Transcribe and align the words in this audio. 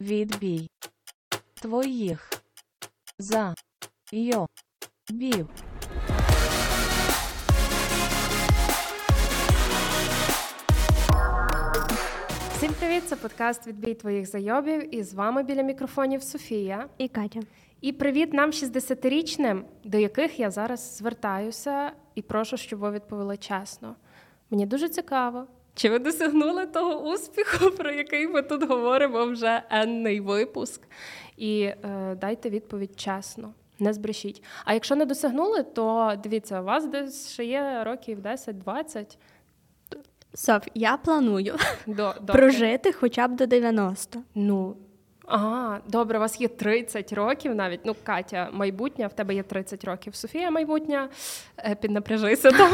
Відбій 0.00 0.70
твоїх 1.54 2.30
за 3.18 3.54
йо 4.12 4.46
бів. 5.10 5.48
Всім 12.52 12.72
привіт! 12.72 13.02
Це 13.06 13.16
подкаст 13.16 13.66
Відбій 13.66 13.94
твоїх 13.94 14.26
зайобів. 14.26 14.94
І 14.94 15.02
з 15.02 15.14
вами 15.14 15.42
біля 15.42 15.62
мікрофонів 15.62 16.22
Софія. 16.22 16.88
І 16.98 17.08
Катя. 17.08 17.40
І 17.80 17.92
привіт 17.92 18.32
нам 18.32 18.50
60-річним, 18.50 19.62
до 19.84 19.98
яких 19.98 20.40
я 20.40 20.50
зараз 20.50 20.96
звертаюся 20.96 21.92
і 22.14 22.22
прошу, 22.22 22.56
щоб 22.56 22.78
ви 22.78 22.90
відповіли 22.90 23.36
чесно. 23.36 23.96
Мені 24.50 24.66
дуже 24.66 24.88
цікаво. 24.88 25.46
Чи 25.80 25.90
ви 25.90 25.98
досягнули 25.98 26.66
того 26.66 27.12
успіху, 27.12 27.70
про 27.78 27.90
який 27.90 28.28
ми 28.28 28.42
тут 28.42 28.68
говоримо 28.68 29.26
вже 29.26 29.62
енний 29.70 30.20
випуск? 30.20 30.82
І 31.36 31.62
е, 31.62 32.16
дайте 32.20 32.50
відповідь 32.50 33.00
чесно, 33.00 33.54
не 33.78 33.92
збрешіть. 33.92 34.42
А 34.64 34.74
якщо 34.74 34.96
не 34.96 35.06
досягнули, 35.06 35.62
то 35.62 36.14
дивіться, 36.22 36.60
у 36.60 36.64
вас 36.64 36.86
десь 36.86 37.32
ще 37.32 37.44
є 37.44 37.82
років 37.84 38.18
10-20 38.20 39.16
Соф, 40.34 40.68
я 40.74 40.96
планую 40.96 41.56
до, 41.86 42.14
прожити 42.26 42.92
хоча 42.92 43.28
б 43.28 43.36
до 43.36 43.46
90. 43.46 44.22
Ну, 44.34 44.76
а, 45.26 45.78
добре, 45.88 46.18
у 46.18 46.20
вас 46.20 46.40
є 46.40 46.48
30 46.48 47.12
років 47.12 47.54
навіть. 47.54 47.80
Ну, 47.84 47.96
Катя, 48.04 48.48
майбутнє, 48.52 49.06
в 49.06 49.12
тебе 49.12 49.34
є 49.34 49.42
30 49.42 49.84
років. 49.84 50.14
Софія, 50.14 50.50
майбутнє, 50.50 51.08
е, 51.58 51.74
піднапряжися 51.74 52.50
там. 52.58 52.70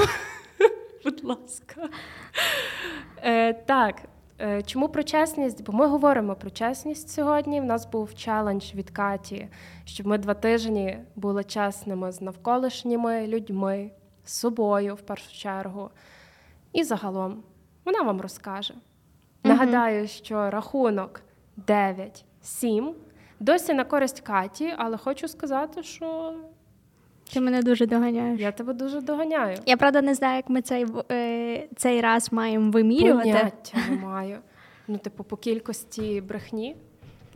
Будь 1.07 1.25
ласка. 1.25 1.89
Е, 3.23 3.53
Так, 3.53 4.03
е, 4.41 4.63
чому 4.63 4.89
про 4.89 5.03
чесність? 5.03 5.65
Бо 5.65 5.73
ми 5.73 5.87
говоримо 5.87 6.35
про 6.35 6.51
чесність 6.51 7.09
сьогодні. 7.09 7.61
В 7.61 7.65
нас 7.65 7.87
був 7.87 8.15
челендж 8.15 8.75
від 8.75 8.91
Каті, 8.91 9.49
щоб 9.85 10.07
ми 10.07 10.19
два 10.19 10.35
тижні 10.35 10.99
були 11.17 11.45
чесними 11.45 12.13
з 12.13 12.21
навколишніми 12.21 13.27
людьми, 13.27 13.91
з 14.25 14.33
собою 14.33 14.95
в 14.95 15.01
першу 15.01 15.33
чергу. 15.33 15.91
І 16.73 16.85
загалом 16.85 17.43
вона 17.85 18.03
вам 18.03 18.21
розкаже. 18.21 18.75
Нагадаю, 19.45 20.09
що 20.09 20.51
рахунок 20.51 21.21
9-7 21.67 22.93
досі 23.41 23.75
на 23.75 23.85
користь 23.85 24.21
Каті, 24.21 24.75
але 24.79 24.97
хочу 24.97 25.29
сказати, 25.29 25.83
що 25.83 26.35
Ти 27.33 27.41
мене 27.41 27.63
дуже 27.63 27.87
доганяєш. 27.87 28.41
Я, 28.41 28.53
тебе 28.53 28.73
дуже 28.73 29.01
доганяю. 29.01 29.59
Я 29.67 29.77
правда 29.77 30.03
не 30.03 30.15
знаю, 30.15 30.37
як 30.37 30.49
ми 30.49 30.63
цей, 30.63 30.87
е, 31.11 31.69
цей 31.77 32.01
раз 32.01 32.33
маємо 32.33 32.71
вимірювати. 32.71 33.29
Поняття 33.29 33.79
не 33.91 33.97
маю. 33.97 34.39
Ну, 34.89 34.99
типу, 34.99 35.25
по 35.25 35.37
кількості 35.37 36.21
брехні. 36.21 36.77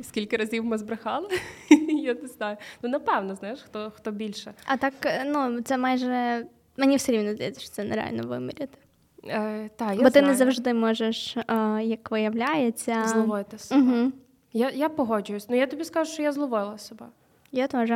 Скільки 0.03 0.37
разів 0.37 0.65
ми 0.65 0.79
збрехали? 0.79 1.29
Я 2.03 2.15
не 2.15 2.29
знаю. 2.29 2.57
Ну, 2.83 2.89
напевно, 2.89 3.35
знаєш, 3.35 3.59
хто, 3.63 3.93
хто 3.97 4.11
більше. 4.11 4.55
А 4.67 4.77
так, 4.77 4.95
е, 5.05 5.25
ну, 5.27 5.61
це 5.61 5.79
майже. 5.79 6.47
Мені 6.77 6.97
все 6.97 7.13
рівно 7.13 7.35
здається, 7.35 7.61
що 7.61 7.71
це 7.71 7.85
нереально 7.85 8.23
виміряти. 8.23 8.79
Е, 9.27 9.71
та, 9.77 9.93
я 9.93 9.99
Бо 9.99 10.05
ти 10.05 10.11
знаю. 10.11 10.27
не 10.27 10.35
завжди 10.35 10.75
можеш, 10.75 11.37
е, 11.37 11.45
як 11.83 12.11
виявляється. 12.11 13.05
зловити 13.07 13.59
себе. 13.59 13.81
Угу. 13.81 14.13
Я, 14.53 14.71
я 14.71 14.89
погоджуюсь. 14.89 15.49
Ну, 15.49 15.57
я 15.57 15.67
тобі 15.67 15.85
скажу, 15.85 16.13
що 16.13 16.23
я 16.23 16.33
зловила 16.33 16.79
себе. 16.79 17.07
Я 17.53 17.67
теж. 17.67 17.91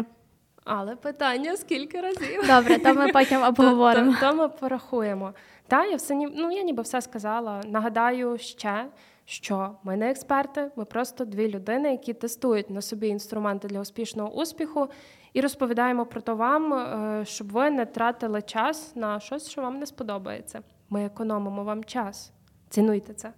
Але 0.65 0.97
питання 0.97 1.57
скільки 1.57 2.01
разів? 2.01 2.47
Добре, 2.47 2.79
то 2.79 2.95
ми 2.95 3.09
потім 3.12 3.43
обговоримо. 3.48 4.12
То, 4.12 4.20
то, 4.20 4.31
то 4.31 4.37
ми 4.37 4.48
порахуємо. 4.48 5.34
Та, 5.69 5.84
я 5.87 5.97
все 5.97 6.15
ні- 6.15 6.33
ну, 6.37 6.51
я 6.51 6.62
ніби 6.62 6.83
все 6.83 7.01
сказала. 7.01 7.61
Нагадаю 7.67 8.39
ще, 8.39 8.87
що 9.25 9.70
ми 9.83 9.97
не 9.97 10.11
експерти, 10.11 10.70
ми 10.77 10.85
просто 10.85 11.25
дві 11.25 11.48
людини, 11.48 11.91
які 11.91 12.15
тестують 12.15 12.70
на 12.70 12.81
собі 12.81 13.09
інструменти 13.09 13.69
для 13.69 13.81
успішного 13.81 14.31
успіху, 14.31 14.89
і 15.33 15.41
розповідаємо 15.41 16.07
про 16.07 16.20
то 16.20 16.37
вам, 16.37 16.75
е, 16.75 17.25
щоб 17.25 17.53
ви 17.53 17.70
не 17.70 17.87
тратили 17.87 18.42
час 18.42 18.97
на 18.97 19.20
щось, 19.20 19.51
що 19.51 19.63
вам 19.63 19.79
не 19.79 19.86
сподобається. 19.86 20.63
Ми 20.91 21.05
економимо 21.05 21.64
вам 21.64 21.85
час. 21.85 22.33
Цінуйте 22.69 23.14
це. 23.14 23.33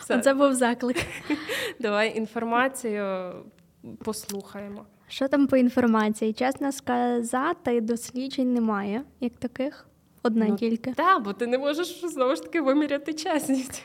Все, 0.00 0.18
Це 0.20 0.34
був 0.34 0.54
заклик. 0.54 0.96
давай 1.80 2.18
інформацію 2.18 3.32
послухаємо. 4.04 4.84
Що 5.12 5.28
там 5.28 5.46
по 5.46 5.56
інформації? 5.56 6.32
Чесно 6.32 6.72
сказати, 6.72 7.80
досліджень 7.80 8.54
немає, 8.54 9.02
як 9.20 9.32
таких. 9.32 9.86
Одна 10.22 10.46
Ну, 10.48 10.56
тільки. 10.56 10.92
Так, 10.92 11.22
бо 11.22 11.32
ти 11.32 11.46
не 11.46 11.58
можеш 11.58 12.00
знову 12.04 12.36
ж 12.36 12.42
таки 12.42 12.60
виміряти 12.60 13.14
чесність. 13.14 13.82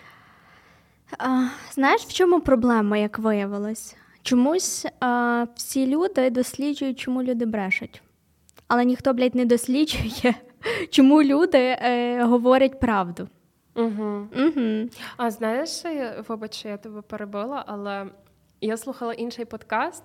А, 1.19 1.47
знаєш, 1.71 2.01
в 2.01 2.13
чому 2.13 2.41
проблема, 2.41 2.97
як 2.97 3.19
виявилось? 3.19 3.95
Чомусь 4.21 4.85
а, 4.99 5.45
всі 5.55 5.87
люди 5.87 6.29
досліджують, 6.29 6.99
чому 6.99 7.23
люди 7.23 7.45
брешуть. 7.45 8.01
Але 8.67 8.85
ніхто, 8.85 9.13
блядь, 9.13 9.35
не 9.35 9.45
досліджує, 9.45 10.35
чому 10.89 11.23
люди 11.23 11.77
е, 11.81 12.23
говорять 12.23 12.79
правду. 12.79 13.29
Угу. 13.75 14.27
Угу. 14.37 14.89
А 15.17 15.31
знаєш, 15.31 15.83
вибач, 16.27 16.65
я 16.65 16.77
тебе 16.77 17.01
перебила, 17.01 17.63
але 17.67 18.05
я 18.61 18.77
слухала 18.77 19.13
інший 19.13 19.45
подкаст, 19.45 20.03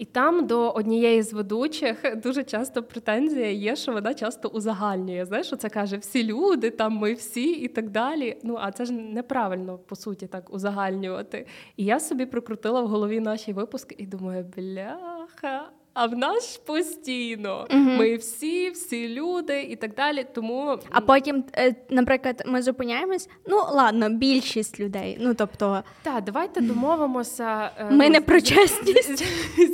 і 0.00 0.04
там 0.04 0.46
до 0.46 0.70
однієї 0.70 1.22
з 1.22 1.32
ведучих 1.32 2.16
дуже 2.16 2.44
часто 2.44 2.82
претензія 2.82 3.50
є, 3.50 3.76
що 3.76 3.92
вона 3.92 4.14
часто 4.14 4.48
узагальнює. 4.48 5.24
Знаєш, 5.24 5.52
це 5.58 5.68
каже 5.68 5.96
всі 5.96 6.24
люди, 6.24 6.70
там 6.70 6.92
ми 6.92 7.12
всі 7.12 7.52
і 7.52 7.68
так 7.68 7.90
далі. 7.90 8.36
Ну 8.42 8.58
а 8.60 8.72
це 8.72 8.84
ж 8.84 8.92
неправильно 8.92 9.78
по 9.78 9.96
суті 9.96 10.26
так 10.26 10.54
узагальнювати. 10.54 11.46
І 11.76 11.84
я 11.84 12.00
собі 12.00 12.26
прикрутила 12.26 12.82
в 12.82 12.86
голові 12.86 13.20
наші 13.20 13.52
випуски 13.52 13.94
і 13.98 14.06
думаю, 14.06 14.44
бляха. 14.56 15.70
А 15.94 16.06
в 16.06 16.16
нас 16.16 16.52
ж 16.52 16.60
постійно 16.66 17.66
ми 17.70 18.16
всі, 18.16 18.70
всі 18.70 19.08
люди 19.08 19.62
і 19.62 19.76
так 19.76 19.94
далі. 19.94 20.26
Тому 20.34 20.78
А 20.90 21.00
потім, 21.00 21.44
е, 21.56 21.74
наприклад, 21.90 22.42
ми 22.46 22.62
зупиняємось. 22.62 23.28
Ну, 23.46 23.56
ладно, 23.56 24.08
більшість 24.10 24.80
людей. 24.80 25.16
Ну, 25.20 25.34
тобто, 25.34 25.82
Так, 26.02 26.24
давайте 26.24 26.60
домовимося. 26.60 27.70
е, 27.78 27.90
Ми 27.90 28.08
не 28.10 28.20
про 28.20 28.40
чесність. 28.40 29.24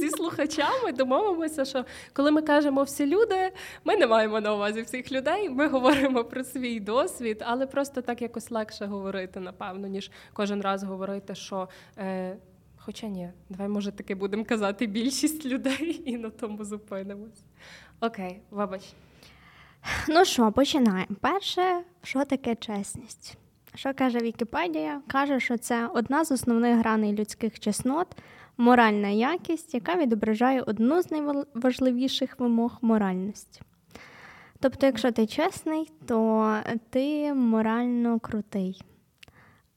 зі 0.00 0.10
слухачами. 0.10 0.92
Домовимося, 0.92 1.64
що 1.64 1.84
коли 2.12 2.30
ми 2.30 2.42
кажемо 2.42 2.82
всі 2.82 3.06
люди, 3.06 3.50
ми 3.84 3.96
не 3.96 4.06
маємо 4.06 4.40
на 4.40 4.54
увазі 4.54 4.82
всіх 4.82 5.12
людей. 5.12 5.48
Ми 5.48 5.68
говоримо 5.68 6.24
про 6.24 6.44
свій 6.44 6.80
досвід, 6.80 7.42
але 7.46 7.66
просто 7.66 8.02
так 8.02 8.22
якось 8.22 8.50
легше 8.50 8.84
говорити, 8.86 9.40
напевно, 9.40 9.88
ніж 9.88 10.10
кожен 10.32 10.60
раз 10.60 10.82
говорити, 10.82 11.34
що. 11.34 11.68
Е, 11.98 12.36
Хоча 12.86 13.06
ні, 13.06 13.30
давай, 13.48 13.68
може, 13.68 13.92
таки 13.92 14.14
будемо 14.14 14.44
казати 14.44 14.86
більшість 14.86 15.46
людей 15.46 16.02
і 16.04 16.16
на 16.16 16.30
тому 16.30 16.64
зупинимось. 16.64 17.44
Окей, 18.00 18.40
вибач. 18.50 18.92
ну 20.08 20.24
що, 20.24 20.52
починаємо. 20.52 21.16
Перше, 21.20 21.82
що 22.02 22.24
таке 22.24 22.54
чесність? 22.54 23.38
Що 23.74 23.94
каже 23.94 24.18
Вікіпедія? 24.18 25.02
Каже, 25.06 25.40
що 25.40 25.58
це 25.58 25.86
одна 25.86 26.24
з 26.24 26.32
основних 26.32 26.78
граней 26.78 27.12
людських 27.12 27.60
чеснот, 27.60 28.06
моральна 28.56 29.08
якість, 29.08 29.74
яка 29.74 29.96
відображає 29.96 30.62
одну 30.62 31.02
з 31.02 31.10
найважливіших 31.10 32.40
вимог 32.40 32.78
моральності. 32.82 33.60
Тобто, 34.60 34.86
якщо 34.86 35.12
ти 35.12 35.26
чесний, 35.26 35.90
то 36.06 36.56
ти 36.90 37.34
морально 37.34 38.18
крутий. 38.20 38.82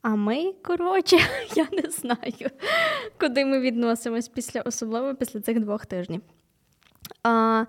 А 0.02 0.10
ми, 0.10 0.54
коротше, 0.64 1.18
я 1.56 1.68
не 1.72 1.90
знаю, 1.90 2.50
куди 3.20 3.46
ми 3.46 3.60
відносимось 3.60 4.28
після, 4.28 4.62
особливо 4.62 5.16
після 5.16 5.42
цих 5.42 5.60
двох 5.60 5.86
тижнів. 5.86 6.22
А, 7.24 7.66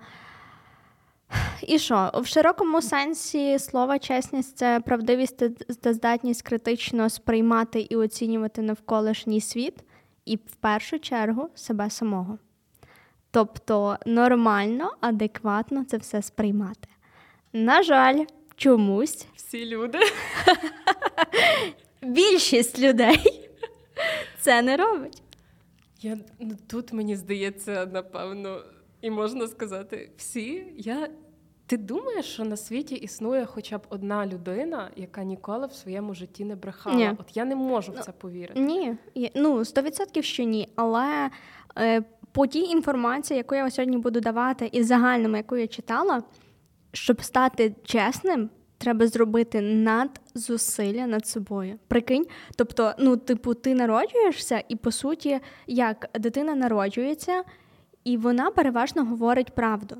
і 1.61 1.79
що? 1.79 2.11
В 2.13 2.25
широкому 2.25 2.81
сенсі 2.81 3.59
слова 3.59 3.99
чесність 3.99 4.57
це 4.57 4.79
правдивість 4.79 5.37
та- 5.81 5.93
здатність 5.93 6.41
критично 6.41 7.09
сприймати 7.09 7.81
і 7.89 7.95
оцінювати 7.95 8.61
навколишній 8.61 9.41
світ, 9.41 9.83
і 10.25 10.35
в 10.35 10.55
першу 10.59 10.99
чергу 10.99 11.49
себе 11.55 11.89
самого. 11.89 12.37
Тобто 13.31 13.97
нормально, 14.05 14.93
адекватно 15.01 15.83
це 15.85 15.97
все 15.97 16.21
сприймати. 16.21 16.87
На 17.53 17.83
жаль, 17.83 18.25
чомусь 18.55 19.25
Всі 19.35 19.65
люди. 19.65 19.99
більшість 22.01 22.79
людей 22.79 23.49
це 24.39 24.61
не 24.61 24.77
робить. 24.77 25.21
Я 26.01 26.17
ну, 26.39 26.55
тут 26.67 26.93
мені 26.93 27.15
здається, 27.15 27.85
напевно, 27.93 28.61
і 29.01 29.09
можна 29.09 29.47
сказати, 29.47 30.11
всі. 30.17 30.65
Я 30.77 31.09
ти 31.71 31.77
думаєш, 31.77 32.25
що 32.25 32.43
на 32.43 32.57
світі 32.57 32.95
існує 32.95 33.45
хоча 33.45 33.77
б 33.77 33.81
одна 33.89 34.25
людина, 34.25 34.91
яка 34.95 35.23
ніколи 35.23 35.67
в 35.67 35.73
своєму 35.73 36.13
житті 36.13 36.45
не 36.45 36.55
брехала? 36.55 36.95
Ні. 36.95 37.11
От 37.19 37.37
я 37.37 37.45
не 37.45 37.55
можу 37.55 37.91
в 37.91 37.99
це 37.99 38.11
повірити. 38.11 38.59
Ні, 38.59 38.95
ну 39.35 39.59
100% 39.59 40.21
що 40.21 40.43
ні. 40.43 40.69
Але 40.75 41.29
е, 41.77 42.03
по 42.31 42.47
тій 42.47 42.63
інформації, 42.63 43.37
яку 43.37 43.55
я 43.55 43.71
сьогодні 43.71 43.97
буду 43.97 44.19
давати, 44.19 44.69
і 44.71 44.83
загальному, 44.83 45.37
яку 45.37 45.57
я 45.57 45.67
читала, 45.67 46.23
щоб 46.93 47.23
стати 47.23 47.75
чесним, 47.83 48.49
треба 48.81 49.07
зробити 49.07 49.61
надзусилля 49.61 51.07
над 51.07 51.27
собою. 51.27 51.79
Прикинь, 51.87 52.25
тобто, 52.55 52.93
ну, 52.99 53.17
типу, 53.17 53.53
ти 53.53 53.75
народжуєшся, 53.75 54.63
і 54.69 54.75
по 54.75 54.91
суті, 54.91 55.39
як 55.67 56.09
дитина 56.19 56.55
народжується, 56.55 57.43
і 58.03 58.17
вона 58.17 58.51
переважно 58.51 59.05
говорить 59.05 59.55
правду. 59.55 59.97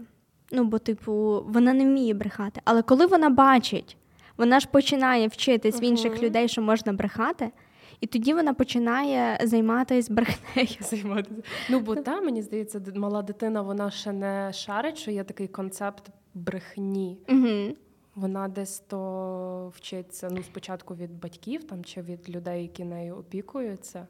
Ну, 0.51 0.63
бо, 0.63 0.79
типу, 0.79 1.43
вона 1.47 1.73
не 1.73 1.85
вміє 1.85 2.13
брехати. 2.13 2.61
Але 2.65 2.81
коли 2.81 3.05
вона 3.05 3.29
бачить, 3.29 3.97
вона 4.37 4.59
ж 4.59 4.67
починає 4.71 5.27
вчитись 5.27 5.75
uh-huh. 5.75 5.81
в 5.81 5.83
інших 5.83 6.23
людей, 6.23 6.47
що 6.47 6.61
можна 6.61 6.93
брехати. 6.93 7.51
І 7.99 8.07
тоді 8.07 8.33
вона 8.33 8.53
починає 8.53 9.39
займатися 9.43 10.13
брехнею. 10.13 10.67
Займатися. 10.79 11.41
Ну 11.69 11.79
бо 11.79 11.95
та 11.95 12.21
мені 12.21 12.41
здається, 12.41 12.81
мала 12.95 13.21
дитина 13.21 13.61
вона 13.61 13.91
ще 13.91 14.11
не 14.11 14.53
шарить, 14.53 14.97
що 14.97 15.11
є 15.11 15.23
такий 15.23 15.47
концепт 15.47 16.09
брехні. 16.33 17.17
Угу. 17.29 17.75
Вона 18.21 18.47
десь 18.47 18.79
то 18.79 19.71
вчиться 19.75 20.29
ну, 20.31 20.43
спочатку 20.43 20.95
від 20.95 21.19
батьків 21.19 21.63
там 21.63 21.83
чи 21.83 22.01
від 22.01 22.29
людей, 22.29 22.61
які 22.61 22.83
нею 22.83 23.15
опікуються. 23.15 24.07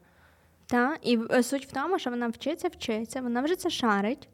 Так, 0.66 0.98
і 1.02 1.18
е, 1.30 1.42
суть 1.42 1.66
в 1.66 1.72
тому, 1.72 1.98
що 1.98 2.10
вона 2.10 2.28
вчиться, 2.28 2.68
вчиться, 2.68 3.20
вона 3.20 3.40
вже 3.40 3.56
це 3.56 3.70
шарить, 3.70 4.28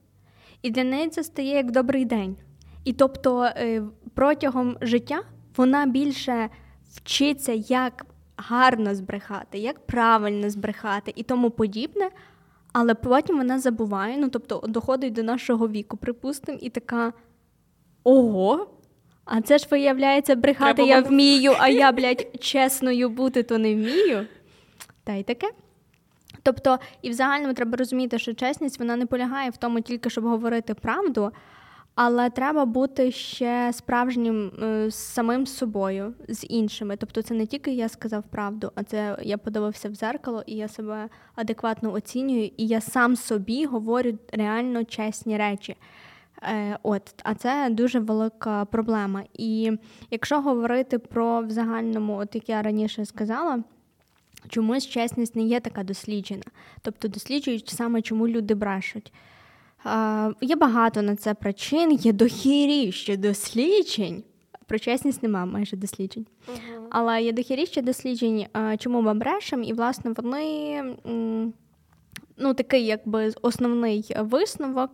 і 0.62 0.70
для 0.70 0.84
неї 0.84 1.08
це 1.08 1.24
стає 1.24 1.54
як 1.54 1.70
добрий 1.70 2.04
день. 2.04 2.36
І 2.84 2.92
тобто 2.92 3.42
е, 3.44 3.82
протягом 4.14 4.76
життя 4.80 5.22
вона 5.56 5.86
більше 5.86 6.48
вчиться, 6.94 7.52
як 7.52 8.06
гарно 8.36 8.94
збрехати, 8.94 9.58
як 9.58 9.86
правильно 9.86 10.50
збрехати 10.50 11.12
і 11.16 11.22
тому 11.22 11.50
подібне. 11.50 12.10
Але 12.72 12.94
потім 12.94 13.36
вона 13.36 13.58
забуває, 13.58 14.16
ну 14.18 14.28
тобто 14.28 14.64
доходить 14.68 15.12
до 15.12 15.22
нашого 15.22 15.68
віку, 15.68 15.96
припустимо, 15.96 16.58
і 16.62 16.70
така 16.70 17.12
ого. 18.04 18.77
А 19.28 19.40
це 19.40 19.58
ж 19.58 19.66
виявляється, 19.70 20.36
брехати 20.36 20.74
Треба 20.74 20.88
я 20.88 21.00
вмію, 21.00 21.54
а 21.58 21.68
я, 21.68 21.92
блядь, 21.98 22.26
чесною 22.40 23.08
бути, 23.08 23.42
то 23.42 23.58
не 23.58 23.74
вмію. 23.74 24.26
Та 25.04 25.14
й 25.14 25.22
таке. 25.22 25.50
Тобто, 26.42 26.78
і 27.02 27.10
в 27.10 27.12
загальному 27.12 27.54
треба 27.54 27.76
розуміти, 27.76 28.18
що 28.18 28.34
чесність 28.34 28.78
вона 28.78 28.96
не 28.96 29.06
полягає 29.06 29.50
в 29.50 29.56
тому, 29.56 29.80
тільки 29.80 30.10
щоб 30.10 30.24
говорити 30.24 30.74
правду, 30.74 31.32
але 31.94 32.30
треба 32.30 32.64
бути 32.64 33.12
ще 33.12 33.70
справжнім 33.74 34.52
е, 34.62 34.90
самим 34.90 35.46
собою, 35.46 36.14
з 36.28 36.46
іншими. 36.48 36.96
Тобто, 36.96 37.22
це 37.22 37.34
не 37.34 37.46
тільки 37.46 37.72
я 37.72 37.88
сказав 37.88 38.22
правду, 38.30 38.72
а 38.74 38.82
це 38.82 39.18
я 39.22 39.38
подивився 39.38 39.88
в 39.88 39.94
зеркало, 39.94 40.42
і 40.46 40.56
я 40.56 40.68
себе 40.68 41.08
адекватно 41.34 41.92
оцінюю, 41.92 42.50
і 42.56 42.66
я 42.66 42.80
сам 42.80 43.16
собі 43.16 43.64
говорю 43.64 44.18
реально 44.32 44.84
чесні 44.84 45.36
речі. 45.36 45.76
Е, 46.42 46.78
от, 46.82 47.14
А 47.22 47.34
це 47.34 47.68
дуже 47.70 47.98
велика 47.98 48.64
проблема. 48.64 49.24
І 49.34 49.72
якщо 50.10 50.40
говорити 50.40 50.98
про 50.98 51.40
в 51.40 51.50
загальному, 51.50 52.16
от 52.16 52.34
як 52.34 52.48
я 52.48 52.62
раніше 52.62 53.04
сказала, 53.04 53.62
чомусь 54.48 54.86
чесність 54.86 55.36
не 55.36 55.42
є 55.42 55.60
така 55.60 55.84
досліджена. 55.84 56.44
Тобто 56.82 57.08
досліджують 57.08 57.68
саме, 57.68 58.02
чому 58.02 58.28
люди 58.28 58.54
брешуть. 58.54 59.12
Е, 59.86 60.34
є 60.40 60.56
багато 60.56 61.02
на 61.02 61.16
це 61.16 61.34
причин, 61.34 61.92
є 61.92 62.12
дохіріще 62.12 63.16
досліджень. 63.16 64.22
Про 64.66 64.78
чесність 64.78 65.22
немає 65.22 65.46
майже 65.46 65.76
досліджень. 65.76 66.26
Uh-huh. 66.48 66.86
Але 66.90 67.22
є 67.22 67.32
дохіріще 67.32 67.82
досліджень, 67.82 68.46
е, 68.56 68.76
чому 68.76 69.02
ми 69.02 69.14
брешемо, 69.14 69.62
і, 69.62 69.72
власне, 69.72 70.12
вони 70.16 70.82
ну, 72.36 72.54
такий 72.54 72.86
якби 72.86 73.32
основний 73.42 74.14
висновок. 74.18 74.90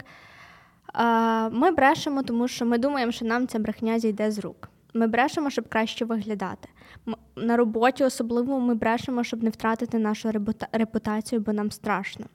Ми 1.51 1.71
брешемо, 1.71 2.23
тому 2.23 2.49
що 2.49 2.67
ми 2.67 2.79
думаємо, 2.79 3.13
що 3.13 3.25
нам 3.25 3.47
ця 3.47 3.59
брехня 3.59 3.99
зійде 3.99 4.31
з 4.31 4.39
рук. 4.39 4.69
Ми 4.95 5.07
брешемо, 5.07 5.51
щоб 5.51 5.69
краще 5.69 6.05
виглядати. 6.05 6.69
На 7.37 7.57
роботі 7.57 8.05
особливо 8.05 8.61
ми 8.61 8.75
брешемо, 8.75 9.25
щоб 9.25 9.43
не 9.43 9.51
втратити 9.51 9.99
нашу 9.99 10.31
репутацію, 10.73 11.41
бо 11.41 11.53
нам 11.53 11.71
страшно. 11.71 12.27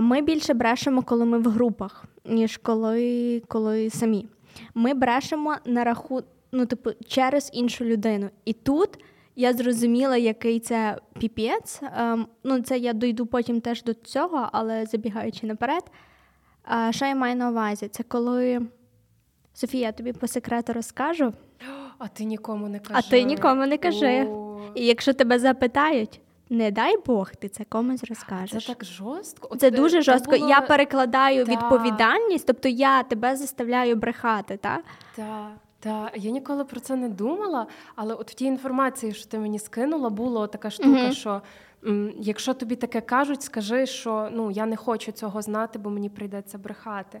Ми 0.00 0.22
більше 0.22 0.54
брешемо, 0.54 1.02
коли 1.02 1.24
ми 1.24 1.38
в 1.38 1.46
групах, 1.46 2.04
ніж 2.24 2.56
коли 2.56 3.42
коли 3.48 3.90
самі. 3.90 4.26
Ми 4.74 4.94
брешемо 4.94 5.56
на 5.64 5.84
раху, 5.84 6.22
ну, 6.52 6.66
типу, 6.66 6.90
через 7.06 7.50
іншу 7.52 7.84
людину. 7.84 8.30
І 8.44 8.52
тут 8.52 8.98
я 9.36 9.52
зрозуміла, 9.52 10.16
який 10.16 10.60
це 10.60 10.96
піпець. 11.18 11.80
Ем, 11.96 12.26
ну, 12.44 12.62
це 12.62 12.78
я 12.78 12.92
дойду 12.92 13.26
потім 13.26 13.60
теж 13.60 13.82
до 13.82 13.94
цього, 13.94 14.48
але 14.52 14.86
забігаючи 14.86 15.46
наперед. 15.46 15.82
А, 16.72 16.92
Що 16.92 17.06
я 17.06 17.14
маю 17.14 17.36
на 17.36 17.50
увазі? 17.50 17.88
Це 17.88 18.02
коли 18.02 18.60
Софія, 19.54 19.86
я 19.86 19.92
тобі 19.92 20.12
по 20.12 20.26
секрету 20.26 20.72
розкажу. 20.72 21.32
А 21.98 22.08
ти 22.08 22.24
нікому 22.24 22.68
не 22.68 22.78
кажи. 22.78 22.94
А 22.94 23.10
ти 23.10 23.22
нікому 23.22 23.66
не 23.66 23.78
кажи. 23.78 24.24
О. 24.24 24.60
І 24.74 24.86
якщо 24.86 25.12
тебе 25.12 25.38
запитають, 25.38 26.20
не 26.50 26.70
дай 26.70 26.96
Бог, 27.06 27.30
ти 27.30 27.48
це 27.48 27.64
комусь 27.64 28.04
розкажеш. 28.04 28.66
Це 28.66 28.74
так 28.74 28.84
жорстко. 28.84 29.56
Це 29.56 29.68
От, 29.68 29.74
дуже 29.74 29.98
е, 29.98 30.02
жорстко. 30.02 30.36
Було... 30.36 30.48
Я 30.48 30.60
перекладаю 30.60 31.44
та. 31.44 31.52
відповідальність, 31.52 32.46
тобто 32.46 32.68
я 32.68 33.02
тебе 33.02 33.36
заставляю 33.36 33.96
брехати, 33.96 34.56
так? 34.56 34.84
Так. 35.16 35.52
Та 35.80 36.10
я 36.14 36.30
ніколи 36.30 36.64
про 36.64 36.80
це 36.80 36.96
не 36.96 37.08
думала, 37.08 37.66
але 37.96 38.14
от 38.14 38.30
в 38.30 38.34
тій 38.34 38.44
інформації, 38.44 39.12
що 39.12 39.28
ти 39.28 39.38
мені 39.38 39.58
скинула, 39.58 40.10
була 40.10 40.46
така 40.46 40.70
штука, 40.70 40.88
mm 40.88 41.12
що 41.12 41.42
Якщо 42.16 42.54
тобі 42.54 42.76
таке 42.76 43.00
кажуть, 43.00 43.42
скажи, 43.42 43.86
що 43.86 44.28
ну 44.32 44.50
я 44.50 44.66
не 44.66 44.76
хочу 44.76 45.12
цього 45.12 45.42
знати, 45.42 45.78
бо 45.78 45.90
мені 45.90 46.08
прийдеться 46.08 46.58
брехати. 46.58 47.20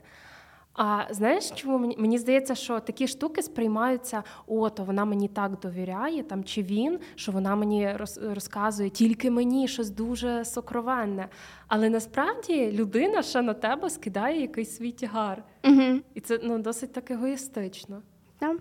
А 0.74 1.02
знаєш, 1.10 1.50
чому 1.50 1.78
мені 1.78 1.96
мені 1.98 2.18
здається, 2.18 2.54
що 2.54 2.80
такі 2.80 3.06
штуки 3.06 3.42
сприймаються, 3.42 4.22
о, 4.46 4.70
то 4.70 4.84
вона 4.84 5.04
мені 5.04 5.28
так 5.28 5.60
довіряє, 5.60 6.22
там 6.22 6.44
чи 6.44 6.62
він, 6.62 6.98
що 7.14 7.32
вона 7.32 7.56
мені 7.56 7.92
роз, 7.96 8.20
розказує 8.22 8.90
тільки 8.90 9.30
мені 9.30 9.68
щось 9.68 9.90
дуже 9.90 10.44
сокровенне. 10.44 11.28
Але 11.68 11.88
насправді 11.88 12.72
людина 12.72 13.22
ще 13.22 13.42
на 13.42 13.54
тебе 13.54 13.90
скидає 13.90 14.40
якийсь 14.40 14.76
свій 14.76 14.92
тягар. 14.92 15.42
Угу. 15.64 16.00
І 16.14 16.20
це 16.20 16.40
ну, 16.42 16.58
досить 16.58 16.92
так 16.92 17.10
егоїстично. 17.10 18.02
Так. 18.38 18.56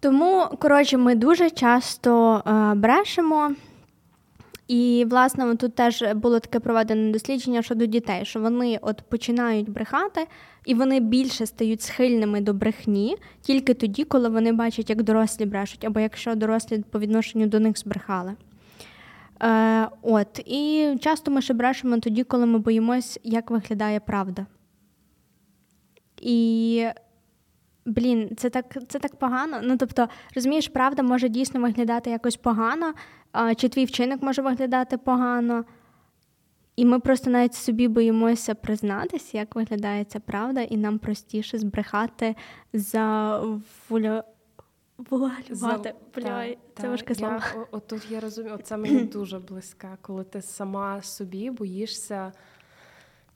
Тому, 0.00 0.48
коротше, 0.58 0.96
ми 0.96 1.14
дуже 1.14 1.50
часто 1.50 2.42
е, 2.46 2.74
брешемо. 2.74 3.54
І, 4.68 5.06
власне, 5.10 5.56
тут 5.56 5.74
теж 5.74 6.04
було 6.14 6.40
таке 6.40 6.60
проведене 6.60 7.12
дослідження 7.12 7.62
щодо 7.62 7.86
дітей, 7.86 8.24
що 8.24 8.40
вони 8.40 8.78
от 8.82 9.02
починають 9.02 9.70
брехати, 9.70 10.26
і 10.64 10.74
вони 10.74 11.00
більше 11.00 11.46
стають 11.46 11.82
схильними 11.82 12.40
до 12.40 12.52
брехні 12.54 13.16
тільки 13.40 13.74
тоді, 13.74 14.04
коли 14.04 14.28
вони 14.28 14.52
бачать, 14.52 14.90
як 14.90 15.02
дорослі 15.02 15.46
брешуть, 15.46 15.84
або 15.84 16.00
якщо 16.00 16.34
дорослі 16.34 16.84
по 16.90 16.98
відношенню 16.98 17.46
до 17.46 17.60
них 17.60 17.78
збрехали. 17.78 18.34
Е, 19.42 19.88
От, 20.02 20.38
І 20.46 20.94
часто 21.00 21.30
ми 21.30 21.42
ще 21.42 21.54
брешемо 21.54 21.98
тоді, 21.98 22.24
коли 22.24 22.46
ми 22.46 22.58
боїмось, 22.58 23.20
як 23.24 23.50
виглядає 23.50 24.00
правда. 24.00 24.46
І 26.20 26.86
Блін, 27.88 28.30
це 28.36 28.50
так 28.50 28.76
це 28.88 28.98
так 28.98 29.16
погано. 29.16 29.60
Ну 29.62 29.76
тобто, 29.76 30.08
розумієш, 30.34 30.68
правда 30.68 31.02
може 31.02 31.28
дійсно 31.28 31.60
виглядати 31.60 32.10
якось 32.10 32.36
погано, 32.36 32.94
чи 33.56 33.68
твій 33.68 33.84
вчинок 33.84 34.22
може 34.22 34.42
виглядати 34.42 34.98
погано. 34.98 35.64
І 36.76 36.84
ми 36.84 37.00
просто 37.00 37.30
навіть 37.30 37.54
собі 37.54 37.88
боїмося 37.88 38.54
признатися, 38.54 39.38
як 39.38 39.54
виглядає 39.56 40.04
ця 40.04 40.20
правда, 40.20 40.60
і 40.60 40.76
нам 40.76 40.98
простіше 40.98 41.58
збрехати 41.58 42.36
за 42.72 43.38
вуля. 43.88 44.24
Вуалювати. 44.98 45.94
Бля, 46.16 46.54
це 46.80 46.88
важке 46.88 47.14
слово. 47.14 47.38
Отут 47.70 48.10
я 48.10 48.20
розумію, 48.20 48.58
це 48.62 48.76
мені 48.76 49.04
дуже 49.12 49.38
близьке, 49.38 49.88
коли 50.00 50.24
ти 50.24 50.42
сама 50.42 51.02
собі 51.02 51.50
боїшся 51.50 52.32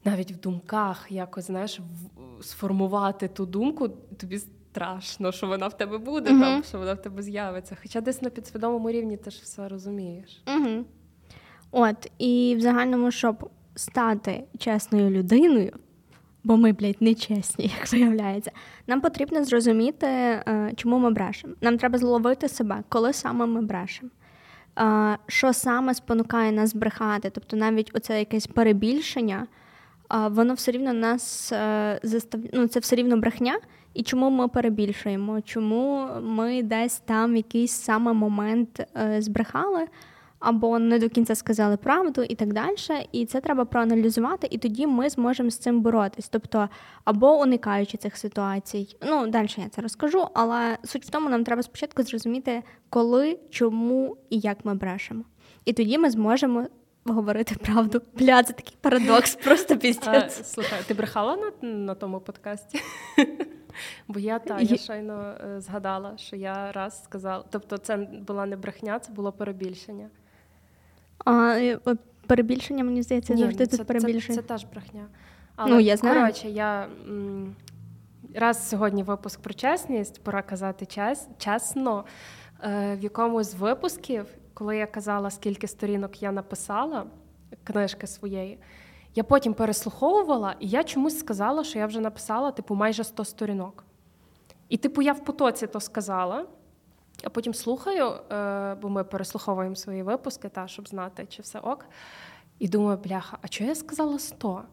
навіть 0.05 0.31
в 0.31 0.39
думках 0.39 1.05
якось 1.09 1.47
знаєш, 1.47 1.79
сформувати 2.41 3.27
ту 3.27 3.45
думку, 3.45 3.89
тобі 4.17 4.37
страшно, 4.37 5.31
що 5.31 5.47
вона 5.47 5.67
в 5.67 5.77
тебе 5.77 5.97
буде, 5.97 6.31
uh-huh. 6.31 6.39
там, 6.39 6.63
що 6.63 6.79
вона 6.79 6.93
в 6.93 7.01
тебе 7.01 7.21
з'явиться. 7.21 7.77
Хоча 7.81 8.01
десь 8.01 8.21
на 8.21 8.29
підсвідомому 8.29 8.91
рівні 8.91 9.17
ти 9.17 9.31
ж 9.31 9.39
все 9.43 9.67
розумієш. 9.67 10.43
Uh-huh. 10.45 10.83
От, 11.71 12.11
і 12.17 12.55
в 12.57 12.61
загальному, 12.61 13.11
щоб 13.11 13.49
стати 13.75 14.43
чесною 14.59 15.09
людиною, 15.09 15.73
бо 16.43 16.57
ми, 16.57 16.71
блядь, 16.71 17.01
не 17.01 17.13
чесні, 17.13 17.65
як 17.79 17.91
виявляється, 17.91 18.51
нам 18.87 19.01
потрібно 19.01 19.43
зрозуміти, 19.43 20.07
е, 20.07 20.71
чому 20.75 20.99
ми 20.99 21.11
брешемо. 21.11 21.53
Нам 21.61 21.77
треба 21.77 21.97
зловити 21.97 22.49
себе, 22.49 22.83
коли 22.89 23.13
саме 23.13 23.45
ми 23.45 23.61
брешемо. 23.61 24.11
Е, 24.79 25.17
що 25.27 25.53
саме 25.53 25.93
спонукає 25.93 26.51
нас 26.51 26.75
брехати, 26.75 27.29
тобто 27.29 27.57
навіть 27.57 27.91
оце 27.93 28.19
якесь 28.19 28.47
перебільшення 28.47 29.47
воно 30.09 30.53
все 30.53 30.71
рівно 30.71 30.93
нас 30.93 31.51
е, 31.51 31.99
заставляє, 32.03 32.51
ну, 32.53 32.67
це 32.67 32.79
все 32.79 32.95
рівно 32.95 33.17
брехня. 33.17 33.59
І 33.93 34.03
чому 34.03 34.29
ми 34.29 34.47
перебільшуємо? 34.47 35.41
Чому 35.41 36.07
ми 36.21 36.63
десь 36.63 36.99
там 36.99 37.35
якийсь 37.35 37.71
саме 37.71 38.13
момент 38.13 38.87
е, 38.97 39.21
збрехали, 39.21 39.87
або 40.39 40.79
не 40.79 40.99
до 40.99 41.09
кінця 41.09 41.35
сказали 41.35 41.77
правду, 41.77 42.23
і 42.23 42.35
так 42.35 42.53
далі. 42.53 42.75
І 43.11 43.25
це 43.25 43.41
треба 43.41 43.65
проаналізувати, 43.65 44.47
і 44.51 44.57
тоді 44.57 44.87
ми 44.87 45.09
зможемо 45.09 45.49
з 45.49 45.57
цим 45.57 45.81
боротись. 45.81 46.29
Тобто, 46.29 46.69
або 47.03 47.41
уникаючи 47.41 47.97
цих 47.97 48.17
ситуацій. 48.17 48.97
Ну, 49.07 49.27
далі 49.27 49.47
я 49.57 49.69
це 49.69 49.81
розкажу, 49.81 50.27
але 50.33 50.77
суть 50.83 51.05
в 51.05 51.09
тому, 51.09 51.29
нам 51.29 51.43
треба 51.43 51.63
спочатку 51.63 52.03
зрозуміти, 52.03 52.63
коли, 52.89 53.39
чому 53.49 54.17
і 54.29 54.39
як 54.39 54.65
ми 54.65 54.73
брешемо. 54.73 55.23
І 55.65 55.73
тоді 55.73 55.97
ми 55.97 56.09
зможемо. 56.09 56.67
Говорити 57.05 57.55
правду. 57.55 58.01
Бля, 58.19 58.43
це 58.43 58.53
такий 58.53 58.77
парадокс, 58.81 59.35
просто 59.43 59.77
піздець. 59.77 60.51
Слухай, 60.53 60.79
ти 60.87 60.93
брехала 60.93 61.37
на 61.37 61.69
на 61.69 61.95
тому 61.95 62.19
подкасті? 62.19 62.79
Бо 64.07 64.19
я 64.19 64.39
та 64.39 64.59
я 64.59 64.77
щойно 64.77 65.33
е, 65.45 65.61
згадала, 65.61 66.17
що 66.17 66.35
я 66.35 66.71
раз 66.71 67.03
сказала. 67.03 67.43
Тобто, 67.49 67.77
це 67.77 67.97
була 67.97 68.45
не 68.45 68.55
брехня, 68.57 68.99
це 68.99 69.11
було 69.11 69.31
перебільшення. 69.31 70.09
А 71.25 71.59
перебільшення, 72.27 72.83
мені 72.83 73.01
здається, 73.01 73.33
Ні, 73.33 73.41
завжди 73.41 73.67
це, 73.67 73.77
тут 73.77 73.87
перебільшення. 73.87 74.35
Це, 74.35 74.41
це 74.41 74.47
теж 74.47 74.65
брехня. 74.65 75.05
Але, 75.55 75.71
ну, 75.71 75.79
я 75.79 75.97
знаю. 75.97 76.19
коротше, 76.19 76.49
я 76.49 76.87
м, 77.07 77.55
раз 78.35 78.69
сьогодні 78.69 79.03
випуск 79.03 79.41
про 79.41 79.53
чесність, 79.53 80.23
пора 80.23 80.41
казати 80.41 80.85
чес, 80.85 81.27
чесно. 81.37 82.05
Е, 82.63 82.95
в 82.95 83.03
якомусь 83.03 83.51
з 83.51 83.55
випусків, 83.55 84.25
коли 84.53 84.77
я 84.77 84.87
казала, 84.87 85.29
скільки 85.29 85.67
сторінок 85.67 86.23
я 86.23 86.31
написала 86.31 87.05
книжки 87.63 88.07
своєї, 88.07 88.59
я 89.15 89.23
потім 89.23 89.53
переслуховувала, 89.53 90.55
і 90.59 90.67
я 90.67 90.83
чомусь 90.83 91.19
сказала, 91.19 91.63
що 91.63 91.79
я 91.79 91.85
вже 91.85 91.99
написала 91.99 92.51
типу 92.51 92.75
майже 92.75 93.03
100 93.03 93.25
сторінок. 93.25 93.83
І, 94.69 94.77
типу, 94.77 95.01
я 95.01 95.13
в 95.13 95.23
потоці 95.23 95.67
то 95.67 95.79
сказала. 95.79 96.45
А 97.23 97.29
потім 97.29 97.53
слухаю, 97.53 98.05
е, 98.07 98.75
бо 98.81 98.89
ми 98.89 99.03
переслуховуємо 99.03 99.75
свої 99.75 100.03
випуски, 100.03 100.49
та, 100.49 100.67
щоб 100.67 100.87
знати, 100.87 101.25
чи 101.29 101.41
все 101.41 101.59
ок. 101.59 101.85
І 102.59 102.67
думаю, 102.67 102.97
бляха, 102.97 103.37
а 103.41 103.47
чого 103.47 103.67
я 103.67 103.75
сказала 103.75 104.19
100? 104.19 104.63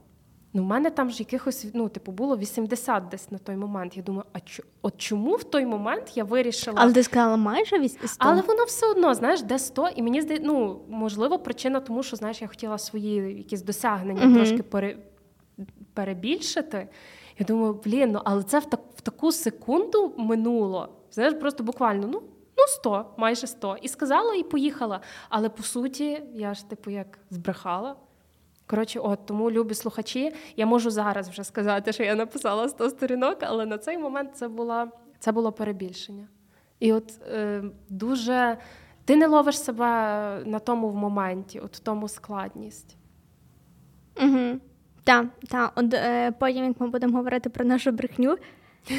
Ну, 0.52 0.62
в 0.62 0.66
мене 0.66 0.90
там 0.90 1.10
ж 1.10 1.18
якихось, 1.18 1.66
ну, 1.74 1.88
типу, 1.88 2.12
було 2.12 2.36
80 2.36 3.08
десь 3.08 3.30
на 3.30 3.38
той 3.38 3.56
момент. 3.56 3.96
Я 3.96 4.02
думаю, 4.02 4.24
а 4.32 4.40
чо, 4.40 4.62
от 4.82 4.96
чому 4.96 5.34
в 5.36 5.44
той 5.44 5.66
момент 5.66 6.16
я 6.16 6.24
вирішила. 6.24 6.76
Але 6.80 6.92
ти 6.92 7.02
сказала 7.02 7.36
майже 7.36 7.88
100? 7.88 8.06
Але 8.18 8.42
воно 8.42 8.64
все 8.64 8.90
одно, 8.90 9.14
знаєш, 9.14 9.42
де 9.42 9.58
100, 9.58 9.88
і 9.88 10.02
мені 10.02 10.22
здається, 10.22 10.46
ну, 10.46 10.80
можливо, 10.88 11.38
причина 11.38 11.80
тому, 11.80 12.02
що 12.02 12.16
знаєш, 12.16 12.42
я 12.42 12.48
хотіла 12.48 12.78
свої 12.78 13.14
якісь 13.36 13.62
досягнення 13.62 14.22
uh 14.26 14.34
трошки 14.34 14.62
пере, 14.62 14.96
перебільшити. 15.94 16.88
Я 17.38 17.46
думаю, 17.46 17.80
блін, 17.84 18.12
ну 18.12 18.20
але 18.24 18.42
це 18.42 18.58
в, 18.58 18.64
так, 18.64 18.80
в 18.96 19.00
таку 19.00 19.32
секунду 19.32 20.14
минуло. 20.18 20.88
Знаєш, 21.12 21.34
просто 21.34 21.64
буквально, 21.64 22.06
ну. 22.06 22.22
Ну, 22.58 22.66
100, 22.66 23.06
майже 23.16 23.46
100. 23.46 23.76
І 23.82 23.88
сказала, 23.88 24.34
і 24.34 24.42
поїхала. 24.42 25.00
Але 25.28 25.48
по 25.48 25.62
суті, 25.62 26.22
я 26.34 26.54
ж 26.54 26.68
типу 26.68 26.90
як 26.90 27.18
збрехала. 27.30 27.96
Коротше, 28.70 29.00
от 29.00 29.26
тому 29.26 29.50
любі 29.50 29.74
слухачі. 29.74 30.32
Я 30.56 30.66
можу 30.66 30.90
зараз 30.90 31.28
вже 31.28 31.44
сказати, 31.44 31.92
що 31.92 32.02
я 32.02 32.14
написала 32.14 32.68
100 32.68 32.90
сторінок, 32.90 33.38
але 33.40 33.66
на 33.66 33.78
цей 33.78 33.98
момент 33.98 34.30
це 34.34 34.48
була, 34.48 34.88
це 35.18 35.32
було 35.32 35.52
перебільшення. 35.52 36.28
І 36.80 36.92
от 36.92 37.12
е, 37.32 37.62
дуже 37.88 38.56
ти 39.04 39.16
не 39.16 39.26
ловиш 39.26 39.58
себе 39.58 39.86
на 40.44 40.58
тому 40.58 40.88
в 40.88 40.96
моменті, 40.96 41.60
от 41.60 41.76
в 41.76 41.78
тому 41.78 42.08
складність. 42.08 42.96
Угу. 44.22 44.60
Так, 45.04 45.26
та. 45.48 45.72
От 45.74 45.94
е, 45.94 46.32
потім, 46.32 46.64
як 46.64 46.80
ми 46.80 46.88
будемо 46.88 47.16
говорити 47.16 47.50
про 47.50 47.64
нашу 47.64 47.92
брехню, 47.92 48.36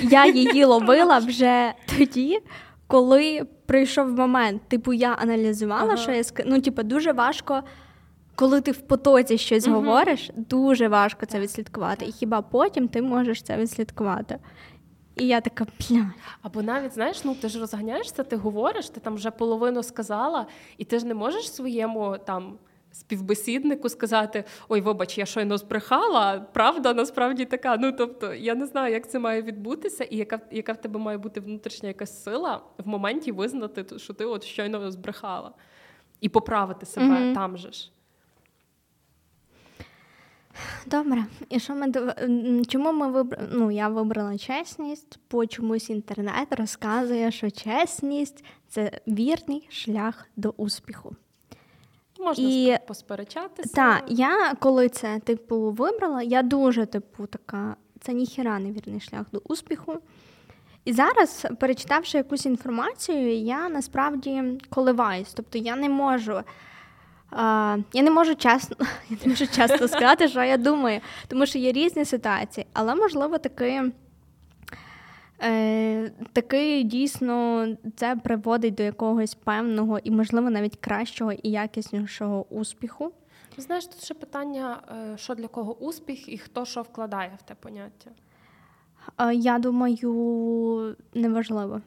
я 0.01 0.25
її 0.25 0.65
ловила 0.73 1.17
вже 1.17 1.73
тоді, 1.97 2.39
коли 2.87 3.47
прийшов 3.65 4.11
момент. 4.11 4.61
Типу, 4.67 4.93
я 4.93 5.13
аналізувала, 5.13 5.93
ага. 5.93 5.97
що 5.97 6.11
я. 6.11 6.23
Ну, 6.45 6.61
типу, 6.61 6.83
дуже 6.83 7.11
важко 7.11 7.63
коли 8.35 8.61
ти 8.61 8.71
в 8.71 8.81
потоці 8.81 9.37
щось 9.37 9.67
uh 9.67 9.71
говориш, 9.71 10.31
дуже 10.35 10.87
важко 10.87 11.25
це 11.25 11.39
відслідкувати. 11.39 12.05
І 12.05 12.11
хіба 12.11 12.41
потім 12.41 12.87
ти 12.87 13.01
можеш 13.01 13.41
це 13.41 13.57
відслідкувати? 13.57 14.39
І 15.15 15.27
я 15.27 15.41
така 15.41 15.65
бля. 15.79 16.11
Або 16.41 16.61
навіть 16.61 16.93
знаєш, 16.93 17.23
ну 17.23 17.35
ти 17.35 17.49
ж 17.49 17.59
розганяєшся, 17.59 18.23
ти 18.23 18.35
говориш, 18.35 18.89
ти 18.89 18.99
там 18.99 19.15
вже 19.15 19.31
половину 19.31 19.83
сказала, 19.83 20.47
і 20.77 20.85
ти 20.85 20.99
ж 20.99 21.05
не 21.05 21.13
можеш 21.13 21.51
своєму 21.51 22.17
там. 22.25 22.57
Співбесіднику 22.93 23.89
сказати, 23.89 24.43
ой, 24.69 24.81
вибач, 24.81 25.17
я 25.17 25.25
щойно 25.25 25.57
збрехала, 25.57 26.39
правда 26.53 26.93
насправді 26.93 27.45
така. 27.45 27.77
Ну 27.77 27.91
тобто, 27.91 28.33
я 28.33 28.55
не 28.55 28.65
знаю, 28.65 28.93
як 28.93 29.09
це 29.09 29.19
має 29.19 29.41
відбутися, 29.41 30.03
і 30.03 30.17
яка 30.17 30.39
яка 30.51 30.73
в 30.73 30.81
тебе 30.81 30.99
має 30.99 31.17
бути 31.17 31.39
внутрішня 31.39 31.87
якась 31.87 32.23
сила 32.23 32.61
в 32.77 32.87
моменті 32.87 33.31
визнати, 33.31 33.99
що 33.99 34.13
ти 34.13 34.25
от 34.25 34.43
щойно 34.43 34.91
збрехала, 34.91 35.51
і 36.21 36.29
поправити 36.29 36.85
себе 36.85 37.15
mm-hmm. 37.15 37.33
там 37.33 37.57
же 37.57 37.71
ж. 37.71 37.91
Добре, 40.85 41.25
і 41.49 41.59
що 41.59 41.75
ми 41.75 41.91
чому 42.67 42.93
ми 42.93 43.11
вибрали? 43.11 43.49
Ну, 43.51 43.71
я 43.71 43.87
вибрала 43.87 44.37
чесність, 44.37 45.19
бо 45.31 45.45
чомусь 45.45 45.89
інтернет 45.89 46.47
розказує, 46.51 47.31
що 47.31 47.49
чесність 47.51 48.43
це 48.67 48.91
вірний 49.07 49.67
шлях 49.71 50.27
до 50.35 50.53
успіху. 50.57 51.15
Можна 52.19 52.49
і, 52.49 52.77
посперечатися. 52.87 53.75
Так, 53.75 54.03
я 54.07 54.53
коли 54.59 54.89
це 54.89 55.19
типу 55.19 55.71
вибрала, 55.71 56.21
я 56.21 56.41
дуже 56.43 56.85
типу 56.85 57.25
така, 57.25 57.75
це 57.99 58.13
ніхіра 58.13 58.59
не 58.59 58.71
вірний 58.71 58.99
шлях 58.99 59.25
до 59.31 59.41
успіху. 59.45 59.97
І 60.85 60.93
зараз, 60.93 61.47
перечитавши 61.59 62.17
якусь 62.17 62.45
інформацію, 62.45 63.37
я 63.37 63.69
насправді 63.69 64.43
коливаюсь. 64.69 65.33
Тобто 65.33 65.57
я 65.57 65.75
не 65.75 65.89
можу 65.89 66.41
я 67.93 68.01
не 68.01 68.11
можу 68.11 68.35
чесно, 68.35 68.75
я 69.09 69.17
не 69.23 69.27
можу 69.27 69.47
часто 69.47 69.87
сказати, 69.87 70.27
що 70.27 70.43
я 70.43 70.57
думаю, 70.57 71.01
тому 71.27 71.45
що 71.45 71.59
є 71.59 71.71
різні 71.71 72.05
ситуації, 72.05 72.65
але 72.73 72.95
можливо 72.95 73.37
таки. 73.37 73.91
Е, 75.43 76.11
Таки 76.33 76.83
дійсно 76.83 77.67
це 77.95 78.15
приводить 78.15 78.73
до 78.75 78.83
якогось 78.83 79.35
певного 79.35 79.99
і, 79.99 80.11
можливо, 80.11 80.49
навіть 80.49 80.75
кращого 80.75 81.31
і 81.31 81.49
якіснішого 81.49 82.45
успіху. 82.49 83.11
Знаєш, 83.57 83.85
тут 83.85 84.03
ще 84.03 84.13
питання, 84.13 84.81
е, 85.13 85.17
що 85.17 85.35
для 85.35 85.47
кого 85.47 85.77
успіх 85.77 86.29
і 86.29 86.37
хто 86.37 86.65
що 86.65 86.81
вкладає 86.81 87.31
в 87.39 87.41
те 87.41 87.55
поняття? 87.55 88.11
Е, 89.17 89.35
я 89.35 89.59
думаю, 89.59 90.95
неважливо. 91.13 91.81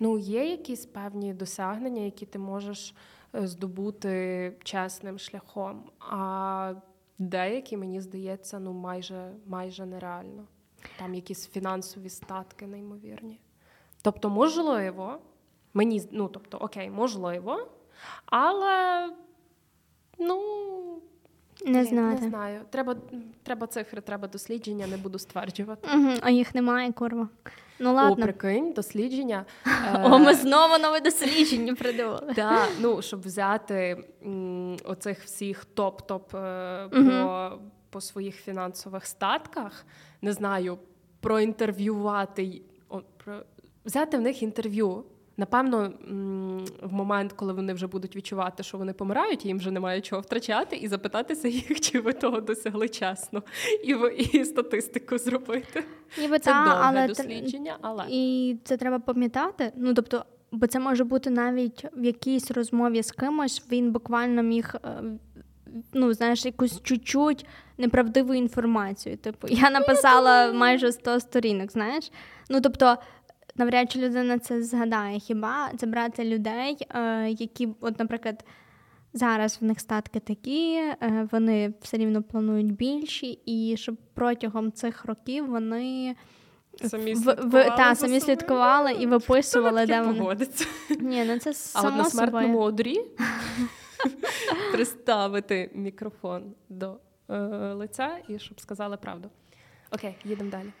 Ну, 0.00 0.18
є 0.18 0.50
якісь 0.50 0.86
певні 0.86 1.34
досягнення, 1.34 2.02
які 2.02 2.26
ти 2.26 2.38
можеш 2.38 2.94
здобути 3.32 4.52
чесним 4.64 5.18
шляхом. 5.18 5.90
А 6.00 6.74
деякі, 7.18 7.76
мені 7.76 8.00
здається, 8.00 8.58
ну 8.58 8.72
майже 8.72 9.32
майже 9.46 9.86
нереально. 9.86 10.44
Там 10.98 11.14
якісь 11.14 11.48
фінансові 11.48 12.08
статки 12.08 12.66
неймовірні. 12.66 13.40
Тобто, 14.02 14.30
можливо, 14.30 15.18
мені 15.74 16.08
ну, 16.10 16.28
тобто, 16.28 16.58
окей, 16.58 16.90
можливо, 16.90 17.68
але 18.26 19.10
ну. 20.18 20.85
Не 21.64 21.84
знаю. 21.84 22.18
Не 22.20 22.28
знаю. 22.28 22.60
Треба 22.70 22.96
треба 23.42 23.66
цифри, 23.66 24.00
треба 24.00 24.28
дослідження, 24.28 24.86
не 24.86 24.96
буду 24.96 25.18
стверджувати. 25.18 25.88
Угу, 25.94 26.10
А 26.20 26.30
їх 26.30 26.54
немає, 26.54 26.92
курва. 26.92 27.28
Ну 27.78 27.94
ладно. 27.94 28.24
О, 28.24 28.26
прикинь, 28.26 28.72
дослідження. 28.72 29.44
О, 30.04 30.18
ми 30.18 30.34
знову 30.34 30.78
нове 30.78 31.00
дослідження 31.00 31.74
придумали. 31.74 32.32
Так, 32.34 32.68
ну, 32.80 33.02
щоб 33.02 33.20
взяти 33.20 34.04
оцих 34.84 35.22
всіх 35.24 35.66
топ-топ 35.74 36.36
е, 36.36 36.88
по, 36.88 37.50
по 37.90 38.00
своїх 38.00 38.36
фінансових 38.36 39.06
статках, 39.06 39.86
не 40.22 40.32
знаю, 40.32 40.78
проінтерв'ювати, 41.20 42.62
о, 42.88 43.00
про, 43.24 43.42
взяти 43.84 44.16
в 44.16 44.20
них 44.20 44.42
інтерв'ю. 44.42 45.04
Напевно, 45.38 45.92
в 46.82 46.92
момент, 46.92 47.32
коли 47.32 47.52
вони 47.52 47.74
вже 47.74 47.86
будуть 47.86 48.16
відчувати, 48.16 48.62
що 48.62 48.78
вони 48.78 48.92
помирають, 48.92 49.46
їм 49.46 49.58
вже 49.58 49.70
немає 49.70 50.00
чого 50.00 50.22
втрачати, 50.22 50.76
і 50.76 50.88
запитатися 50.88 51.48
їх, 51.48 51.80
чи 51.80 52.00
ви 52.00 52.12
того 52.12 52.40
досягли 52.40 52.88
чесно, 52.88 53.42
і 53.84 53.96
і 54.18 54.44
статистику 54.44 55.18
зробити. 55.18 55.84
Ніби 56.20 56.38
це 56.38 56.50
та, 56.50 56.64
довге 56.64 56.80
але 56.82 57.08
дослідження, 57.08 57.78
але 57.80 58.04
і 58.08 58.56
це 58.64 58.76
треба 58.76 58.98
пам'ятати. 58.98 59.72
Ну 59.76 59.94
тобто, 59.94 60.24
бо 60.52 60.66
це 60.66 60.78
може 60.78 61.04
бути 61.04 61.30
навіть 61.30 61.84
в 61.96 62.04
якійсь 62.04 62.50
розмові 62.50 63.02
з 63.02 63.10
кимось. 63.10 63.62
Він 63.72 63.92
буквально 63.92 64.42
міг. 64.42 64.74
Е, 64.84 65.02
ну, 65.92 66.12
знаєш, 66.12 66.44
якусь 66.44 66.82
чуть-чуть 66.82 67.46
неправдиву 67.78 68.34
інформацію. 68.34 69.16
Типу, 69.16 69.48
я 69.50 69.70
написала 69.70 70.52
майже 70.52 70.92
100 70.92 71.20
сторінок, 71.20 71.72
знаєш. 71.72 72.12
Ну, 72.50 72.60
тобто, 72.60 72.96
навряд 73.58 73.92
чи 73.92 73.98
людина 73.98 74.38
це 74.38 74.62
згадає. 74.62 75.18
Хіба 75.18 75.70
це 75.76 75.86
брати 75.86 76.24
людей, 76.24 76.76
е, 76.90 77.30
які, 77.30 77.68
от, 77.80 77.98
наприклад, 77.98 78.44
зараз 79.12 79.58
в 79.60 79.64
них 79.64 79.80
статки 79.80 80.20
такі, 80.20 80.74
е, 80.74 81.28
вони 81.32 81.74
все 81.80 81.96
рівно 81.96 82.22
планують 82.22 82.72
більші, 82.72 83.40
і 83.46 83.76
щоб 83.76 83.96
протягом 84.14 84.72
цих 84.72 85.04
років 85.04 85.46
вони 85.46 86.16
Самі 86.84 87.14
в, 87.14 87.16
слідкували 87.16 87.70
в, 87.70 87.76
та, 87.76 87.94
самі 87.94 88.20
слідкували 88.20 88.92
і 88.92 89.06
виписували, 89.06 89.82
Хто 89.82 89.86
де 89.92 90.00
вони. 90.00 90.18
погодиться? 90.18 90.66
Ні, 91.00 91.24
ну 91.24 91.38
це 91.38 91.50
А 91.50 91.54
само 91.54 91.88
от 91.88 91.96
на 91.96 92.04
смертному 92.04 92.60
одрі 92.60 93.00
приставити 94.72 95.70
мікрофон 95.74 96.54
до 96.68 96.96
е, 97.30 97.36
лиця 97.72 98.18
і 98.28 98.38
щоб 98.38 98.60
сказали 98.60 98.96
правду. 98.96 99.30
Окей, 99.92 100.16
їдемо 100.24 100.50
далі. 100.50 100.72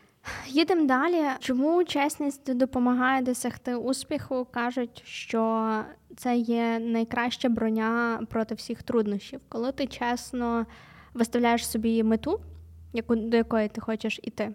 Їдемо 0.46 0.86
далі. 0.86 1.24
Чому 1.38 1.84
чесність 1.84 2.54
допомагає 2.54 3.22
досягти 3.22 3.74
успіху? 3.74 4.46
Кажуть, 4.50 5.02
що 5.06 5.82
це 6.16 6.36
є 6.36 6.78
найкраща 6.78 7.48
броня 7.48 8.20
проти 8.30 8.54
всіх 8.54 8.82
труднощів. 8.82 9.40
Коли 9.48 9.72
ти 9.72 9.86
чесно 9.86 10.66
виставляєш 11.14 11.68
собі 11.68 12.02
мету, 12.02 12.40
яку, 12.92 13.16
до 13.16 13.36
якої 13.36 13.68
ти 13.68 13.80
хочеш 13.80 14.20
іти, 14.22 14.54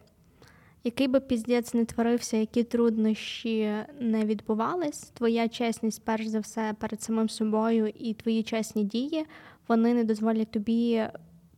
який 0.84 1.08
би 1.08 1.20
піздець 1.20 1.74
не 1.74 1.86
творився, 1.86 2.38
які 2.38 2.64
труднощі 2.64 3.74
не 4.00 4.26
відбувались, 4.26 5.02
твоя 5.02 5.48
чесність, 5.48 6.02
перш 6.06 6.28
за 6.28 6.40
все, 6.40 6.76
перед 6.80 7.02
самим 7.02 7.30
собою 7.30 7.88
і 7.88 8.14
твої 8.14 8.44
чесні 8.44 8.84
дії, 8.84 9.26
вони 9.68 9.94
не 9.94 10.04
дозволять 10.04 10.52
тобі 10.52 11.08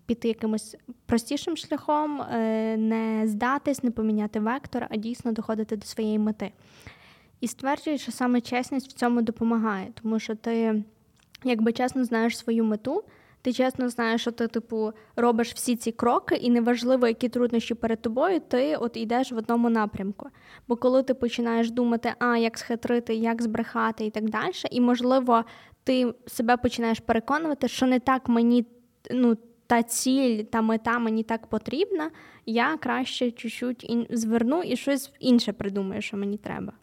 піти 0.06 0.28
якимось 0.28 0.76
простішим 1.06 1.58
шляхом, 1.58 2.22
е, 2.22 2.78
не 2.78 3.28
здатись, 3.28 3.84
не 3.84 3.92
поміняти 3.92 4.40
вектор, 4.40 4.88
а 4.90 4.96
дійсно 4.96 5.32
доходити 5.32 5.76
до 5.76 5.86
своєї 5.86 6.20
мети. 6.20 6.52
І 7.42 7.48
стверджують, 7.48 8.02
що 8.02 8.12
саме 8.12 8.42
чесність 8.42 8.90
в 8.90 8.94
цьому 8.94 9.22
допомагає, 9.22 9.88
тому 10.02 10.20
що 10.20 10.36
ти, 10.36 10.84
якби 11.44 11.74
чесно 11.74 12.04
знаєш 12.04 12.38
свою 12.38 12.64
мету, 12.64 13.04
ти 13.44 13.54
чесно 13.54 13.90
знаєш, 13.90 14.22
що 14.22 14.32
ти, 14.32 14.48
типу, 14.48 14.94
робиш 15.16 15.54
всі 15.54 15.76
ці 15.76 15.92
кроки, 15.92 16.36
і 16.36 16.50
неважливо, 16.50 17.08
які 17.08 17.30
труднощі 17.30 17.74
перед 17.74 18.02
тобою, 18.02 18.40
ти 18.40 18.76
от 18.76 18.98
йдеш 18.98 19.32
в 19.32 19.38
одному 19.38 19.70
напрямку. 19.70 20.30
Бо 20.68 20.76
коли 20.76 21.04
ти 21.04 21.14
починаєш 21.14 21.72
думати, 21.72 22.14
а 22.20 22.38
як 22.38 22.58
схитрити, 22.58 23.16
як 23.16 23.42
збрехати 23.42 24.06
і 24.06 24.10
так 24.10 24.30
далі, 24.30 24.52
і 24.72 24.82
можливо, 24.82 25.44
ти 25.84 26.14
себе 26.28 26.58
починаєш 26.58 27.00
переконувати, 27.00 27.68
що 27.68 27.86
не 27.86 28.00
так 28.00 28.30
мені 28.30 28.66
ну, 29.12 29.38
та 29.74 29.84
ціль, 29.84 30.44
та 30.44 30.62
мета 30.62 31.00
мені 31.00 31.24
так 31.24 31.48
потрібна, 31.48 32.12
я 32.46 32.78
краще 32.78 33.32
чуть-чуть 33.32 33.90
ін- 33.90 34.08
зверну 34.10 34.62
і 34.62 34.76
щось 34.76 35.12
інше 35.20 35.54
придумаю, 35.54 36.02
що 36.02 36.18
мені 36.18 36.38
треба. 36.38 36.74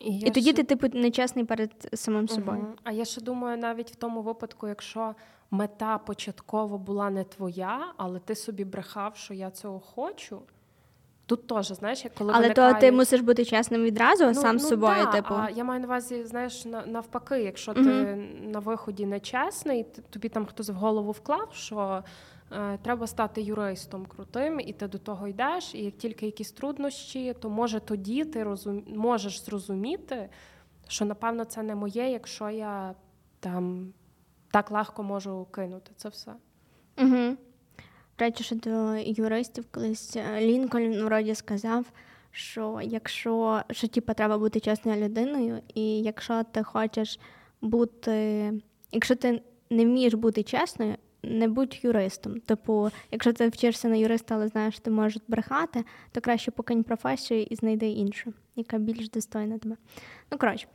І, 0.00 0.18
і 0.18 0.30
тоді 0.30 0.52
ти, 0.52 0.62
типу, 0.62 0.98
нечесний 0.98 1.44
перед 1.44 1.88
самим 1.94 2.28
собою. 2.28 2.58
Мгм. 2.58 2.74
А 2.84 2.92
я 2.92 3.04
ще 3.04 3.20
думаю, 3.20 3.58
навіть 3.58 3.90
в 3.90 3.94
тому 3.94 4.22
випадку, 4.22 4.68
якщо 4.68 5.14
мета 5.50 5.98
початково 5.98 6.78
була 6.78 7.10
не 7.10 7.24
твоя, 7.24 7.92
але 7.96 8.18
ти 8.18 8.34
собі 8.34 8.64
брехав, 8.64 9.16
що 9.16 9.34
я 9.34 9.50
цього 9.50 9.80
хочу. 9.80 10.38
Тут 11.26 11.46
теж, 11.46 11.66
знаєш, 11.66 12.04
як 12.04 12.14
коли 12.14 12.32
Але 12.34 12.42
виникає... 12.42 12.74
то 12.74 12.80
ти 12.80 12.92
мусиш 12.92 13.20
бути 13.20 13.44
чесним 13.44 13.82
відразу 13.82 14.34
сам 14.34 14.58
з 14.58 14.68
собою, 14.68 15.04
да, 15.04 15.12
типу. 15.12 15.34
А 15.34 15.50
я 15.50 15.64
маю 15.64 15.80
на 15.80 15.86
увазі, 15.86 16.24
знаєш, 16.24 16.64
навпаки, 16.86 17.42
якщо 17.42 17.74
ти 17.74 17.80
на 18.42 18.58
виході 18.58 19.06
нечесний, 19.06 19.84
т- 19.84 20.02
тобі 20.10 20.28
там 20.28 20.46
хтось 20.46 20.68
в 20.68 20.72
голову 20.74 21.10
вклав, 21.10 21.48
що 21.52 22.02
треба 22.82 23.06
стати 23.06 23.42
юристом 23.42 24.06
крутим, 24.06 24.60
і 24.60 24.72
ти 24.72 24.88
до 24.88 24.98
того 24.98 25.28
йдеш, 25.28 25.74
і 25.74 25.84
як 25.84 25.96
тільки 25.96 26.26
якісь 26.26 26.52
труднощі, 26.52 27.34
то 27.40 27.50
може 27.50 27.80
тоді 27.80 28.24
ти 28.24 28.42
розум... 28.42 28.82
можеш 28.86 29.44
зрозуміти, 29.44 30.28
що 30.88 31.04
напевно 31.04 31.44
це 31.44 31.62
не 31.62 31.74
моє, 31.74 32.10
якщо 32.10 32.50
я 32.50 32.94
там 33.40 33.92
так 34.50 34.70
легко 34.70 35.02
можу 35.02 35.46
кинути 35.50 35.90
це 35.96 36.08
все. 36.08 36.32
Угу. 36.98 37.36
Речі, 38.18 38.44
що 38.44 38.56
до 38.56 38.94
юристів 38.96 39.64
колись 39.70 40.16
е, 40.16 40.40
Лінкольн 40.40 41.04
вроді 41.04 41.34
сказав, 41.34 41.86
що 42.30 42.80
якщо 42.82 43.62
що 43.70 43.88
типу, 43.88 44.14
треба 44.14 44.38
бути 44.38 44.60
чесною 44.60 45.04
людиною, 45.04 45.60
і 45.74 46.02
якщо 46.02 46.44
ти 46.44 46.62
хочеш 46.62 47.20
бути, 47.60 48.52
якщо 48.92 49.16
ти 49.16 49.42
не 49.70 49.84
вмієш 49.84 50.14
бути 50.14 50.42
чесною, 50.42 50.96
не 51.22 51.48
будь 51.48 51.78
юристом. 51.82 52.40
Типу, 52.40 52.90
якщо 53.10 53.32
ти 53.32 53.48
вчишся 53.48 53.88
на 53.88 53.96
юриста, 53.96 54.34
але 54.34 54.48
знаєш, 54.48 54.74
що 54.74 54.82
ти 54.82 54.90
можеш 54.90 55.22
брехати, 55.28 55.84
то 56.12 56.20
краще 56.20 56.50
покинь 56.50 56.82
професію 56.82 57.42
і 57.42 57.56
знайди 57.56 57.88
іншу, 57.88 58.32
яка 58.56 58.78
більш 58.78 59.10
достойна 59.10 59.58
тебе. 59.58 59.76
Ну, 60.32 60.38
коротше. 60.38 60.66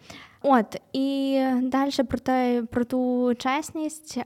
От, 0.41 0.81
і 0.93 1.39
далі 1.62 1.91
про 2.07 2.19
те, 2.19 2.63
про 2.71 2.83
ту 2.83 3.33
чесність, 3.38 4.17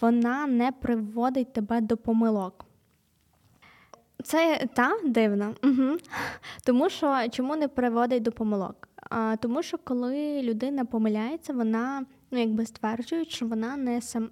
вона 0.00 0.46
не 0.46 0.72
приводить 0.72 1.52
тебе 1.52 1.80
до 1.80 1.96
помилок. 1.96 2.64
Це 4.22 4.66
та 4.74 4.92
дивно. 5.04 5.54
Угу. 5.64 5.96
Тому 6.64 6.90
що 6.90 7.28
чому 7.30 7.56
не 7.56 7.68
приводить 7.68 8.22
до 8.22 8.32
помилок? 8.32 8.88
А, 9.10 9.36
тому 9.36 9.62
що 9.62 9.78
коли 9.78 10.42
людина 10.42 10.84
помиляється, 10.84 11.52
вона 11.52 12.04
ну, 12.30 12.38
якби 12.38 12.66
стверджує, 12.66 13.24
що 13.24 13.46
вона 13.46 13.76
не 13.76 14.00
сам. 14.00 14.30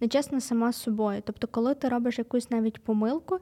Нечесна 0.00 0.40
сама 0.40 0.72
з 0.72 0.76
собою. 0.76 1.22
Тобто, 1.24 1.46
коли 1.46 1.74
ти 1.74 1.88
робиш 1.88 2.18
якусь 2.18 2.50
навіть 2.50 2.84
помилку, 2.84 3.38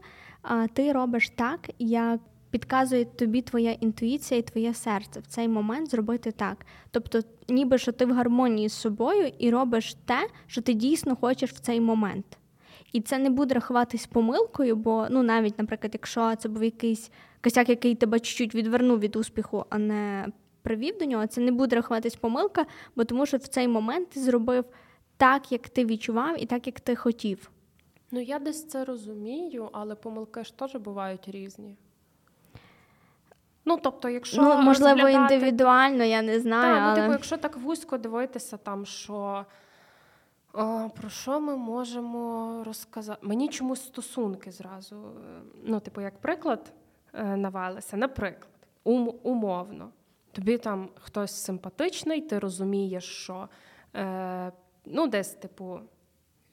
ти 0.72 0.92
робиш 0.92 1.30
так, 1.30 1.70
як 1.78 2.20
підказує 2.50 3.04
тобі 3.04 3.42
твоя 3.42 3.72
інтуїція 3.72 4.40
і 4.40 4.42
твоє 4.42 4.74
серце 4.74 5.20
в 5.20 5.26
цей 5.26 5.48
момент 5.48 5.90
зробити 5.90 6.32
так. 6.32 6.66
Тобто, 6.90 7.20
ніби 7.48 7.78
що 7.78 7.92
ти 7.92 8.06
в 8.06 8.12
гармонії 8.12 8.68
з 8.68 8.72
собою 8.72 9.32
і 9.38 9.50
робиш 9.50 9.94
те, 10.04 10.28
що 10.46 10.62
ти 10.62 10.74
дійсно 10.74 11.16
хочеш 11.16 11.52
в 11.52 11.58
цей 11.58 11.80
момент. 11.80 12.38
І 12.92 13.00
це 13.00 13.18
не 13.18 13.30
буде 13.30 13.54
рахуватись 13.54 14.06
помилкою, 14.06 14.76
бо 14.76 15.06
ну 15.10 15.22
навіть, 15.22 15.58
наприклад, 15.58 15.90
якщо 15.94 16.36
це 16.36 16.48
був 16.48 16.64
якийсь 16.64 17.10
косяк, 17.44 17.68
який 17.68 17.94
тебе 17.94 18.20
чуть-чуть 18.20 18.54
відвернув 18.54 18.98
від 18.98 19.16
успіху, 19.16 19.64
а 19.70 19.78
не 19.78 20.26
привів 20.62 20.98
до 20.98 21.04
нього, 21.04 21.26
це 21.26 21.40
не 21.40 21.52
буде 21.52 21.76
рахуватись 21.76 22.16
помилка, 22.16 22.66
бо 22.96 23.04
тому 23.04 23.26
що 23.26 23.36
в 23.36 23.46
цей 23.46 23.68
момент 23.68 24.08
ти 24.08 24.20
зробив 24.20 24.64
так, 25.16 25.52
як 25.52 25.68
ти 25.68 25.84
відчував, 25.84 26.42
і 26.42 26.46
так, 26.46 26.66
як 26.66 26.80
ти 26.80 26.96
хотів. 26.96 27.50
Ну, 28.10 28.20
я 28.20 28.38
десь 28.38 28.68
це 28.68 28.84
розумію, 28.84 29.68
але 29.72 29.94
помилки 29.94 30.44
ж 30.44 30.56
теж 30.58 30.76
бувають 30.76 31.28
різні. 31.28 31.76
Ну, 33.64 33.78
тобто, 33.82 34.08
якщо 34.08 34.42
ну, 34.42 34.62
можливо, 34.62 34.94
розглядати- 35.00 35.34
індивідуально, 35.34 36.04
я 36.04 36.22
не 36.22 36.40
знаю. 36.40 36.74
Так, 36.74 36.88
ну, 36.96 37.02
типу, 37.02 37.12
якщо 37.12 37.36
так 37.36 37.56
вузько 37.56 37.98
дивитися, 37.98 38.56
там 38.56 38.86
що 38.86 39.46
о, 40.52 40.88
про 40.96 41.08
що 41.08 41.40
ми 41.40 41.56
можемо 41.56 42.62
розказати? 42.66 43.26
Мені 43.26 43.48
чомусь 43.48 43.82
стосунки 43.82 44.50
зразу. 44.50 44.96
е, 44.96 45.40
Ну, 45.64 45.80
типу, 45.80 46.00
як 46.00 46.18
приклад 46.18 46.72
е, 47.12 47.24
навелися. 47.36 47.96
Наприклад, 47.96 48.48
ум, 48.84 49.14
умовно, 49.22 49.90
тобі 50.32 50.58
там 50.58 50.88
хтось 51.00 51.32
симпатичний, 51.44 52.20
ти 52.20 52.38
розумієш, 52.38 53.04
що 53.04 53.48
е, 53.96 54.52
ну, 54.86 55.06
десь, 55.06 55.30
типу, 55.30 55.80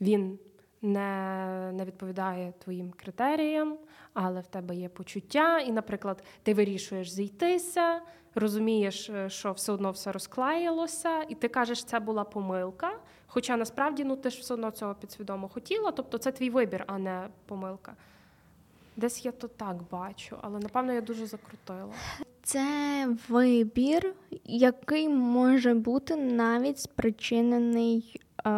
він 0.02 0.40
не, 0.82 1.72
не 1.74 1.86
відповідає 1.86 2.54
твоїм 2.64 2.92
критеріям, 2.92 3.78
але 4.14 4.42
в 4.42 4.48
тебе 4.48 4.76
є 4.76 4.90
почуття, 4.90 5.60
і, 5.60 5.72
наприклад, 5.72 6.24
ти 6.44 6.54
вирішуєш 6.54 7.10
зійтися, 7.10 8.02
розумієш, 8.36 9.10
е, 9.10 9.30
що 9.30 9.52
все 9.52 9.72
одно 9.72 9.92
все 9.92 10.12
розклеїлося, 10.12 11.24
і 11.24 11.36
ти 11.36 11.48
кажеш, 11.48 11.84
це 11.84 12.00
була 12.00 12.24
помилка. 12.24 12.92
Хоча 13.28 13.58
насправді 13.58 14.04
ну, 14.04 14.16
ти 14.16 14.30
ж 14.30 14.40
все 14.42 14.54
одно 14.54 14.72
цього 14.72 14.96
підсвідомо 14.96 15.48
хотіла, 15.48 15.92
тобто 15.92 16.18
це 16.18 16.32
твій 16.32 16.50
вибір, 16.50 16.84
а 16.88 16.98
не 16.98 17.28
помилка. 17.46 17.96
Десь 18.96 19.26
я 19.26 19.32
то 19.32 19.48
так 19.48 19.78
бачу, 19.92 20.38
але 20.42 20.60
напевно 20.60 20.94
я 20.94 21.02
дуже 21.02 21.26
закрутила. 21.26 21.94
Це 22.52 23.16
вибір, 23.30 24.14
який 24.46 25.10
може 25.10 25.74
бути 25.74 26.16
навіть 26.16 26.80
спричинений, 26.80 28.22
е, 28.46 28.50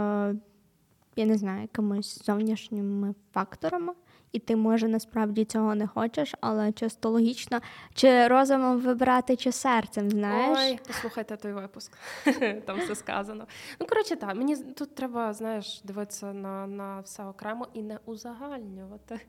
я 1.16 1.26
не 1.26 1.38
знаю, 1.38 1.62
якимись 1.62 2.26
зовнішніми 2.26 3.16
факторами, 3.34 3.94
і 4.32 4.40
ти, 4.40 4.56
може, 4.56 4.88
насправді 4.88 5.46
цього 5.46 5.76
не 5.76 5.88
хочеш, 5.88 6.36
але 6.42 6.72
чисто 6.72 7.10
логічно, 7.10 7.60
чи 7.94 8.28
розумом 8.28 8.80
вибирати, 8.80 9.36
чи 9.36 9.52
серцем, 9.52 10.10
знаєш? 10.10 10.58
Ой, 10.62 10.80
послухайте 10.88 11.38
той 11.38 11.54
випуск. 11.54 11.98
Там 12.66 12.80
все 12.80 12.96
сказано. 12.96 13.48
Ну, 13.80 13.88
коротше, 13.88 14.16
так, 14.16 14.36
мені 14.36 14.56
тут 14.56 14.96
треба, 14.96 15.34
знаєш, 15.34 15.82
дивитися 15.84 16.34
на, 16.34 16.68
на 16.68 17.00
все 17.00 17.26
окремо 17.26 17.68
і 17.74 17.82
не 17.82 18.00
узагальнювати. 18.06 19.20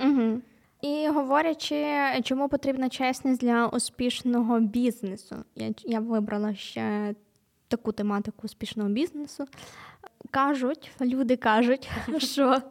Угу. 0.00 0.40
І 0.80 1.08
говорячи, 1.08 1.96
чому 2.22 2.48
потрібна 2.48 2.88
чесність 2.88 3.40
для 3.40 3.66
успішного 3.66 4.60
бізнесу, 4.60 5.36
я, 5.54 5.70
я 5.84 6.00
вибрала 6.00 6.54
ще 6.54 7.14
таку 7.68 7.92
тематику 7.92 8.38
успішного 8.44 8.88
бізнесу. 8.88 9.44
Кажуть, 10.30 10.90
люди 11.00 11.36
кажуть, 11.36 11.90
що 12.18 12.62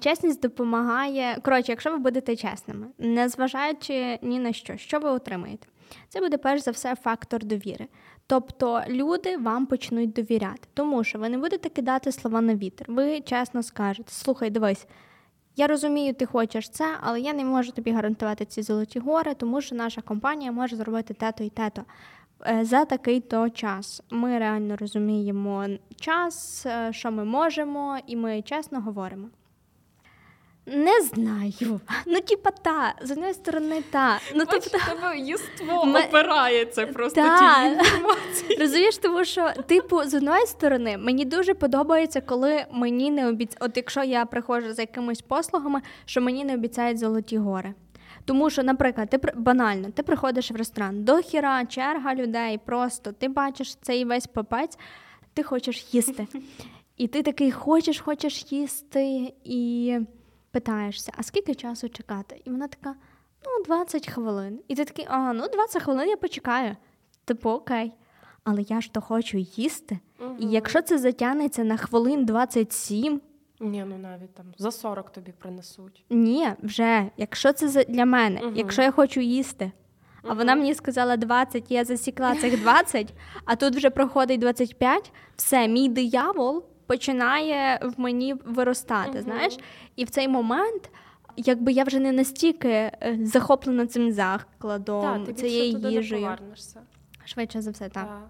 чесність 0.00 0.40
допомагає. 0.40 1.38
Коротше, 1.42 1.72
якщо 1.72 1.90
ви 1.90 1.98
будете 1.98 2.36
чесними, 2.36 2.86
незважаючи 2.98 4.18
ні 4.22 4.38
на 4.38 4.52
що, 4.52 4.76
що 4.76 4.98
ви 4.98 5.10
отримаєте, 5.10 5.66
це 6.08 6.20
буде 6.20 6.38
перш 6.38 6.62
за 6.62 6.70
все 6.70 6.94
фактор 6.94 7.44
довіри. 7.44 7.86
Тобто 8.26 8.82
люди 8.88 9.36
вам 9.36 9.66
почнуть 9.66 10.12
довіряти, 10.12 10.68
тому 10.74 11.04
що 11.04 11.18
ви 11.18 11.28
не 11.28 11.38
будете 11.38 11.68
кидати 11.68 12.12
слова 12.12 12.40
на 12.40 12.54
вітер. 12.54 12.86
Ви 12.92 13.20
чесно 13.20 13.62
скажете: 13.62 14.12
слухай, 14.12 14.50
дивись. 14.50 14.86
Я 15.58 15.66
розумію, 15.66 16.14
ти 16.14 16.26
хочеш 16.26 16.68
це, 16.68 16.96
але 17.00 17.20
я 17.20 17.32
не 17.32 17.44
можу 17.44 17.72
тобі 17.72 17.90
гарантувати 17.90 18.44
ці 18.44 18.62
золоті 18.62 18.98
гори, 18.98 19.34
тому 19.34 19.60
що 19.60 19.74
наша 19.74 20.00
компанія 20.00 20.52
може 20.52 20.76
зробити 20.76 21.14
те-то 21.14 21.44
і 21.44 21.48
те-то. 21.48 21.82
Е, 22.46 22.64
за 22.64 22.84
такий 22.84 23.20
то 23.20 23.50
час. 23.50 24.02
Ми 24.10 24.38
реально 24.38 24.76
розуміємо 24.76 25.66
час, 26.00 26.66
е, 26.66 26.92
що 26.92 27.10
ми 27.10 27.24
можемо, 27.24 27.98
і 28.06 28.16
ми 28.16 28.42
чесно 28.42 28.80
говоримо. 28.80 29.28
Не 30.72 31.00
знаю. 31.00 31.80
Ну, 32.06 32.20
типа, 32.20 32.50
та, 32.50 32.94
з 33.02 33.10
однієї 33.10 33.34
сторони, 33.34 33.82
та. 33.90 34.20
Ну, 34.34 34.44
Бач, 34.44 34.48
тобто, 34.50 34.78
тебе 34.88 35.18
єство 35.18 35.84
Ми- 35.84 36.00
опирається 36.02 36.86
просто 36.86 37.20
Та. 37.20 37.64
інформації. 37.64 38.58
Розумієш, 38.60 38.98
тому 38.98 39.24
що, 39.24 39.50
типу, 39.66 40.02
з 40.04 40.14
одної 40.14 40.46
сторони, 40.46 40.98
мені 40.98 41.24
дуже 41.24 41.54
подобається, 41.54 42.20
коли 42.20 42.64
мені 42.72 43.10
не 43.10 43.28
обіцяють, 43.28 43.58
от 43.60 43.76
якщо 43.76 44.04
я 44.04 44.24
приходжу 44.24 44.72
за 44.72 44.82
якимись 44.82 45.20
послугами, 45.22 45.80
що 46.04 46.20
мені 46.20 46.44
не 46.44 46.54
обіцяють 46.54 46.98
золоті 46.98 47.38
гори. 47.38 47.74
Тому 48.24 48.50
що, 48.50 48.62
наприклад, 48.62 49.10
ти 49.10 49.20
банально, 49.34 49.90
ти 49.90 50.02
приходиш 50.02 50.50
в 50.50 50.56
ресторан, 50.56 51.04
до 51.04 51.16
хіра, 51.16 51.64
черга 51.66 52.14
людей, 52.14 52.58
просто 52.64 53.12
ти 53.12 53.28
бачиш 53.28 53.74
цей 53.74 54.04
весь 54.04 54.26
папець, 54.26 54.78
ти 55.34 55.42
хочеш 55.42 55.86
їсти. 55.94 56.26
І 56.96 57.06
ти 57.06 57.22
такий 57.22 57.50
хочеш, 57.50 58.00
хочеш 58.00 58.52
їсти, 58.52 59.32
і 59.44 59.98
питаєшся, 60.60 61.12
а 61.16 61.22
скільки 61.22 61.54
часу 61.54 61.88
чекати? 61.88 62.42
І 62.44 62.50
вона 62.50 62.68
така: 62.68 62.94
ну, 63.46 63.64
20 63.64 64.08
хвилин. 64.08 64.60
І 64.68 64.74
ти 64.74 64.84
такий, 64.84 65.06
а, 65.08 65.32
ну 65.32 65.48
20 65.48 65.82
хвилин 65.82 66.08
я 66.08 66.16
почекаю. 66.16 66.76
Типу, 67.24 67.50
окей. 67.50 67.92
Але 68.44 68.62
я 68.62 68.80
ж 68.80 68.92
то 68.92 69.00
хочу 69.00 69.38
їсти. 69.38 69.98
І 70.38 70.46
якщо 70.46 70.82
це 70.82 70.98
затягнеться 70.98 71.64
на 71.64 71.76
хвилин 71.76 72.24
27, 72.24 73.20
Ні, 73.60 73.84
ну 73.88 73.98
навіть 73.98 74.34
там 74.34 74.46
за 74.58 74.70
40 74.70 75.10
тобі 75.12 75.32
принесуть. 75.38 76.04
ні, 76.10 76.48
вже, 76.62 77.10
якщо 77.16 77.52
це 77.52 77.84
для 77.84 78.04
мене, 78.04 78.40
Мгм. 78.42 78.56
якщо 78.56 78.82
я 78.82 78.90
хочу 78.90 79.20
їсти. 79.20 79.72
А 80.22 80.34
вона 80.34 80.54
мені 80.54 80.74
сказала 80.74 81.16
20, 81.16 81.70
я 81.70 81.84
засікла 81.84 82.34
цих 82.36 82.60
20, 82.60 83.14
а 83.44 83.56
тут 83.56 83.76
вже 83.76 83.90
проходить 83.90 84.40
25, 84.40 85.12
все, 85.36 85.68
мій 85.68 85.88
диявол 85.88 86.64
починає 86.88 87.80
в 87.82 88.00
мені 88.00 88.34
виростати, 88.44 89.10
Мгм. 89.10 89.22
знаєш? 89.22 89.58
І 89.96 90.04
в 90.04 90.10
цей 90.10 90.28
момент, 90.28 90.90
якби 91.36 91.72
я 91.72 91.84
вже 91.84 91.98
не 91.98 92.12
настільки 92.12 92.68
е, 92.68 93.18
захоплена 93.22 93.86
цим 93.86 94.12
закладом, 94.12 95.02
Так, 95.02 95.24
ти 95.26 95.32
цією 95.32 95.78
їжею. 95.90 96.22
повернешся. 96.22 96.80
Швидше 97.24 97.60
за 97.60 97.70
все, 97.70 97.88
так. 97.88 98.04
Так. 98.06 98.28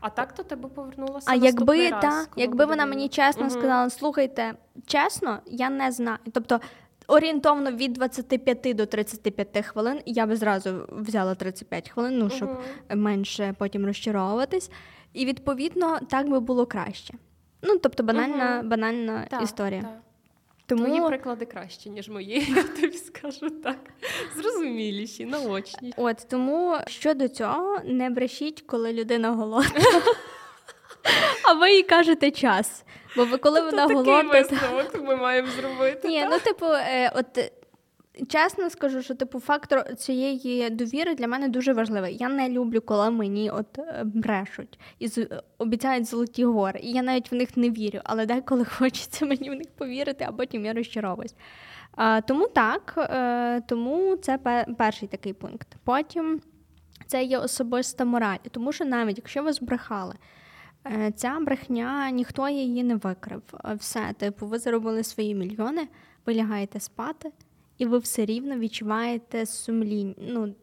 А 0.00 0.10
так 0.10 0.32
то 0.34 0.42
тебе 0.42 0.68
повернулося. 0.68 1.26
А 1.30 1.34
якби 1.34 1.90
раз, 1.90 2.00
та, 2.02 2.26
якби 2.36 2.64
вона 2.64 2.86
мені 2.86 3.08
чесно 3.08 3.42
Мгм. 3.42 3.50
сказала, 3.50 3.90
слухайте, 3.90 4.54
чесно, 4.86 5.38
я 5.46 5.70
не 5.70 5.92
знаю. 5.92 6.18
Тобто 6.32 6.60
орієнтовно 7.06 7.72
від 7.72 7.92
25 7.92 8.74
до 8.74 8.86
35 8.86 9.62
хвилин 9.66 10.00
я 10.06 10.26
би 10.26 10.36
зразу 10.36 10.86
взяла 10.88 11.34
35 11.34 11.88
хвилин, 11.90 12.18
ну 12.18 12.30
щоб 12.30 12.48
Мгм. 12.48 13.00
менше 13.02 13.54
потім 13.58 13.86
розчаровуватись. 13.86 14.70
І 15.12 15.26
відповідно 15.26 15.98
так 16.08 16.28
би 16.30 16.40
було 16.40 16.66
краще. 16.66 17.14
Ну, 17.62 17.78
тобто 17.78 18.02
банальна, 18.02 18.62
банальна 18.64 19.26
Так, 19.30 19.42
історія. 19.42 19.80
так. 19.82 19.90
Тому 20.66 20.84
Твої 20.84 21.06
приклади 21.06 21.44
кращі, 21.46 21.90
ніж 21.90 22.08
мої, 22.08 22.52
я 22.56 22.62
тобі 22.62 22.96
скажу 22.96 23.50
так. 23.50 23.78
Зрозуміліші, 24.36 25.24
наочні. 25.26 25.92
от 25.96 26.26
тому 26.30 26.76
щодо 26.86 27.28
цього 27.28 27.78
не 27.84 28.10
брешіть, 28.10 28.60
коли 28.66 28.92
людина 28.92 29.30
голодна. 29.30 29.80
А 31.44 31.52
ви 31.52 31.72
їй 31.72 31.82
кажете 31.82 32.30
час. 32.30 32.84
Бо 33.16 33.24
ви 33.24 33.38
коли 33.38 33.60
вона 33.60 33.82
Такий 33.86 33.96
голодна, 33.96 34.22
то- 34.42 34.48
висновок 34.48 35.02
ми 35.04 35.16
маємо 35.16 35.48
зробити. 35.48 36.08
Ні, 36.08 36.26
ну 36.30 36.38
типу, 36.38 36.66
е, 36.66 37.12
от 37.14 37.52
чесно 38.28 38.70
скажу, 38.70 39.02
що 39.02 39.14
типу 39.14 39.40
фактор 39.40 39.96
цієї 39.96 40.70
довіри 40.70 41.14
для 41.14 41.28
мене 41.28 41.48
дуже 41.48 41.72
важливий. 41.72 42.16
Я 42.16 42.28
не 42.28 42.48
люблю, 42.48 42.80
коли 42.80 43.10
мені 43.10 43.50
от 43.50 43.78
е, 43.78 44.02
брешуть 44.04 44.78
і 44.98 45.08
з- 45.08 45.28
обіцяють 45.58 46.06
золоті 46.06 46.44
гори. 46.44 46.80
І 46.82 46.92
я 46.92 47.02
навіть 47.02 47.32
в 47.32 47.34
них 47.34 47.56
не 47.56 47.70
вірю, 47.70 48.00
але 48.04 48.26
деколи 48.26 48.64
хочеться 48.78 49.26
мені 49.26 49.50
в 49.50 49.54
них 49.54 49.66
повірити, 49.76 50.24
а 50.28 50.32
потім 50.32 50.64
я 50.64 50.72
розчаровуюсь. 50.72 51.34
А, 51.96 52.20
тому 52.20 52.46
так, 52.48 52.94
е, 52.98 53.60
тому 53.60 54.16
це 54.16 54.38
перший 54.78 55.08
такий 55.08 55.32
пункт. 55.32 55.68
Потім 55.84 56.40
це 57.06 57.22
є 57.24 57.38
особиста 57.38 58.04
мораль, 58.04 58.36
тому 58.50 58.72
що 58.72 58.84
навіть 58.84 59.18
якщо 59.18 59.42
ви 59.42 59.52
збрехали. 59.52 60.14
Е, 60.86 61.12
Ця 61.16 61.38
брехня 61.40 62.10
ніхто 62.10 62.48
її 62.48 62.82
не 62.84 62.94
викрив. 62.96 63.42
Е, 63.64 63.74
Все, 63.74 64.00
типу, 64.18 64.46
ви 64.46 64.58
заробили 64.58 65.02
свої 65.02 65.34
мільйони, 65.34 65.88
ви 66.26 66.34
лягаєте 66.34 66.80
спати, 66.80 67.30
і 67.80 67.86
ви 67.86 67.98
все 67.98 68.24
рівно 68.24 68.58
відчуваєте 68.58 69.46
сумління. 69.46 70.14
Ну 70.18 70.54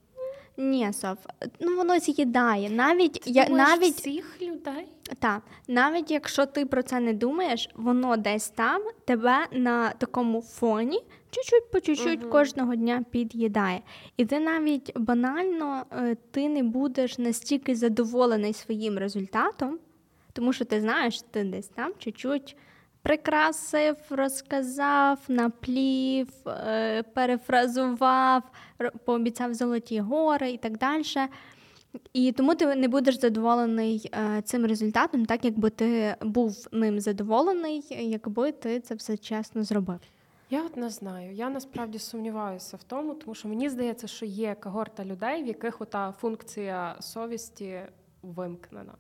ні, 0.58 0.94
Соф, 0.94 1.18
ну 1.60 1.76
воно 1.76 2.00
з'їдає. 2.00 2.70
Навіть 2.70 3.14
Ти 3.22 3.32
я 3.32 3.46
думаєш, 3.46 3.70
навіть 3.70 3.96
всіх 3.96 4.42
людей. 4.42 4.88
та 5.20 5.42
навіть 5.68 6.12
якщо 6.12 6.46
ти 6.46 6.66
про 6.66 6.84
це 6.84 7.00
не 7.00 7.14
думаєш, 7.14 7.70
воно 7.76 8.18
десь 8.18 8.50
там 8.50 8.82
тебе 9.06 9.48
на 9.52 9.90
такому 9.90 10.42
фоні 10.42 11.00
чуть-чуть 11.32 11.72
по 11.72 11.80
чуть-чуть 11.80 12.22
Мгм. 12.22 12.30
кожного 12.30 12.76
дня 12.76 13.04
під'їдає. 13.12 13.82
І 14.18 14.26
ти 14.26 14.40
навіть 14.40 14.92
банально 15.00 15.86
е, 15.92 16.18
ти 16.32 16.50
не 16.50 16.64
будеш 16.64 17.18
настільки 17.18 17.76
задоволений 17.76 18.54
своїм 18.54 18.98
результатом, 18.98 19.80
тому 20.34 20.54
що 20.54 20.66
ти 20.66 20.82
знаєш, 20.82 21.22
ти 21.32 21.44
десь 21.44 21.68
там 21.68 21.92
чуть-чуть 22.00 22.56
прикрасив, 23.08 23.96
розказав, 24.10 25.20
наплів, 25.28 26.28
е, 26.48 27.04
перефразував, 27.04 28.44
пообіцяв 29.06 29.54
золоті 29.54 30.00
гори 30.00 30.52
і 30.52 30.58
так 30.58 30.78
далі. 30.78 31.04
І 32.14 32.32
тому 32.32 32.56
ти 32.56 32.76
не 32.76 32.88
будеш 32.88 33.20
задоволений 33.20 34.12
е, 34.14 34.42
цим 34.42 34.66
результатом, 34.66 35.26
так 35.26 35.46
якби 35.46 35.70
ти 35.70 36.16
був 36.22 36.68
ним 36.72 37.00
задоволений, 37.00 37.86
якби 37.90 38.52
ти 38.52 38.80
це 38.80 38.96
все 38.96 39.18
чесно 39.18 39.64
зробив. 39.64 40.00
Я 40.50 40.64
от 40.64 40.78
не 40.78 40.90
знаю. 40.90 41.34
Я 41.34 41.50
насправді 41.50 42.00
сумніваюся 42.00 42.78
в 42.78 42.84
тому, 42.84 43.14
тому 43.14 43.36
що 43.36 43.48
мені 43.48 43.70
здається, 43.70 44.08
що 44.08 44.26
є 44.26 44.56
когорта 44.56 45.06
людей, 45.06 45.44
в 45.44 45.48
яких 45.48 45.82
ота 45.82 46.14
функція 46.22 46.96
совісті 47.00 47.82
вимкнена. 48.22 48.94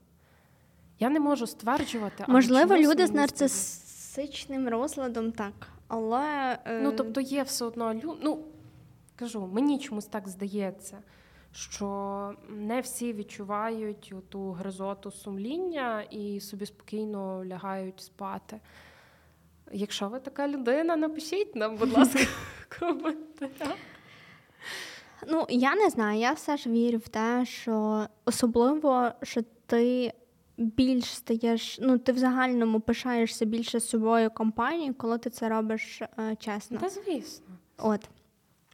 Я 0.99 1.09
не 1.09 1.19
можу 1.19 1.47
стверджувати. 1.47 2.25
Можливо, 2.27 2.77
люди 2.77 3.07
з 3.07 3.11
мені 3.11 3.86
здається. 4.17 4.67
розладом 4.69 5.31
так. 5.31 5.53
Але 5.87 6.57
е, 6.65 6.79
Ну, 6.83 6.91
тобто 6.91 7.21
є 7.21 7.43
все 7.43 7.65
одно 7.65 7.93
лю... 7.93 8.17
Ну, 8.21 8.39
кажу, 9.15 9.49
мені 9.53 9.79
чомусь 9.79 10.05
так 10.05 10.27
здається, 10.27 10.97
що 11.51 12.33
не 12.49 12.81
всі 12.81 13.13
відчувають 13.13 14.13
ту 14.29 14.51
гризоту 14.51 15.11
сумління 15.11 16.01
і 16.01 16.39
собі 16.39 16.65
спокійнолягають 16.65 18.01
спати. 18.01 18.59
Якщо 19.71 20.09
ви 20.09 20.19
така 20.19 20.47
людина, 20.47 20.95
напишіть 20.95 21.55
нам, 21.55 21.77
будь 21.77 21.93
ласка, 21.97 22.19
коментар. 22.79 23.75
Ну, 25.27 25.45
я 25.49 25.75
не 25.75 25.89
знаю, 25.89 26.19
я 26.19 26.31
все 26.31 26.57
ж 26.57 26.69
вірю 26.69 26.97
в 26.97 27.07
те, 27.07 27.45
що 27.45 28.05
особливо, 28.25 29.11
що 29.23 29.41
ти 29.65 30.13
більш 30.57 31.05
стаєш, 31.05 31.79
ну 31.81 31.97
ти 31.97 32.11
в 32.11 32.17
загальному 32.17 32.79
пишаєшся 32.79 33.45
більше 33.45 33.79
собою 33.79 34.29
компанією, 34.29 34.93
коли 34.93 35.17
ти 35.17 35.29
це 35.29 35.49
робиш 35.49 36.01
е, 36.01 36.35
чесно. 36.39 36.77
Та 36.77 36.89
звісно. 36.89 37.45
От. 37.77 38.09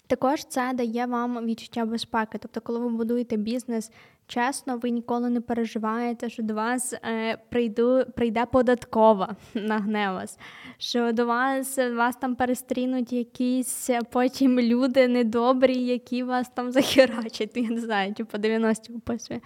Також 0.08 0.46
це 0.46 0.74
дає 0.74 1.06
вам 1.06 1.46
відчуття 1.46 1.86
безпеки. 1.86 2.38
Тобто, 2.38 2.62
коли 2.62 2.80
ви 2.80 2.90
будуєте 2.90 3.38
бізнес 3.38 3.92
чесно, 4.28 4.78
ви 4.78 4.90
ніколи 4.90 5.30
не 5.30 5.42
переживаєте, 5.42 6.30
що 6.30 6.44
до 6.44 6.54
вас 6.54 6.94
е, 6.94 7.38
прийду, 7.50 8.06
прийде 8.16 8.46
податкова 8.46 9.36
нагне 9.54 10.12
вас, 10.12 10.40
що 10.78 11.12
до 11.12 11.26
вас 11.26 11.78
вас 11.78 12.16
там 12.16 12.36
перестрінуть 12.36 13.14
якісь 13.14 13.90
е, 13.90 14.00
потім 14.12 14.60
люди 14.60 15.08
недобрі, 15.08 15.78
які 15.78 16.24
вас 16.24 16.50
там 16.54 16.72
захерачать. 16.78 17.58
Я 17.58 17.70
не 17.70 17.82
знаю, 17.82 18.14
чи 18.18 18.26
по 18.26 18.38
90 18.38 18.94
описує. 18.94 19.42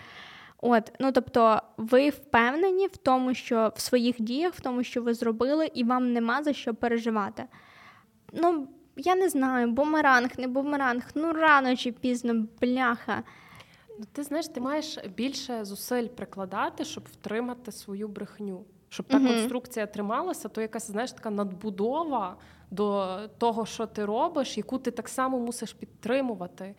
От, 0.62 0.92
ну 1.00 1.12
тобто, 1.12 1.62
ви 1.78 2.10
впевнені 2.10 2.88
в 2.88 2.98
тому, 2.98 3.34
що 3.34 3.74
в 3.76 3.82
своїх 3.82 4.22
діях, 4.22 4.54
в 4.54 4.62
тому, 4.62 4.84
що 4.84 5.02
ви 5.02 5.14
зробили, 5.14 5.72
і 5.74 5.84
вам 5.84 6.14
нема 6.14 6.44
за 6.44 6.54
що 6.54 6.74
переживати. 6.76 7.46
Ну, 8.34 8.68
я 8.96 9.16
не 9.16 9.30
знаю, 9.30 9.72
бумеранг, 9.72 10.30
не 10.38 10.48
бумеранг, 10.48 11.12
ну 11.16 11.34
рано 11.34 11.76
чи 11.76 11.92
пізно, 11.92 12.46
бляха. 12.62 13.24
Ну, 14.00 14.06
ти 14.12 14.24
знаєш, 14.24 14.48
ти 14.48 14.62
маєш 14.62 14.98
більше 15.16 15.66
зусиль 15.66 16.08
прикладати, 16.08 16.86
щоб 16.86 17.04
втримати 17.12 17.72
свою 17.72 18.08
брехню. 18.08 18.66
Щоб 18.90 19.06
та 19.08 19.18
Мгм. 19.20 19.28
конструкція 19.28 19.86
трималася, 19.86 20.50
то 20.50 20.62
якась 20.62 20.92
знаєш 20.92 21.12
така 21.12 21.30
надбудова 21.30 22.36
до 22.72 23.18
того, 23.38 23.66
що 23.66 23.86
ти 23.86 24.06
робиш, 24.06 24.58
яку 24.58 24.78
ти 24.78 24.92
так 24.92 25.10
само 25.10 25.40
мусиш 25.40 25.74
підтримувати. 25.74 26.76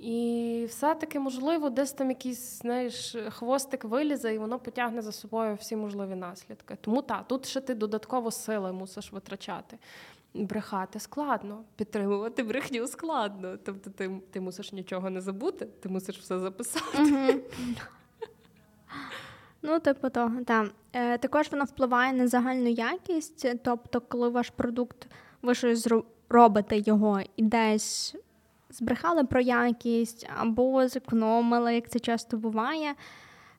І 0.00 0.64
все-таки, 0.68 1.20
можливо, 1.20 1.70
десь 1.70 1.92
там 1.92 2.08
якийсь 2.08 2.58
знаєш, 2.58 3.16
хвостик 3.30 3.84
вилізе, 3.84 4.34
і 4.34 4.38
воно 4.38 4.58
потягне 4.58 5.02
за 5.02 5.12
собою 5.12 5.54
всі 5.54 5.76
можливі 5.76 6.14
наслідки. 6.14 6.76
Тому 6.80 7.02
так, 7.02 7.28
тут 7.28 7.46
ще 7.46 7.60
ти 7.60 7.74
додатково 7.74 8.30
сили 8.30 8.72
мусиш 8.72 9.12
витрачати. 9.12 9.78
Брехати 10.34 11.00
складно, 11.00 11.64
підтримувати 11.76 12.42
брехню 12.42 12.86
складно. 12.86 13.56
Тобто 13.64 13.90
ти 13.90 14.20
ти 14.30 14.40
мусиш 14.40 14.72
нічого 14.72 15.10
не 15.10 15.20
забути, 15.20 15.66
ти 15.80 15.88
мусиш 15.88 16.18
все 16.18 16.38
записати. 16.38 17.40
Ну, 19.62 19.78
типу 19.78 20.10
того, 20.10 20.44
так. 20.44 20.70
Е, 20.92 21.18
Також 21.18 21.50
воно 21.50 21.64
впливає 21.64 22.12
на 22.12 22.28
загальну 22.28 22.68
якість. 22.68 23.46
Тобто, 23.64 24.00
коли 24.00 24.28
ваш 24.28 24.50
продукт, 24.50 25.06
ви 25.42 25.54
щось 25.54 25.88
робите 26.28 26.78
його 26.78 27.20
і 27.36 27.42
десь 27.42 28.16
збрехали 28.70 29.24
про 29.24 29.40
якість 29.40 30.28
або 30.36 30.88
зекономили, 30.88 31.74
як 31.74 31.90
це 31.90 31.98
часто 31.98 32.36
буває. 32.36 32.94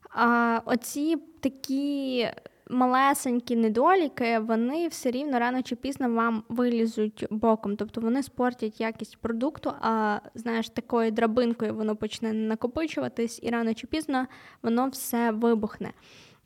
А 0.10 0.60
Оці 0.66 1.18
такі 1.40 2.28
малесенькі 2.72 3.56
недоліки, 3.56 4.40
вони 4.40 4.88
все 4.88 5.12
рівно 5.12 5.40
рано 5.40 5.62
чи 5.62 5.76
пізно 5.76 6.14
вам 6.14 6.44
вилізуть 6.50 7.26
боком. 7.30 7.76
Тобто 7.76 8.02
вони 8.02 8.24
спортять 8.24 8.82
якість 8.82 9.18
продукту, 9.18 9.74
а 9.82 10.20
знаєш, 10.36 10.70
такою 10.70 11.12
драбинкою 11.12 11.76
воно 11.76 11.96
почне 11.96 12.34
накопичуватись, 12.34 13.40
і 13.44 13.50
рано 13.50 13.74
чи 13.74 13.88
пізно 13.88 14.28
воно 14.64 14.88
все 14.88 15.32
вибухне. 15.32 15.94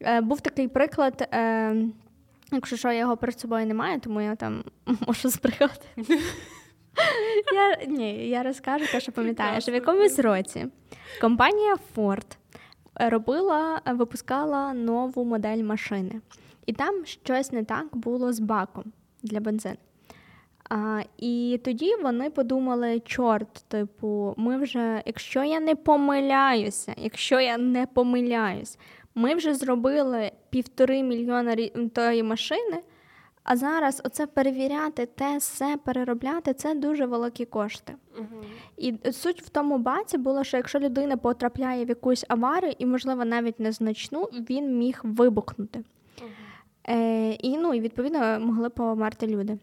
Е, 0.01 0.21
Був 0.21 0.41
такий 0.41 0.67
приклад. 0.67 1.29
Е, 1.33 1.75
Якщо 2.51 2.77
що, 2.77 2.91
я 2.91 2.99
його 2.99 3.17
перед 3.17 3.39
собою 3.39 3.65
немає, 3.65 3.99
тому 3.99 4.21
я 4.21 4.35
там 4.35 4.63
можу 5.07 5.29
збрехати. 5.29 5.87
Я, 7.53 7.85
Ні, 7.87 8.29
я 8.29 8.43
розкажу 8.43 8.85
те, 8.91 8.99
що 8.99 9.11
пам'ятаю, 9.11 9.61
що 9.61 9.71
в 9.71 9.75
якомусь 9.75 10.19
році 10.19 10.65
компанія 11.21 11.75
Ford 11.95 12.37
робила, 12.95 13.81
випускала 13.85 14.73
нову 14.73 15.23
модель 15.25 15.63
машини, 15.63 16.21
і 16.65 16.73
там 16.73 17.05
щось 17.05 17.51
не 17.51 17.63
так 17.63 17.97
було 17.97 18.33
з 18.33 18.39
баком 18.39 18.83
для 19.23 19.39
бензину. 19.39 19.77
А, 20.69 21.01
І 21.17 21.59
тоді 21.63 21.95
вони 21.95 22.29
подумали: 22.29 22.99
чорт, 22.99 23.65
типу, 23.67 24.33
ми 24.37 24.57
вже, 24.57 25.03
якщо 25.05 25.43
я 25.43 25.59
не 25.59 25.75
помиляюся, 25.75 26.93
якщо 26.97 27.39
я 27.39 27.57
не 27.57 27.85
помиляюсь, 27.85 28.77
ми 29.15 29.35
вже 29.35 29.53
зробили 29.53 30.31
півтори 30.49 31.03
мільйона 31.03 31.55
тої 31.93 32.23
машини. 32.23 32.77
А 33.45 33.57
зараз 33.57 34.01
оце 34.05 34.27
перевіряти, 34.27 35.05
те 35.05 35.37
все 35.37 35.77
переробляти 35.85 36.53
це 36.53 36.75
дуже 36.75 37.05
великі 37.05 37.45
кошти. 37.45 37.93
uh 38.19 38.25
І 38.77 39.11
суть 39.11 39.41
в 39.41 39.49
тому 39.49 39.77
баці 39.77 40.17
було, 40.17 40.43
що 40.43 40.57
якщо 40.57 40.79
людина 40.79 41.17
потрапляє 41.17 41.85
в 41.85 41.89
якусь 41.89 42.25
аварію, 42.27 42.73
і, 42.77 42.85
можливо, 42.85 43.25
навіть 43.25 43.59
незначну, 43.59 44.23
він 44.23 44.77
міг 44.77 44.99
вибухнути. 45.03 45.79
uh 45.79 46.23
Е, 46.89 47.31
І 47.31 47.57
ну, 47.57 47.73
і 47.73 47.79
відповідно 47.79 48.39
могли 48.39 48.69
померти 48.69 49.27
люди. 49.27 49.57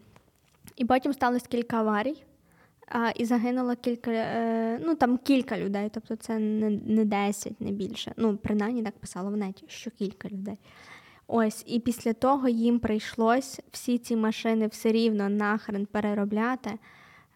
І 0.75 0.85
потім 0.85 1.13
сталося 1.13 1.45
кілька 1.49 1.77
аварій, 1.77 2.23
а, 2.87 3.09
і 3.09 3.25
загинуло 3.25 3.75
кілька, 3.75 4.11
е, 4.11 4.79
ну 4.85 4.95
там 4.95 5.17
кілька 5.17 5.57
людей, 5.57 5.89
тобто 5.93 6.15
це 6.15 6.39
не 6.39 6.69
не 6.69 7.05
10, 7.05 7.61
не 7.61 7.71
більше. 7.71 8.13
Ну, 8.17 8.37
принаймні 8.37 8.83
так 8.83 8.97
писало 8.97 9.29
в 9.29 9.37
неті, 9.37 9.65
що 9.67 9.91
кілька 9.91 10.29
людей. 10.29 10.57
Ось, 11.35 11.63
і 11.67 11.79
після 11.79 12.13
того 12.13 12.49
їм 12.49 12.79
прийшлось 12.79 13.59
всі 13.71 13.97
ці 13.97 14.15
машини 14.15 14.67
все 14.67 14.91
рівно 14.91 15.29
нахрен 15.29 15.85
переробляти. 15.85 16.71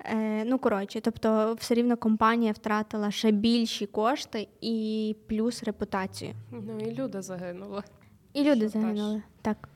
Е, 0.06 0.44
Ну, 0.46 0.60
коротше, 0.60 1.02
тобто, 1.02 1.56
все 1.60 1.74
рівно 1.74 1.98
компанія 1.98 2.52
втратила 2.52 3.12
ще 3.12 3.32
більші 3.32 3.86
кошти 3.86 4.48
і 4.62 5.16
плюс 5.28 5.64
репутацію. 5.64 6.34
Ну 6.52 6.80
і 6.80 6.96
люди 6.96 7.22
загинули. 7.22 7.84
І 8.34 8.44
люди 8.44 8.70
Що 8.70 8.80
загинули, 8.80 9.22
так. 9.42 9.58
так. 9.62 9.70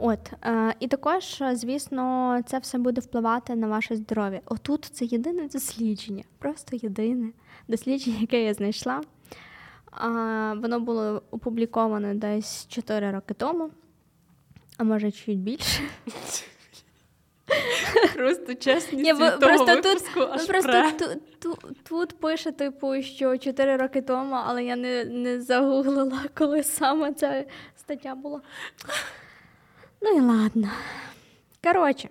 От, 0.00 0.32
е, 0.46 0.74
І 0.80 0.88
також, 0.88 1.42
звісно, 1.52 2.38
це 2.46 2.58
все 2.58 2.78
буде 2.78 3.00
впливати 3.00 3.56
на 3.56 3.66
ваше 3.66 3.96
здоров'я. 3.96 4.40
Отут 4.46 4.84
це 4.84 5.04
єдине 5.04 5.48
дослідження, 5.48 6.24
просто 6.38 6.76
єдине 6.76 7.30
дослідження, 7.68 8.16
яке 8.20 8.42
я 8.42 8.54
знайшла. 8.54 9.00
А, 9.94 10.54
Воно 10.62 10.80
було 10.80 11.22
опубліковане 11.30 12.14
десь 12.14 12.66
4 12.68 13.10
роки 13.10 13.34
тому, 13.34 13.70
а 14.78 14.84
може 14.84 15.10
чуть 15.10 15.38
більше. 15.38 15.82
Просто 18.14 18.54
чесність 18.54 19.10
від 19.10 19.18
того 19.18 19.38
просто 19.38 19.74
випуску 19.74 20.20
тут, 20.20 20.28
аж 20.32 20.46
Просто 20.46 20.92
тут, 20.98 21.40
тут, 21.40 21.84
тут 21.84 22.20
пише, 22.20 22.52
типу, 22.52 23.02
що 23.02 23.38
4 23.38 23.76
роки 23.76 24.02
тому, 24.02 24.34
але 24.34 24.64
я 24.64 24.76
не 24.76 25.04
не 25.04 25.40
загуглила, 25.40 26.20
коли 26.34 26.62
саме 26.62 27.12
ця 27.12 27.44
стаття 27.76 28.14
була. 28.14 28.40
Ну 30.02 30.10
і 30.10 30.20
ладно. 30.20 30.68
Коротше, 31.64 32.08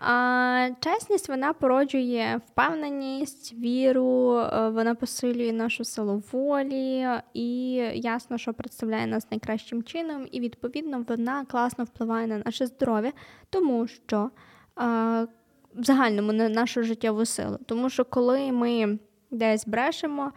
а, 0.00 0.70
Чесність 0.80 1.28
вона 1.28 1.52
породжує 1.52 2.40
впевненість, 2.46 3.54
віру, 3.54 4.38
е, 4.38 4.68
вона 4.68 4.94
посилює 4.94 5.52
нашу 5.52 5.84
силу 5.84 6.22
волі 6.32 7.06
і 7.34 7.70
ясно, 7.94 8.38
що 8.38 8.54
представляє 8.54 9.06
нас 9.06 9.30
найкращим 9.30 9.82
чином, 9.82 10.26
і 10.32 10.40
відповідно 10.40 11.04
вона 11.08 11.44
класно 11.44 11.84
впливає 11.84 12.26
на 12.26 12.38
наше 12.38 12.66
здоров'я, 12.66 13.12
тому 13.50 13.86
що 13.86 14.30
а, 14.76 15.26
в 15.74 15.84
загальному 15.84 16.32
на 16.32 16.48
нашу 16.48 16.82
життєву 16.82 17.24
силу. 17.24 17.58
Тому 17.66 17.90
що 17.90 18.04
коли 18.04 18.52
ми 18.52 18.98
десь 19.30 19.66
брешемо, 19.66 20.32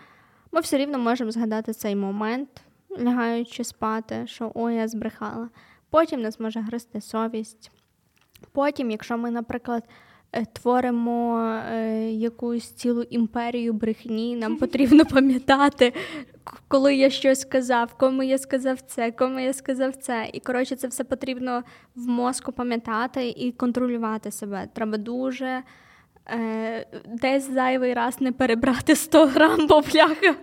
ми 0.52 0.62
все 0.62 0.78
рівно 0.78 1.00
можемо 1.00 1.32
згадати 1.32 1.74
цей 1.74 1.96
момент, 1.96 2.50
лягаючи 3.00 3.64
спати, 3.64 4.28
що 4.28 4.52
ой, 4.56 4.76
я 4.76 4.88
збрехала. 4.88 5.50
Потім 5.90 6.22
нас 6.22 6.40
може 6.40 6.60
гризти 6.60 7.02
совість. 7.02 7.72
Потім, 8.52 8.92
якщо 8.92 9.18
ми, 9.18 9.32
наприклад, 9.32 9.84
е, 10.32 10.46
творимо 10.46 11.40
е, 11.40 12.12
якусь 12.12 12.72
цілу 12.72 13.02
імперію 13.02 13.74
брехні, 13.74 14.36
нам 14.36 14.58
потрібно 14.58 15.06
пам'ятати, 15.06 15.94
коли 16.68 16.96
я 16.96 17.10
щось 17.10 17.42
сказав, 17.42 17.94
кому 17.94 18.24
я 18.24 18.38
сказав 18.38 18.82
це, 18.82 19.12
кому 19.12 19.40
я 19.40 19.54
сказав 19.54 19.96
це. 19.96 20.30
І 20.34 20.40
коротше, 20.40 20.76
це 20.76 20.88
все 20.88 21.04
потрібно 21.04 21.64
в 21.96 22.08
мозку 22.08 22.52
пам'ятати 22.52 23.30
і 23.30 23.52
контролювати 23.52 24.32
себе. 24.32 24.68
Треба 24.74 24.98
дуже 24.98 25.64
е, 26.28 26.86
десь 27.08 27.52
зайвий 27.52 27.94
раз 27.94 28.22
не 28.22 28.32
перебрати 28.32 28.96
100 28.96 29.26
грам, 29.26 29.68
бо 29.68 29.82
бляха. 29.82 30.36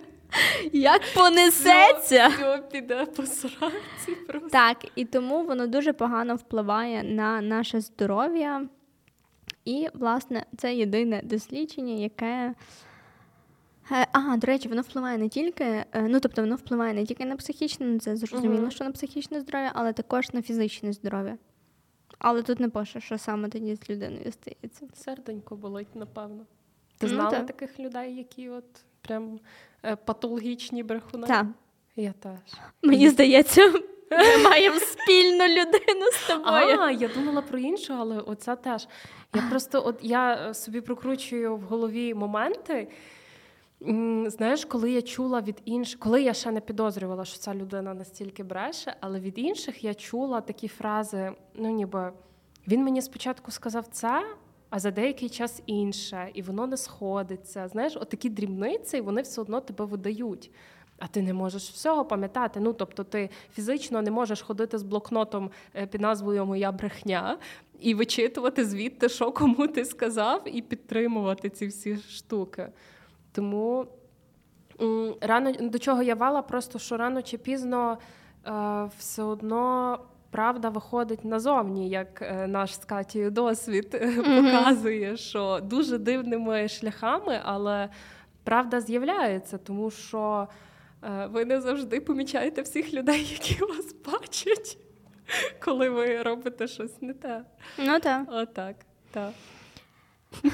Як 0.73 1.03
понесеться? 1.15 2.29
Все 2.29 2.63
піде 2.73 3.07
по 3.07 3.27
сраці 3.27 4.15
просто. 4.29 4.49
Так, 4.49 4.85
і 4.95 5.05
тому 5.05 5.45
воно 5.45 5.67
дуже 5.67 5.93
погано 5.93 6.35
впливає 6.35 7.03
на 7.03 7.41
наше 7.41 7.81
здоров'я. 7.81 8.69
І, 9.65 9.89
власне, 9.95 10.45
це 10.57 10.75
єдине 10.75 11.21
дослідження, 11.25 11.95
яке. 11.95 12.55
Е, 13.93 14.07
а, 14.13 14.37
до 14.37 14.47
речі, 14.47 14.69
воно 14.69 14.83
впливає 14.83 15.19
не 15.19 15.29
тільки, 15.29 15.65
е, 15.65 15.87
ну 15.95 16.21
тобто 16.21 16.43
воно 16.43 16.57
впливає 16.57 16.95
не 16.95 17.07
тільки 17.07 17.25
на 17.25 17.37
психічне, 17.37 17.87
ну, 17.87 17.99
це 17.99 18.17
зрозуміло, 18.17 18.67
uh-huh. 18.67 18.71
що 18.71 18.85
на 18.85 18.91
психічне 18.91 19.41
здоров'я, 19.41 19.73
але 19.75 19.93
також 19.93 20.33
на 20.33 20.43
фізичне 20.43 20.93
здоров'я. 20.93 21.39
Але 22.19 22.43
тут 22.43 22.61
не 22.61 22.69
пише, 22.69 23.01
що 23.01 23.19
саме 23.19 23.49
тоді 23.49 23.75
з 23.75 23.91
людиною 23.91 24.33
стається. 24.33 24.87
Серденько 24.95 25.57
болить, 25.57 25.97
напевно. 25.97 26.47
Ти 26.99 27.07
ну, 27.07 27.13
знала 27.13 27.31
так. 27.31 27.47
таких 27.47 27.81
людей, 27.81 28.17
які 28.17 28.49
от 28.49 28.65
прям 29.09 29.41
Е, 29.83 29.97
патологічні 29.97 30.83
брехуни? 30.83 31.27
Так. 31.27 31.47
Я 31.97 32.13
теж. 32.13 32.61
Мені 32.83 33.09
здається, 33.09 33.73
ми 34.11 34.43
маємо 34.45 34.81
спільну 34.81 35.45
людину 35.45 36.07
з 36.13 36.27
тобою. 36.27 36.81
А, 36.81 36.91
я 36.91 37.09
думала 37.09 37.43
про 37.43 37.59
іншу, 37.59 37.95
але 37.95 38.19
оця 38.19 38.57
теж. 38.57 38.89
Я 39.35 39.43
просто 39.51 39.83
от 39.87 39.99
я 40.03 40.55
собі 40.55 40.81
прокручую 40.81 41.57
в 41.57 41.61
голові 41.61 42.15
моменти. 42.15 42.89
Знаєш, 44.27 44.65
коли 44.65 44.91
я 44.91 45.03
чула 45.03 45.41
від 45.41 45.63
інших, 45.65 45.99
коли 45.99 46.23
я 46.23 46.35
ще 46.35 46.51
не 46.51 46.61
підозрювала, 46.61 47.25
що 47.25 47.39
ця 47.39 47.55
людина 47.55 47.95
настільки 47.95 48.43
бреше, 48.43 48.97
але 49.01 49.21
від 49.21 49.39
інших 49.39 49.85
я 49.85 49.95
чула 49.95 50.41
такі 50.41 50.69
фрази: 50.69 51.33
ну 51.55 51.71
ніби 51.71 52.13
він 52.69 52.85
мені 52.85 53.03
спочатку 53.03 53.51
сказав 53.51 53.87
це, 53.87 54.25
а 54.71 54.79
за 54.79 54.91
деякий 54.91 55.29
час 55.29 55.63
інше, 55.67 56.31
і 56.35 56.43
воно 56.43 56.67
не 56.67 56.77
сходиться. 56.77 57.69
Знаєш, 57.69 57.97
отакі 57.97 58.31
дрібниці 58.31 59.01
вони 59.01 59.23
все 59.23 59.41
одно 59.41 59.61
тебе 59.61 59.85
видають. 59.85 60.51
А 60.99 61.07
ти 61.07 61.23
не 61.23 61.35
можеш 61.35 61.71
всього 61.71 62.05
пам'ятати. 62.05 62.61
Ну, 62.61 62.73
тобто, 62.73 63.05
ти 63.05 63.31
фізично 63.55 64.03
не 64.03 64.11
можеш 64.11 64.43
ходити 64.43 64.79
з 64.79 64.83
блокнотом 64.83 65.51
е, 65.75 65.87
під 65.87 66.01
назвою 66.01 66.47
Моя 66.47 66.73
брехня 66.73 67.39
і 67.81 67.95
вичитувати 67.95 68.65
звідти, 68.65 69.09
що 69.09 69.33
кому 69.33 69.69
ти 69.69 69.85
сказав, 69.85 70.57
і 70.57 70.63
підтримувати 70.63 71.51
ці 71.51 71.67
всі 71.67 71.97
штуки. 71.97 72.69
Тому 73.33 73.87
рано 75.21 75.53
до 75.61 75.79
чого 75.79 76.03
я 76.03 76.15
вала, 76.15 76.43
просто 76.43 76.79
що 76.79 76.97
рано 76.97 77.23
чи 77.23 77.39
пізно 77.39 77.99
е, 78.47 78.91
все 78.99 79.23
одно 79.23 79.99
правда 80.31 80.69
виходить 80.69 81.25
назовні, 81.25 81.89
як 81.89 82.23
е, 82.23 82.47
наш 82.47 82.75
з 82.75 82.85
Катією 82.85 83.31
досвід 83.31 83.89
mm-hmm. 83.95 84.53
показує, 84.53 85.17
що 85.17 85.61
дуже 85.63 85.99
дивними 85.99 86.69
шляхами, 86.69 87.41
але 87.45 87.89
правда 88.45 88.81
з'являється, 88.81 89.59
тому 89.59 89.91
що 89.91 90.49
е, 91.03 91.27
ви 91.27 91.45
не 91.45 91.61
завжди 91.61 92.01
помічаєте 92.01 92.63
всіх 92.63 92.95
людей, 92.95 93.25
які 93.33 93.65
вас 93.65 93.95
бачать, 94.13 94.79
коли 95.65 95.91
ви 95.91 96.23
робите 96.23 96.67
щось 96.67 97.03
не 97.03 97.15
те. 97.15 97.45
Ну 97.79 98.01
так. 98.01 98.27
Отак, 98.29 98.77
так. 99.11 99.33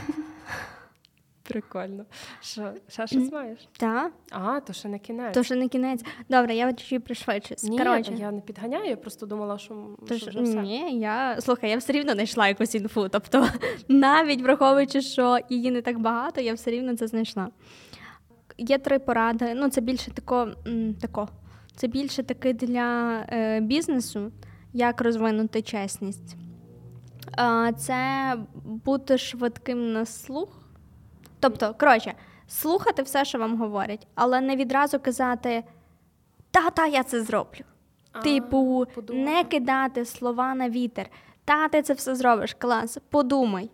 Прикольно. 1.48 2.04
Що, 2.40 2.72
ще 2.88 3.06
щось 3.06 3.32
маєш? 3.32 3.68
Так. 3.76 4.12
А, 4.30 4.60
то 4.60 4.72
ще 4.72 4.88
не 4.88 4.98
кінець. 4.98 5.34
То 5.34 5.42
що 5.42 5.54
не 5.54 5.68
кінець. 5.68 6.04
Добре, 6.28 6.54
я 6.54 6.72
чуть 6.72 7.04
пришвидшусь. 7.04 7.62
Ні, 7.64 7.78
Коротше. 7.78 8.12
я 8.18 8.30
не 8.30 8.40
підганяю, 8.40 8.84
я 8.90 8.96
просто 8.96 9.26
думала, 9.26 9.58
що, 9.58 9.96
Тож, 10.08 10.20
що 10.20 10.30
вже 10.30 10.42
все. 10.42 10.62
ні, 10.62 11.00
я 11.00 11.40
слухай, 11.40 11.70
я 11.70 11.76
все 11.76 11.92
рівно 11.92 12.12
знайшла 12.12 12.48
якусь 12.48 12.74
інфу. 12.74 13.08
Тобто, 13.08 13.48
навіть 13.88 14.42
враховуючи, 14.42 15.00
що 15.00 15.38
її 15.48 15.70
не 15.70 15.82
так 15.82 15.98
багато, 15.98 16.40
я 16.40 16.54
все 16.54 16.70
рівно 16.70 16.96
це 16.96 17.06
знайшла. 17.06 17.48
Є 18.58 18.78
три 18.78 18.98
поради. 18.98 19.54
Ну, 19.54 19.68
це 19.68 19.80
більше 19.80 20.10
тако, 20.10 20.48
тако. 21.00 21.28
Це 21.76 21.86
більше 21.86 22.22
таки 22.22 22.52
для 22.52 23.18
е, 23.28 23.60
бізнесу, 23.60 24.32
як 24.72 25.00
розвинути 25.00 25.62
чесність. 25.62 26.36
А, 27.36 27.72
це 27.72 28.34
бути 28.64 29.18
швидким 29.18 29.92
на 29.92 30.04
слух. 30.06 30.63
Тобто, 31.44 31.74
коротше, 31.80 32.14
слухати 32.48 33.02
все, 33.02 33.24
що 33.24 33.38
вам 33.38 33.58
говорять, 33.58 34.06
але 34.14 34.40
не 34.40 34.56
відразу 34.56 34.98
казати 34.98 35.64
та-та, 36.50 36.86
я 36.86 37.02
це 37.02 37.22
зроблю. 37.22 37.60
А, 38.12 38.20
Типу, 38.20 38.86
подумай. 38.94 39.24
не 39.24 39.44
кидати 39.44 40.04
слова 40.04 40.54
на 40.54 40.70
вітер. 40.70 41.10
Та, 41.44 41.68
ти 41.68 41.82
це 41.82 41.92
все 41.92 42.14
зробиш, 42.14 42.54
клас. 42.54 42.98
Подумай 43.10 43.70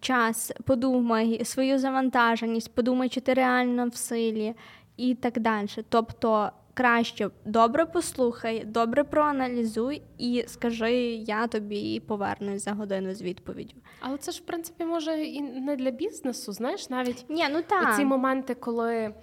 час, 0.00 0.52
подумай 0.64 1.44
свою 1.44 1.78
завантаженість, 1.78 2.74
подумай, 2.74 3.08
чи 3.08 3.20
ти 3.20 3.34
реально 3.34 3.88
в 3.88 3.96
силі 3.96 4.54
і 4.96 5.14
так 5.14 5.38
далі. 5.40 5.68
Тобто, 5.88 6.50
краще 6.74 7.30
добре 7.44 7.86
послухай, 7.86 8.64
добре 8.64 9.04
проаналізуй 9.04 10.02
і 10.18 10.44
скажи, 10.46 10.92
я 11.12 11.46
тобі 11.46 12.00
повернусь 12.00 12.64
за 12.64 12.72
годину 12.72 13.14
з 13.14 13.22
відповіддю. 13.22 13.74
Але 14.00 14.16
це 14.16 14.32
ж, 14.32 14.40
в 14.40 14.46
принципі, 14.46 14.84
може 14.84 15.24
і 15.24 15.40
не 15.40 15.76
для 15.76 15.90
бізнесу, 15.90 16.52
знаєш, 16.52 16.90
навіть 16.90 17.26
Ні, 17.28 17.44
ну 17.50 17.62
ці 17.96 18.04
моменти, 18.04 18.54
коли 18.54 19.14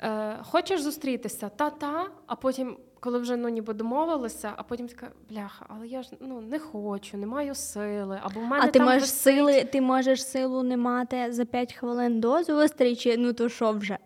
е, 0.00 0.36
хочеш 0.42 0.82
зустрітися, 0.82 1.48
та-та, 1.48 2.06
а 2.26 2.36
потім, 2.36 2.76
коли 3.00 3.18
вже 3.18 3.36
ну, 3.36 3.48
ніби 3.48 3.74
домовилися, 3.74 4.52
а 4.56 4.62
потім 4.62 4.88
така 4.88 5.08
бляха, 5.30 5.66
але 5.68 5.86
я 5.86 6.02
ж 6.02 6.10
ну, 6.20 6.40
не 6.40 6.58
хочу, 6.58 7.16
не 7.16 7.26
маю 7.26 7.54
сили, 7.54 8.20
або 8.22 8.40
в 8.40 8.44
мене 8.44 8.64
А 8.64 8.66
ти 8.66 8.78
там 8.78 8.88
можеш 8.88 9.02
висить- 9.02 9.22
сили, 9.22 9.64
ти 9.64 9.80
можеш 9.80 10.26
силу 10.26 10.62
не 10.62 10.76
мати 10.76 11.32
за 11.32 11.44
5 11.44 11.74
хвилин 11.74 12.20
до 12.20 12.42
зустрічі, 12.42 13.16
ну 13.18 13.32
то 13.32 13.48
що 13.48 13.72
вже? 13.72 13.98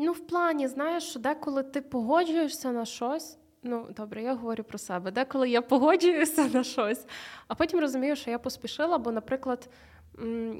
Ну, 0.00 0.12
в 0.12 0.18
плані, 0.18 0.68
знаєш, 0.68 1.04
що 1.04 1.20
деколи 1.20 1.62
ти 1.62 1.80
погоджуєшся 1.80 2.72
на 2.72 2.84
щось. 2.84 3.38
Ну, 3.62 3.86
добре, 3.96 4.22
я 4.22 4.34
говорю 4.34 4.64
про 4.64 4.78
себе. 4.78 5.10
Деколи 5.10 5.50
я 5.50 5.62
погоджуюся 5.62 6.50
на 6.52 6.64
щось, 6.64 7.06
а 7.48 7.54
потім 7.54 7.80
розумію, 7.80 8.16
що 8.16 8.30
я 8.30 8.38
поспішила, 8.38 8.98
бо, 8.98 9.12
наприклад, 9.12 9.68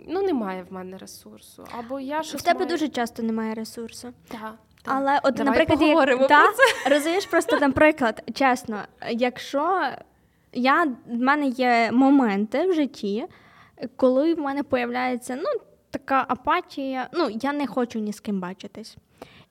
ну, 0.08 0.22
немає 0.22 0.66
в 0.70 0.72
мене 0.72 0.98
ресурсу. 0.98 1.66
Або 1.78 2.00
я 2.00 2.22
щось 2.22 2.40
В 2.40 2.44
тебе 2.44 2.58
маю... 2.58 2.70
дуже 2.70 2.88
часто 2.88 3.22
немає 3.22 3.54
ресурсу. 3.54 4.12
Та, 4.28 4.38
та. 4.38 4.92
Але 4.94 5.20
от, 5.22 5.34
Давай 5.34 5.58
наприклад, 5.58 5.82
як, 5.82 6.18
про 6.18 6.28
та, 6.28 6.42
розумієш, 6.90 7.26
просто 7.26 7.58
наприклад, 7.58 8.22
чесно, 8.34 8.82
якщо 9.10 9.82
я, 10.52 10.84
в 10.84 11.18
мене 11.18 11.46
є 11.46 11.90
моменти 11.92 12.66
в 12.66 12.74
житті, 12.74 13.26
коли 13.96 14.34
в 14.34 14.38
мене 14.38 14.62
появляється 14.62 15.36
ну, 15.36 15.60
така 15.90 16.24
апатія, 16.28 17.08
ну, 17.12 17.28
я 17.42 17.52
не 17.52 17.66
хочу 17.66 17.98
ні 17.98 18.12
з 18.12 18.20
ким 18.20 18.40
бачитись. 18.40 18.96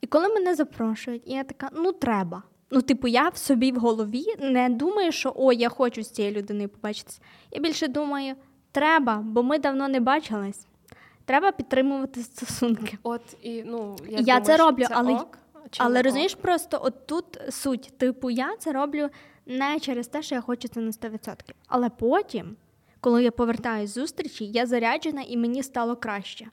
І 0.01 0.07
коли 0.07 0.27
мене 0.27 0.55
запрошують, 0.55 1.21
я 1.25 1.43
така, 1.43 1.69
ну 1.73 1.91
треба. 1.91 2.43
Ну, 2.71 2.81
типу, 2.81 3.07
я 3.07 3.29
в 3.29 3.37
собі 3.37 3.71
в 3.71 3.75
голові 3.75 4.25
не 4.39 4.69
думаю, 4.69 5.11
що 5.11 5.33
о, 5.35 5.53
я 5.53 5.69
хочу 5.69 6.03
з 6.03 6.11
цією 6.11 6.33
людиною 6.33 6.69
побачитись. 6.69 7.21
Я 7.51 7.61
більше 7.61 7.87
думаю, 7.87 8.35
треба, 8.71 9.15
бо 9.23 9.43
ми 9.43 9.59
давно 9.59 9.87
не 9.87 9.99
бачились. 9.99 10.67
Треба 11.25 11.51
підтримувати 11.51 12.23
стосунки. 12.23 12.97
От 13.03 13.21
і 13.41 13.63
ну 13.63 13.95
я, 14.09 14.17
Я 14.17 14.23
думаю, 14.23 14.43
це 14.45 14.57
роблю, 14.57 14.83
це 14.83 14.93
але- 14.93 15.13
ок, 15.13 15.37
Але 15.77 16.01
розумієш, 16.01 16.33
ок. 16.33 16.41
просто 16.41 16.79
от 16.83 17.07
тут 17.07 17.39
суть. 17.49 17.93
Типу, 17.97 18.29
я 18.29 18.55
це 18.59 18.71
роблю 18.71 19.09
не 19.45 19.79
через 19.79 20.07
те, 20.07 20.21
що 20.21 20.35
я 20.35 20.41
хочу 20.41 20.67
це 20.67 20.79
на 20.79 20.91
100%. 20.91 21.53
Але 21.67 21.89
потім, 21.89 22.55
коли 22.99 23.23
я 23.23 23.31
повертаюсь 23.31 23.89
з 23.89 23.93
зустрічі, 23.93 24.45
я 24.45 24.65
заряджена 24.65 25.21
і 25.21 25.37
мені 25.37 25.63
стало 25.63 25.95
краще. 25.95 26.47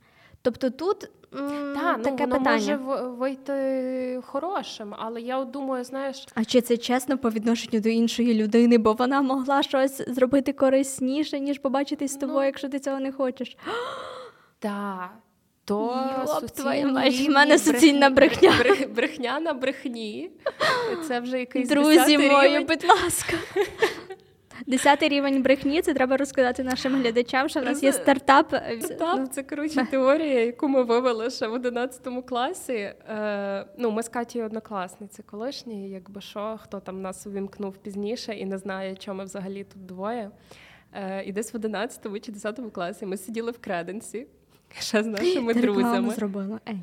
Тобто 0.45 0.71
тут 0.71 1.05
м, 1.35 1.75
Та, 1.77 1.97
ну, 1.97 2.17
воно 2.17 2.39
питання. 2.39 2.51
може 2.51 2.77
вийти 3.09 4.21
хорошим, 4.27 4.95
але 4.99 5.21
я 5.21 5.39
от 5.39 5.51
думаю, 5.51 5.85
знаєш, 5.85 6.27
А 6.35 6.45
чи 6.45 6.61
це 6.61 6.77
чесно 6.77 7.19
по 7.19 7.31
відношенню 7.31 7.81
до 7.81 7.89
іншої 7.89 8.35
людини, 8.35 8.79
бо 8.79 8.93
вона 8.93 9.23
могла 9.23 9.63
щось 9.63 10.03
зробити 10.09 10.53
корисніше, 10.53 11.41
ніж 11.41 11.59
побачитись 11.59 12.13
з 12.13 12.17
тобою, 12.17 12.39
Ну. 12.39 12.45
якщо 12.45 12.69
ти 12.69 12.79
цього 12.79 13.01
не 13.01 13.13
хочеш? 13.13 13.57
та. 14.59 15.11
То 15.67 15.97
Йоп, 16.27 16.41
суцільні 16.41 16.85
мать, 16.87 17.21
в 17.29 17.31
мене 17.31 17.59
суцільна 17.59 18.11
брехня. 18.11 18.53
брехня 18.95 19.41
на 19.41 19.53
брехні. 19.53 20.31
Це 21.09 21.21
вже 21.21 21.39
якийсь 21.39 21.69
Друзі 21.69 22.19
мої, 22.19 22.61
будь 22.61 22.85
ласка. 22.85 23.33
Десятий 24.67 25.09
рівень 25.09 25.43
брехні. 25.43 25.83
Це 25.83 25.95
треба 25.95 26.17
розказати 26.17 26.63
нашим 26.63 26.95
глядачам, 27.03 27.49
що 27.49 27.61
в 27.61 27.65
нас 27.65 27.83
є 27.83 27.91
Просто- 27.93 28.03
стартап. 28.03 28.51
Так, 28.99 29.33
це 29.33 29.43
коротше 29.43 29.87
теорія, 29.91 30.45
яку 30.45 30.69
ми 30.69 30.83
вивели 30.83 31.31
ще 31.31 31.47
в 31.47 31.53
11 31.53 32.23
класі. 32.23 32.73
Е, 32.73 33.67
ну, 33.79 33.91
ми 33.91 34.03
з 34.03 34.09
Катією 34.09 34.47
однокласниці 34.47 35.23
колишні, 35.23 35.91
якби 35.91 36.21
що, 36.21 36.59
хто 36.63 36.81
там 36.81 37.03
нас 37.03 37.27
увімкнув 37.27 37.77
пізніше 37.77 38.35
і 38.35 38.45
не 38.45 38.59
знає, 38.59 38.97
чому 38.97 39.19
ми 39.19 39.25
взагалі 39.25 39.65
тут 39.65 39.87
двоє. 39.87 40.31
Е, 40.93 41.25
і 41.25 41.33
десь 41.33 41.53
в 41.53 41.57
11 41.57 42.21
чи 42.21 42.33
10 42.33 42.71
класі 42.73 43.07
ми 43.07 43.17
сиділи 43.17 43.51
в 43.53 43.59
креденсі 43.59 44.27
ще 44.81 45.03
з 45.03 45.07
нашими 45.07 45.55
Ти 45.55 45.61
друзями. 45.61 46.11
зробила. 46.15 46.61
Ей, 46.69 46.77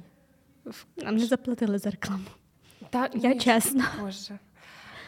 нам 0.97 1.15
не 1.15 1.25
заплатили 1.25 1.77
за 1.77 1.89
рекламу. 1.89 2.23
Та, 2.89 3.09
Я 3.13 3.29
ні, 3.33 3.39
чесно. 3.39 3.83
Боже. 4.01 4.39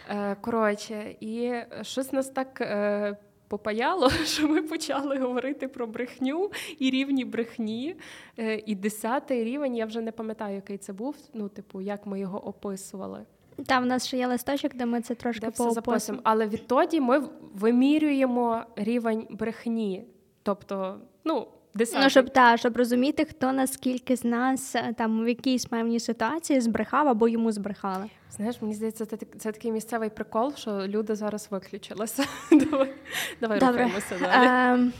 Е, 0.09 0.35
коротше, 0.41 1.15
і 1.19 1.53
щось 1.81 2.13
нас 2.13 2.29
так 2.29 2.61
е, 2.61 3.17
попаяло, 3.47 4.09
що 4.25 4.47
ми 4.47 4.61
почали 4.61 5.17
говорити 5.17 5.67
про 5.67 5.87
брехню 5.87 6.51
і 6.79 6.89
рівні 6.89 7.25
брехні. 7.25 7.95
Е, 8.39 8.63
і 8.65 8.75
десятий 8.75 9.43
рівень, 9.43 9.75
я 9.75 9.85
вже 9.85 10.01
не 10.01 10.11
пам'ятаю, 10.11 10.55
який 10.55 10.77
це 10.77 10.93
був. 10.93 11.15
Ну, 11.33 11.49
типу, 11.49 11.81
як 11.81 12.05
ми 12.05 12.19
його 12.19 12.47
описували. 12.47 13.25
Та 13.65 13.79
в 13.79 13.85
нас 13.85 14.07
ще 14.07 14.17
є 14.17 14.27
листочок, 14.27 14.75
де 14.75 14.85
ми 14.85 15.01
це 15.01 15.15
трошки 15.15 15.51
записуємо. 15.51 16.21
Але 16.25 16.47
відтоді 16.47 17.01
ми 17.01 17.23
вимірюємо 17.53 18.63
рівень 18.75 19.27
брехні. 19.29 20.05
Тобто, 20.43 20.99
ну, 21.23 21.47
десятий. 21.73 22.03
Ну, 22.03 22.09
щоб 22.09 22.29
та, 22.29 22.57
щоб 22.57 22.77
розуміти, 22.77 23.25
хто 23.25 23.51
наскільки 23.51 24.15
з 24.15 24.23
нас 24.23 24.75
е, 24.75 24.93
там 24.97 25.23
в 25.23 25.27
якійсь 25.27 25.65
певній 25.65 25.99
ситуації 25.99 26.62
збрехав 26.62 27.07
або 27.07 27.27
йому 27.27 27.51
збрехали. 27.51 28.05
Знаєш, 28.31 28.62
мені 28.62 28.73
здається, 28.73 29.05
це, 29.05 29.17
це 29.38 29.51
такий 29.51 29.71
місцевий 29.71 30.09
прикол, 30.09 30.55
що 30.55 30.71
люди 30.88 31.15
зараз 31.15 31.47
виключилися. 31.51 32.23
Давай, 32.51 32.93
давай 33.41 33.59
Добре. 33.59 33.83
рухаємося 33.83 34.15
далі. 34.19 34.47
Ем, 34.73 34.93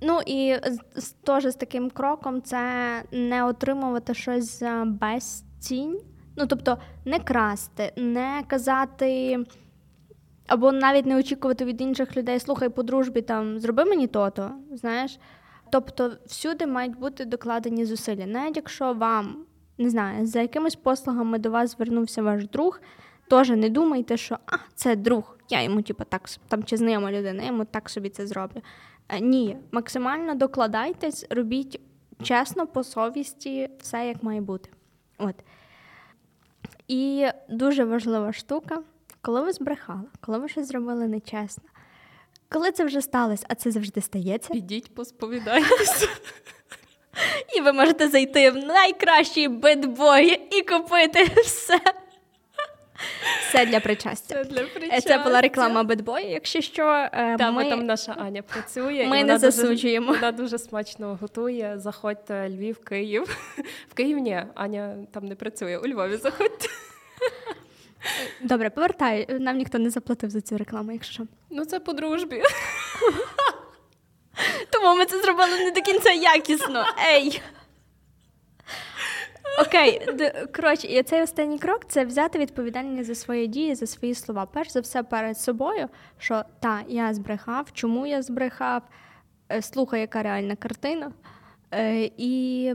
ну 0.00 0.20
і 0.26 0.56
з- 0.96 1.10
теж 1.12 1.46
з 1.46 1.54
таким 1.54 1.90
кроком 1.90 2.42
це 2.42 2.60
не 3.12 3.44
отримувати 3.44 4.14
щось 4.14 4.58
за 4.58 4.84
безцінь. 4.86 6.00
Ну, 6.36 6.46
тобто, 6.46 6.78
не 7.04 7.18
красти, 7.18 7.92
не 7.96 8.42
казати. 8.46 9.38
Або 10.46 10.72
навіть 10.72 11.06
не 11.06 11.16
очікувати 11.16 11.64
від 11.64 11.80
інших 11.80 12.16
людей, 12.16 12.40
слухай, 12.40 12.68
по 12.68 12.82
дружбі 12.82 13.22
там 13.22 13.58
зроби 13.60 13.84
мені 13.84 14.06
то-то, 14.06 14.50
знаєш. 14.72 15.18
Тобто, 15.72 16.12
всюди 16.26 16.66
мають 16.66 16.98
бути 16.98 17.24
докладені 17.24 17.84
зусилля. 17.84 18.26
Навіть 18.26 18.56
якщо 18.56 18.92
вам 18.92 19.36
не 19.78 19.90
знаю, 19.90 20.26
за 20.26 20.40
якимись 20.40 20.76
послугами 20.76 21.38
до 21.38 21.50
вас 21.50 21.70
звернувся 21.70 22.22
ваш 22.22 22.44
друг, 22.44 22.80
теж 23.28 23.48
не 23.50 23.68
думайте, 23.68 24.16
що 24.16 24.38
а, 24.46 24.56
це 24.74 24.96
друг, 24.96 25.38
я 25.50 25.62
йому, 25.62 25.82
типу, 25.82 26.04
так 26.04 26.28
там 26.48 26.64
чи 26.64 26.76
знайома 26.76 27.12
людина, 27.12 27.42
я 27.42 27.48
йому 27.48 27.64
так 27.64 27.90
собі 27.90 28.08
це 28.08 28.26
зроблю. 28.26 28.60
Е, 29.08 29.20
Ні, 29.20 29.56
максимально 29.70 30.34
докладайтесь, 30.34 31.26
робіть 31.30 31.80
чесно, 32.22 32.66
по 32.66 32.84
совісті, 32.84 33.70
все 33.80 34.06
як 34.06 34.22
має 34.22 34.40
бути. 34.40 34.70
От. 35.18 35.34
І 36.88 37.26
дуже 37.48 37.84
важлива 37.84 38.32
штука, 38.32 38.82
коли 39.22 39.42
ви 39.42 39.52
збрехали, 39.52 40.04
коли 40.20 40.38
ви 40.38 40.48
щось 40.48 40.68
зробили 40.68 41.08
нечесно, 41.08 41.64
коли 42.52 42.72
це 42.72 42.84
вже 42.84 43.00
сталося, 43.00 43.46
а 43.48 43.54
це 43.54 43.70
завжди 43.70 44.00
стається, 44.00 44.52
Підіть, 44.52 44.94
посповідайтеся. 44.94 46.08
і 47.56 47.60
ви 47.60 47.72
можете 47.72 48.08
зайти 48.08 48.50
в 48.50 48.56
найкращий 48.56 49.48
битбой 49.48 50.42
і 50.50 50.62
купити 50.62 51.24
все. 51.24 51.80
Все 53.48 53.66
для 53.66 53.80
причастя. 53.80 54.34
Це 54.34 54.44
для 54.44 54.60
Е, 54.62 54.66
причастя. 54.66 55.08
Це 55.08 55.18
була 55.18 55.40
реклама 55.40 55.82
бедбою. 55.82 56.28
Якщо 56.28 56.60
що, 56.60 57.08
е, 57.12 57.36
Та, 57.38 57.50
ми... 57.50 57.70
там 57.70 57.86
наша 57.86 58.12
Аня 58.12 58.42
працює. 58.42 59.06
Ми 59.06 59.20
і 59.20 59.24
не 59.24 59.32
вона 59.32 59.34
дуже- 59.34 59.50
засуджуємо. 59.50 60.12
Вона 60.12 60.32
дуже 60.32 60.58
смачно 60.58 61.18
готує. 61.20 61.74
Заходьте 61.76 62.48
Львів, 62.48 62.84
Київ. 62.84 63.38
В 63.90 63.94
Київ 63.94 64.18
ні, 64.18 64.42
Аня 64.54 64.96
там 65.12 65.26
не 65.26 65.34
працює. 65.34 65.78
У 65.78 65.86
Львові 65.86 66.16
заходьте. 66.16 66.68
Добре, 68.42 68.70
повертай. 68.70 69.26
Нам 69.40 69.56
ніхто 69.56 69.78
не 69.78 69.90
заплатив 69.90 70.30
за 70.30 70.40
цю 70.40 70.58
рекламу, 70.58 70.92
якщо. 70.92 71.26
Ну 71.50 71.64
це 71.64 71.80
по 71.80 71.92
дружбі. 71.92 72.42
Тому 74.70 74.96
ми 74.96 75.04
це 75.04 75.22
зробили 75.22 75.58
не 75.58 75.70
до 75.70 75.80
кінця 75.80 76.12
якісно. 76.12 76.84
Ей. 77.14 77.42
Окей, 79.60 80.00
коротше, 80.56 80.86
і 80.86 81.02
цей 81.02 81.22
останній 81.22 81.58
крок 81.58 81.84
це 81.88 82.04
взяти 82.04 82.38
відповідальність 82.38 83.06
за 83.06 83.14
свої 83.14 83.46
дії, 83.46 83.74
за 83.74 83.86
свої 83.86 84.14
слова. 84.14 84.46
Перш 84.46 84.70
за 84.70 84.80
все 84.80 85.02
перед 85.02 85.38
собою, 85.38 85.88
що 86.18 86.44
та, 86.60 86.82
я 86.88 87.14
збрехав, 87.14 87.72
чому 87.72 88.06
я 88.06 88.22
збрехав, 88.22 88.82
е, 89.52 89.62
слухай, 89.62 90.00
яка 90.00 90.22
реальна 90.22 90.56
картина. 90.56 91.12
Е, 91.74 92.10
І 92.16 92.74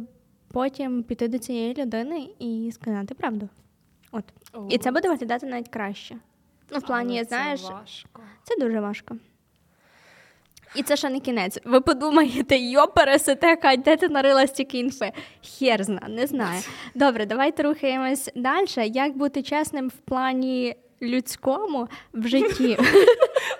потім 0.52 1.04
піти 1.04 1.28
до 1.28 1.40
цієї 1.40 1.74
людини 1.74 2.30
і 2.40 2.72
сказати 2.74 3.14
правду. 3.14 3.50
От. 4.12 4.24
І 4.70 4.78
це 4.78 4.91
буде 4.91 5.10
виглядати 5.10 5.45
навіть 5.45 5.68
краще. 5.68 6.16
Ну, 6.72 6.80
в 6.80 6.82
плані, 6.82 7.18
Але 7.18 7.26
це 7.26 7.30
знаєш, 7.30 7.62
важко. 7.62 8.22
це 8.43 8.55
дуже 8.60 8.80
важко. 8.80 9.16
І 10.76 10.84
це 10.84 10.95
ще 10.95 11.10
не 11.10 11.20
кінець. 11.20 11.60
Ви 11.66 11.82
подумаєте, 11.82 12.58
йо, 12.58 12.88
пересете, 12.88 13.55
Кать, 13.55 13.82
де 13.82 13.95
ти 13.95 14.10
нарила 14.10 14.47
стільки 14.47 14.80
інфи? 14.80 15.12
Хер 15.60 15.84
зна, 15.84 16.01
не 16.10 16.28
знаю. 16.28 16.62
Добре, 16.95 17.26
давайте 17.26 17.64
рухаємось 17.64 18.30
далі. 18.36 18.68
Як 18.76 19.18
бути 19.18 19.43
чесним 19.43 19.88
в 19.88 19.91
плані 19.97 20.76
людському 21.01 21.88
в 22.14 22.28
житті? 22.28 22.78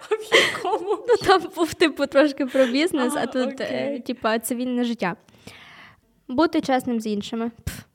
В 0.10 0.36
якому? 0.36 0.98
Ну 1.08 1.18
там 1.26 1.42
був 1.56 1.74
типу 1.74 2.06
трошки 2.06 2.46
про 2.46 2.66
бізнес, 2.66 3.14
а, 3.18 3.26
тут, 3.26 3.62
е, 3.62 4.00
типа, 4.00 4.40
цивільне 4.40 4.84
життя. 4.84 5.16
Бути 6.28 6.62
чесним 6.62 7.00
з 7.02 7.08
іншими. 7.08 7.52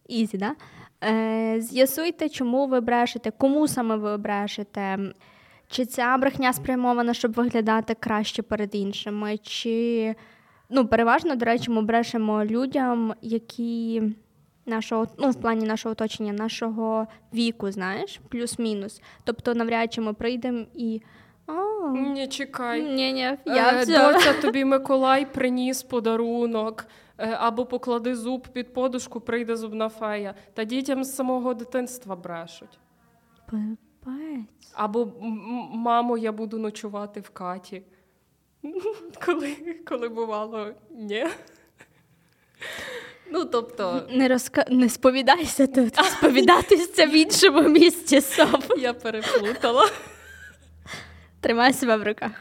Ізі, 0.09 0.39
да? 0.39 0.55
Е, 1.05 1.57
з'ясуйте, 1.61 2.29
чому 2.29 2.67
ви 2.67 2.81
брешете, 2.81 3.31
кому 3.31 3.69
саме 3.69 3.97
ви 3.97 4.17
брешете. 4.17 4.99
Чи 5.69 5.87
ця 5.87 6.17
брехня 6.17 6.53
спрямована, 6.53 7.15
щоб 7.15 7.33
виглядати 7.33 7.95
краще 7.95 8.43
перед 8.43 8.75
іншими? 8.75 9.39
Чи 9.39 10.15
ну, 10.71 10.87
переважно, 10.87 11.35
до 11.35 11.45
речі, 11.45 11.71
ми 11.71 11.83
брешемо 11.83 12.45
людям, 12.45 13.15
які 13.23 14.03
нашого, 14.67 15.07
ну, 15.19 15.31
в 15.31 15.41
плані 15.41 15.67
нашого 15.67 15.93
оточення, 15.93 16.33
нашого 16.33 17.07
віку, 17.35 17.73
знаєш, 17.73 18.21
плюс-мінус. 18.29 19.03
Тобто, 19.25 19.55
навряд 19.55 19.93
чи 19.93 20.01
ми 20.01 20.13
прийдемо 20.13 20.65
і. 20.75 21.03
«А, 21.47 21.89
Ні, 21.89 22.29
чекай. 22.29 22.83
ні, 22.83 23.13
ні, 23.13 23.39
Я 23.47 23.73
е. 23.73 23.87
Доця 23.87 24.33
тобі 24.43 24.65
Миколай 24.65 25.27
приніс 25.33 25.83
подарунок. 25.83 26.87
Е, 27.23 27.37
Або 27.41 27.67
поклади 27.67 28.15
зуб 28.15 28.49
під 28.49 28.75
подушку, 28.75 29.21
прийде 29.21 29.57
зубна 29.57 29.89
фея. 29.89 30.35
Та 30.55 30.65
дітям 30.65 31.05
з 31.05 31.15
самого 31.15 31.55
дитинства 31.55 32.17
брешуть. 32.17 32.79
Пипець. 33.47 34.73
Або 34.75 35.13
мамо, 35.73 36.19
я 36.19 36.33
буду 36.33 36.59
ночувати 36.59 37.21
в 37.21 37.31
каті. 37.31 37.83
Коли, 39.27 39.57
коли 39.89 40.09
бувало, 40.09 40.69
ні. 40.91 41.27
Ну, 43.31 43.45
тобто, 43.45 44.03
Не 44.11 44.29
розка... 44.29 44.65
не 44.71 44.89
сповідайся 44.89 45.67
тут, 45.67 45.95
сповідатися 45.95 47.07
в 47.07 47.15
іншому 47.15 47.63
місці 47.63 48.21
сов. 48.21 48.65
я 48.79 48.95
переплутала. 48.95 49.89
Тримай 51.41 51.73
себе 51.73 51.97
в 51.97 52.03
руках. 52.03 52.33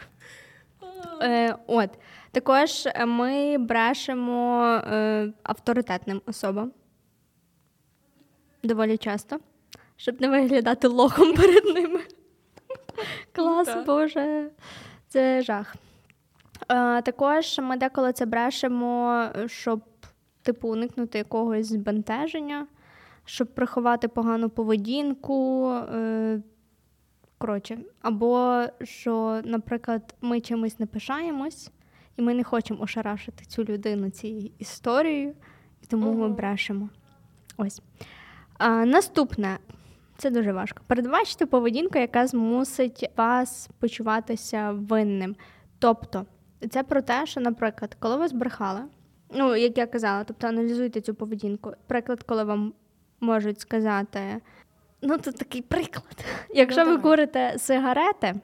Е, 1.21 1.55
от. 1.67 1.89
Також 2.31 2.85
е, 2.85 3.05
ми 3.05 3.57
брешемо 3.57 4.63
е, 4.63 5.33
авторитетним 5.43 6.21
особам. 6.25 6.71
Доволі 8.63 8.97
часто, 8.97 9.39
щоб 9.95 10.21
не 10.21 10.29
виглядати 10.29 10.87
лохом 10.87 11.33
перед 11.33 11.65
ними. 11.65 11.99
Клас, 13.31 13.67
Так. 13.67 13.85
Боже, 13.85 14.49
це 15.07 15.41
жах. 15.41 15.75
Е, 16.69 17.01
також 17.01 17.59
ми 17.59 17.77
деколи 17.77 18.13
це 18.13 18.25
брешемо, 18.25 19.25
щоб 19.45 19.81
типу 20.41 20.69
уникнути 20.69 21.17
якогось 21.17 21.67
збентеження, 21.67 22.67
щоб 23.25 23.47
приховати 23.55 24.07
погану 24.07 24.49
поведінку. 24.49 25.73
Коротше, 27.37 27.77
або 28.01 28.63
що, 28.83 29.41
наприклад, 29.43 30.15
ми 30.21 30.41
чимось 30.41 30.79
не 30.79 30.85
пишаємось, 30.85 31.71
і 32.17 32.21
ми 32.21 32.33
не 32.33 32.43
хочемо 32.43 32.83
ошарашити 32.83 33.45
цю 33.45 33.63
людину 33.63 34.09
цією 34.09 34.49
історією, 34.59 35.33
і 35.83 35.85
тому 35.87 36.13
ми 36.13 36.29
брешемо. 36.29 36.89
Ось. 37.57 37.81
А, 38.57 38.85
наступне. 38.85 39.57
Це 40.17 40.29
дуже 40.29 40.53
важко. 40.53 40.81
Передбачте 40.87 41.45
поведінку, 41.45 41.99
яка 41.99 42.27
змусить 42.27 43.09
вас 43.17 43.69
почуватися 43.79 44.71
винним. 44.71 45.35
Тобто, 45.79 46.25
це 46.69 46.83
про 46.83 47.01
те, 47.01 47.25
що, 47.25 47.41
наприклад, 47.41 47.97
коли 47.99 48.15
ви 48.17 48.27
збрехали, 48.27 48.81
ну, 49.33 49.55
як 49.55 49.77
я 49.77 49.87
казала, 49.87 50.23
тобто 50.23 50.47
аналізуйте 50.47 51.01
цю 51.01 51.13
поведінку. 51.15 51.71
Приклад, 51.87 52.23
коли 52.23 52.43
вам 52.43 52.73
можуть 53.19 53.59
сказати, 53.59 54.41
ну, 55.01 55.17
це 55.17 55.31
такий 55.31 55.61
приклад. 55.61 56.25
Якщо 56.55 56.81
ви 56.81 56.85
давай. 56.95 57.01
курите 57.01 57.55
сигарети, 57.57 58.35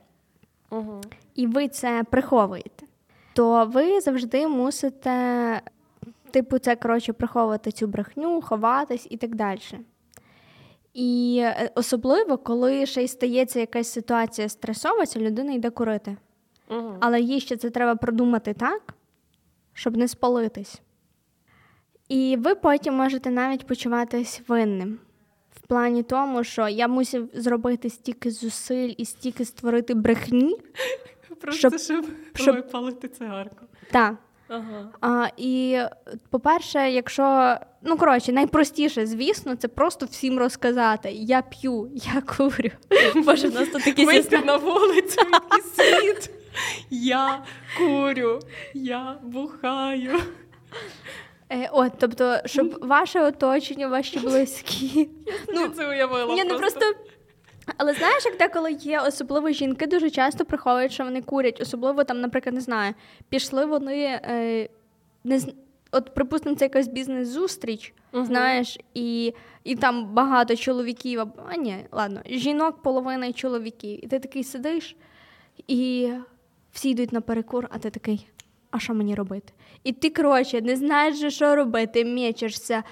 Угу. 0.70 1.01
і 1.36 1.47
ви 1.47 1.68
це 1.68 2.03
приховуєте, 2.11 2.86
то 3.38 3.66
ви 3.66 4.02
завжди 4.02 4.48
мусите, 4.48 5.62
типу, 6.32 6.60
це 6.60 6.76
коротше, 6.76 7.14
приховувати 7.14 7.72
цю 7.72 7.88
брехню, 7.88 8.42
ховатись 8.42 9.08
і 9.10 9.18
так 9.18 9.36
далі. 9.36 9.60
І 10.94 11.40
е, 11.44 11.72
особливо, 11.76 12.38
коли 12.38 12.86
ще 12.86 13.04
й 13.04 13.08
стається 13.08 13.60
якась 13.60 13.92
ситуація 13.92 14.50
стресова, 14.50 15.06
ця 15.06 15.20
людина 15.20 15.54
йде 15.54 15.70
курити. 15.70 16.18
Угу. 16.70 16.98
Але 17.00 17.22
їй 17.22 17.40
ще 17.40 17.58
це 17.58 17.70
треба 17.70 17.96
продумати 17.96 18.54
так, 18.54 18.94
щоб 19.74 19.98
не 19.98 20.08
спалитись. 20.08 20.82
І 22.10 22.38
ви 22.40 22.56
потім 22.56 22.94
можете 22.94 23.32
навіть 23.32 23.68
почуватись 23.68 24.42
винним. 24.48 25.00
В 25.56 25.68
плані 25.68 26.04
тому, 26.04 26.44
що 26.44 26.68
я 26.68 26.88
мусив 26.88 27.30
зробити 27.34 27.90
стільки 27.90 28.32
зусиль 28.32 28.94
і 28.98 29.06
стільки 29.06 29.46
створити 29.46 29.94
брехні. 29.94 30.58
Просто 31.42 31.78
щоб- 31.78 31.80
щоб, 31.80 32.06
щоб- 32.36 32.56
випалити 32.56 33.08
цигарку. 33.08 33.66
Так. 33.92 34.16
Ага. 34.50 34.90
А, 35.02 35.28
і, 35.38 35.80
по-перше, 36.30 36.92
якщо 36.92 37.58
ну 37.82 37.98
коротше, 37.98 38.32
найпростіше, 38.32 39.06
звісно, 39.06 39.56
це 39.56 39.68
просто 39.68 40.06
всім 40.06 40.40
розказати: 40.40 41.12
я 41.12 41.42
п'ю, 41.42 41.92
я 41.94 42.22
курю. 42.22 42.70
Боже, 43.26 43.48
в 43.48 43.54
нас 43.54 43.70
тут 43.70 43.84
такі 43.84 44.06
Вийти 44.06 44.38
на 44.38 44.58
вулицю 44.58 45.22
і 45.58 45.82
світ. 45.82 46.30
Я 46.90 47.44
курю, 47.78 48.40
я 48.74 49.18
бухаю. 49.24 50.20
Е, 51.52 51.70
от, 51.72 51.92
тобто, 52.00 52.38
щоб 52.46 52.80
ваше 52.82 53.22
оточення, 53.22 53.88
ваші 53.88 54.20
близькі. 54.20 55.10
Ну, 55.54 55.68
це 55.68 55.90
уявила. 55.90 56.36
Ні, 56.36 56.44
ну 56.44 56.58
просто. 56.58 56.86
Але 57.78 57.93
знаєш, 57.93 58.26
як 58.26 58.38
деколи 58.38 58.72
є, 58.72 58.99
особливо 59.01 59.49
жінки 59.51 59.88
дуже 59.88 60.09
часто 60.09 60.45
приховують, 60.45 60.91
що 60.91 61.03
вони 61.03 61.22
курять. 61.22 61.61
Особливо 61.61 62.03
там, 62.03 62.22
наприклад, 62.22 62.55
не 62.55 62.61
знаю, 62.61 62.93
пішли 63.30 63.65
вони. 63.65 64.03
Е, 64.05 64.70
не 65.24 65.39
з- 65.39 65.53
От, 65.91 66.13
припустимо, 66.13 66.55
це 66.55 66.65
якась 66.65 66.88
бізнес-зустріч, 66.88 67.93
Мгм. 68.11 68.26
знаєш, 68.26 68.80
і, 68.93 69.34
і 69.63 69.76
там 69.76 70.13
багато 70.13 70.55
чоловіків, 70.55 71.22
а 71.49 71.55
ні, 71.55 71.76
ладно, 71.91 72.22
жінок 72.26 72.82
половина 72.82 73.26
і 73.26 73.34
чоловіків. 73.34 74.05
І 74.05 74.07
ти 74.07 74.20
такий 74.20 74.43
сидиш, 74.43 74.95
і 75.68 76.09
всі 76.72 76.89
йдуть 76.89 77.11
на 77.11 77.22
перекур, 77.22 77.68
а 77.72 77.78
ти 77.78 77.89
такий, 77.89 78.28
а 78.72 78.80
що 78.80 78.93
мені 78.93 79.15
робити? 79.15 79.53
І 79.88 79.92
ти, 79.94 80.10
коротше, 80.10 80.62
не 80.62 80.76
знаєш, 80.76 81.34
що 81.34 81.56
робити, 81.56 82.06
мечешся, 82.06 82.84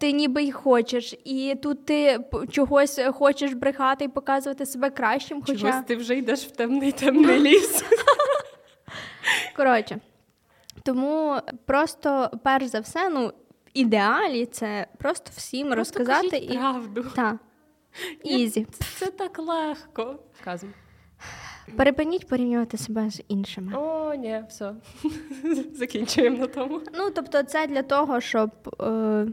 ти 0.00 0.12
ніби 0.12 0.42
й 0.42 0.52
хочеш, 0.52 1.14
і 1.24 1.54
тут 1.62 1.86
ти 1.86 2.18
чогось 2.50 3.00
хочеш 3.12 3.52
брехати 3.52 4.04
і 4.04 4.08
показувати 4.08 4.66
себе 4.66 4.90
кращим. 4.90 5.42
Хоча, 5.46 5.58
Чогось 5.58 5.84
ти 5.86 5.96
вже 5.96 6.16
йдеш 6.16 6.46
в 6.46 6.50
темний 6.50 6.92
темний 6.92 7.40
ліс. 7.40 7.84
коротше, 9.56 10.00
тому 10.82 11.36
просто, 11.66 12.30
перш 12.44 12.66
за 12.66 12.80
все, 12.80 13.08
ну, 13.08 13.32
ідеалі 13.74 14.46
це 14.46 14.86
просто 14.98 15.30
всім 15.36 15.72
розказати 15.72 16.30
кажіть 16.30 16.50
і. 16.50 16.58
правду. 16.58 17.04
Ізі. 18.24 18.66
Це 18.98 19.06
так 19.06 19.38
легко. 19.38 20.18
Вказуй. 20.40 20.70
Перепиніть 21.76 22.28
порівнювати 22.28 22.76
себе 22.76 23.10
з 23.10 23.22
іншими. 23.28 23.72
О, 23.76 24.14
ні, 24.14 24.42
все. 24.48 24.74
Закінчуємо 25.74 26.38
на 26.38 26.46
тому. 26.46 26.80
Ну, 26.94 27.10
тобто, 27.10 27.42
це 27.42 27.66
для 27.66 27.82
того, 27.82 28.20
щоб. 28.20 28.50
Е, 28.80 29.26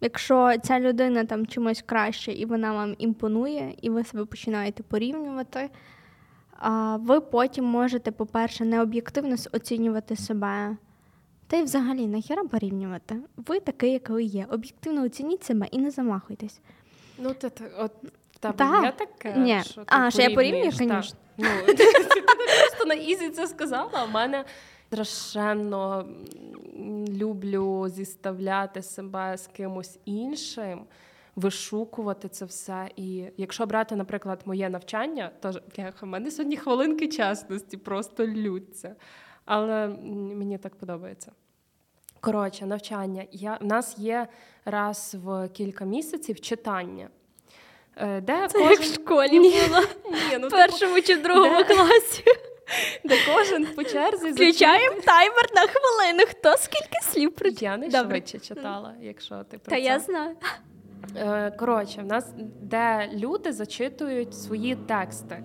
Якщо 0.00 0.52
ця 0.62 0.80
людина 0.80 1.24
там 1.24 1.46
чимось 1.46 1.82
краще 1.86 2.32
і 2.32 2.44
вона 2.44 2.72
вам 2.72 2.94
імпонує, 2.98 3.74
і 3.82 3.90
ви 3.90 4.04
себе 4.04 4.24
починаєте 4.24 4.82
порівнювати, 4.82 5.70
ви 6.98 7.20
потім 7.20 7.64
можете, 7.64 8.10
по-перше, 8.10 8.64
необ'єктивно 8.64 9.36
оцінювати 9.52 10.16
себе. 10.16 10.76
Та 11.46 11.56
й 11.56 11.62
взагалі 11.62 12.06
нахера 12.06 12.44
порівнювати. 12.44 13.16
Ви 13.36 13.60
такий, 13.60 13.92
як 13.92 14.10
ви 14.10 14.22
є. 14.22 14.46
Об'єктивно 14.50 15.02
оцініть 15.02 15.44
себе 15.44 15.66
і 15.70 15.78
не 15.78 15.90
замахуйтесь. 15.90 16.60
Ну, 17.18 17.34
ти, 17.34 17.50
от 17.78 17.92
тебе 18.40 18.54
так. 18.56 18.84
є 18.84 18.92
таке? 18.92 19.38
Ні. 19.38 19.62
Що 19.64 19.82
а, 19.86 20.10
що 20.10 20.22
я 20.22 20.30
порівнюю, 20.30 20.70
звісно. 20.72 21.02
Ну, 21.36 21.48
ти 21.66 21.84
просто 22.60 22.84
на 22.86 22.94
easy 22.94 23.28
це 23.30 23.46
сказала, 23.46 23.90
а 23.92 24.04
в 24.04 24.10
мене 24.10 24.44
страшенно 24.86 26.08
люблю 27.08 27.88
зіставляти 27.88 28.82
себе 28.82 29.36
з 29.36 29.46
кимось 29.46 29.98
іншим. 30.04 30.84
Вишукувати 31.36 32.28
це 32.28 32.44
все. 32.44 32.90
І 32.96 33.24
якщо 33.36 33.66
брати, 33.66 33.96
наприклад, 33.96 34.40
моє 34.44 34.68
навчання, 34.68 35.30
то 35.40 35.52
в 36.00 36.06
мене 36.06 36.30
сьогодні 36.30 36.56
хвилинки 36.56 37.08
чесності 37.08 37.76
просто 37.76 38.26
ллються. 38.26 38.96
Але 39.44 39.88
мені 40.34 40.58
так 40.58 40.76
подобається. 40.76 41.32
Коротше, 42.20 42.66
навчання. 42.66 43.24
Я, 43.32 43.58
В 43.60 43.64
нас 43.64 43.98
є 43.98 44.28
раз 44.64 45.16
в 45.24 45.48
кілька 45.48 45.84
місяців 45.84 46.40
читання. 46.40 47.08
Е, 48.00 48.20
де 48.20 48.48
Це 48.48 48.58
кожен... 48.58 48.70
як 48.70 48.80
в 48.80 48.94
школі 48.94 49.40
було 49.40 49.50
Ні, 50.30 50.38
ну, 50.40 50.48
першому 50.48 51.00
чи 51.00 51.14
в 51.14 51.22
другому 51.22 51.56
де... 51.58 51.64
класі. 51.74 52.24
Де 53.04 53.16
кожен 53.34 53.66
по 53.66 53.84
черзі 53.84 54.30
Включаємо 54.30 54.52
зачитає... 54.52 55.00
таймер 55.04 55.44
на 55.54 55.60
хвилину. 55.60 56.24
Хто 56.30 56.56
скільки 56.56 57.00
слів 57.02 57.32
прочитав? 57.32 57.62
Я 57.62 57.76
не 57.76 57.90
швидше 57.90 58.38
читала, 58.38 58.94
якщо 59.00 59.44
ти 59.50 59.58
про 59.58 59.70
Та 59.70 59.76
це. 59.76 59.80
я 59.80 59.98
знаю. 59.98 60.36
Е, 61.16 61.50
коротше, 61.50 62.02
в 62.02 62.06
нас 62.06 62.32
де 62.62 63.10
люди 63.14 63.52
зачитують 63.52 64.34
свої 64.34 64.76
тексти. 64.76 65.42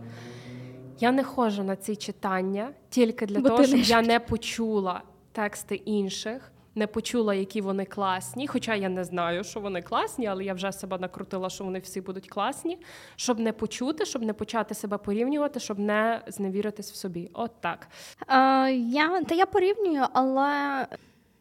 Я 0.99 1.11
не 1.11 1.23
ходжу 1.23 1.63
на 1.63 1.75
ці 1.75 1.95
читання 1.95 2.69
тільки 2.89 3.25
для 3.25 3.39
Бо 3.39 3.49
того, 3.49 3.63
щоб 3.63 3.79
я 3.79 4.01
не 4.01 4.19
почула 4.19 5.01
тексти 5.31 5.75
інших 5.75 6.51
не 6.75 6.87
почула, 6.87 7.33
які 7.33 7.61
вони 7.61 7.85
класні. 7.85 8.47
Хоча 8.47 8.75
я 8.75 8.89
не 8.89 9.03
знаю, 9.03 9.43
що 9.43 9.59
вони 9.59 9.81
класні, 9.81 10.27
але 10.27 10.43
я 10.43 10.53
вже 10.53 10.71
себе 10.71 10.97
накрутила, 10.97 11.49
що 11.49 11.63
вони 11.63 11.79
всі 11.79 12.01
будуть 12.01 12.29
класні, 12.29 12.79
щоб 13.15 13.39
не 13.39 13.53
почути, 13.53 14.05
щоб 14.05 14.21
не 14.21 14.33
почати 14.33 14.75
себе 14.75 14.97
порівнювати, 14.97 15.59
щоб 15.59 15.79
не 15.79 16.21
зневіритись 16.27 16.91
в 16.91 16.95
собі. 16.95 17.29
От 17.33 17.51
так. 17.61 17.87
Е, 18.27 18.71
я, 18.73 19.21
Та 19.21 19.35
я 19.35 19.45
порівнюю, 19.45 20.05
але 20.13 20.87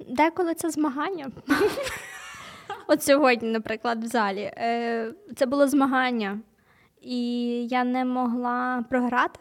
деколи 0.08 0.54
це 0.54 0.70
змагання. 0.70 1.30
От 2.86 3.02
сьогодні, 3.02 3.48
наприклад, 3.48 4.04
в 4.04 4.06
залі. 4.06 4.40
Е, 4.56 5.12
це 5.36 5.46
було 5.46 5.68
змагання, 5.68 6.38
і 7.00 7.18
я 7.66 7.84
не 7.84 8.04
могла 8.04 8.84
програти. 8.90 9.40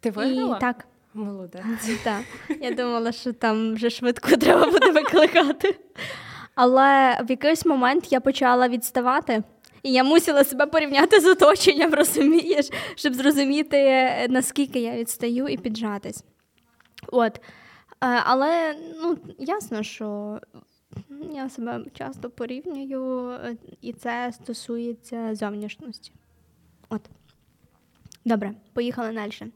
Ти 0.00 0.10
виграла? 0.10 0.56
І, 0.56 0.60
Так. 0.60 0.86
Молодець. 1.14 1.64
Так. 2.04 2.22
Я 2.60 2.70
думала, 2.70 3.12
що 3.12 3.32
там 3.32 3.74
вже 3.74 3.90
швидко 3.90 4.36
треба 4.36 4.70
буде 4.70 4.92
викликати. 4.92 5.78
Але 6.54 7.20
в 7.24 7.30
якийсь 7.30 7.66
момент 7.66 8.12
я 8.12 8.20
почала 8.20 8.68
відставати, 8.68 9.42
і 9.82 9.92
я 9.92 10.04
мусила 10.04 10.44
себе 10.44 10.66
порівняти 10.66 11.20
з 11.20 11.26
оточенням, 11.26 11.94
розумієш, 11.94 12.68
щоб 12.94 13.14
зрозуміти, 13.14 14.10
наскільки 14.28 14.80
я 14.80 14.96
відстаю 14.96 15.48
і 15.48 15.56
піджатись. 15.56 16.24
От. 17.06 17.40
Е, 18.02 18.22
але 18.24 18.76
ну, 19.02 19.18
ясно, 19.38 19.82
що 19.82 20.40
я 21.32 21.48
себе 21.48 21.84
часто 21.94 22.30
порівнюю, 22.30 23.34
і 23.80 23.92
це 23.92 24.32
стосується 24.32 25.34
зовнішності. 25.34 26.12
От. 26.88 27.00
Добре, 28.24 28.52
поїхали 28.72 29.12
далі. 29.12 29.52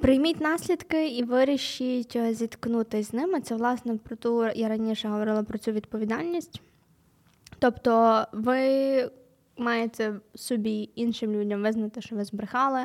Прийміть 0.00 0.40
наслідки 0.40 1.08
і 1.08 1.24
вирішіть 1.24 2.16
е, 2.16 2.34
зіткнутися 2.34 3.10
з 3.10 3.12
ними. 3.12 3.40
Це, 3.40 3.54
власне, 3.54 3.96
про 3.96 4.16
ту 4.16 4.46
я 4.46 4.68
раніше 4.68 5.08
говорила 5.08 5.42
про 5.42 5.58
цю 5.58 5.72
відповідальність. 5.72 6.60
Тобто, 7.58 8.24
ви 8.32 9.10
маєте 9.56 10.14
собі 10.34 10.90
іншим 10.94 11.32
людям 11.32 11.62
визнати, 11.62 12.00
що 12.00 12.16
ви 12.16 12.24
збрехали, 12.24 12.80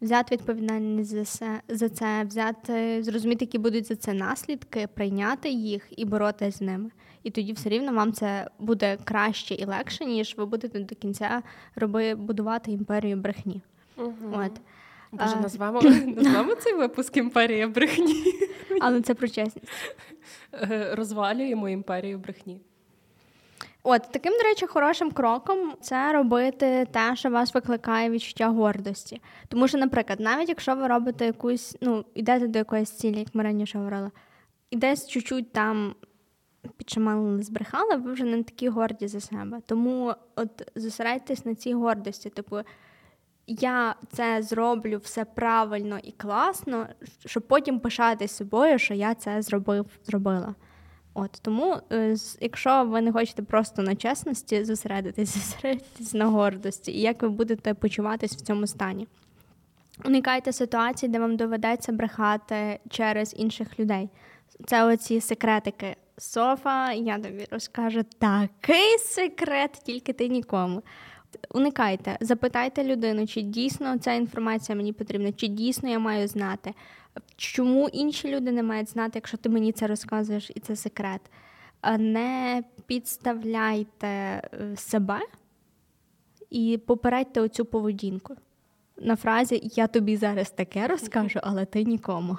взяти 0.00 0.36
відповідальність 0.36 1.10
за 1.10 1.24
це, 1.24 1.60
за 1.68 1.88
це, 1.88 2.24
взяти, 2.24 3.02
зрозуміти, 3.02 3.44
які 3.44 3.58
будуть 3.58 3.86
за 3.86 3.96
це 3.96 4.12
наслідки, 4.12 4.88
прийняти 4.94 5.50
їх 5.50 5.86
і 5.96 6.04
боротися 6.04 6.58
з 6.58 6.60
ними. 6.60 6.90
І 7.22 7.30
тоді 7.30 7.52
все 7.52 7.68
рівно 7.68 7.92
вам 7.92 8.12
це 8.12 8.50
буде 8.58 8.98
краще 9.04 9.54
і 9.54 9.64
легше, 9.64 10.04
ніж 10.04 10.34
ви 10.36 10.46
будете 10.46 10.80
до 10.80 10.94
кінця 10.94 11.42
роби, 11.76 12.14
будувати 12.14 12.72
імперію 12.72 13.16
брехні. 13.16 13.60
Угу. 13.96 14.14
От. 14.32 14.60
Боже, 15.12 15.36
назвемо 15.36 15.80
назвемо 16.16 16.54
цей 16.60 16.74
випуск 16.74 17.16
імперія 17.16 17.68
брехні. 17.68 18.24
Але 18.80 19.02
це 19.02 19.14
про 19.14 19.28
чесність. 19.28 19.68
Е, 20.54 20.94
розвалюємо 20.94 21.68
імперію 21.68 22.18
брехні. 22.18 22.60
От 23.82 24.02
таким, 24.12 24.32
до 24.32 24.42
речі, 24.48 24.66
хорошим 24.66 25.10
кроком 25.10 25.72
це 25.80 26.12
робити 26.12 26.86
те, 26.90 27.16
що 27.16 27.30
вас 27.30 27.54
викликає 27.54 28.10
відчуття 28.10 28.48
гордості. 28.48 29.20
Тому 29.48 29.68
що, 29.68 29.78
наприклад, 29.78 30.20
навіть 30.20 30.48
якщо 30.48 30.76
ви 30.76 30.86
робите 30.86 31.26
якусь, 31.26 31.76
ну, 31.80 32.04
йдете 32.14 32.46
до 32.46 32.58
якоїсь 32.58 32.90
цілі, 32.90 33.18
як 33.18 33.34
ми 33.34 33.42
раніше 33.42 33.78
говорили, 33.78 34.10
і 34.70 34.76
десь 34.76 35.08
чуть-чуть 35.08 35.52
там 35.52 35.94
підшамали, 36.76 37.42
збрехали, 37.42 37.96
ви 37.96 38.12
вже 38.12 38.24
не 38.24 38.42
такі 38.42 38.68
горді 38.68 39.08
за 39.08 39.20
себе. 39.20 39.60
Тому 39.66 40.14
от 40.36 40.70
зосередьтесь 40.74 41.44
на 41.44 41.54
цій 41.54 41.74
гордості. 41.74 42.30
Типу, 42.30 42.56
я 43.46 43.94
це 44.12 44.42
зроблю 44.42 44.98
все 44.98 45.24
правильно 45.24 45.98
і 46.02 46.12
класно, 46.12 46.86
щоб 47.26 47.42
потім 47.42 47.80
пишатись 47.80 48.36
собою, 48.36 48.78
що 48.78 48.94
я 48.94 49.14
це 49.14 49.42
зробив, 49.42 49.86
зробила. 50.04 50.54
От 51.14 51.38
тому, 51.42 51.76
е, 51.92 52.16
якщо 52.40 52.84
ви 52.84 53.00
не 53.00 53.12
хочете 53.12 53.42
просто 53.42 53.82
на 53.82 53.96
чесності 53.96 54.64
зосередитись, 54.64 55.34
зосередитись 55.34 56.14
на 56.14 56.26
гордості, 56.26 56.92
і 56.92 57.00
як 57.00 57.22
ви 57.22 57.28
будете 57.28 57.74
почуватись 57.74 58.32
в 58.32 58.40
цьому 58.40 58.66
стані. 58.66 59.08
Уникайте 60.04 60.52
ситуації, 60.52 61.12
де 61.12 61.18
вам 61.18 61.36
доведеться 61.36 61.92
брехати 61.92 62.80
через 62.90 63.34
інших 63.36 63.80
людей. 63.80 64.10
Це 64.66 64.84
оці 64.84 65.20
секретики. 65.20 65.96
Софа, 66.18 66.92
я 66.92 67.18
тобі 67.18 67.46
розкажу 67.50 68.02
такий 68.18 68.98
секрет, 68.98 69.82
тільки 69.84 70.12
ти 70.12 70.28
нікому 70.28 70.82
уникайте, 71.50 72.16
запитайте 72.20 72.84
людину, 72.84 73.26
чи 73.26 73.42
дійсно 73.42 73.98
ця 73.98 74.12
інформація 74.12 74.76
мені 74.76 74.92
потрібна, 74.92 75.32
чи 75.32 75.46
дійсно 75.46 75.88
я 75.88 75.98
маю 75.98 76.28
знати. 76.28 76.74
Чому 77.36 77.88
інші 77.88 78.36
люди 78.36 78.52
не 78.52 78.62
мають 78.62 78.88
знати, 78.88 79.10
якщо 79.14 79.36
ти 79.36 79.48
мені 79.48 79.72
це 79.72 79.86
розказуєш, 79.86 80.50
і 80.54 80.60
це 80.60 80.76
секрет. 80.76 81.20
Не 81.98 82.62
підставляйте 82.86 84.06
е, 84.06 84.76
себе 84.76 85.20
і 86.50 86.80
попередьте 86.86 87.40
оцю 87.40 87.64
поведінку. 87.64 88.36
На 88.96 89.16
фразі 89.16 89.70
Я 89.74 89.86
тобі 89.86 90.16
зараз 90.16 90.50
таке 90.50 90.86
розкажу, 90.86 91.40
але 91.42 91.64
ти 91.64 91.84
нікому. 91.84 92.38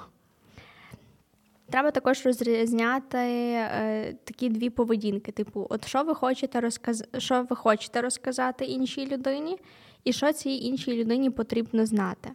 Треба 1.70 1.90
також 1.90 2.26
розрізняти 2.26 3.18
е, 3.18 4.16
такі 4.24 4.48
дві 4.48 4.70
поведінки: 4.70 5.32
типу, 5.32 5.66
от 5.70 5.86
що 5.86 6.02
ви 6.02 6.14
хочете 6.14 6.60
розказ... 6.60 7.04
що 7.18 7.46
ви 7.50 7.56
хочете 7.56 8.00
розказати 8.00 8.64
іншій 8.64 9.06
людині, 9.06 9.58
і 10.04 10.12
що 10.12 10.32
цій 10.32 10.50
іншій 10.50 10.96
людині 10.96 11.30
потрібно 11.30 11.86
знати. 11.86 12.30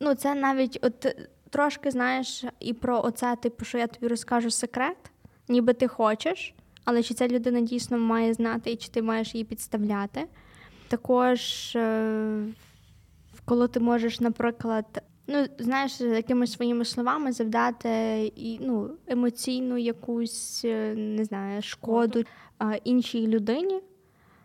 Ну, 0.00 0.14
це 0.14 0.34
навіть 0.34 0.78
от 0.82 1.16
трошки 1.50 1.90
знаєш 1.90 2.44
і 2.60 2.72
про 2.72 3.02
оце, 3.04 3.36
типу, 3.36 3.64
що 3.64 3.78
я 3.78 3.86
тобі 3.86 4.08
розкажу 4.08 4.50
секрет, 4.50 4.96
ніби 5.48 5.72
ти 5.72 5.88
хочеш, 5.88 6.54
але 6.84 7.02
чи 7.02 7.14
ця 7.14 7.28
людина 7.28 7.60
дійсно 7.60 7.98
має 7.98 8.34
знати, 8.34 8.70
і 8.70 8.76
чи 8.76 8.88
ти 8.88 9.02
маєш 9.02 9.34
її 9.34 9.44
підставляти. 9.44 10.24
Також, 10.88 11.72
е, 11.76 12.44
коли 13.44 13.68
ти 13.68 13.80
можеш, 13.80 14.20
наприклад, 14.20 15.02
ну, 15.26 15.46
знаєш, 15.58 16.00
якимись 16.00 16.52
своїми 16.52 16.84
словами 16.84 17.32
завдати 17.32 17.88
і, 18.36 18.58
ну, 18.60 18.90
емоційну 19.06 19.76
якусь, 19.76 20.62
е, 20.64 20.94
не 20.94 21.24
знаю, 21.24 21.62
шкоду 21.62 22.24
іншій 22.84 23.26
людині, 23.26 23.80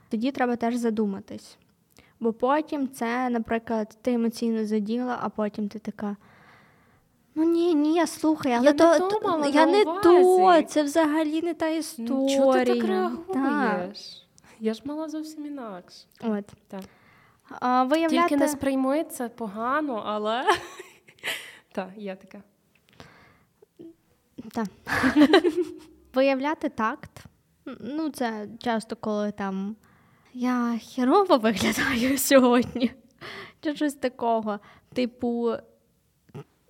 тоді 0.09 0.31
треба 0.31 0.55
теж 0.55 0.75
задуматись. 0.75 1.57
Бо 2.19 2.33
потім 2.33 2.89
це, 2.89 3.29
наприклад, 3.29 3.97
ти 4.01 4.13
емоційно 4.13 4.65
заділа, 4.65 5.19
а 5.21 5.29
потім 5.29 5.69
ти 5.69 5.79
така. 5.79 6.15
Ну 7.35 7.43
ні, 7.43 7.75
ні, 7.75 8.07
слухай, 8.07 8.53
але 8.53 8.65
я 8.65 8.73
то, 8.73 8.91
не 8.91 8.99
то, 8.99 9.19
мала 9.23 9.47
я 9.47 9.65
не 9.65 9.85
то, 9.85 10.61
це 10.61 10.83
взагалі 10.83 11.41
не 11.41 11.53
та 11.53 11.67
історія. 11.67 12.37
Чого 12.37 12.53
ти 12.53 12.65
так 12.65 12.83
реагуєш? 12.83 13.19
Так. 13.33 14.47
Я 14.59 14.73
ж 14.73 14.81
мала 14.85 15.09
зовсім 15.09 15.45
інакше. 15.45 16.05
От. 16.23 16.45
Так. 16.67 16.81
А, 17.59 17.83
виявляти... 17.83 18.29
Тільки 18.29 18.37
не 18.37 18.47
сприйми 18.47 19.03
це 19.03 19.29
погано, 19.29 20.03
але 20.05 20.43
так, 21.71 21.89
є 21.97 22.15
таке. 22.15 22.41
Так. 24.51 24.67
Виявляти 26.13 26.69
такт. 26.69 27.25
Ну, 27.79 28.09
це 28.09 28.47
часто, 28.59 28.95
коли 28.95 29.31
там 29.31 29.75
я 30.33 30.79
херово 30.95 31.37
виглядаю 31.37 32.17
сьогодні. 32.17 32.91
Чи 33.61 33.75
щось 33.75 33.93
такого. 33.93 34.59
Типу, 34.93 35.53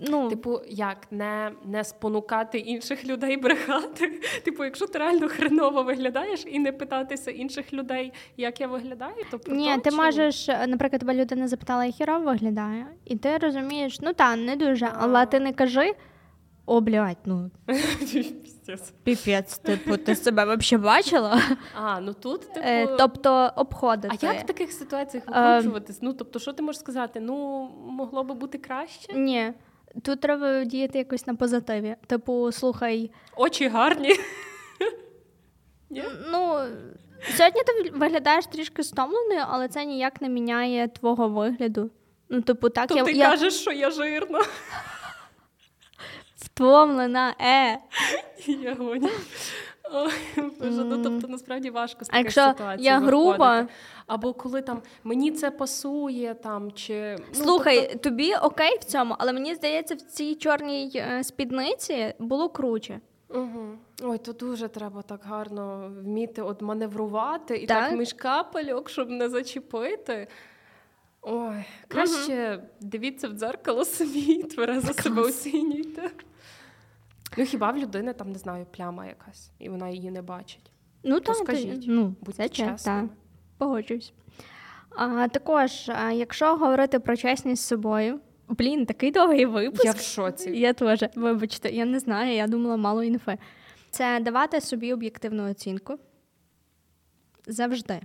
ну, 0.02 0.30
Типу, 0.30 0.60
як 0.68 0.98
не, 1.12 1.52
не 1.66 1.84
спонукати 1.84 2.58
інших 2.58 3.06
людей 3.06 3.38
брехати. 3.38 4.22
Типу, 4.44 4.64
якщо 4.64 4.88
ти 4.88 5.00
реально 5.00 5.30
хреново 5.30 5.84
виглядаєш 5.84 6.44
і 6.48 6.60
не 6.60 6.72
питатися 6.72 7.32
інших 7.32 7.74
людей, 7.74 8.14
як 8.38 8.62
я 8.62 8.68
виглядаю, 8.68 9.26
то 9.32 9.40
про 9.40 9.56
ні, 9.56 9.76
то, 9.76 9.82
ти 9.82 9.90
чи- 9.90 9.96
можеш, 9.96 10.50
е, 10.50 10.68
наприклад, 10.68 11.00
тебе 11.00 11.14
людина 11.14 11.48
запитала, 11.48 11.86
як 11.86 11.96
херово 11.96 12.26
виглядає, 12.26 12.88
і 13.06 13.16
ти 13.16 13.38
розумієш, 13.38 14.00
ну 14.02 14.14
та, 14.14 14.36
не 14.36 14.56
дуже, 14.56 14.90
але 15.00 15.26
ти 15.26 15.40
не 15.40 15.54
кажи. 15.54 15.94
О, 16.66 16.82
блядь, 16.82 17.18
ну 17.26 17.52
піпець, 19.04 19.58
типу, 19.58 19.98
ти 19.98 20.16
себе 20.16 20.56
взагалі 20.56 20.84
бачила? 20.84 21.42
А, 21.84 22.00
ну 22.00 22.14
тут 22.14 22.42
типу. 22.54 22.68
Е, 22.68 22.96
тобто 22.98 23.52
обходити. 23.56 24.18
А 24.22 24.34
як 24.34 24.44
в 24.44 24.46
таких 24.46 24.72
ситуаціях 24.72 25.24
Е. 25.28 25.64
Ну 26.02 26.14
тобто, 26.14 26.40
що 26.40 26.54
ти 26.54 26.64
можеш 26.64 26.80
сказати? 26.80 27.20
Ну 27.20 27.70
могло 27.88 28.24
би 28.24 28.34
бути 28.34 28.58
краще? 28.58 29.14
Ні. 29.14 29.54
Тут 30.04 30.22
треба 30.22 30.64
діяти 30.64 30.98
якось 30.98 31.28
на 31.28 31.36
позитиві. 31.36 31.96
Типу, 32.08 32.52
слухай, 32.52 33.12
Очі 33.36 33.68
гарні. 33.68 34.14
Ну 36.32 36.60
сьогодні 37.38 37.62
ти 37.64 37.92
виглядаєш 37.94 38.46
трішки 38.46 38.84
стомленою, 38.84 39.46
але 39.48 39.68
це 39.68 39.86
ніяк 39.86 40.22
не 40.22 40.30
міняє 40.30 40.88
твого 40.88 41.30
вигляду. 41.30 41.92
Ну, 42.30 42.42
типу, 42.42 42.70
так 42.70 42.88
То 42.90 42.96
я, 42.96 43.04
ти 43.04 43.12
я 43.12 43.30
кажеш, 43.30 43.54
що 43.54 43.72
я 43.72 43.92
жирна. 43.92 44.42
втомлена, 46.36 47.36
е. 47.42 47.78
Я 48.48 48.76
гоню. 48.76 49.10
Боже, 50.60 50.84
ну 50.84 51.04
тобто 51.04 51.28
насправді 51.28 51.70
важко 51.70 52.06
з 52.06 52.10
А 52.10 52.12
таких 52.12 52.26
якщо 52.26 52.42
ситуацій 52.48 52.84
я 52.84 53.00
груба? 53.00 53.38
виходити. 53.52 53.74
Або 54.08 54.34
коли 54.34 54.62
там 54.62 54.82
мені 55.04 55.32
це 55.32 55.52
пасує, 55.52 56.34
там 56.34 56.72
чи 56.72 57.16
ну, 57.20 57.44
Слухай, 57.44 57.82
тобто, 57.82 57.98
тобі 58.10 58.36
окей 58.36 58.78
в 58.82 58.84
цьому, 58.84 59.16
але 59.20 59.34
мені 59.34 59.56
здається, 59.56 59.96
в 59.96 60.02
цій 60.02 60.36
чорній 60.36 60.92
е, 60.96 61.24
спідниці 61.24 62.14
було 62.20 62.50
круче. 62.50 63.00
угу. 63.30 63.66
ой, 64.04 64.18
то 64.18 64.34
дуже 64.34 64.68
треба 64.68 65.02
так 65.02 65.22
гарно 65.24 65.92
вміти 66.04 66.42
от 66.42 66.62
маневрувати 66.62 67.58
і 67.58 67.66
Так. 67.66 67.90
так, 67.90 68.00
між 68.00 68.14
капельок, 68.14 68.90
щоб 68.90 69.10
не 69.10 69.30
зачепити. 69.30 70.28
Ой, 71.22 71.64
краще 71.88 72.64
дивіться 72.80 73.28
в 73.28 73.32
дзеркало 73.32 73.86
самі, 73.86 74.20
і 74.22 74.44
тверезо 74.44 74.94
себе 74.94 75.22
оцінюйте. 75.22 76.12
Ну 77.38 77.46
хіба 77.46 77.72
в 77.72 77.78
людини 77.78 78.14
там 78.14 78.32
не 78.32 78.38
знаю, 78.38 78.66
пляма 78.72 79.06
якась, 79.06 79.52
і 79.60 79.70
вона 79.70 79.90
її 79.90 80.12
не 80.12 80.22
бачить. 80.22 80.72
Ну 81.04 81.20
То 81.20 81.34
так, 81.34 81.36
скажіть, 81.36 81.86
ну, 81.88 82.16
Будьте 82.22 82.50
чесними. 82.50 83.10
погоджуюсь. 83.58 84.14
А, 84.98 85.28
також, 85.28 85.90
а, 85.90 86.12
якщо 86.12 86.56
говорити 86.56 87.00
про 87.00 87.18
чесність 87.18 87.64
з 87.64 87.68
собою, 87.68 88.20
блін, 88.48 88.86
такий 88.86 89.12
довгий 89.12 89.46
випуск. 89.46 89.86
Я 89.86 89.92
в 89.92 90.00
шоці. 90.00 90.50
Я 90.52 90.74
теж, 90.74 91.06
вибачте, 91.16 91.70
я 91.70 91.86
не 91.86 92.00
знаю, 92.00 92.36
я 92.36 92.48
думала 92.48 92.78
мало 92.78 93.04
інфи. 93.04 93.38
Це 93.90 94.20
давати 94.20 94.62
собі 94.62 94.94
об'єктивну 94.94 95.52
оцінку. 95.52 95.98
Завжди. 97.48 98.00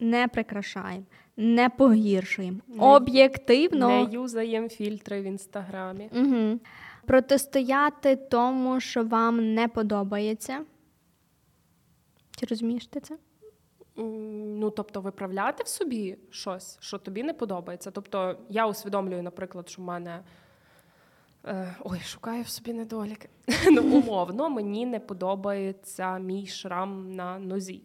Не 0.00 0.28
прикрашаємо, 0.28 1.04
не 1.36 1.68
погіршуємо. 1.68 2.58
Не- 2.68 2.82
Об'єктивно. 2.84 3.88
Не 3.88 4.12
юзаємо 4.12 4.68
фільтри 4.68 5.20
в 5.20 5.24
інстаграмі. 5.24 6.10
Угу. 6.16 6.60
Протистояти 7.06 8.16
тому, 8.16 8.80
що 8.80 9.04
вам 9.04 9.54
не 9.54 9.68
подобається. 9.68 10.64
Чи 12.36 12.46
розумієш 12.46 12.86
ти 12.86 13.00
це? 13.00 13.16
Ну, 13.96 14.70
тобто, 14.70 15.00
виправляти 15.00 15.64
в 15.64 15.68
собі 15.68 16.18
щось, 16.30 16.78
що 16.80 16.98
тобі 16.98 17.22
не 17.22 17.34
подобається. 17.34 17.90
Тобто, 17.90 18.38
я 18.48 18.66
усвідомлюю, 18.66 19.22
наприклад, 19.22 19.68
що 19.68 19.82
в 19.82 19.84
мене. 19.84 20.20
Е, 21.46 21.74
ой, 21.84 22.00
шукаю 22.00 22.42
в 22.42 22.48
собі 22.48 22.72
недоліки. 22.72 23.28
ну, 23.70 23.82
умовно, 23.82 24.50
мені 24.50 24.86
не 24.86 25.00
подобається 25.00 26.18
мій 26.18 26.46
шрам 26.46 27.12
на 27.12 27.38
нозі. 27.38 27.82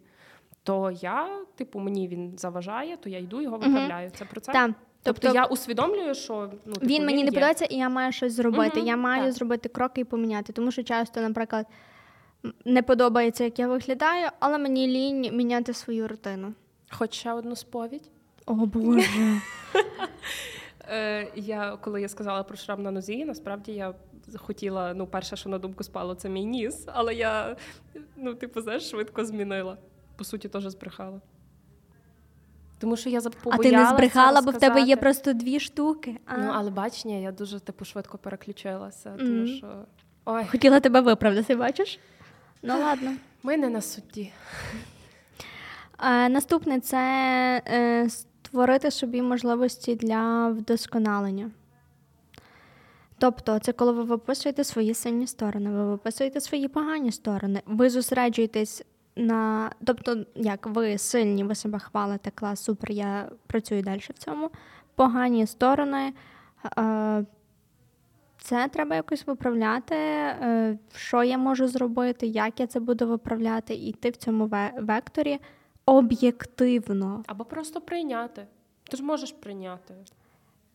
То 0.64 0.92
я, 0.92 1.46
типу, 1.56 1.80
мені 1.80 2.08
він 2.08 2.38
заважає, 2.38 2.98
то 2.98 3.10
я 3.10 3.20
йду 3.20 3.42
його 3.42 3.58
виправляю. 3.58 4.10
Це 4.10 4.26
про 4.26 4.42
це. 4.42 4.52
Так. 4.52 4.72
Тобто, 5.04 5.32
я 5.34 5.46
усвідомлюю, 5.46 6.16
що 6.16 6.50
ну, 6.66 6.74
типу, 6.74 6.86
він 6.86 7.06
мені 7.06 7.24
не 7.24 7.30
подобається, 7.32 7.66
і 7.66 7.76
я 7.76 7.90
маю 7.90 8.12
щось 8.12 8.34
зробити. 8.34 8.80
Мгм, 8.80 8.88
я 8.88 8.98
маю 8.98 9.24
так. 9.24 9.34
зробити 9.34 9.70
кроки 9.70 10.02
і 10.02 10.04
поміняти. 10.04 10.54
Тому 10.54 10.72
що 10.72 10.84
часто, 10.84 11.22
наприклад, 11.22 11.66
не 12.66 12.82
подобається, 12.84 13.44
як 13.44 13.60
я 13.60 13.68
виглядаю, 13.68 14.30
але 14.40 14.58
мені 14.58 14.88
лінь 14.88 15.36
міняти 15.38 15.74
свою 15.74 16.08
рутину. 16.08 16.54
Хоч 16.92 17.14
ще 17.14 17.34
одну 17.34 17.56
сповідь. 17.56 18.10
О 18.46 18.54
Боже. 18.54 19.42
Е, 20.92 21.32
я, 21.36 21.78
коли 21.82 22.02
я 22.02 22.08
сказала 22.08 22.44
про 22.44 22.58
шрам 22.58 22.84
на 22.84 22.92
нозі, 22.92 23.26
насправді 23.26 23.72
я 23.72 23.94
хотіла, 24.38 24.94
ну, 24.94 25.08
перше, 25.08 25.36
що 25.36 25.50
на 25.50 25.58
думку 25.58 25.84
спало, 25.84 26.16
це 26.16 26.30
мій 26.30 26.46
ніс, 26.46 26.84
але 26.88 27.16
я, 27.16 27.56
ну, 28.16 28.36
типу, 28.36 28.62
знаєш, 28.62 28.90
швидко 28.90 29.26
змінила. 29.26 29.78
По 30.16 30.24
суті, 30.24 30.50
теж 30.50 30.64
збрехала. 30.64 31.22
Тому 32.80 32.98
що 32.98 33.10
я 33.10 33.22
А 33.52 33.58
ти 33.58 33.72
не 33.72 33.86
збрехала, 33.86 34.42
бо 34.42 34.52
в 34.52 34.60
тебе 34.60 34.82
є 34.82 34.96
просто 34.98 35.34
дві 35.34 35.60
штуки. 35.60 36.18
А, 36.26 36.38
Ну, 36.38 36.52
але 36.56 36.70
бач, 36.72 37.06
ні, 37.06 37.22
я 37.22 37.32
дуже 37.32 37.60
типу 37.60 37.86
швидко 37.86 38.18
переключилася, 38.18 39.14
тому 39.18 39.30
Мгм. 39.32 39.48
що. 39.48 39.68
Ой, 40.26 40.46
Хотіла 40.52 40.80
тебе 40.80 41.02
виправдати, 41.02 41.56
бачиш? 41.56 42.00
Ну 42.64 42.80
ладно. 42.80 43.12
ми 43.44 43.58
не 43.58 43.70
на 43.70 43.82
судді. 43.82 44.32
Е, 46.06 46.30
наступне 46.30 46.80
це 46.80 46.98
е, 47.68 48.10
створити 48.10 48.92
собі 48.92 49.22
можливості 49.22 49.96
для 49.96 50.48
вдосконалення. 50.50 51.52
Тобто, 53.18 53.60
це 53.60 53.72
коли 53.74 53.92
ви 53.92 54.04
виписуєте 54.04 54.64
свої 54.64 54.94
сильні 54.94 55.28
сторони, 55.28 55.70
ви 55.70 55.86
виписуєте 55.86 56.42
свої 56.42 56.68
погані 56.68 57.12
сторони, 57.12 57.62
ви 57.66 57.90
зосереджуєтесь 57.90 58.84
на. 59.16 59.72
Тобто, 59.86 60.26
як 60.36 60.68
ви 60.68 60.98
сильні, 60.98 61.44
ви 61.44 61.56
себе 61.56 61.80
хвалите, 61.80 62.32
клас, 62.36 62.64
супер, 62.64 62.92
я 62.92 63.30
працюю 63.48 63.82
далі 63.84 64.00
в 64.00 64.14
цьому. 64.18 64.50
Погані 64.96 65.48
сторони. 65.48 66.14
Е, 66.78 67.26
це 68.42 68.68
треба 68.68 68.96
якось 68.96 69.28
виправляти. 69.28 69.96
е, 69.96 70.78
Що 70.96 71.24
я 71.24 71.38
можу 71.38 71.68
зробити, 71.68 72.28
як 72.28 72.60
я 72.60 72.68
це 72.68 72.80
буду 72.80 73.08
виправляти, 73.08 73.74
і 73.76 73.88
йти 73.90 74.10
в 74.10 74.16
цьому 74.16 74.52
векторі 74.80 75.40
об'єктивно. 75.86 77.24
Або 77.28 77.46
просто 77.46 77.82
прийняти. 77.82 78.48
Ти 78.90 78.98
ж 78.98 79.04
можеш 79.04 79.32
прийняти. 79.32 79.94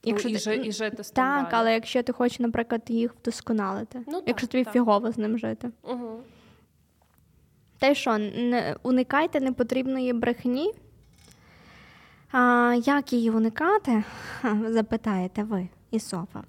Якщо 0.07 0.28
ну, 0.28 0.35
і, 0.35 0.39
ти- 0.39 0.57
і 0.68 0.72
жити 0.72 1.05
з 1.05 1.11
Так, 1.11 1.43
далі. 1.45 1.53
але 1.53 1.74
якщо 1.74 2.03
ти 2.03 2.12
хочеш, 2.12 2.39
наприклад, 2.39 2.82
їх 2.89 3.14
вдосконалити, 3.14 4.01
Ну, 4.07 4.12
так, 4.20 4.28
якщо 4.28 4.47
тобі 4.47 4.64
так. 4.64 4.72
фігово 4.72 5.12
з 5.12 5.18
ним 5.18 5.39
жити. 5.39 5.70
Угу. 5.82 6.20
Й 7.91 7.95
що, 7.95 8.18
не 8.18 8.76
уникайте 8.82 9.41
непотрібної 9.41 10.12
брехні. 10.12 10.72
А, 12.32 12.74
як 12.85 13.12
її 13.12 13.30
уникати? 13.30 14.05
Запитаєте 14.68 15.43
ви, 15.43 15.68
Ісофа. 15.91 16.43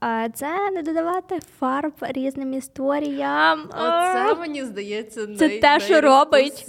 А, 0.00 0.28
це 0.34 0.70
не 0.70 0.82
додавати 0.82 1.40
фарб 1.60 1.92
різним 2.00 2.54
історіям. 2.54 3.60
Оце 3.68 4.34
мені 4.34 4.64
здається, 4.64 5.26
Це 5.36 5.48
те, 5.48 5.80
що 5.80 6.00
робить. 6.00 6.66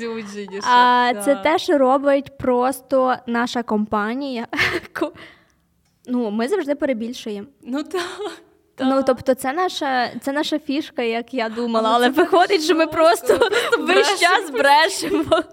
А, 0.71 1.11
Да. 1.13 1.21
Це 1.21 1.35
те, 1.35 1.59
що 1.59 1.77
робить 1.77 2.37
просто 2.37 3.15
наша 3.27 3.63
компанія. 3.63 4.47
Ну, 6.11 6.31
ми 6.31 6.47
завжди 6.47 6.75
перебільшуємо. 6.75 7.47
Ну 7.63 7.83
так. 7.83 8.41
Ну, 8.81 9.03
тобто, 9.07 9.33
це 9.33 9.53
наша, 9.53 10.11
це 10.21 10.31
наша 10.31 10.59
фішка, 10.59 11.01
як 11.01 11.33
я 11.33 11.49
думала, 11.49 11.89
Але 11.89 11.95
але 11.95 12.09
виходить, 12.09 12.63
що 12.63 12.75
ми 12.75 12.87
просто 12.87 13.49
весь 13.79 14.19
час 14.19 14.49
брешемо. 14.51 15.43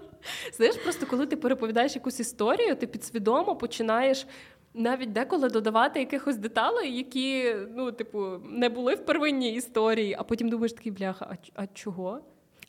Знаєш, 0.53 0.75
просто 0.75 1.05
коли 1.05 1.25
ти 1.25 1.35
переповідаєш 1.35 1.95
якусь 1.95 2.19
історію, 2.19 2.75
ти 2.75 2.87
підсвідомо 2.87 3.55
починаєш 3.55 4.25
навіть 4.73 5.11
деколи 5.11 5.49
додавати 5.49 5.99
якихось 5.99 6.37
деталей, 6.37 6.97
які, 6.97 7.55
ну, 7.75 7.91
типу, 7.91 8.25
не 8.49 8.69
були 8.69 8.95
в 8.95 9.05
первинній 9.05 9.53
історії, 9.53 10.15
а 10.19 10.23
потім 10.23 10.49
думаєш 10.49 10.73
такий 10.73 10.91
бляха, 10.91 11.27
а, 11.31 11.61
а 11.63 11.67
чого? 11.67 12.19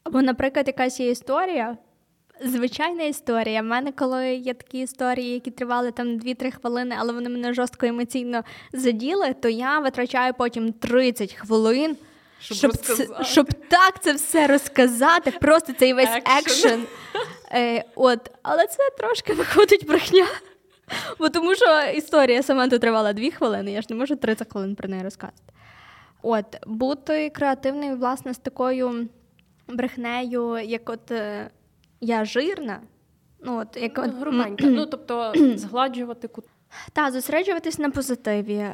Або, 0.05 0.23
наприклад, 0.23 0.67
якась 0.67 1.01
є 1.01 1.11
історія. 1.11 1.77
Звичайна 2.45 3.05
історія. 3.05 3.61
У 3.61 3.65
мене, 3.65 3.93
коли 3.93 4.35
є 4.35 4.55
такі 4.55 4.81
історії, 4.81 5.35
які 5.35 5.51
тривали 5.51 5.91
там 5.91 6.07
2-3 6.07 6.51
хвилини, 6.61 6.97
але 6.99 7.13
вони 7.13 7.29
мене 7.29 7.55
жорстко 7.55 7.87
емоційно 7.87 8.45
заділи, 8.73 9.35
то 9.35 9.49
я 9.49 9.79
витрачаю 9.79 10.35
потім 10.39 10.73
30 10.73 11.35
хвилин, 11.35 11.97
Щоб 12.41 12.57
щоб, 12.57 12.77
це, 12.77 13.07
щоб 13.23 13.49
так 13.69 14.03
це 14.03 14.13
все 14.13 14.47
розказати. 14.47 15.31
Просто 15.41 15.73
цей 15.73 15.93
весь 15.95 16.17
Екшен. 16.39 16.85
Е, 17.53 17.85
от, 17.95 18.31
але 18.43 18.67
це 18.67 18.91
трошки 18.99 19.33
виходить 19.33 19.87
брехня. 19.87 20.27
Бо 21.19 21.29
тому 21.29 21.55
що 21.55 21.81
історія 21.95 22.43
сама 22.43 22.69
то 22.69 22.79
тривала 22.79 23.13
2 23.13 23.31
хвилини, 23.31 23.73
я 23.73 23.83
ж 23.83 23.87
не 23.91 23.97
можу 23.97 24.17
30 24.17 24.53
хвилин 24.53 24.75
про 24.75 24.89
неї 24.89 25.03
розказати. 25.03 25.43
От, 26.23 26.45
бути 26.67 27.31
креативною, 27.31 27.97
власне, 27.97 28.35
з 28.35 28.39
такою 28.39 29.09
брехнею, 29.69 30.59
як 30.59 30.91
от 30.91 31.11
е, 31.11 31.51
я 32.01 32.25
жирна. 32.25 32.81
Ну, 33.41 33.59
от, 33.61 33.77
як, 33.77 33.99
Ну, 34.07 34.13
грубенька. 34.21 34.67
ну, 34.67 34.87
тобто 34.91 35.33
згладжувати 35.57 36.29
кут. 36.29 36.45
Та, 36.93 37.11
зосереджуватись 37.11 37.79
на 37.79 37.91
позитиві. 37.91 38.67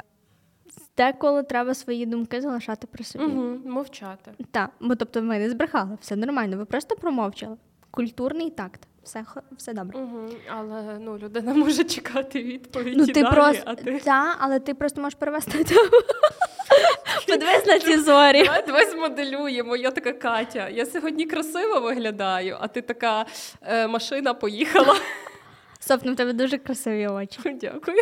Деколи 0.97 1.43
треба 1.43 1.75
свої 1.75 2.07
думки 2.07 2.41
залишати 2.41 2.87
при 2.87 3.05
собі. 3.05 3.25
Угу, 3.25 3.68
мовчати. 3.68 4.31
Так, 4.51 4.70
бо 4.81 4.95
тобто 4.95 5.22
ми 5.22 5.39
не 5.39 5.51
збрехали, 5.51 5.99
все 6.01 6.16
нормально, 6.16 6.57
ви 6.57 6.64
просто 6.64 6.97
промовчали. 6.97 7.57
Культурний 7.91 8.51
такт, 8.51 8.81
все, 9.05 9.25
все 9.57 9.73
добре. 9.73 9.99
Угу, 9.99 10.29
але 10.49 10.99
ну, 11.01 11.19
людина 11.19 11.55
може 11.55 11.85
чекати 11.85 12.43
відповіді 12.43 12.97
Ну, 12.97 13.07
ти 13.07 13.23
далі, 13.23 13.35
просто 13.35 13.63
а 13.67 13.75
ти... 13.75 13.99
та, 13.99 14.37
але 14.39 14.61
ти 14.61 14.75
просто 14.75 15.01
можеш 15.01 15.19
перевести. 15.19 15.59
Подивись 17.29 17.67
на 17.67 17.79
ці 17.79 17.99
зорі. 17.99 18.51
Давай, 18.67 18.91
змоделюємо. 18.91 19.77
Я 19.77 19.91
така 19.91 20.13
Катя. 20.13 20.69
Я 20.69 20.87
сьогодні 20.87 21.27
красиво 21.27 21.81
виглядаю, 21.81 22.57
а 22.61 22.69
ти 22.69 22.83
така 22.83 23.27
е, 23.63 23.87
машина 23.87 24.35
поїхала. 24.35 24.97
Соф, 25.81 26.01
ну 26.05 26.13
в 26.13 26.17
тебе 26.17 26.33
дуже 26.33 26.59
красиві 26.59 27.07
очі. 27.07 27.39
Дякую. 27.61 27.97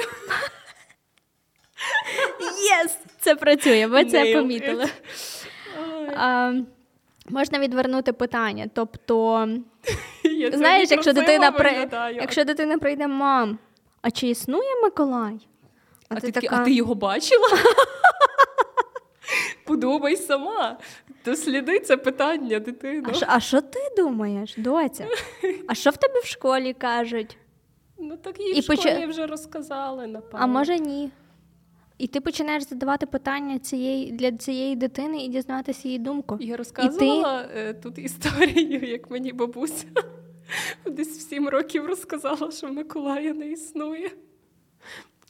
Yes! 2.80 2.98
Це 3.20 3.34
працює, 3.34 3.86
ви 3.86 4.04
це 4.04 4.32
помітили. 4.34 4.86
А, 6.16 6.52
можна 7.28 7.58
відвернути 7.58 8.12
питання. 8.12 8.70
Тобто, 8.74 9.48
я 10.42 10.58
знаєш, 10.58 10.90
якщо 10.90 11.12
дитина 11.12 11.52
при... 11.52 11.88
якщо 12.14 12.44
дитина 12.44 12.78
прийде, 12.78 13.06
мам, 13.06 13.58
а 14.02 14.10
чи 14.10 14.28
існує 14.28 14.82
Миколай? 14.82 15.48
А, 16.08 16.20
ти, 16.20 16.32
таки, 16.32 16.48
а 16.50 16.64
ти 16.64 16.72
його 16.72 16.94
бачила? 16.94 17.48
Подумай 19.66 20.16
сама. 20.16 20.78
Досліди 21.24 21.78
це 21.80 21.96
питання, 21.96 22.58
дитино. 22.58 23.08
А 23.10 23.14
що, 23.14 23.26
а 23.28 23.40
що 23.40 23.60
ти 23.60 23.80
думаєш, 23.96 24.54
доця? 24.56 25.06
А 25.68 25.74
що 25.74 25.90
в 25.90 25.96
тебе 25.96 26.20
в 26.20 26.26
школі 26.26 26.72
кажуть? 26.72 27.36
Ну 27.98 28.16
так 28.16 28.40
їй 28.40 28.56
І 28.56 28.60
в 28.60 28.62
школі 28.62 28.78
поча- 28.78 29.08
вже 29.08 29.26
розказали, 29.26 30.06
напевно. 30.06 30.38
А 30.40 30.46
може 30.46 30.78
ні? 30.78 31.10
І 31.98 32.06
ти 32.06 32.20
починаєш 32.20 32.62
задавати 32.68 33.06
питання 33.06 33.58
цієї, 33.58 34.12
для 34.12 34.32
цієї 34.32 34.76
дитини 34.76 35.24
і 35.24 35.28
дізнаватися 35.28 35.88
її 35.88 35.98
думку. 35.98 36.38
Я 36.40 36.56
розказувала 36.56 37.48
е, 37.56 37.74
тут 37.74 37.98
історію, 37.98 38.88
як 38.88 39.10
мені 39.10 39.32
бабуся 39.32 39.86
десь 40.86 41.18
в 41.18 41.20
сім 41.20 41.48
років 41.48 41.86
розказала, 41.86 42.50
що 42.50 42.68
Миколая 42.72 43.34
не 43.34 43.46
існує. 43.50 44.10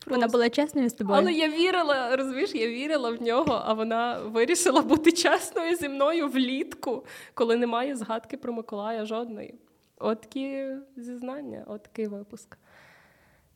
Вона 0.06 0.26
була 0.26 0.50
чесною 0.50 0.88
з 0.88 0.92
тобою. 0.92 1.18
Але 1.18 1.32
я 1.32 1.48
вірила, 1.48 2.16
розумієш, 2.16 2.54
я 2.54 2.68
вірила 2.68 3.10
в 3.10 3.22
нього, 3.22 3.62
а 3.64 3.72
вона 3.72 4.18
вирішила 4.18 4.82
бути 4.82 5.12
чесною 5.12 5.76
зі 5.76 5.88
мною 5.88 6.28
влітку, 6.28 7.06
коли 7.34 7.56
немає 7.56 7.96
згадки 7.96 8.36
про 8.36 8.52
Миколая 8.52 9.06
жодної. 9.06 9.54
От 9.98 10.20
такі 10.20 10.66
зізнання, 10.96 11.64
от 11.66 11.82
такий 11.82 12.06
випуск. 12.06 12.56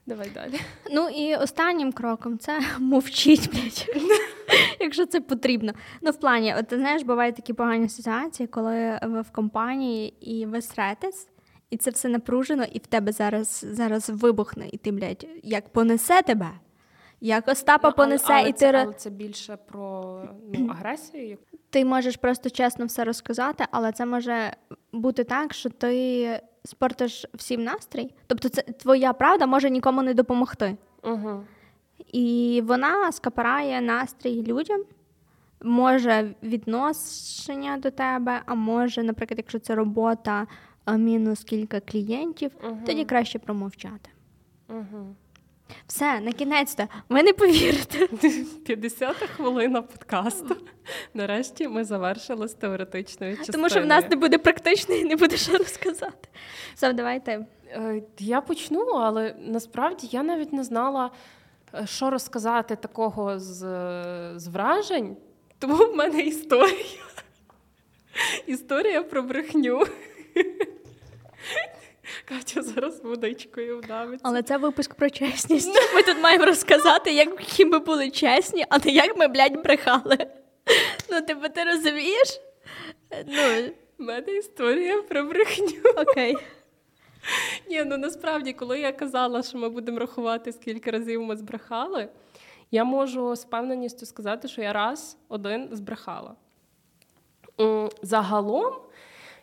Давай 0.06 0.30
далі. 0.34 0.60
Ну 0.92 1.08
і 1.08 1.36
останнім 1.36 1.92
кроком 1.92 2.38
це 2.38 2.60
мовчіть, 2.78 3.50
блядь, 3.52 3.86
якщо 4.80 5.06
це 5.06 5.20
потрібно. 5.20 5.72
Ну, 6.00 6.10
в 6.10 6.16
плані, 6.16 6.54
от 6.58 6.68
ти 6.68 6.76
знаєш, 6.76 7.02
бувають 7.02 7.36
такі 7.36 7.52
погані 7.52 7.88
ситуації, 7.88 8.46
коли 8.46 9.00
ви 9.02 9.20
в 9.20 9.30
компанії 9.30 10.14
і 10.20 10.46
ви 10.46 10.62
сретесь, 10.62 11.28
і 11.70 11.76
це 11.76 11.90
все 11.90 12.08
напружено, 12.08 12.64
і 12.72 12.78
в 12.78 12.86
тебе 12.86 13.12
зараз, 13.12 13.66
зараз 13.70 14.10
вибухне, 14.10 14.68
і 14.72 14.76
ти, 14.78 14.92
блядь, 14.92 15.26
як 15.42 15.68
понесе 15.68 16.22
тебе, 16.22 16.50
як 17.20 17.48
Остапа 17.48 17.88
Ну, 17.88 17.94
понесе, 17.94 18.34
але 18.34 18.48
і 18.48 18.52
ти, 18.52 18.66
ре- 18.66 18.82
але 18.84 18.92
це 18.92 19.10
більше 19.10 19.56
про 19.56 20.22
ну, 20.54 20.66
агресію. 20.70 21.38
ти 21.70 21.84
можеш 21.84 22.16
просто 22.16 22.50
чесно 22.50 22.86
все 22.86 23.04
розказати, 23.04 23.64
але 23.70 23.92
це 23.92 24.06
може 24.06 24.52
бути 24.92 25.24
так, 25.24 25.54
що 25.54 25.70
ти 25.70 26.40
спортиш 26.64 27.26
всім 27.34 27.64
настрій. 27.64 28.14
Тобто, 28.26 28.48
це 28.48 28.62
твоя 28.62 29.12
правда 29.12 29.46
може 29.46 29.70
нікому 29.70 30.02
не 30.02 30.14
допомогти. 30.14 30.76
Угу. 31.04 31.40
І 32.12 32.62
вона 32.64 33.12
скапарає 33.12 33.80
настрій 33.80 34.42
людям, 34.42 34.82
може 35.62 36.34
відношення 36.42 37.78
до 37.78 37.90
тебе, 37.90 38.42
а 38.46 38.54
може, 38.54 39.02
наприклад, 39.02 39.38
якщо 39.38 39.58
це 39.58 39.74
робота, 39.74 40.46
а 40.86 40.96
мінус 40.96 41.44
кілька 41.44 41.80
клієнтів, 41.80 42.50
Мгм. 42.62 42.80
тоді 42.86 43.04
краще 43.04 43.38
промовчати. 43.38 44.10
Угу. 44.68 45.14
Все, 45.86 46.20
на 46.20 46.32
кінець-то, 46.32 46.88
ви 47.08 47.22
не 47.22 47.32
повірите. 47.32 48.06
50 48.64 49.16
хвилина 49.16 49.82
подкасту. 49.82 50.56
Нарешті 51.14 51.68
ми 51.68 51.84
завершили 51.84 52.48
з 52.48 52.54
теоретичною 52.54 53.36
частиною. 53.36 53.52
Тому 53.52 53.68
що 53.68 53.82
в 53.82 53.86
нас 53.86 54.04
не 54.10 54.16
буде 54.16 54.38
практично 54.38 54.94
і 54.94 55.04
не 55.04 55.16
буде 55.16 55.36
що 55.36 55.52
розказати. 55.58 56.28
Все, 56.74 56.92
давайте. 56.92 57.46
Е, 57.68 58.02
Я 58.18 58.40
почну, 58.40 58.80
але 58.80 59.34
насправді 59.38 60.08
я 60.12 60.22
навіть 60.22 60.52
не 60.52 60.64
знала, 60.64 61.10
е, 61.74 61.86
що 61.86 62.10
розказати 62.10 62.76
такого 62.76 63.38
з, 63.38 63.58
з 64.36 64.46
вражень. 64.48 65.16
Тому 65.58 65.74
в 65.76 65.96
мене 65.96 66.20
історія. 66.20 66.84
Історія 68.46 69.02
про 69.02 69.22
брехню. 69.22 69.82
Катя 72.24 72.62
зараз 72.62 73.00
водичкою 73.04 73.78
вдавиться. 73.78 74.28
Але 74.28 74.42
це 74.42 74.56
випуск 74.56 74.94
про 74.94 75.10
чесність. 75.10 75.78
Ми 75.94 76.02
тут 76.02 76.22
маємо 76.22 76.44
розказати, 76.44 77.12
які 77.12 77.64
ми 77.64 77.78
були 77.78 78.10
чесні, 78.10 78.64
а 78.68 78.78
не 78.78 78.90
як 78.90 79.16
ми, 79.16 79.28
блядь, 79.28 79.62
брехали. 79.62 80.18
Ну, 81.10 81.20
типу, 81.22 81.48
ти 81.48 81.64
розумієш? 81.64 82.40
Ну, 83.26 83.42
В 83.98 84.02
мене 84.02 84.32
історія 84.32 85.02
про 85.02 85.22
брехню. 85.22 85.90
окей. 85.96 86.36
Ні, 87.68 87.84
ну 87.84 87.96
насправді, 87.98 88.52
коли 88.52 88.80
я 88.80 88.92
казала, 88.92 89.42
що 89.42 89.58
ми 89.58 89.68
будемо 89.68 89.98
рахувати, 89.98 90.52
скільки 90.52 90.90
разів 90.90 91.22
ми 91.22 91.36
збрехали, 91.36 92.08
я 92.70 92.84
можу 92.84 93.36
з 93.36 93.44
певненістю 93.44 94.06
сказати, 94.06 94.48
що 94.48 94.62
я 94.62 94.72
раз 94.72 95.18
один 95.28 95.68
збрехала. 95.72 96.34
Загалом 98.02 98.74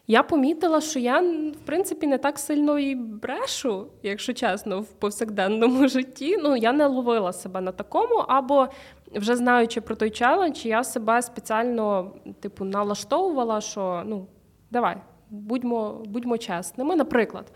я 0.08 0.24
помітила, 0.24 0.82
що 0.82 1.00
я, 1.00 1.22
в 1.52 1.66
принципі, 1.66 2.08
не 2.08 2.18
так 2.18 2.40
сильно 2.40 2.80
і 2.80 2.96
брешу, 2.96 3.88
якщо 4.04 4.34
чесно, 4.34 4.82
в 4.82 4.88
повсякденному 4.88 5.88
житті. 5.88 6.38
Ну, 6.44 6.56
я 6.56 6.74
не 6.74 6.88
ловила 6.88 7.34
себе 7.34 7.62
на 7.62 7.72
такому, 7.72 8.16
або 8.16 8.68
вже 9.16 9.36
знаючи 9.36 9.82
про 9.82 9.96
той 9.96 10.10
челендж, 10.10 10.66
я 10.66 10.84
себе 10.84 11.22
спеціально 11.22 12.12
типу, 12.40 12.66
налаштовувала, 12.66 13.62
що 13.62 14.04
ну, 14.06 14.28
давай, 14.72 14.98
будьмо, 15.30 16.02
будьмо 16.06 16.38
чесними. 16.38 16.96
Наприклад, 16.96 17.52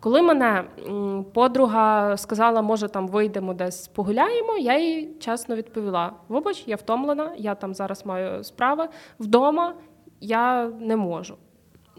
коли 0.00 0.22
мене 0.22 0.64
подруга 1.34 2.16
сказала, 2.16 2.62
може, 2.62 2.88
там 2.88 3.08
вийдемо 3.08 3.54
десь 3.54 3.88
погуляємо, 3.88 4.56
я 4.58 4.78
їй 4.78 5.16
чесно 5.20 5.56
відповіла: 5.56 6.12
вибач, 6.28 6.64
я 6.66 6.76
втомлена, 6.76 7.32
я 7.36 7.54
там 7.54 7.74
зараз 7.74 8.06
маю 8.06 8.44
справи 8.44 8.88
вдома, 9.18 9.74
я 10.20 10.66
не 10.66 10.96
можу. 10.96 11.36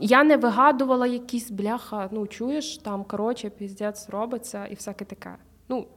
Я 0.03 0.23
не 0.23 0.37
вигадувала 0.37 1.07
якісь 1.07 1.51
бляха, 1.51 2.09
ну 2.11 2.27
чуєш, 2.27 2.77
там 2.77 3.03
коротше, 3.03 3.49
піздець 3.49 4.09
робиться 4.09 4.65
і 4.65 4.75
всяке 4.75 5.05
таке. 5.05 5.35
Ну, 5.69 5.87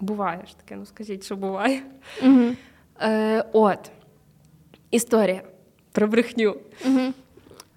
буває 0.00 0.46
ж 0.46 0.56
таке, 0.56 0.76
ну 0.76 0.86
скажіть, 0.86 1.24
що 1.24 1.36
буває. 1.36 1.82
Угу. 2.22 2.44
Е, 3.00 3.44
от, 3.52 3.90
історія 4.90 5.42
про 5.92 6.08
брехню. 6.08 6.56
Угу. 6.86 7.00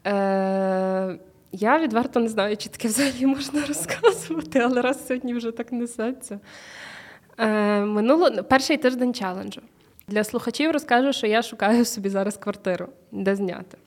Е, 0.08 1.20
я 1.52 1.80
відверто 1.80 2.20
не 2.20 2.30
знаю, 2.30 2.58
чи 2.58 2.70
таке 2.70 2.88
взагалі 2.88 3.26
можна 3.26 3.66
розказувати, 3.66 4.60
але 4.60 4.82
раз 4.82 5.08
сьогодні 5.08 5.34
вже 5.34 5.52
так 5.52 5.72
несеться. 5.72 6.40
Е, 7.38 7.80
минуло 7.82 8.44
перший 8.44 8.78
тиждень 8.78 9.14
челенджу. 9.14 9.62
Для 10.08 10.24
слухачів 10.24 10.72
розкажу, 10.72 11.14
що 11.14 11.28
я 11.28 11.42
шукаю 11.42 11.86
собі 11.86 12.10
зараз 12.10 12.38
квартиру, 12.38 12.90
де 13.12 13.36
зняти. 13.36 13.78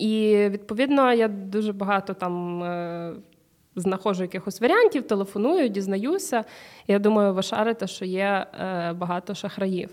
І 0.00 0.48
відповідно 0.48 1.12
я 1.12 1.28
дуже 1.28 1.72
багато 1.72 2.14
там 2.14 2.62
е, 2.62 3.12
знаходжу 3.76 4.22
якихось 4.22 4.60
варіантів, 4.60 5.06
телефоную, 5.06 5.68
дізнаюся. 5.68 6.44
Я 6.86 6.98
думаю, 6.98 7.34
ви 7.34 7.42
шарите, 7.42 7.86
що 7.86 8.04
є 8.04 8.46
е, 8.60 8.92
багато 8.92 9.34
шахраїв. 9.34 9.90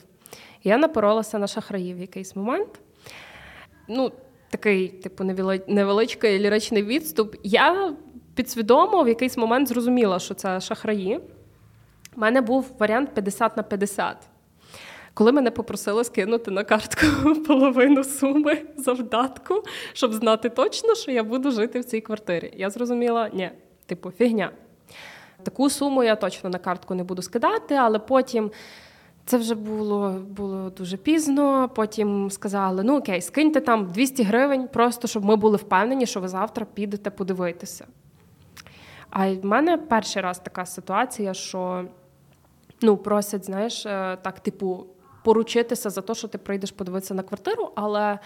Я 0.63 0.77
напоролася 0.77 1.39
на 1.39 1.47
шахраїв 1.47 1.97
в 1.97 2.01
якийсь 2.01 2.35
момент. 2.35 2.79
Ну, 3.87 4.11
такий, 4.49 4.87
типу, 4.87 5.23
невели- 5.23 5.63
невеличкий 5.67 6.39
ліричний 6.39 6.83
відступ. 6.83 7.35
Я 7.43 7.93
підсвідомо 8.35 9.03
в 9.03 9.07
якийсь 9.07 9.37
момент 9.37 9.67
зрозуміла, 9.67 10.19
що 10.19 10.33
це 10.33 10.61
шахраї. 10.61 11.17
У 12.15 12.19
мене 12.19 12.41
був 12.41 12.71
варіант 12.79 13.09
50 13.13 13.57
на 13.57 13.63
50. 13.63 14.17
Коли 15.17 15.31
мене 15.31 15.51
попросили 15.51 16.03
скинути 16.03 16.51
на 16.51 16.63
картку 16.63 17.35
половину 17.47 18.03
суми 18.03 18.61
завдатку, 18.77 19.63
щоб 19.93 20.13
знати 20.13 20.49
точно, 20.49 20.95
що 20.95 21.11
я 21.11 21.23
буду 21.23 21.51
жити 21.51 21.79
в 21.79 21.85
цій 21.85 22.01
квартирі. 22.01 22.53
Я 22.57 22.69
зрозуміла, 22.69 23.29
ні, 23.33 23.49
типу, 23.85 24.11
фігня. 24.11 24.51
Таку 25.43 25.69
суму 25.69 26.03
я 26.03 26.15
точно 26.15 26.49
на 26.49 26.59
картку 26.59 26.95
не 26.95 27.03
буду 27.03 27.21
скидати, 27.21 27.75
але 27.75 27.99
потім 27.99 28.51
Це 29.25 29.37
вже 29.37 29.55
було 29.55 30.09
було 30.11 30.69
дуже 30.69 30.97
пізно. 30.97 31.69
Потім 31.75 32.31
сказали: 32.31 32.83
ну 32.83 32.97
окей, 32.97 33.21
скиньте 33.21 33.61
там 33.61 33.85
200 33.85 34.23
гривень, 34.23 34.67
просто 34.67 35.07
щоб 35.07 35.25
ми 35.25 35.35
були 35.35 35.57
впевнені, 35.57 36.05
що 36.05 36.19
ви 36.19 36.27
завтра 36.27 36.65
підете 36.73 37.09
подивитися. 37.09 37.87
А 39.09 39.33
в 39.33 39.45
мене 39.45 39.77
перший 39.77 40.21
раз 40.21 40.39
така 40.39 40.65
ситуація, 40.65 41.33
що 41.33 41.85
ну, 42.81 42.97
просять, 42.97 43.45
знаєш, 43.45 43.85
е, 43.85 44.17
так, 44.21 44.39
типу, 44.39 44.85
поручитися 45.27 45.89
за 45.89 46.01
те, 46.01 46.13
що 46.13 46.27
ти 46.27 46.37
прийдеш 46.37 46.71
подивитися 46.71 47.13
на 47.13 47.23
квартиру, 47.23 47.71
але. 47.75 48.19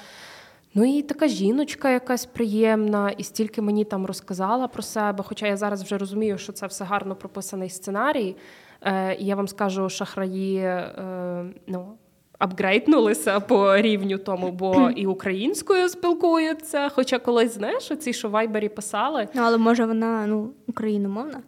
Ну 0.74 0.98
і 0.98 1.02
така 1.02 1.28
жіночка 1.28 1.90
якась 1.90 2.26
приємна, 2.26 3.10
і 3.10 3.24
стільки 3.24 3.62
мені 3.62 3.86
там 3.86 4.06
розказала 4.06 4.68
про 4.68 4.84
себе. 4.84 5.24
Хоча 5.28 5.48
я 5.48 5.58
зараз 5.58 5.84
вже 5.84 5.98
розумію, 5.98 6.38
що 6.38 6.54
це 6.54 6.68
все 6.68 6.84
гарно 6.84 7.16
прописаний 7.16 7.70
сценарій. 7.70 8.36
Е, 8.82 9.16
І 9.16 9.26
я 9.26 9.36
вам 9.36 9.48
скажу, 9.48 9.90
шахраї 9.90 10.58
е, 10.58 11.46
ну, 11.68 11.98
апгрейднулися 12.40 13.40
по 13.40 13.78
рівню 13.78 14.18
тому, 14.18 14.52
бо 14.52 14.90
і 14.96 15.06
українською 15.08 15.90
спілкуються. 15.90 16.90
Хоча 16.90 17.20
колись 17.20 17.54
знаєш, 17.54 17.92
оці 17.92 18.14
що 18.14 18.30
Вайбері 18.30 18.70
писали. 18.70 19.28
Ну, 19.34 19.42
але 19.46 19.58
може 19.58 19.86
вона 19.86 20.28
ну, 20.28 20.50
україномовна? 20.68 21.42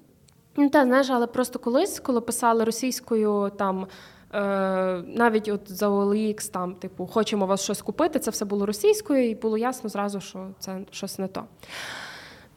Ну, 0.58 0.70
та 0.70 0.84
знаєш, 0.84 1.10
але 1.10 1.28
просто 1.28 1.60
колись, 1.60 1.99
коли 1.99 2.22
писали 2.22 2.64
російською 2.64 3.51
там. 3.58 3.88
Е, 4.34 5.04
навіть 5.08 5.48
от 5.48 5.62
за 5.66 5.90
OLX, 5.90 6.52
там, 6.52 6.76
типу, 6.76 7.06
хочемо 7.06 7.46
вас 7.46 7.64
щось 7.64 7.82
купити, 7.82 8.20
це 8.20 8.32
все 8.32 8.46
було 8.46 8.66
російською, 8.66 9.30
і 9.30 9.36
було 9.36 9.58
ясно 9.58 9.90
зразу, 9.90 10.22
що 10.22 10.48
це 10.60 10.80
щось 10.92 11.20
не 11.20 11.28
то. 11.28 11.44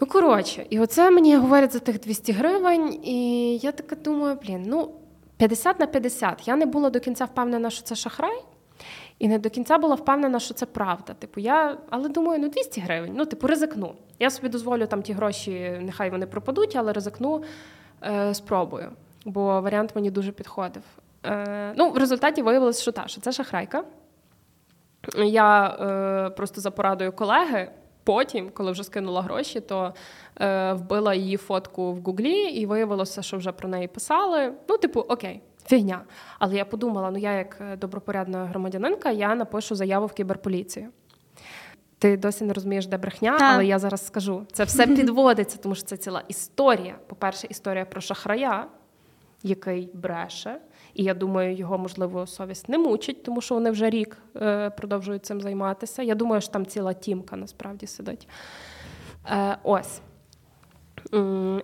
Ну, 0.00 0.06
коротше, 0.06 0.66
і 0.70 0.80
оце 0.80 1.10
мені 1.10 1.36
говорять 1.36 1.72
за 1.72 1.78
тих 1.78 2.00
200 2.00 2.32
гривень, 2.32 3.04
і 3.04 3.56
я 3.56 3.72
така 3.72 3.96
думаю, 3.96 4.38
блін, 4.42 4.64
ну 4.66 4.90
50 5.36 5.80
на 5.80 5.86
50. 5.86 6.48
Я 6.48 6.56
не 6.56 6.66
була 6.66 6.90
до 6.90 7.00
кінця 7.00 7.24
впевнена, 7.24 7.70
що 7.70 7.82
це 7.82 7.94
шахрай, 7.94 8.42
і 9.18 9.28
не 9.28 9.38
до 9.38 9.50
кінця 9.50 9.78
була 9.78 9.94
впевнена, 9.94 10.40
що 10.40 10.54
це 10.54 10.66
правда. 10.66 11.14
Типу, 11.14 11.40
я, 11.40 11.78
але 11.90 12.08
думаю, 12.08 12.40
ну 12.40 12.48
200 12.48 12.80
гривень, 12.80 13.12
ну, 13.16 13.26
типу, 13.26 13.46
ризикну. 13.46 13.94
Я 14.18 14.30
собі 14.30 14.48
дозволю 14.48 14.86
там 14.86 15.02
ті 15.02 15.12
гроші, 15.12 15.78
нехай 15.82 16.10
вони 16.10 16.26
пропадуть, 16.26 16.76
але 16.76 16.92
ризикну, 16.92 17.42
е, 18.02 18.34
спробую. 18.34 18.92
Бо 19.24 19.60
варіант 19.60 19.92
мені 19.94 20.10
дуже 20.10 20.32
підходив. 20.32 20.82
Е, 21.26 21.74
ну, 21.76 21.90
В 21.90 21.96
результаті 21.96 22.42
виявилося, 22.42 22.82
що 22.82 22.92
та, 22.92 23.08
що 23.08 23.20
це 23.20 23.32
шахрайка. 23.32 23.84
Я 25.24 25.66
е, 25.68 26.30
просто 26.30 26.60
за 26.60 26.70
порадою 26.70 27.12
колеги. 27.12 27.70
Потім, 28.04 28.50
коли 28.54 28.72
вже 28.72 28.84
скинула 28.84 29.22
гроші, 29.22 29.60
то 29.60 29.94
е, 30.40 30.72
вбила 30.72 31.14
її 31.14 31.36
фотку 31.36 31.92
в 31.92 32.02
Гуглі, 32.02 32.42
і 32.42 32.66
виявилося, 32.66 33.22
що 33.22 33.36
вже 33.36 33.52
про 33.52 33.68
неї 33.68 33.88
писали. 33.88 34.52
Ну, 34.68 34.78
типу, 34.78 35.00
окей, 35.00 35.42
фігня. 35.66 36.00
Але 36.38 36.56
я 36.56 36.64
подумала: 36.64 37.10
ну 37.10 37.18
я, 37.18 37.32
як 37.32 37.58
е, 37.60 37.76
добропорядна 37.76 38.44
громадянинка, 38.44 39.10
я 39.10 39.34
напишу 39.34 39.74
заяву 39.74 40.06
в 40.06 40.12
кіберполіцію. 40.12 40.88
Ти 41.98 42.16
досі 42.16 42.44
не 42.44 42.52
розумієш, 42.52 42.86
де 42.86 42.96
брехня, 42.96 43.38
так. 43.38 43.54
але 43.54 43.66
я 43.66 43.78
зараз 43.78 44.06
скажу. 44.06 44.46
Це 44.52 44.64
все 44.64 44.86
підводиться, 44.96 45.58
тому 45.62 45.74
що 45.74 45.84
це 45.84 45.96
ціла 45.96 46.22
історія. 46.28 46.98
По-перше, 47.06 47.46
історія 47.50 47.84
про 47.84 48.00
шахрая, 48.00 48.66
який 49.42 49.90
бреше. 49.94 50.56
І 50.96 51.02
я 51.02 51.14
думаю, 51.14 51.56
його 51.56 51.78
можливо 51.78 52.26
совість 52.26 52.68
не 52.68 52.78
мучить, 52.78 53.22
тому 53.22 53.40
що 53.40 53.54
вони 53.54 53.70
вже 53.70 53.90
рік 53.90 54.18
е, 54.36 54.70
продовжують 54.70 55.26
цим 55.26 55.40
займатися. 55.40 56.02
Я 56.02 56.14
думаю, 56.14 56.40
що 56.40 56.52
там 56.52 56.66
ціла 56.66 56.92
тімка 56.92 57.36
насправді 57.36 57.86
сидить. 57.86 58.28
Е, 59.30 59.58
Ось 59.62 60.00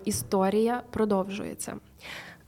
історія 0.05 0.83
продовжується. 0.91 1.76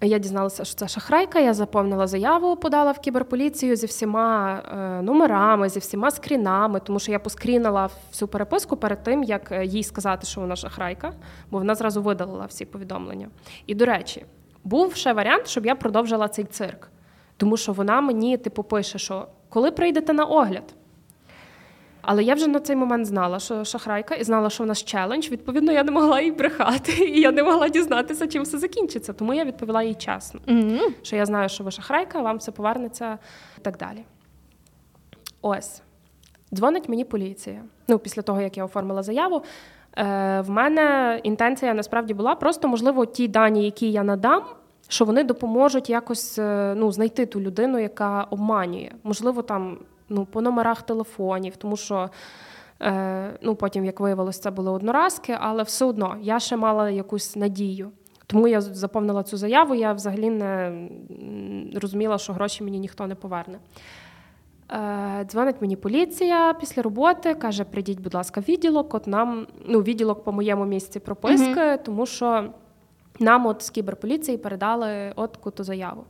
Я 0.00 0.18
дізналася, 0.18 0.64
що 0.64 0.74
це 0.74 0.88
шахрайка. 0.88 1.40
Я 1.40 1.54
заповнила 1.54 2.06
заяву, 2.06 2.56
подала 2.56 2.92
в 2.92 2.98
кіберполіцію 2.98 3.76
зі 3.76 3.86
всіма 3.86 4.62
е, 4.72 5.02
номерами, 5.02 5.68
зі 5.68 5.78
всіма 5.78 6.10
скрінами, 6.10 6.80
тому 6.80 6.98
що 6.98 7.12
я 7.12 7.18
поскрінила 7.18 7.90
всю 8.10 8.28
переписку 8.28 8.76
перед 8.76 9.02
тим, 9.02 9.22
як 9.22 9.52
е, 9.52 9.64
їй 9.64 9.82
сказати, 9.82 10.26
що 10.26 10.40
вона 10.40 10.56
шахрайка, 10.56 11.12
бо 11.50 11.58
вона 11.58 11.74
зразу 11.74 12.02
видалила 12.02 12.46
всі 12.46 12.64
повідомлення. 12.64 13.28
І 13.66 13.74
до 13.74 13.84
речі, 13.84 14.24
був 14.64 14.94
ще 14.94 15.12
варіант, 15.12 15.46
щоб 15.46 15.66
я 15.66 15.74
продовжила 15.74 16.28
цей 16.28 16.44
цирк. 16.44 16.90
Тому 17.36 17.56
що 17.56 17.72
вона 17.72 18.00
мені 18.00 18.36
типу 18.36 18.62
пише, 18.62 18.98
що 18.98 19.28
коли 19.48 19.70
прийдете 19.70 20.12
на 20.12 20.24
огляд. 20.24 20.74
Але 22.06 22.24
я 22.24 22.34
вже 22.34 22.46
на 22.46 22.60
цей 22.60 22.76
момент 22.76 23.06
знала, 23.06 23.38
що 23.38 23.64
шахрайка, 23.64 24.14
і 24.14 24.24
знала, 24.24 24.50
що 24.50 24.64
в 24.64 24.66
нас 24.66 24.84
челендж. 24.84 25.28
Відповідно, 25.28 25.72
я 25.72 25.84
не 25.84 25.90
могла 25.90 26.20
їй 26.20 26.30
брехати, 26.30 26.92
і 27.04 27.20
я 27.20 27.32
не 27.32 27.42
могла 27.42 27.68
дізнатися, 27.68 28.26
чим 28.26 28.42
все 28.42 28.58
закінчиться. 28.58 29.12
Тому 29.12 29.34
я 29.34 29.44
відповіла 29.44 29.82
їй 29.82 29.94
чесно, 29.94 30.40
mm-hmm. 30.46 30.80
що 31.02 31.16
я 31.16 31.26
знаю, 31.26 31.48
що 31.48 31.64
ви 31.64 31.70
шахрайка, 31.70 32.20
вам 32.20 32.36
все 32.36 32.52
повернеться 32.52 33.18
і 33.58 33.60
так 33.60 33.78
далі. 33.78 34.04
Ось. 35.42 35.82
Дзвонить 36.54 36.88
мені 36.88 37.04
поліція. 37.04 37.62
Ну, 37.88 37.98
після 37.98 38.22
того, 38.22 38.40
як 38.40 38.56
я 38.56 38.64
оформила 38.64 39.02
заяву, 39.02 39.42
в 39.96 40.44
мене 40.48 41.20
інтенція 41.22 41.74
насправді 41.74 42.14
була 42.14 42.34
просто, 42.34 42.68
можливо, 42.68 43.06
ті 43.06 43.28
дані, 43.28 43.64
які 43.64 43.92
я 43.92 44.02
надам, 44.02 44.42
що 44.88 45.04
вони 45.04 45.24
допоможуть 45.24 45.90
якось 45.90 46.38
е, 46.38 46.74
ну, 46.76 46.92
знайти 46.92 47.26
ту 47.26 47.40
людину, 47.40 47.78
яка 47.78 48.22
обманює. 48.22 48.90
Можливо, 49.02 49.42
там 49.42 49.78
ну, 50.08 50.24
по 50.24 50.40
номерах 50.40 50.82
телефонів, 50.82 51.56
тому 51.56 51.76
що. 51.76 52.10
Е, 52.82 53.38
ну, 53.42 53.54
Потім, 53.54 53.84
як 53.84 54.00
виявилось, 54.00 54.38
це 54.38 54.50
були 54.50 54.70
одноразки, 54.70 55.36
але 55.40 55.62
все 55.62 55.84
одно 55.84 56.16
я 56.20 56.40
ще 56.40 56.56
мала 56.56 56.90
якусь 56.90 57.36
надію. 57.36 57.90
Тому 58.26 58.48
я 58.48 58.60
заповнила 58.60 59.22
цю 59.22 59.36
заяву, 59.36 59.74
я 59.74 59.92
взагалі 59.92 60.30
не 60.30 60.72
розуміла, 61.74 62.18
що 62.18 62.32
гроші 62.32 62.64
мені 62.64 62.78
ніхто 62.78 63.06
не 63.06 63.14
поверне. 63.14 63.58
Е, 64.74 65.24
дзвонить 65.24 65.56
мені 65.60 65.76
поліція 65.76 66.54
після 66.60 66.82
роботи, 66.82 67.34
каже: 67.34 67.64
прийдіть, 67.64 68.00
будь 68.00 68.14
ласка, 68.14 68.40
в 68.40 68.44
відділок. 68.44 68.94
От 68.94 69.06
нам 69.06 69.46
ну, 69.66 69.80
відділок 69.80 70.24
по 70.24 70.32
моєму 70.32 70.64
місці 70.64 71.00
прописки, 71.00 71.60
mm-hmm. 71.60 71.82
тому 71.82 72.06
що 72.06 72.44
нам 73.20 73.46
от 73.46 73.62
з 73.62 73.70
кіберполіції 73.70 74.38
передали 74.38 75.12
от 75.16 75.38
ту 75.54 75.64
заяву. 75.64 76.04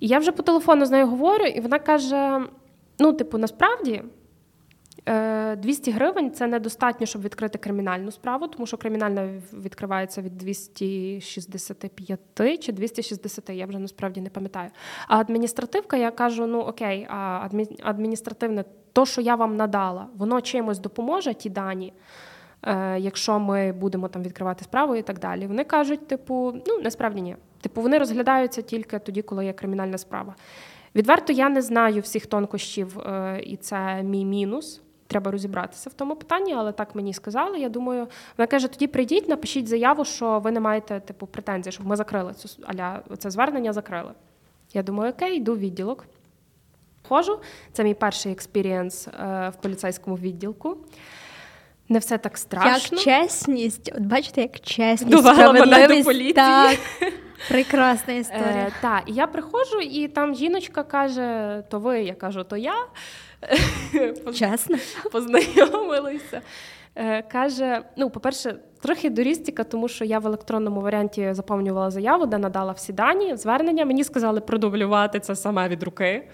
І 0.00 0.06
я 0.06 0.18
вже 0.18 0.32
по 0.32 0.42
телефону 0.42 0.86
з 0.86 0.90
нею 0.90 1.06
говорю, 1.06 1.44
і 1.44 1.60
вона 1.60 1.78
каже: 1.78 2.40
ну, 2.98 3.12
типу, 3.12 3.38
насправді 3.38 4.02
200 5.06 5.90
е, 5.90 5.94
гривень 5.94 6.30
це 6.30 6.46
недостатньо, 6.46 7.06
щоб 7.06 7.22
відкрити 7.22 7.58
кримінальну 7.58 8.10
справу, 8.10 8.48
тому 8.48 8.66
що 8.66 8.76
кримінальна 8.76 9.28
відкривається 9.52 10.22
від 10.22 10.38
265 10.38 12.20
чи 12.60 12.72
260, 12.72 13.50
я 13.50 13.66
вже 13.66 13.78
насправді 13.78 14.20
не 14.20 14.30
пам'ятаю. 14.30 14.70
А 15.08 15.18
адміністративка, 15.18 15.96
я 15.96 16.10
кажу: 16.10 16.46
ну 16.46 16.60
окей, 16.60 17.06
а 17.10 17.48
адміністративне, 17.82 18.64
то, 18.92 19.06
що 19.06 19.20
я 19.20 19.34
вам 19.34 19.56
надала, 19.56 20.06
воно 20.16 20.40
чимось 20.40 20.78
допоможе 20.78 21.34
ті 21.34 21.50
дані. 21.50 21.92
Е, 22.62 22.98
якщо 22.98 23.38
ми 23.38 23.72
будемо 23.72 24.08
там 24.08 24.22
відкривати 24.22 24.64
справу 24.64 24.96
і 24.96 25.02
так 25.02 25.18
далі, 25.18 25.46
вони 25.46 25.64
кажуть, 25.64 26.08
типу, 26.08 26.54
ну 26.66 26.78
насправді 26.82 27.20
ні. 27.20 27.36
Типу, 27.60 27.82
вони 27.82 27.98
розглядаються 27.98 28.62
тільки 28.62 28.98
тоді, 28.98 29.22
коли 29.22 29.44
є 29.44 29.52
кримінальна 29.52 29.98
справа. 29.98 30.34
Відверто 30.94 31.32
я 31.32 31.48
не 31.48 31.62
знаю 31.62 32.00
всіх 32.00 32.26
тонкощів, 32.26 32.98
е, 32.98 33.40
і 33.44 33.56
це 33.56 34.02
мій 34.02 34.24
мінус 34.24 34.82
треба 35.06 35.30
розібратися 35.30 35.90
в 35.90 35.92
тому 35.92 36.16
питанні, 36.16 36.54
але 36.54 36.72
так 36.72 36.94
мені 36.94 37.14
сказали. 37.14 37.58
Я 37.58 37.68
думаю, 37.68 38.08
вона 38.38 38.46
каже: 38.46 38.68
тоді 38.68 38.86
прийдіть, 38.86 39.28
напишіть 39.28 39.68
заяву, 39.68 40.04
що 40.04 40.38
ви 40.38 40.50
не 40.50 40.60
маєте 40.60 41.00
типу 41.00 41.26
претензій, 41.26 41.72
щоб 41.72 41.86
ми 41.86 41.96
закрили 41.96 42.34
цю 42.34 42.48
аля 42.66 43.02
це 43.18 43.30
звернення 43.30 43.72
закрили. 43.72 44.10
Я 44.72 44.82
думаю, 44.82 45.12
окей, 45.12 45.36
йду 45.36 45.54
в 45.54 45.58
відділок. 45.58 46.04
Ходжу. 47.08 47.38
Це 47.72 47.84
мій 47.84 47.94
перший 47.94 48.32
experience 48.32 49.08
в 49.08 49.52
поліцейському 49.62 50.16
відділку. 50.16 50.76
Не 51.88 51.98
все 51.98 52.18
так 52.18 52.38
страшно. 52.38 52.98
Як 52.98 53.04
чесність, 53.04 53.92
от 53.96 54.02
бачите, 54.02 54.40
як 54.42 54.60
чесність. 54.60 55.12
Довела 55.12 55.52
мене 55.52 55.88
до 55.88 56.04
поліції. 56.04 56.32
Так, 56.32 56.78
Прекрасна 57.48 58.14
історія. 58.14 58.66
Е, 58.66 58.72
Так, 58.80 59.02
і 59.06 59.12
я 59.12 59.26
приходжу, 59.26 59.80
і 59.80 60.08
там 60.08 60.34
жіночка 60.34 60.82
каже: 60.82 61.62
то 61.70 61.78
ви, 61.78 62.02
я 62.02 62.14
кажу, 62.14 62.44
то 62.44 62.56
я. 62.56 62.74
Чесно? 64.34 64.76
Познайомилися. 65.12 66.40
Е, 66.94 67.22
каже: 67.22 67.82
ну, 67.96 68.10
по-перше, 68.10 68.54
трохи 68.82 69.10
дорістіка, 69.10 69.64
тому 69.64 69.88
що 69.88 70.04
я 70.04 70.18
в 70.18 70.26
електронному 70.26 70.80
варіанті 70.80 71.28
заповнювала 71.32 71.90
заяву, 71.90 72.26
де 72.26 72.38
надала 72.38 72.72
всі 72.72 72.92
дані, 72.92 73.36
звернення. 73.36 73.84
Мені 73.84 74.04
сказали 74.04 74.40
продублювати 74.40 75.20
це 75.20 75.36
саме 75.36 75.68
від 75.68 75.82
руки. 75.82 76.28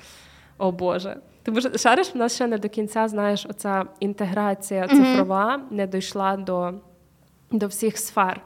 О 0.58 0.72
Боже. 0.72 1.16
Тому 1.42 1.60
що 1.60 1.78
шариш, 1.78 2.14
в 2.14 2.16
нас 2.16 2.34
ще 2.34 2.46
не 2.46 2.58
до 2.58 2.68
кінця, 2.68 3.08
знаєш, 3.08 3.46
оця 3.50 3.84
інтеграція 4.00 4.88
цифрова 4.88 5.56
mm-hmm. 5.56 5.74
не 5.76 5.86
дійшла 5.86 6.36
до 6.36 6.74
до 7.50 7.66
всіх 7.66 7.98
сфер. 7.98 8.40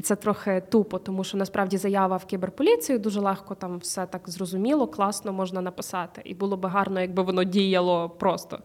І 0.00 0.02
це 0.02 0.16
трохи 0.16 0.62
тупо, 0.68 0.98
тому 0.98 1.24
що 1.24 1.38
насправді 1.38 1.76
заява 1.76 2.16
в 2.16 2.24
кіберполіцію 2.24 2.98
дуже 2.98 3.20
легко 3.20 3.54
там 3.54 3.78
все 3.78 4.06
так 4.06 4.22
зрозуміло, 4.30 4.86
класно 4.86 5.32
можна 5.32 5.60
написати. 5.60 6.22
І 6.24 6.34
було 6.34 6.56
би 6.56 6.68
гарно, 6.68 7.00
якби 7.00 7.22
воно 7.22 7.44
діяло 7.44 8.08
просто 8.08 8.58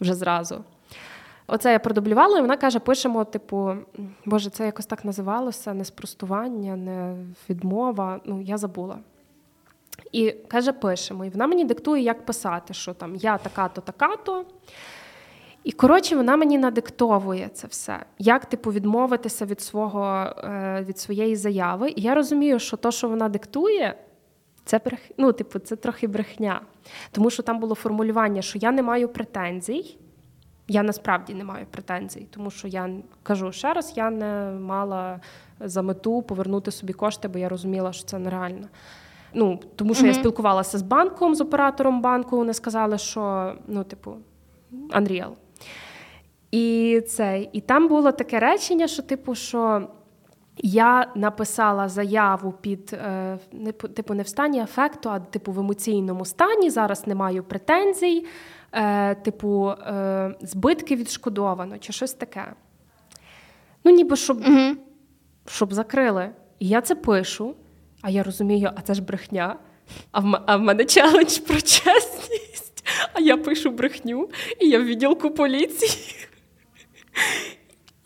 вже 0.00 0.14
зразу. 0.14 0.64
Оце 1.46 1.72
я 1.72 1.78
продублювала, 1.78 2.38
і 2.38 2.40
вона 2.40 2.56
каже: 2.56 2.78
пишемо, 2.78 3.24
типу, 3.24 3.74
Боже, 4.24 4.50
це 4.50 4.66
якось 4.66 4.86
так 4.86 5.04
називалося, 5.04 5.74
не 5.74 5.84
спростування, 5.84 6.76
не 6.76 7.16
відмова. 7.50 8.20
Ну, 8.24 8.42
я 8.42 8.58
забула. 8.58 8.98
І 10.12 10.30
каже, 10.32 10.72
пишемо. 10.72 11.24
І 11.24 11.28
вона 11.28 11.46
мені 11.46 11.64
диктує, 11.64 12.02
як 12.02 12.26
писати, 12.26 12.74
що 12.74 12.94
там 12.94 13.16
я 13.16 13.38
така-то, 13.38 13.80
така-то. 13.80 14.44
І 15.66 15.72
коротше, 15.72 16.16
вона 16.16 16.36
мені 16.36 16.58
надиктовує 16.58 17.48
це 17.48 17.66
все, 17.66 18.04
як 18.18 18.46
типу 18.46 18.70
відмовитися 18.70 19.44
від 19.44 19.60
свого 19.60 20.04
е, 20.04 20.84
від 20.88 20.98
своєї 20.98 21.36
заяви. 21.36 21.90
І 21.96 22.00
я 22.00 22.14
розумію, 22.14 22.58
що 22.58 22.76
то, 22.76 22.90
що 22.90 23.08
вона 23.08 23.28
диктує, 23.28 23.94
це 24.64 24.80
брех... 24.84 25.00
ну, 25.18 25.32
типу, 25.32 25.58
це 25.58 25.76
трохи 25.76 26.06
брехня. 26.06 26.60
Тому 27.10 27.30
що 27.30 27.42
там 27.42 27.58
було 27.58 27.74
формулювання, 27.74 28.42
що 28.42 28.58
я 28.58 28.72
не 28.72 28.82
маю 28.82 29.08
претензій. 29.08 29.98
Я 30.68 30.82
насправді 30.82 31.34
не 31.34 31.44
маю 31.44 31.66
претензій, 31.70 32.26
тому 32.30 32.50
що 32.50 32.68
я 32.68 32.90
кажу 33.22 33.52
ще 33.52 33.72
раз, 33.72 33.92
я 33.96 34.10
не 34.10 34.58
мала 34.60 35.20
за 35.60 35.82
мету 35.82 36.22
повернути 36.22 36.70
собі 36.70 36.92
кошти, 36.92 37.28
бо 37.28 37.38
я 37.38 37.48
розуміла, 37.48 37.92
що 37.92 38.04
це 38.04 38.18
нереально. 38.18 38.68
Ну, 39.34 39.60
Тому 39.76 39.94
що 39.94 40.04
mm-hmm. 40.04 40.08
я 40.08 40.14
спілкувалася 40.14 40.78
з 40.78 40.82
банком, 40.82 41.34
з 41.34 41.40
оператором 41.40 42.00
банку. 42.00 42.36
Вони 42.36 42.54
сказали, 42.54 42.98
що 42.98 43.52
ну, 43.66 43.84
типу, 43.84 44.16
Unreal. 44.72 45.32
І 46.50 47.00
це, 47.08 47.46
і 47.52 47.60
там 47.60 47.88
було 47.88 48.12
таке 48.12 48.40
речення, 48.40 48.86
що, 48.88 49.02
типу, 49.02 49.34
що 49.34 49.88
я 50.58 51.12
написала 51.14 51.88
заяву 51.88 52.54
під 52.60 52.92
е, 52.92 53.38
не 53.52 53.72
типу, 53.72 54.14
не 54.14 54.22
в 54.22 54.28
стані 54.28 54.60
афекту, 54.60 55.10
а 55.10 55.20
типу 55.20 55.52
в 55.52 55.58
емоційному 55.58 56.24
стані. 56.24 56.70
Зараз 56.70 57.06
не 57.06 57.14
маю 57.14 57.42
претензій, 57.42 58.26
е, 58.72 59.14
типу, 59.14 59.68
е, 59.68 60.34
збитки 60.40 60.96
відшкодовано 60.96 61.78
чи 61.78 61.92
щось 61.92 62.12
таке. 62.12 62.52
Ну, 63.84 63.92
ніби 63.92 64.16
щоб, 64.16 64.40
mm 64.40 64.76
щоб 65.48 65.74
закрили. 65.74 66.30
І 66.58 66.68
я 66.68 66.80
це 66.80 66.94
пишу, 66.94 67.54
а 68.02 68.10
я 68.10 68.22
розумію, 68.22 68.70
а 68.76 68.80
це 68.82 68.94
ж 68.94 69.02
брехня. 69.02 69.56
А 70.12 70.20
в, 70.20 70.42
а 70.46 70.56
в 70.56 70.60
мене 70.60 70.84
челендж 70.84 71.38
про 71.38 71.60
чесність. 71.60 72.84
А 73.12 73.20
я 73.20 73.36
пишу 73.36 73.70
брехню, 73.70 74.28
і 74.60 74.68
я 74.68 74.78
в 74.78 74.84
відділку 74.84 75.30
поліції. 75.30 76.26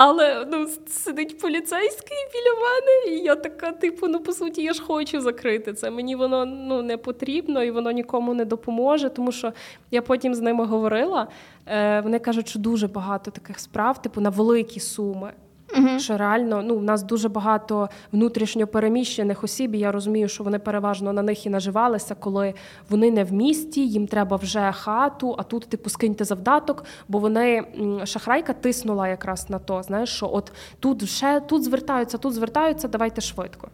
Але 0.03 0.47
ну, 0.51 0.67
сидить 0.87 1.39
поліцейський 1.39 2.17
біля 2.33 2.55
мене, 2.55 3.17
і 3.17 3.25
я 3.25 3.37
така, 3.37 3.73
типу, 3.73 4.09
ну 4.09 4.21
по 4.21 4.33
суті, 4.33 4.63
я 4.63 4.73
ж 4.73 4.83
хочу 4.83 5.21
закрити 5.21 5.73
це. 5.73 5.91
Мені 5.91 6.17
воно 6.17 6.47
ну, 6.47 6.83
не 6.83 6.97
потрібно 6.97 7.63
і 7.63 7.71
воно 7.71 7.91
нікому 7.91 8.35
не 8.35 8.45
допоможе, 8.45 9.11
тому 9.11 9.33
що 9.33 9.53
я 9.91 10.03
потім 10.03 10.35
з 10.35 10.41
ними 10.41 10.65
говорила. 10.65 11.29
Е, 11.67 12.01
Вони 12.01 12.19
кажуть, 12.19 12.49
що 12.49 12.59
дуже 12.59 12.89
багато 12.89 13.31
таких 13.31 13.61
справ, 13.61 14.03
типу 14.03 14.21
на 14.21 14.31
великі 14.31 14.81
суми. 14.81 15.33
Угу. 15.79 15.99
Що 15.99 16.17
реально 16.17 16.63
ну, 16.63 16.77
в 16.77 16.83
нас 16.83 17.03
дуже 17.03 17.29
багато 17.29 17.89
внутрішньо 18.13 18.67
переміщених 18.67 19.45
осіб. 19.45 19.75
і 19.75 19.79
Я 19.79 19.93
розумію, 19.93 20.29
що 20.29 20.45
вони 20.45 20.59
переважно 20.59 21.13
на 21.13 21.23
них 21.23 21.47
і 21.47 21.51
наживалися, 21.51 22.15
коли 22.15 22.55
вони 22.89 23.11
не 23.11 23.25
в 23.25 23.33
місті, 23.33 23.89
їм 23.89 24.07
треба 24.07 24.37
вже 24.37 24.73
хату, 24.73 25.37
а 25.39 25.43
тут 25.43 25.69
типу 25.69 25.91
скиньте 25.91 26.25
завдаток, 26.25 26.85
бо 27.09 27.19
вони 27.19 27.65
шахрайка 28.05 28.53
тиснула 28.53 29.09
якраз 29.09 29.51
на 29.51 29.59
то. 29.59 29.83
Знаєш, 29.83 30.09
що 30.09 30.31
от 30.33 30.53
тут 30.81 31.09
ще 31.09 31.41
тут 31.41 31.65
звертаються, 31.65 32.19
тут 32.19 32.35
звертаються, 32.35 32.89
давайте 32.89 33.21
швидко. 33.21 33.69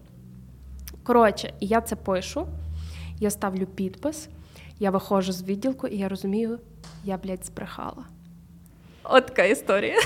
Коротше, 1.02 1.52
і 1.60 1.66
я 1.66 1.80
це 1.80 1.96
пишу, 1.96 2.46
я 3.20 3.30
ставлю 3.30 3.66
підпис, 3.66 4.28
я 4.78 4.90
виходжу 4.90 5.32
з 5.32 5.42
відділку, 5.42 5.86
і 5.86 5.98
я 5.98 6.08
розумію, 6.08 6.58
я 7.04 7.16
блядь, 7.16 7.44
збрехала. 7.46 8.04
От 9.04 9.26
така 9.26 9.44
історія. 9.44 9.96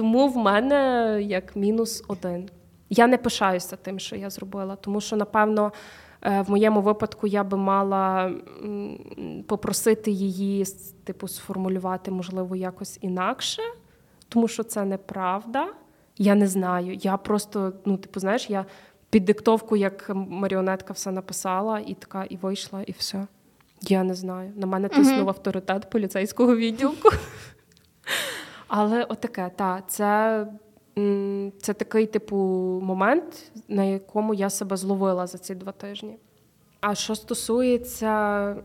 Тому 0.00 0.28
в 0.28 0.36
мене 0.36 1.18
як 1.22 1.56
мінус 1.56 2.04
один. 2.08 2.48
Я 2.90 3.06
не 3.06 3.18
пишаюся 3.18 3.76
тим, 3.76 3.98
що 3.98 4.16
я 4.16 4.30
зробила, 4.30 4.76
тому 4.76 5.00
що, 5.00 5.16
напевно, 5.16 5.72
е, 6.22 6.42
в 6.42 6.50
моєму 6.50 6.80
випадку 6.80 7.26
я 7.26 7.44
би 7.44 7.56
мала 7.56 8.32
попросити 9.46 10.10
її 10.10 10.64
типу, 11.04 11.28
сформулювати, 11.28 12.10
можливо, 12.10 12.56
якось 12.56 12.98
інакше, 13.00 13.62
тому 14.28 14.48
що 14.48 14.62
це 14.62 14.84
неправда. 14.84 15.66
Я 16.18 16.34
не 16.34 16.46
знаю. 16.46 16.94
Я 16.94 17.16
просто, 17.16 17.72
ну, 17.84 17.96
типу, 17.96 18.20
знаєш, 18.20 18.50
я 18.50 18.64
під 19.10 19.24
диктовку, 19.24 19.76
як 19.76 20.10
маріонетка, 20.14 20.92
все 20.92 21.10
написала, 21.10 21.78
і 21.78 21.94
така, 21.94 22.24
і 22.24 22.36
вийшла, 22.36 22.82
і 22.82 22.92
все. 22.92 23.26
Я 23.82 24.04
не 24.04 24.14
знаю. 24.14 24.52
На 24.56 24.66
мене 24.66 24.88
тиснув 24.88 25.28
авторитет 25.28 25.90
поліцейського 25.90 26.56
відділку. 26.56 27.08
Але 28.72 29.04
отаке, 29.04 29.50
та, 29.56 29.82
це 29.86 30.46
це 31.62 31.74
такий 31.74 32.06
типу 32.06 32.36
момент, 32.82 33.52
на 33.68 33.84
якому 33.84 34.34
я 34.34 34.50
себе 34.50 34.76
зловила 34.76 35.26
за 35.26 35.38
ці 35.38 35.54
два 35.54 35.72
тижні. 35.72 36.16
А 36.80 36.94
що 36.94 37.14
стосується 37.14 38.56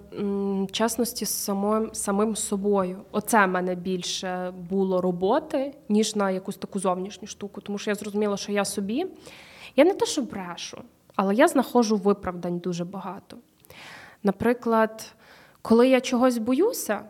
чесності 0.71 1.25
з 1.25 1.29
самим, 1.29 1.89
самим 1.93 2.35
собою, 2.35 3.01
оце 3.11 3.45
в 3.45 3.49
мене 3.49 3.75
більше 3.75 4.53
було 4.69 5.01
роботи, 5.01 5.73
ніж 5.89 6.15
на 6.15 6.31
якусь 6.31 6.57
таку 6.57 6.79
зовнішню 6.79 7.27
штуку. 7.27 7.61
Тому 7.61 7.77
що 7.77 7.91
я 7.91 7.95
зрозуміла, 7.95 8.37
що 8.37 8.51
я 8.51 8.65
собі, 8.65 9.05
я 9.75 9.85
не 9.85 9.93
те, 9.93 10.05
що 10.05 10.21
брешу, 10.21 10.81
але 11.15 11.35
я 11.35 11.47
знаходжу 11.47 11.97
виправдань 11.97 12.59
дуже 12.59 12.85
багато. 12.85 13.37
Наприклад, 14.23 15.13
коли 15.61 15.89
я 15.89 16.01
чогось 16.01 16.37
боюся, 16.37 17.01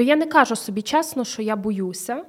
то 0.00 0.04
я 0.04 0.16
не 0.16 0.26
кажу 0.26 0.56
собі 0.56 0.82
чесно, 0.82 1.24
що 1.24 1.42
я 1.42 1.56
боюся. 1.56 2.24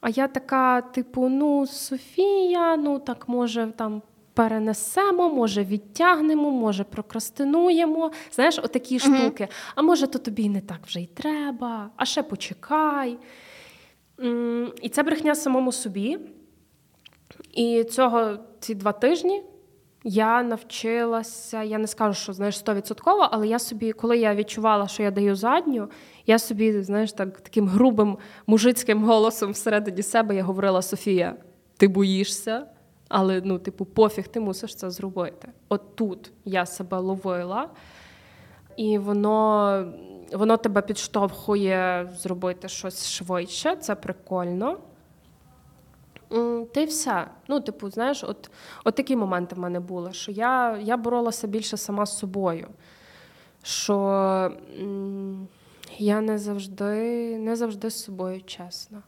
А 0.00 0.08
я 0.08 0.28
така, 0.28 0.80
типу, 0.80 1.28
ну, 1.28 1.66
Софія, 1.66 2.76
ну 2.76 2.98
так 2.98 3.28
може 3.28 3.72
там 3.76 4.02
перенесемо, 4.34 5.30
може 5.30 5.64
відтягнемо, 5.64 6.50
може 6.50 6.84
прокрастинуємо. 6.84 8.10
Знаєш, 8.32 8.58
отакі 8.58 8.98
uh-huh. 8.98 9.16
штуки. 9.16 9.48
А 9.74 9.82
може, 9.82 10.06
то 10.06 10.18
тобі 10.18 10.48
не 10.48 10.60
так 10.60 10.78
вже 10.86 11.00
й 11.00 11.06
треба, 11.06 11.90
а 11.96 12.04
ще 12.04 12.22
почекай. 12.22 13.18
І 14.82 14.88
це 14.88 15.02
брехня 15.02 15.34
самому 15.34 15.72
собі. 15.72 16.18
І 17.52 17.84
цього 17.84 18.36
ці 18.60 18.74
два 18.74 18.92
тижні 18.92 19.42
я 20.04 20.42
навчилася, 20.42 21.62
я 21.62 21.78
не 21.78 21.86
скажу, 21.86 22.14
що 22.14 22.32
знаєш 22.32 22.58
стовідсотково, 22.58 23.28
але 23.30 23.48
я 23.48 23.58
собі, 23.58 23.92
коли 23.92 24.18
я 24.18 24.34
відчувала, 24.34 24.88
що 24.88 25.02
я 25.02 25.10
даю 25.10 25.36
задню, 25.36 25.88
я 26.26 26.38
собі, 26.38 26.82
знаєш, 26.82 27.12
так 27.12 27.40
таким 27.40 27.68
грубим 27.68 28.18
мужицьким 28.46 29.04
голосом 29.04 29.52
всередині 29.52 30.02
себе 30.02 30.36
я 30.36 30.42
говорила: 30.42 30.82
Софія, 30.82 31.36
ти 31.76 31.88
боїшся, 31.88 32.66
але 33.08 33.42
ну, 33.44 33.58
типу, 33.58 33.84
пофіг, 33.84 34.28
ти 34.28 34.40
мусиш 34.40 34.74
це 34.74 34.90
зробити. 34.90 35.48
От 35.68 35.96
тут 35.96 36.32
я 36.44 36.66
себе 36.66 36.98
ловила, 36.98 37.68
і 38.76 38.98
воно, 38.98 39.92
воно 40.32 40.56
тебе 40.56 40.82
підштовхує 40.82 42.10
зробити 42.16 42.68
щось 42.68 43.08
швидше, 43.08 43.76
це 43.76 43.94
прикольно. 43.94 44.78
Й 46.76 46.84
все. 46.84 47.26
Ну, 47.48 47.60
типу, 47.60 47.90
знаєш, 47.90 48.24
от 48.24 48.50
от 48.84 48.94
такі 48.94 49.16
моменти 49.16 49.54
в 49.54 49.58
мене 49.58 49.80
були, 49.80 50.12
що 50.12 50.32
я 50.32 50.78
я 50.78 50.96
боролася 50.96 51.46
більше 51.46 51.76
сама 51.76 52.06
з 52.06 52.18
собою. 52.18 52.68
Що 53.62 53.96
я 55.98 56.20
не 56.20 56.38
завжди 56.38 57.38
не 57.38 57.56
завжди 57.56 57.90
з 57.90 58.04
собою 58.04 58.42
чесна. 58.42 59.02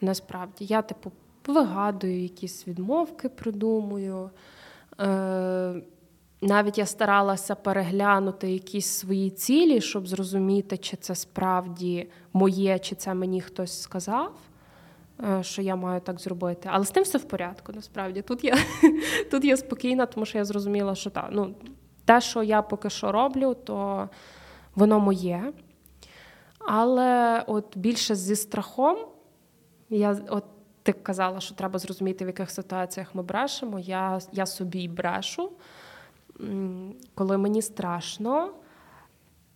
Насправді. 0.00 0.64
Я, 0.64 0.82
типу, 0.82 1.12
вигадую 1.46 2.22
якісь 2.22 2.68
відмовки, 2.68 3.28
придумую. 3.28 4.30
Е- 5.00 5.82
навіть 6.40 6.78
я 6.78 6.86
старалася 6.86 7.54
переглянути 7.54 8.52
якісь 8.52 8.86
свої 8.86 9.30
цілі, 9.30 9.80
щоб 9.80 10.08
зрозуміти, 10.08 10.76
чи 10.76 10.96
це 10.96 11.14
справді 11.14 12.10
моє, 12.32 12.78
чи 12.78 12.94
це 12.94 13.14
мені 13.14 13.40
хтось 13.40 13.82
сказав. 13.82 14.32
Е, 15.22 15.42
що 15.42 15.62
я 15.62 15.76
маю 15.76 16.00
так 16.00 16.20
зробити. 16.20 16.68
Але 16.72 16.84
з 16.84 16.90
тим 16.90 17.02
все 17.02 17.18
в 17.18 17.24
порядку, 17.24 17.72
насправді. 17.72 18.22
Тут 18.22 18.44
я 18.44 18.56
тут 19.30 19.44
я 19.44 19.56
спокійна, 19.56 20.06
тому 20.06 20.26
що 20.26 20.38
я 20.38 20.44
зрозуміла, 20.44 20.94
що 20.94 21.10
так, 21.10 21.28
ну, 21.32 21.54
те, 22.04 22.20
що 22.20 22.42
я 22.42 22.62
поки 22.62 22.90
що 22.90 23.12
роблю, 23.12 23.54
то 23.54 24.08
воно 24.74 25.00
моє. 25.00 25.52
Але 26.58 27.44
от 27.46 27.76
більше 27.76 28.14
зі 28.14 28.36
страхом, 28.36 28.98
я 29.90 30.18
от 30.28 30.44
ти 30.82 30.92
казала, 30.92 31.40
що 31.40 31.54
треба 31.54 31.78
зрозуміти, 31.78 32.24
в 32.24 32.28
яких 32.28 32.50
ситуаціях 32.50 33.14
ми 33.14 33.22
брешемо. 33.22 33.78
Я, 33.78 34.20
Я 34.32 34.46
собі 34.46 34.88
брешу, 34.88 35.52
коли 37.14 37.38
мені 37.38 37.62
страшно. 37.62 38.52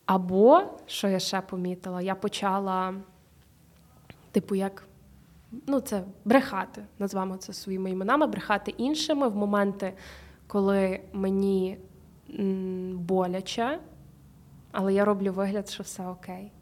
Або, 0.06 0.62
що 0.86 1.08
я 1.08 1.18
ще 1.18 1.40
помітила, 1.40 2.02
я 2.02 2.14
почала, 2.14 2.94
типу, 4.32 4.54
як 4.54 4.87
ну, 5.66 5.80
це 5.80 6.02
брехати, 6.24 6.84
назвемо 6.98 7.36
це 7.36 7.52
своїми 7.52 7.90
іменами, 7.90 8.26
брехати 8.26 8.70
іншими 8.70 9.28
в 9.28 9.36
моменти, 9.36 9.92
коли 10.46 11.00
мені 11.12 11.78
боляче, 12.94 13.78
але 14.72 14.94
я 14.94 15.04
роблю 15.04 15.32
вигляд, 15.32 15.68
що 15.68 15.82
все 15.82 16.06
окей. 16.06 16.52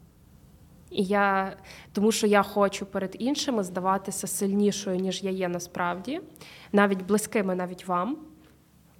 І 0.91 1.03
я, 1.03 1.57
Тому 1.93 2.11
що 2.11 2.27
я 2.27 2.43
хочу 2.43 2.85
перед 2.85 3.15
іншими 3.19 3.63
здаватися 3.63 4.27
сильнішою, 4.27 4.99
ніж 4.99 5.23
я 5.23 5.31
є 5.31 5.47
насправді, 5.47 6.21
навіть 6.71 7.05
близькими, 7.05 7.55
навіть 7.55 7.87
вам. 7.87 8.17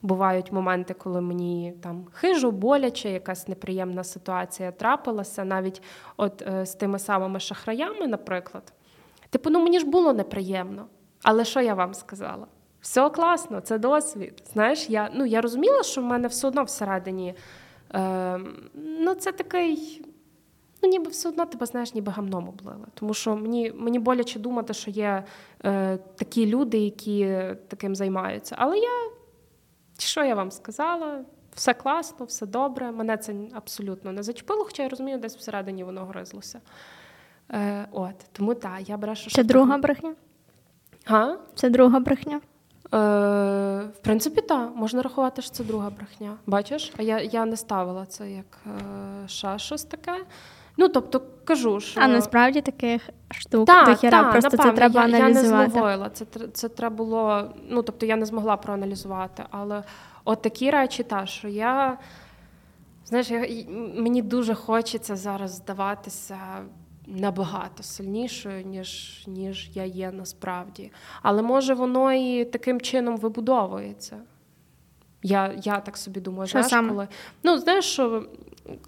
бувають 0.02 0.52
моменти, 0.52 0.94
коли 0.94 1.22
мені 1.22 1.74
там 1.84 2.06
хижу, 2.12 2.52
боляче, 2.52 3.10
якась 3.10 3.48
неприємна 3.48 4.04
ситуація 4.04 4.72
трапилася, 4.72 5.46
навіть 5.46 5.82
от 6.18 6.42
е, 6.42 6.66
з 6.66 6.74
тими 6.74 7.00
самими 7.00 7.40
шахраями, 7.40 8.08
наприклад. 8.08 8.74
Типу, 9.30 9.50
ну 9.50 9.64
мені 9.64 9.80
ж 9.80 9.86
було 9.86 10.14
неприємно. 10.14 10.88
Але 11.24 11.46
що 11.46 11.62
я 11.62 11.74
вам 11.74 11.94
сказала? 11.94 12.48
Все 12.82 13.10
класно, 13.10 13.62
це 13.62 13.78
досвід. 13.78 14.44
Знаєш, 14.54 14.90
я 14.90 15.10
ну, 15.14 15.26
я 15.26 15.42
розуміла, 15.42 15.84
що 15.84 16.02
в 16.02 16.04
мене 16.04 16.28
все 16.28 16.48
одно 16.48 16.64
всередині. 16.64 17.36
Е, 17.94 18.40
ну, 18.74 19.14
це 19.14 19.32
такий. 19.32 20.02
Ну, 20.84 20.90
ніби 20.90 21.10
все 21.10 21.30
одно 21.30 21.46
тебе 21.46 21.66
знаєш, 21.66 21.94
ніби 21.94 22.12
гамном 22.12 22.50
облили. 22.50 22.86
Тому 22.94 23.14
що 23.14 23.36
мені 23.36 23.72
мені 23.76 24.00
боляче 24.00 24.40
думати, 24.40 24.74
що 24.74 24.92
є 24.92 25.24
е, 25.66 25.98
такі 25.98 26.46
люди, 26.46 26.78
які 26.78 27.38
таким 27.68 27.96
займаються. 27.96 28.56
Але 28.60 28.78
я, 28.78 29.10
що 29.98 30.24
я 30.24 30.36
вам 30.36 30.52
сказала? 30.52 31.26
Все 31.56 31.74
класно, 31.74 32.26
все 32.26 32.46
добре. 32.46 32.92
Мене 32.92 33.18
це 33.18 33.36
абсолютно 33.54 34.12
не 34.12 34.24
зачепило, 34.24 34.64
хоча 34.64 34.84
я 34.84 34.90
розумію, 34.90 35.18
десь 35.18 35.38
всередині 35.38 35.84
воно 35.84 36.06
гризлося. 36.06 36.62
Е, 37.54 37.88
От, 37.92 38.16
Тому 38.32 38.54
так, 38.54 38.90
я 38.90 38.98
брешу. 38.98 39.30
Це 39.30 39.44
друга 39.44 39.78
брехня? 39.78 40.14
Га? 41.06 41.38
Це 41.56 41.70
друга 41.70 42.00
брехня? 42.00 42.36
Е, 42.36 42.98
В 43.80 44.00
принципі, 44.02 44.42
так, 44.42 44.76
можна 44.76 45.02
рахувати, 45.02 45.42
що 45.42 45.52
це 45.52 45.64
друга 45.64 45.90
брехня. 45.90 46.34
Бачиш? 46.46 46.94
А 46.98 47.02
я 47.02 47.20
я 47.22 47.46
не 47.46 47.58
ставила 47.58 48.06
це 48.06 48.32
як 48.32 48.58
е, 48.66 49.28
ще 49.28 49.60
щось 49.60 49.84
таке. 49.84 50.26
Ну, 50.78 50.90
тобто, 50.90 51.22
кажу, 51.44 51.80
що... 51.80 52.02
А 52.02 52.08
насправді 52.08 52.62
таких 52.62 53.10
штук 53.32 53.68
та, 53.68 53.86
до 53.86 53.96
хіра, 53.96 54.24
та, 54.24 54.32
просто 54.32 54.50
напевно, 54.50 54.72
це 54.72 54.76
треба 54.78 55.00
я, 55.00 55.06
аналізувати. 55.06 55.48
Я 55.48 55.64
не 55.64 55.70
зловила, 55.70 56.10
це 56.10 56.26
це 56.54 56.70
треба 56.70 56.96
було. 56.96 57.52
Ну, 57.70 57.82
тобто 57.82 58.06
я 58.06 58.16
не 58.16 58.26
змогла 58.26 58.58
проаналізувати. 58.58 59.44
Але 59.50 59.84
от 60.26 60.42
такі 60.42 60.72
речі, 60.72 61.04
та, 61.04 61.26
що 61.26 61.48
я. 61.48 61.98
Знаєш, 63.06 63.32
я, 63.32 63.66
мені 64.02 64.22
дуже 64.22 64.54
хочеться 64.54 65.16
зараз 65.16 65.52
здаватися 65.52 66.38
набагато 67.08 67.84
сильнішою, 67.84 68.66
ніж 68.66 69.24
ніж 69.28 69.70
я 69.74 69.84
є 69.84 70.12
насправді. 70.12 70.92
Але 71.22 71.42
може 71.42 71.74
воно 71.74 72.14
і 72.14 72.46
таким 72.46 72.82
чином 72.82 73.18
вибудовується. 73.18 74.18
Я 75.24 75.54
я 75.64 75.80
так 75.80 75.98
собі 75.98 76.20
думаю, 76.20 76.48
що 76.48 76.52
знаєш, 76.52 76.70
саме? 76.70 76.90
коли. 76.90 77.08
Ну, 77.44 77.58
знаєш, 77.58 77.86
що 77.86 78.26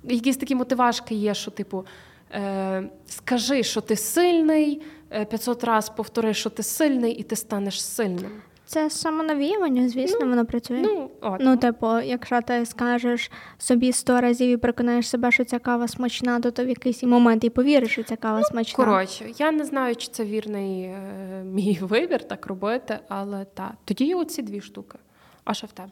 якісь 0.03 0.37
такі 0.37 0.55
мотивашки 0.55 1.15
є, 1.15 1.33
що, 1.33 1.51
типу, 1.51 1.85
е, 2.31 2.89
скажи, 3.05 3.63
що 3.63 3.81
ти 3.81 3.95
сильний, 3.95 4.81
500 5.09 5.63
разів 5.63 5.95
повтори, 5.95 6.33
що 6.33 6.49
ти 6.49 6.63
сильний, 6.63 7.13
і 7.13 7.23
ти 7.23 7.35
станеш 7.35 7.83
сильним. 7.83 8.31
Це 8.69 8.89
самонавіювання, 8.89 9.89
звісно, 9.89 10.19
ну, 10.21 10.29
воно 10.29 10.45
працює. 10.45 10.81
Ну, 10.83 11.11
от. 11.21 11.41
ну, 11.43 11.57
типу, 11.57 11.99
якщо 11.99 12.41
ти 12.41 12.65
скажеш 12.65 13.31
собі 13.57 13.91
сто 13.91 14.21
разів 14.21 14.49
і 14.49 14.57
переконаєш 14.57 15.09
себе, 15.09 15.31
що 15.31 15.45
ця 15.45 15.59
кава 15.59 15.87
смачна, 15.87 16.39
то 16.39 16.51
ти 16.51 16.65
в 16.65 16.69
якийсь 16.69 17.03
момент 17.03 17.43
і 17.43 17.49
повіриш, 17.49 17.91
що 17.91 18.03
ця 18.03 18.15
кава 18.15 18.39
ну, 18.39 18.45
смачна. 18.45 18.85
Коротше, 18.85 19.25
я 19.37 19.51
не 19.51 19.65
знаю, 19.65 19.95
чи 19.95 20.07
це 20.11 20.25
вірний 20.25 20.83
е, 20.83 21.43
мій 21.43 21.79
вибір 21.81 22.27
так 22.27 22.47
робити, 22.47 22.99
але 23.07 23.45
так. 23.45 23.73
Тоді 23.85 24.05
є 24.05 24.15
оці 24.15 24.41
дві 24.41 24.61
штуки. 24.61 24.97
А 25.43 25.53
що 25.53 25.67
в 25.67 25.71
тебе? 25.71 25.91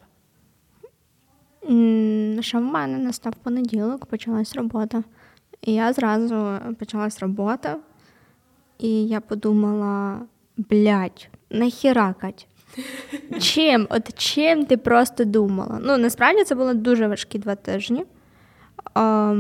Що 2.42 2.58
в 2.58 2.64
мене 2.64 2.98
настав 2.98 3.36
понеділок, 3.36 4.06
почалась 4.06 4.56
робота. 4.56 5.04
І 5.62 5.74
я 5.74 5.94
зразу 5.94 6.60
почалась 6.80 7.20
робота, 7.20 7.78
і 8.80 9.08
я 9.08 9.22
подумала: 9.22 10.22
блядь, 10.58 11.30
нахіра, 11.50 12.14
Кать? 12.14 12.48
Чим? 13.40 13.88
От 13.90 14.18
чим 14.18 14.66
ти 14.66 14.78
просто 14.78 15.24
думала? 15.26 15.80
Ну, 15.82 15.98
насправді 15.98 16.44
це 16.44 16.56
були 16.56 16.74
дуже 16.74 17.08
важкі 17.08 17.40
два 17.40 17.56
тижні. 17.56 18.06
А, 18.94 19.34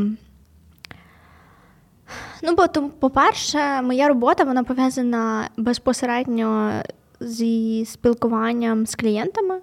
ну, 2.43 2.55
бо, 2.55 2.89
по-перше, 2.89 3.81
моя 3.81 4.07
робота 4.07 4.43
вона 4.43 4.63
пов'язана 4.63 5.49
безпосередньо 5.57 6.81
зі 7.19 7.85
спілкуванням 7.85 8.85
з 8.85 8.95
клієнтами 8.95 9.59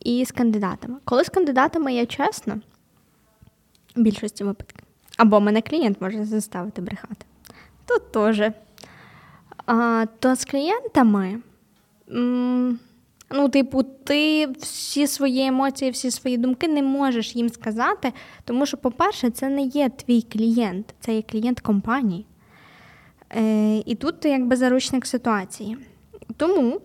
і 0.00 0.24
з 0.24 0.32
кандидатами. 0.32 0.96
Коли 1.04 1.24
з 1.24 1.28
кандидатами 1.28 1.94
я 1.94 2.06
чесна, 2.06 2.60
в 3.96 4.00
більшості 4.00 4.44
випадків, 4.44 4.84
або 5.16 5.40
мене 5.40 5.62
клієнт 5.62 6.00
може 6.00 6.24
заставити 6.24 6.82
брехати, 6.82 7.26
тут 7.86 8.12
теж. 8.12 8.42
То 10.18 10.34
з 10.34 10.44
клієнтами, 10.44 11.38
ну, 13.30 13.48
типу, 13.48 13.82
ти 13.82 14.46
всі 14.46 15.06
свої 15.06 15.46
емоції, 15.46 15.90
всі 15.90 16.10
свої 16.10 16.36
думки 16.36 16.68
не 16.68 16.82
можеш 16.82 17.36
їм 17.36 17.48
сказати, 17.48 18.12
тому 18.44 18.66
що, 18.66 18.76
по-перше, 18.76 19.30
це 19.30 19.48
не 19.48 19.62
є 19.62 19.88
твій 19.88 20.22
клієнт, 20.22 20.94
це 21.00 21.14
є 21.14 21.22
клієнт 21.22 21.60
компанії. 21.60 22.26
Е, 23.36 23.76
І 23.76 23.94
тут 23.94 24.20
ти 24.20 24.28
якби 24.28 24.56
заручник 24.56 25.06
ситуації. 25.06 25.76
Тому, 26.36 26.80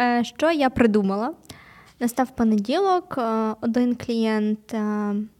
е, 0.00 0.24
що 0.24 0.50
я 0.50 0.70
придумала? 0.70 1.34
Настав 2.00 2.30
понеділок, 2.36 3.14
е, 3.18 3.54
один 3.60 3.94
клієнт. 3.94 4.74
Е, 4.74 4.78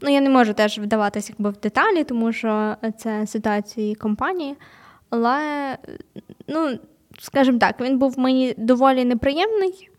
ну, 0.00 0.10
я 0.10 0.20
не 0.20 0.30
можу 0.30 0.54
теж 0.54 0.78
вдаватися 0.78 1.32
якби, 1.38 1.50
в 1.50 1.60
деталі, 1.60 2.04
тому 2.04 2.32
що 2.32 2.76
це 2.98 3.26
ситуації 3.26 3.94
компанії. 3.94 4.56
Але, 5.10 5.38
ну, 6.48 6.78
скажімо 7.18 7.58
так, 7.58 7.80
він 7.80 7.98
був 7.98 8.18
мені 8.18 8.54
доволі 8.58 9.04
неприємний. 9.04 9.89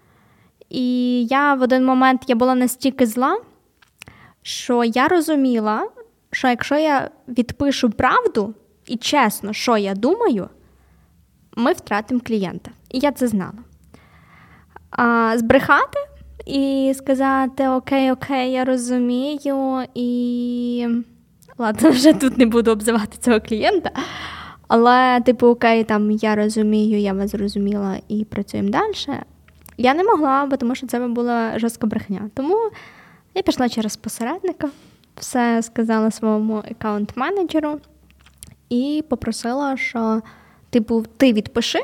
І 0.72 1.26
я 1.26 1.54
в 1.54 1.62
один 1.62 1.86
момент 1.86 2.22
я 2.28 2.36
була 2.36 2.56
настільки 2.56 3.06
зла, 3.06 3.38
що 4.42 4.84
я 4.84 5.08
розуміла, 5.08 5.88
що 6.32 6.48
якщо 6.48 6.76
я 6.76 7.10
відпишу 7.28 7.90
правду 7.90 8.54
і 8.86 8.98
чесно, 8.98 9.54
що 9.54 9.78
я 9.78 9.94
думаю, 9.94 10.50
ми 11.58 11.74
втратимо 11.74 12.22
клієнта. 12.26 12.72
І 12.90 13.00
я 13.00 13.12
це 13.12 13.28
знала. 13.28 13.54
А 14.90 15.34
збрехати 15.38 16.00
і 16.46 16.94
сказати 16.96 17.68
Окей, 17.68 18.12
окей, 18.12 18.52
я 18.52 18.66
розумію, 18.66 19.84
і 19.96 20.88
ладно, 21.58 21.90
вже 21.92 22.14
тут 22.14 22.38
не 22.38 22.46
буду 22.46 22.72
обзивати 22.72 23.18
цього 23.18 23.40
клієнта. 23.40 23.92
Але, 24.68 25.22
типу, 25.22 25.48
окей, 25.48 25.84
там 25.84 26.12
я 26.12 26.36
розумію, 26.36 27.00
я 27.00 27.14
вас 27.14 27.32
зрозуміла 27.32 27.98
і 28.08 28.26
працюємо 28.26 28.70
далі. 28.70 29.20
Я 29.82 29.94
не 29.94 30.04
могла, 30.04 30.46
бо 30.46 30.58
тому 30.58 30.76
що 30.76 30.88
це 30.88 31.00
була 31.00 31.60
жорстка 31.60 31.88
брехня. 31.88 32.30
Тому 32.34 32.58
я 33.36 33.42
пішла 33.42 33.70
через 33.70 33.96
посередника, 33.96 34.70
все 35.16 35.62
сказала 35.62 36.12
своєму 36.12 36.58
аккаунт-менеджеру 36.58 37.80
і 38.70 39.04
попросила, 39.10 39.78
що, 39.78 40.22
типу, 40.70 41.06
ти 41.18 41.34
відпиши, 41.34 41.80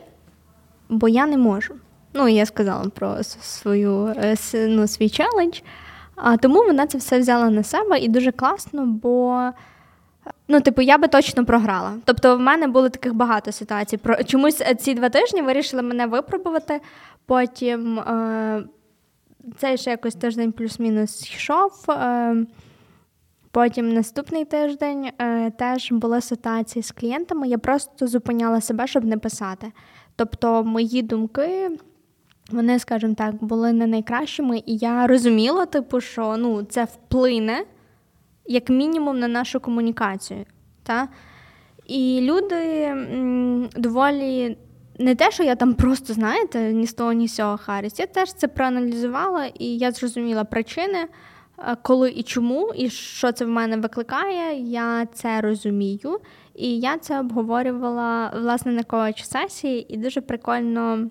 бо 0.90 1.08
я 1.08 1.26
не 1.26 1.38
можу. 1.38 1.74
Ну, 2.14 2.28
я 2.28 2.46
сказала 2.46 2.90
про 2.90 3.24
свою 3.24 4.14
е, 4.18 4.36
ну, 4.54 4.88
свій 4.88 5.10
челендж. 5.10 5.60
А 6.16 6.38
тому 6.38 6.64
вона 6.64 6.88
це 6.88 6.98
все 6.98 7.20
взяла 7.20 7.50
на 7.50 7.64
себе 7.64 8.00
і 8.00 8.08
дуже 8.08 8.32
класно, 8.32 8.86
бо 8.86 9.50
ну, 10.48 10.62
типу, 10.62 10.82
я 10.82 10.98
би 10.98 11.08
точно 11.08 11.46
програла. 11.46 11.94
Тобто, 12.06 12.38
в 12.38 12.40
мене 12.40 12.68
було 12.68 12.90
таких 12.90 13.14
багато 13.14 13.52
ситуацій. 13.52 13.98
Про 13.98 14.24
чомусь 14.24 14.62
е, 14.62 14.76
ці 14.76 14.94
два 14.94 15.10
тижні 15.10 15.42
вирішили 15.42 15.82
мене 15.82 16.06
випробувати. 16.06 16.82
Потім 17.26 18.00
е, 18.00 18.64
цей 19.58 19.78
ще 19.78 19.90
якось 19.90 20.16
тиждень 20.16 20.52
плюс-мінус 20.52 21.32
йшов. 21.32 21.86
Е, 21.90 22.46
Потім 23.52 23.94
наступний 23.94 24.46
тиждень 24.46 25.12
е, 25.20 25.52
теж 25.52 25.92
були 25.92 26.22
ситуації 26.22 26.84
з 26.84 26.92
клієнтами. 26.92 27.48
Я 27.48 27.58
просто 27.58 28.08
зупиняла 28.08 28.62
себе, 28.62 28.88
щоб 28.88 29.06
не 29.06 29.18
писати. 29.18 29.72
Тобто, 30.16 30.64
мої 30.64 31.02
думки 31.02 31.70
вони, 32.52 32.80
скажімо 32.80 33.14
так, 33.14 33.44
були 33.44 33.74
не 33.74 33.88
найкращими, 33.88 34.58
і 34.66 34.78
я 34.78 35.08
розуміла, 35.08 35.66
типу, 35.66 36.02
що 36.02 36.38
ну, 36.38 36.64
це 36.64 36.84
вплине 36.84 37.66
як 38.48 38.70
мінімум 38.70 39.20
на 39.20 39.28
нашу 39.28 39.60
комунікацію. 39.60 40.46
Та? 40.84 41.08
І 41.86 42.20
люди 42.22 42.94
доволі. 43.76 44.58
Не 45.00 45.16
те, 45.16 45.32
що 45.32 45.44
я 45.44 45.56
там 45.56 45.74
просто, 45.74 46.14
знаєте, 46.14 46.74
ні 46.74 46.88
з 46.88 46.94
того, 46.94 47.14
ні 47.14 47.28
з 47.28 47.36
цього 47.36 47.58
Харіс. 47.58 48.00
Я 48.00 48.06
теж 48.06 48.34
це 48.34 48.48
проаналізувала, 48.48 49.46
і 49.46 49.78
я 49.78 49.92
зрозуміла 49.92 50.44
причини, 50.44 51.08
е, 51.60 51.78
коли 51.82 52.12
і 52.12 52.24
чому, 52.24 52.74
і 52.76 52.90
що 52.90 53.32
це 53.32 53.46
в 53.46 53.50
мене 53.50 53.78
викликає. 53.78 54.60
Я 54.62 55.06
це 55.06 55.42
розумію. 55.42 56.20
І 56.56 56.80
я 56.80 56.98
це 56.98 57.20
обговорювала 57.20 58.34
власне 58.42 58.72
на 58.72 58.84
коуч 58.84 59.24
сесії, 59.24 59.94
і 59.94 59.98
дуже 59.98 60.22
прикольно 60.22 61.10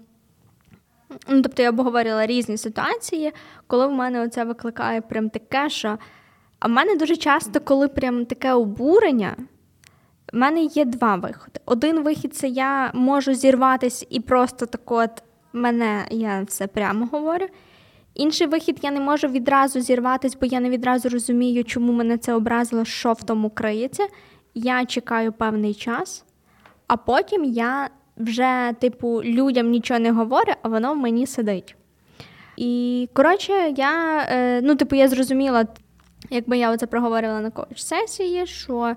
Ну, 1.28 1.42
Тобто 1.42 1.62
я 1.62 1.70
обговорила 1.70 2.26
різні 2.26 2.56
ситуації, 2.56 3.32
коли 3.66 3.86
в 3.86 3.92
мене 3.92 4.20
оце 4.20 4.44
викликає 4.44 5.00
прям 5.00 5.30
таке, 5.30 5.70
що. 5.70 5.98
А 6.58 6.68
в 6.68 6.70
мене 6.70 6.96
дуже 6.96 7.16
часто, 7.16 7.60
коли 7.60 7.88
прям 7.88 8.24
таке 8.24 8.52
обурення, 8.52 9.36
в 10.32 10.36
мене 10.36 10.62
є 10.62 10.84
два 10.84 11.16
виходи. 11.16 11.60
Один 11.66 12.02
вихід 12.02 12.34
це 12.34 12.48
я 12.48 12.90
можу 12.94 13.34
зірватися 13.34 14.06
і 14.10 14.20
просто 14.20 14.66
так 14.66 14.90
от 14.90 15.22
мене, 15.52 16.06
я 16.10 16.42
все 16.42 16.66
прямо 16.66 17.06
говорю. 17.06 17.46
Інший 18.14 18.46
вихід 18.46 18.78
я 18.82 18.90
не 18.90 19.00
можу 19.00 19.28
відразу 19.28 19.80
зірватися, 19.80 20.36
бо 20.40 20.46
я 20.46 20.60
не 20.60 20.70
відразу 20.70 21.08
розумію, 21.08 21.64
чому 21.64 21.92
мене 21.92 22.18
це 22.18 22.34
образило, 22.34 22.84
що 22.84 23.12
в 23.12 23.22
тому 23.22 23.50
криється. 23.50 24.06
Я 24.54 24.84
чекаю 24.84 25.32
певний 25.32 25.74
час, 25.74 26.24
а 26.86 26.96
потім 26.96 27.44
я 27.44 27.90
вже, 28.16 28.72
типу, 28.80 29.22
людям 29.24 29.70
нічого 29.70 30.00
не 30.00 30.10
говорю, 30.10 30.52
а 30.62 30.68
воно 30.68 30.94
в 30.94 30.96
мені 30.96 31.26
сидить. 31.26 31.76
І 32.56 33.08
коротше, 33.12 33.52
я 33.76 34.26
е, 34.30 34.60
ну, 34.62 34.74
типу, 34.76 34.96
я 34.96 35.08
зрозуміла, 35.08 35.66
якби 36.30 36.58
я 36.58 36.70
оце 36.70 36.86
проговорила 36.86 37.40
на 37.40 37.50
коуч 37.50 37.80
сесії, 37.80 38.46
що 38.46 38.96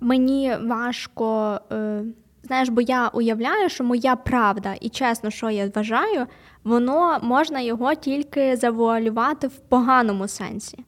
мені 0.00 0.56
важко, 0.62 1.60
е, 1.72 2.02
знаєш, 2.42 2.68
бо 2.68 2.80
я 2.80 3.08
уявляю, 3.08 3.68
що 3.68 3.84
моя 3.84 4.16
правда 4.16 4.74
і 4.80 4.88
чесно, 4.88 5.30
що 5.30 5.50
я 5.50 5.70
вважаю, 5.74 6.26
воно 6.64 7.18
можна 7.22 7.60
його 7.60 7.94
тільки 7.94 8.56
завуалювати 8.56 9.46
в 9.46 9.58
поганому 9.58 10.28
сенсі. 10.28 10.84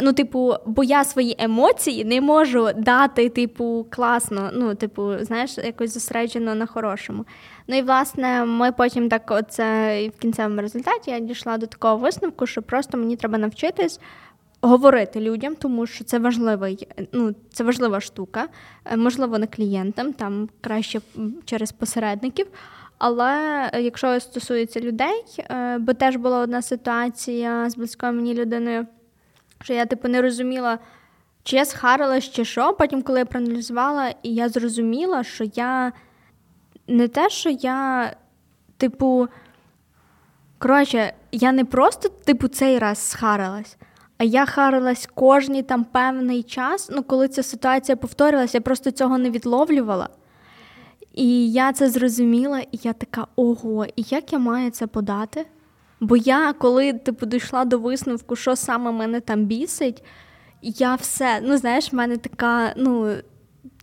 Ну, 0.00 0.12
типу, 0.12 0.54
бо 0.66 0.84
я 0.84 1.04
свої 1.04 1.36
емоції 1.38 2.04
не 2.04 2.20
можу 2.20 2.68
дати, 2.76 3.28
типу, 3.28 3.86
класно, 3.90 4.50
ну, 4.54 4.74
типу, 4.74 5.12
знаєш, 5.20 5.58
якось 5.58 5.94
зосереджено 5.94 6.54
на 6.54 6.66
хорошому. 6.66 7.24
Ну 7.68 7.76
і 7.76 7.82
власне, 7.82 8.44
ми 8.44 8.72
потім 8.72 9.08
так, 9.08 9.30
оце 9.30 10.08
в 10.08 10.20
кінцевому 10.20 10.60
результаті 10.60 11.10
я 11.10 11.20
дійшла 11.20 11.58
до 11.58 11.66
такого 11.66 11.96
висновку, 11.96 12.46
що 12.46 12.62
просто 12.62 12.98
мені 12.98 13.16
треба 13.16 13.38
навчитись. 13.38 14.00
Говорити 14.64 15.20
людям, 15.20 15.54
тому 15.54 15.86
що 15.86 16.04
це 16.04 16.18
важливий, 16.18 16.88
ну 17.12 17.34
це 17.52 17.64
важлива 17.64 18.00
штука, 18.00 18.48
е, 18.84 18.96
можливо, 18.96 19.38
не 19.38 19.46
клієнтам, 19.46 20.12
там 20.12 20.48
краще 20.60 21.00
через 21.44 21.72
посередників. 21.72 22.46
Але 22.98 23.70
якщо 23.74 24.20
стосується 24.20 24.80
людей, 24.80 25.24
е, 25.38 25.78
бо 25.78 25.92
теж 25.92 26.16
була 26.16 26.38
одна 26.38 26.62
ситуація 26.62 27.70
з 27.70 27.76
близькою 27.76 28.12
мені 28.12 28.34
людиною 28.34 28.86
що 29.62 29.74
я 29.74 29.86
типу 29.86 30.08
не 30.08 30.22
розуміла, 30.22 30.78
чи 31.42 31.56
я 31.56 31.64
схарилась, 31.64 32.24
чи 32.24 32.44
що. 32.44 32.72
Потім, 32.72 33.02
коли 33.02 33.18
я 33.18 33.24
проаналізувала, 33.24 34.14
і 34.22 34.34
я 34.34 34.48
зрозуміла, 34.48 35.24
що 35.24 35.44
я 35.54 35.92
не 36.88 37.08
те, 37.08 37.30
що 37.30 37.50
я, 37.50 38.12
типу, 38.76 39.28
коротше, 40.58 41.12
я 41.32 41.52
не 41.52 41.64
просто, 41.64 42.08
типу, 42.08 42.48
цей 42.48 42.78
раз 42.78 42.98
схарилась. 42.98 43.76
А 44.22 44.24
я 44.24 44.46
харилась 44.46 45.08
кожний 45.14 45.62
там 45.62 45.84
певний 45.84 46.42
час. 46.42 46.90
Ну, 46.92 47.02
коли 47.02 47.28
ця 47.28 47.42
ситуація 47.42 47.96
повторювалася, 47.96 48.58
я 48.58 48.60
просто 48.60 48.90
цього 48.90 49.18
не 49.18 49.30
відловлювала. 49.30 50.08
І 51.14 51.52
я 51.52 51.72
це 51.72 51.90
зрозуміла, 51.90 52.60
і 52.60 52.78
я 52.82 52.92
така, 52.92 53.26
ого, 53.36 53.86
і 53.96 54.04
як 54.08 54.32
я 54.32 54.38
маю 54.38 54.70
це 54.70 54.86
подати? 54.86 55.46
Бо 56.00 56.16
я, 56.16 56.52
коли 56.52 56.92
типу, 56.92 57.26
дійшла 57.26 57.64
до 57.64 57.78
висновку, 57.78 58.36
що 58.36 58.56
саме 58.56 58.92
мене 58.92 59.20
там 59.20 59.44
бісить, 59.44 60.04
я 60.62 60.94
все, 60.94 61.40
ну 61.42 61.56
знаєш, 61.56 61.92
в 61.92 61.96
мене 61.96 62.16
така, 62.16 62.74
ну. 62.76 63.14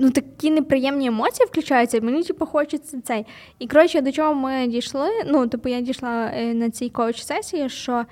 Ну, 0.01 0.11
такі 0.11 0.51
неприємні 0.51 1.07
емоції 1.07 1.47
включаються, 1.47 1.97
і 1.97 2.01
мені 2.01 2.23
типу, 2.23 2.45
хочеться 2.45 3.01
цей. 3.01 3.25
І 3.59 3.67
коротше, 3.67 4.01
до 4.01 4.11
чого 4.11 4.33
ми 4.33 4.67
дійшли? 4.67 5.09
Ну, 5.27 5.47
типу, 5.47 5.69
я 5.69 5.81
дійшла 5.81 6.31
е, 6.33 6.53
на 6.53 6.69
цій 6.69 6.89
коуч-сесії, 6.89 7.69
що 7.69 8.05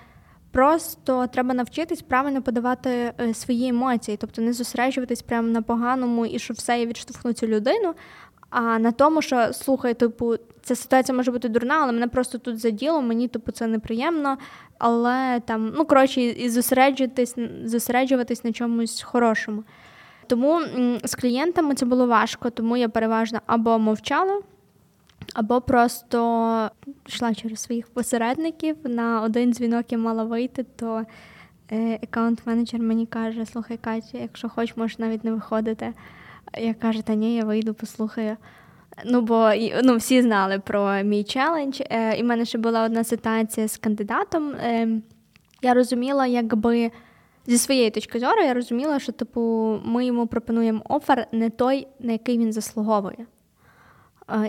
просто 0.58 1.28
треба 1.28 1.54
навчитись 1.54 2.02
правильно 2.02 2.42
подавати 2.42 3.14
е, 3.20 3.34
свої 3.34 3.68
емоції, 3.70 4.18
тобто 4.18 4.42
не 4.42 4.54
зосереджуватись 4.54 5.22
прямо 5.22 5.48
на 5.48 5.62
поганому 5.62 6.26
і 6.26 6.40
що 6.40 6.54
все 6.54 6.80
я 6.80 6.86
відштовхну 6.86 7.34
цю 7.34 7.48
людину, 7.48 7.94
а 8.50 8.80
на 8.80 8.92
тому, 8.92 9.22
що 9.22 9.54
слухай, 9.54 9.94
типу, 9.94 10.36
ця 10.62 10.76
ситуація 10.76 11.16
може 11.16 11.32
бути 11.32 11.50
дурна, 11.50 11.80
але 11.82 11.92
мене 11.92 12.08
просто 12.08 12.38
тут 12.38 12.60
заділо, 12.60 13.02
мені 13.02 13.28
типу 13.28 13.52
це 13.52 13.68
неприємно. 13.68 14.38
Але 14.78 15.42
там, 15.46 15.74
ну 15.78 15.86
коротше, 15.86 16.22
і 16.22 16.50
зосереджуватись, 16.50 17.36
зосереджуватись 17.64 18.44
на 18.44 18.52
чомусь 18.52 19.02
хорошому. 19.02 19.64
Тому 20.28 20.62
з 21.04 21.16
клієнтами 21.16 21.76
це 21.76 21.86
було 21.86 22.08
важко, 22.08 22.50
тому 22.50 22.78
я 22.78 22.90
переважно 22.90 23.40
або 23.46 23.80
мовчала, 23.80 24.42
або 25.34 25.62
просто 25.62 26.72
йшла 27.08 27.34
через 27.34 27.60
своїх 27.60 27.88
посередників. 27.88 28.76
На 28.84 29.22
один 29.22 29.54
дзвінок 29.54 29.92
я 29.92 29.98
мала 29.98 30.24
вийти, 30.24 30.66
то 30.76 31.04
е, 31.72 32.00
аккаунт-менеджер 32.04 32.80
мені 32.80 33.06
каже: 33.06 33.46
Слухай, 33.46 33.78
Катя, 33.78 34.18
якщо 34.18 34.50
хочеш, 34.50 34.78
можеш 34.78 35.00
навіть 35.00 35.24
не 35.24 35.32
виходити. 35.32 35.94
Я 36.58 36.74
кажу, 36.74 37.02
та 37.02 37.16
ні, 37.16 37.36
я 37.36 37.44
вийду, 37.44 37.74
послухаю. 37.74 38.38
Ну, 39.06 39.22
бо 39.22 39.52
ну, 39.84 39.98
всі 39.98 40.22
знали 40.22 40.60
про 40.60 41.04
мій 41.04 41.24
челендж. 41.24 41.82
Е, 41.90 42.18
і 42.18 42.24
в 42.24 42.26
мене 42.26 42.46
ще 42.46 42.58
була 42.58 42.84
одна 42.84 43.04
ситуація 43.04 43.68
з 43.68 43.78
кандидатом. 43.78 44.50
Е, 44.50 45.02
я 45.62 45.74
розуміла, 45.74 46.28
якби 46.28 46.92
зі 47.48 47.58
своєї 47.58 47.90
точки 47.90 48.20
зору, 48.20 48.42
я 48.42 48.54
розуміла, 48.54 49.00
що 49.00 49.12
типу, 49.12 49.42
ми 49.86 50.06
йому 50.06 50.28
пропонуємо 50.28 50.82
офер 50.90 51.28
не 51.32 51.50
той, 51.50 51.88
на 52.00 52.12
який 52.12 52.38
він 52.38 52.54
заслуговує. 52.54 53.26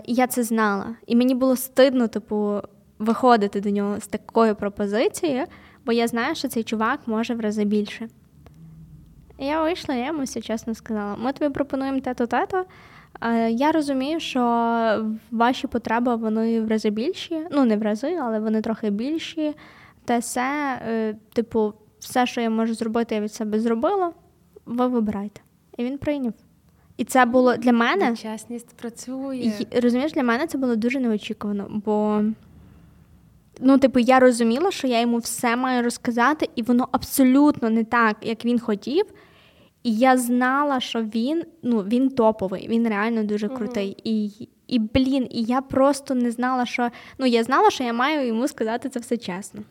І 0.05 0.13
я 0.13 0.27
це 0.27 0.43
знала. 0.43 0.95
І 1.07 1.15
мені 1.15 1.35
було 1.35 1.55
стидно, 1.55 2.07
типу, 2.07 2.61
виходити 2.99 3.61
до 3.61 3.69
нього 3.69 3.99
з 3.99 4.07
такою 4.07 4.55
пропозицією, 4.55 5.45
бо 5.85 5.91
я 5.91 6.07
знаю, 6.07 6.35
що 6.35 6.47
цей 6.47 6.63
чувак 6.63 6.99
може 7.05 7.35
в 7.35 7.39
рази 7.39 7.65
більше. 7.65 8.09
І 9.37 9.45
я 9.45 9.63
вийшла, 9.63 9.95
я 9.95 10.05
йому 10.05 10.23
все 10.23 10.41
чесно 10.41 10.75
сказала: 10.75 11.15
ми 11.15 11.33
тобі 11.33 11.53
пропонуємо 11.53 11.99
те-то, 11.99 12.27
те-то. 12.27 12.65
Я 13.49 13.71
розумію, 13.71 14.19
що 14.19 14.41
ваші 15.31 15.67
потреби 15.67 16.15
вони 16.15 16.61
в 16.61 16.67
рази 16.67 16.89
більші. 16.89 17.47
Ну, 17.51 17.65
не 17.65 17.77
в 17.77 17.81
рази, 17.81 18.17
але 18.21 18.39
вони 18.39 18.61
трохи 18.61 18.89
більші. 18.89 19.55
Те 20.05 20.19
все, 20.19 20.79
е, 20.87 21.15
типу, 21.33 21.73
все, 21.99 22.25
що 22.25 22.41
я 22.41 22.49
можу 22.49 22.73
зробити, 22.73 23.15
я 23.15 23.21
від 23.21 23.33
себе 23.33 23.59
зробила. 23.59 24.13
Ви 24.65 24.87
вибирайте. 24.87 25.41
І 25.77 25.83
він 25.83 25.97
прийняв. 25.97 26.33
І 26.99 27.03
це 27.03 27.25
було 27.25 27.57
для 27.57 27.71
мене. 27.71 28.15
Чесність 28.15 28.77
працює. 28.77 29.37
І, 29.37 29.79
розумієш, 29.79 30.11
для 30.11 30.23
мене 30.23 30.47
це 30.47 30.57
було 30.57 30.75
дуже 30.75 30.99
неочікувано, 30.99 31.67
бо. 31.85 32.23
Ну, 33.59 33.77
типу, 33.77 33.99
я 33.99 34.19
розуміла, 34.19 34.71
що 34.71 34.87
я 34.87 34.99
йому 34.99 35.17
все 35.17 35.55
маю 35.55 35.83
розказати, 35.83 36.49
і 36.55 36.61
воно 36.61 36.87
абсолютно 36.91 37.69
не 37.69 37.83
так, 37.83 38.17
як 38.21 38.45
він 38.45 38.59
хотів. 38.59 39.05
І 39.83 39.95
я 39.95 40.17
знала, 40.17 40.79
що 40.79 41.01
він 41.01 41.43
ну, 41.63 41.79
він 41.79 42.09
топовий, 42.09 42.67
він 42.67 42.87
реально 42.87 43.23
дуже 43.23 43.47
крутий. 43.47 43.89
Uh-huh. 43.89 44.01
І, 44.03 44.49
і 44.67 44.79
блін, 44.79 45.27
і 45.31 45.43
я 45.43 45.61
просто 45.61 46.15
не 46.15 46.31
знала, 46.31 46.65
що 46.65 46.89
ну, 47.17 47.25
я 47.25 47.43
знала, 47.43 47.69
що 47.69 47.83
я 47.83 47.93
маю 47.93 48.27
йому 48.27 48.47
сказати 48.47 48.89
це 48.89 48.99
все 48.99 49.17
чесно. 49.17 49.61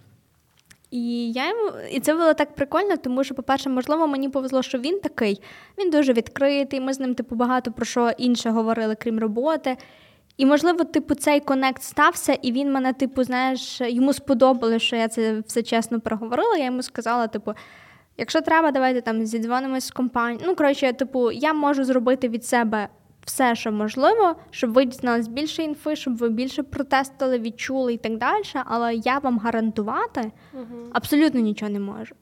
І 0.90 1.32
я 1.32 1.48
йому, 1.48 1.73
і 1.90 2.01
це 2.01 2.15
було 2.15 2.35
так 2.35 2.55
прикольно, 2.55 2.97
тому 2.97 3.24
що, 3.24 3.35
по-перше, 3.35 3.70
можливо, 3.70 4.06
мені 4.06 4.28
повезло, 4.28 4.62
що 4.62 4.78
він 4.78 5.01
такий, 5.01 5.43
він 5.78 5.90
дуже 5.90 6.12
відкритий. 6.12 6.81
Ми 6.81 6.93
з 6.93 7.01
ним, 7.01 7.15
типу, 7.15 7.35
багато 7.35 7.73
про 7.73 7.85
що 7.85 8.10
інше 8.19 8.51
говорили, 8.51 8.94
крім 8.94 9.19
роботи. 9.19 9.77
І, 10.36 10.47
можливо, 10.47 10.85
типу, 10.85 11.15
цей 11.15 11.40
конект 11.40 11.82
стався, 11.82 12.32
і 12.32 12.52
він 12.52 12.73
мене, 12.73 12.93
типу, 12.93 13.24
знаєш, 13.24 13.81
йому 13.81 14.12
сподобалося, 14.12 14.78
що 14.78 14.97
я 14.97 15.09
це 15.09 15.43
все 15.47 15.62
чесно 15.62 16.01
проговорила. 16.01 16.56
Я 16.56 16.65
йому 16.65 16.82
сказала, 16.82 17.27
типу. 17.27 17.52
Якщо 18.20 18.40
треба, 18.40 18.70
давайте 18.70 19.01
там 19.01 19.27
зідзвонимось 19.27 19.86
з 19.86 19.90
компанією. 19.90 20.44
Ну, 20.47 20.55
коротше, 20.55 20.93
типу, 20.93 21.31
я 21.31 21.52
можу 21.52 21.85
зробити 21.85 22.28
від 22.28 22.44
себе 22.44 22.89
все, 23.28 23.55
що 23.55 23.72
можливо, 23.72 24.36
щоб 24.50 24.72
ви 24.72 24.84
дізналися 24.84 25.30
більше 25.30 25.62
інфи, 25.62 25.96
щоб 25.96 26.16
ви 26.16 26.28
більше 26.28 26.62
протестили, 26.62 27.38
відчули 27.38 27.94
і 27.94 27.96
так 27.96 28.18
далі. 28.18 28.42
Але 28.64 28.94
я 28.94 29.18
вам 29.18 29.38
гарантувати 29.38 30.20
uh 30.20 30.88
абсолютно 30.92 31.40
нічого 31.40 31.70
не 31.72 31.80
можу. 31.80 32.14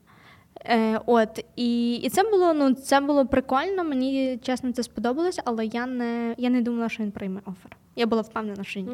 Е, 0.65 0.99
От, 1.05 1.45
і 1.55 1.95
і 1.95 2.09
це 2.09 2.23
було 2.23 2.53
ну, 2.53 2.73
це 2.73 2.99
було 2.99 3.25
прикольно, 3.25 3.83
мені 3.83 4.39
чесно 4.41 4.71
це 4.71 4.83
сподобалось, 4.83 5.39
але 5.45 5.65
я 5.65 5.85
не 5.85 6.35
я 6.37 6.49
не 6.49 6.61
думала, 6.61 6.89
що 6.89 7.03
він 7.03 7.11
прийме 7.11 7.41
офер. 7.45 7.77
Я 7.95 8.05
була 8.05 8.21
впевнена, 8.21 8.63
що 8.63 8.79
ні. 8.79 8.91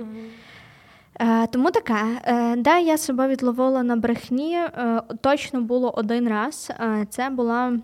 Е, 1.19 1.47
Тому 1.47 1.71
таке, 1.71 2.21
е, 2.25 2.55
де 2.55 2.81
я 2.81 2.97
себе 2.97 3.27
відловила 3.27 3.83
на 3.83 3.95
брехні, 3.95 4.55
е, 4.55 5.01
точно 5.21 5.61
було 5.61 5.91
один 5.91 6.29
раз. 6.29 6.71
Е, 6.79 7.05
це 7.09 7.29
була 7.29 7.79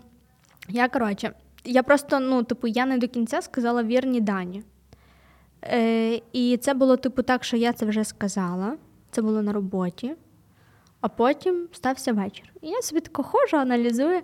я 0.68 0.88
коротше, 0.88 1.32
я 1.64 1.82
просто, 1.82 2.20
ну, 2.20 2.42
типу, 2.42 2.66
я 2.66 2.86
не 2.86 2.98
до 2.98 3.08
кінця 3.08 3.42
сказала 3.42 3.82
вірні 3.82 4.20
дані. 4.20 4.62
Е, 5.64 6.20
І 6.32 6.56
це 6.56 6.74
було, 6.74 6.96
типу, 6.96 7.22
так, 7.22 7.44
що 7.44 7.56
я 7.56 7.72
це 7.72 7.86
вже 7.86 8.04
сказала. 8.04 8.76
Це 9.10 9.22
було 9.22 9.42
на 9.42 9.52
роботі, 9.52 10.14
а 11.00 11.08
потім 11.08 11.68
стався 11.72 12.12
вечір. 12.12 12.52
І 12.62 12.68
я 12.68 12.82
собі 12.82 13.00
тако 13.00 13.22
ходжу, 13.22 13.56
аналізую. 13.56 14.20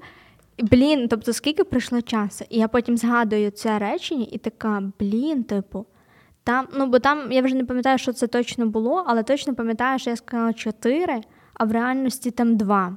І, 0.56 0.62
Блін, 0.62 1.08
тобто, 1.08 1.32
скільки 1.32 1.64
пройшло 1.64 2.02
часу? 2.02 2.44
І 2.50 2.58
я 2.58 2.68
потім 2.68 2.96
згадую 2.96 3.50
це 3.50 3.78
речення, 3.78 4.26
і 4.30 4.38
така, 4.38 4.82
блін, 4.98 5.44
типу. 5.44 5.86
Там, 6.44 6.68
ну 6.74 6.86
бо 6.86 6.98
там 6.98 7.32
я 7.32 7.42
вже 7.42 7.54
не 7.54 7.64
пам'ятаю, 7.64 7.98
що 7.98 8.12
це 8.12 8.26
точно 8.26 8.66
було, 8.66 9.04
але 9.06 9.22
точно 9.22 9.54
пам'ятаю, 9.54 9.98
що 9.98 10.10
я 10.10 10.16
сказала 10.16 10.52
чотири, 10.52 11.20
а 11.54 11.64
в 11.64 11.72
реальності 11.72 12.30
там 12.30 12.56
два. 12.56 12.96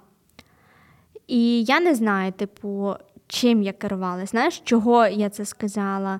І 1.27 1.63
я 1.63 1.79
не 1.79 1.95
знаю, 1.95 2.31
типу, 2.31 2.93
чим 3.29 3.63
я 3.63 3.73
керувалася. 3.73 4.25
Знаєш, 4.25 4.61
чого 4.63 5.07
я 5.07 5.29
це 5.29 5.45
сказала? 5.45 6.19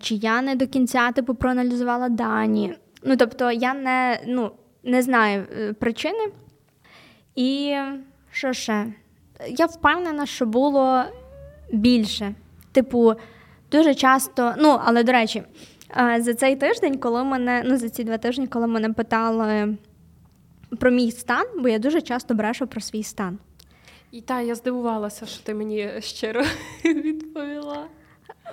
Чи 0.00 0.14
я 0.14 0.42
не 0.42 0.54
до 0.54 0.66
кінця 0.66 1.12
типу, 1.12 1.34
проаналізувала 1.34 2.08
дані? 2.08 2.74
Ну, 3.04 3.16
тобто, 3.16 3.52
я 3.52 3.74
не 3.74 4.20
ну, 4.26 4.52
не 4.84 5.02
знаю 5.02 5.46
е, 5.58 5.72
причини. 5.72 6.28
І 7.34 7.76
що 8.30 8.52
ще? 8.52 8.86
Я 9.48 9.66
впевнена, 9.66 10.26
що 10.26 10.46
було 10.46 11.02
більше. 11.72 12.34
Типу, 12.72 13.14
дуже 13.70 13.94
часто, 13.94 14.54
ну, 14.58 14.80
але 14.84 15.02
до 15.02 15.12
речі, 15.12 15.42
за 16.18 16.34
цей 16.34 16.56
тиждень, 16.56 16.98
коли 16.98 17.24
мене, 17.24 17.62
ну, 17.66 17.76
за 17.76 17.88
ці 17.88 18.04
два 18.04 18.18
тижні, 18.18 18.46
коли 18.46 18.66
мене 18.66 18.92
питали 18.92 19.76
про 20.80 20.90
мій 20.90 21.10
стан, 21.10 21.46
бо 21.58 21.68
я 21.68 21.78
дуже 21.78 22.00
часто 22.00 22.34
брешу 22.34 22.66
про 22.66 22.80
свій 22.80 23.02
стан. 23.02 23.38
І 24.12 24.20
так, 24.20 24.46
я 24.46 24.54
здивувалася, 24.54 25.26
що 25.26 25.44
ти 25.44 25.54
мені 25.54 25.90
щиро 25.98 26.42
відповіла. 26.84 27.86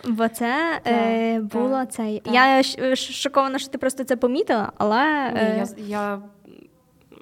Бо 0.07 0.27
це 0.27 0.81
так, 0.83 0.93
е, 0.93 1.39
було 1.39 1.69
так, 1.69 1.91
цей. 1.91 2.19
Так. 2.19 2.33
Я 2.33 2.63
шокована, 2.95 3.59
що 3.59 3.69
ти 3.69 3.77
просто 3.77 4.03
це 4.03 4.15
помітила, 4.15 4.71
але. 4.77 5.31
Ні, 5.31 5.39
я, 5.39 5.67
я... 5.87 6.21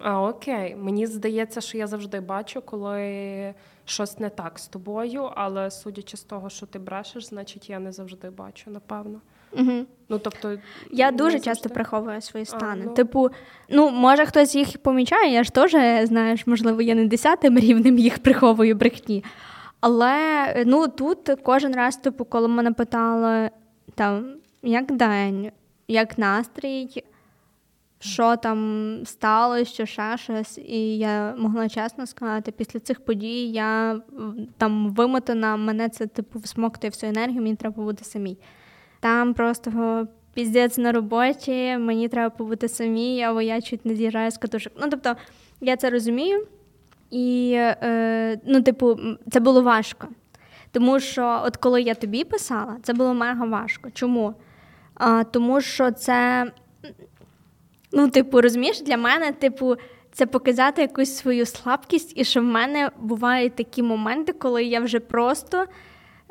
А, 0.01 0.27
Окей, 0.27 0.75
мені 0.75 1.07
здається, 1.07 1.61
що 1.61 1.77
я 1.77 1.87
завжди 1.87 2.19
бачу, 2.19 2.61
коли 2.61 3.53
щось 3.85 4.19
не 4.19 4.29
так 4.29 4.59
з 4.59 4.67
тобою, 4.67 5.31
але 5.35 5.71
судячи 5.71 6.17
з 6.17 6.23
того, 6.23 6.49
що 6.49 6.65
ти 6.65 6.79
брешеш, 6.79 7.25
значить 7.25 7.69
я 7.69 7.79
не 7.79 7.91
завжди 7.91 8.29
бачу, 8.29 8.71
напевно. 8.71 9.21
Угу. 9.51 9.85
Ну, 10.09 10.19
тобто, 10.19 10.57
Я 10.91 11.11
дуже 11.11 11.31
завжди. 11.31 11.45
часто 11.45 11.69
приховую 11.69 12.21
свої 12.21 12.45
стани. 12.45 12.81
А, 12.83 12.87
ну... 12.87 12.93
Типу, 12.93 13.29
ну, 13.69 13.89
може 13.89 14.25
хтось 14.25 14.55
їх 14.55 14.77
помічає, 14.77 15.33
я 15.33 15.43
ж 15.43 15.53
теж, 15.53 15.71
знаєш, 16.07 16.47
можливо, 16.47 16.81
я 16.81 16.95
не 16.95 17.05
десятим 17.05 17.59
рівнем 17.59 17.97
їх 17.97 18.19
приховую 18.19 18.75
брехні. 18.75 19.23
Але 19.79 20.15
ну, 20.65 20.87
тут 20.87 21.29
кожен 21.43 21.75
раз, 21.75 21.97
типу, 21.97 22.25
коли 22.25 22.47
мене 22.47 22.71
питали, 22.71 23.49
там, 23.95 24.35
як 24.63 24.91
день, 24.91 25.51
як 25.87 26.17
настрій, 26.17 27.03
що 27.99 28.35
там 28.35 28.99
сталося, 29.05 29.65
що 29.65 29.85
ще 29.85 30.17
щось, 30.17 30.57
і 30.57 30.97
я 30.97 31.35
могла 31.37 31.69
чесно 31.69 32.07
сказати, 32.07 32.51
після 32.51 32.79
цих 32.79 33.05
подій 33.05 33.51
я 33.51 34.01
там 34.57 34.89
вимотана, 34.89 35.55
мене 35.57 35.89
це 35.89 36.07
типу 36.07 36.39
всмоктує 36.39 36.91
всю 36.91 37.09
енергію, 37.09 37.41
мені 37.41 37.55
треба 37.55 37.83
бути 37.83 38.03
самій. 38.03 38.37
Там 38.99 39.33
просто 39.33 40.07
піздець 40.33 40.77
на 40.77 40.91
роботі, 40.91 41.77
мені 41.77 42.07
треба 42.07 42.29
побути 42.29 42.67
самій, 42.67 43.23
або 43.23 43.41
я 43.41 43.61
чуть 43.61 43.85
не 43.85 43.95
з'їжджаю 43.95 44.31
з 44.31 44.37
катушок. 44.37 44.73
Ну, 44.81 44.87
тобто, 44.91 45.15
я 45.61 45.77
це 45.77 45.89
розумію, 45.89 46.47
і, 47.11 47.53
е, 47.55 48.39
ну, 48.45 48.61
типу, 48.61 48.99
це 49.31 49.39
було 49.39 49.61
важко. 49.61 50.07
Тому 50.71 50.99
що, 50.99 51.41
от 51.45 51.57
коли 51.57 51.81
я 51.81 51.95
тобі 51.95 52.23
писала, 52.23 52.77
це 52.83 52.93
було 52.93 53.13
мега 53.13 53.45
важко. 53.45 53.89
Чому? 53.93 54.33
А, 54.95 55.23
Тому 55.23 55.61
що 55.61 55.91
це, 55.91 56.51
ну, 57.91 58.09
типу, 58.09 58.41
розумієш, 58.41 58.81
для 58.81 58.97
мене, 58.97 59.31
типу, 59.31 59.75
це 60.11 60.25
показати 60.25 60.81
якусь 60.81 61.15
свою 61.15 61.45
слабкість, 61.45 62.13
і 62.15 62.23
що 62.23 62.39
в 62.39 62.43
мене 62.43 62.91
бувають 62.99 63.55
такі 63.55 63.83
моменти, 63.83 64.33
коли 64.33 64.63
я 64.63 64.79
вже 64.79 64.99
просто. 64.99 65.65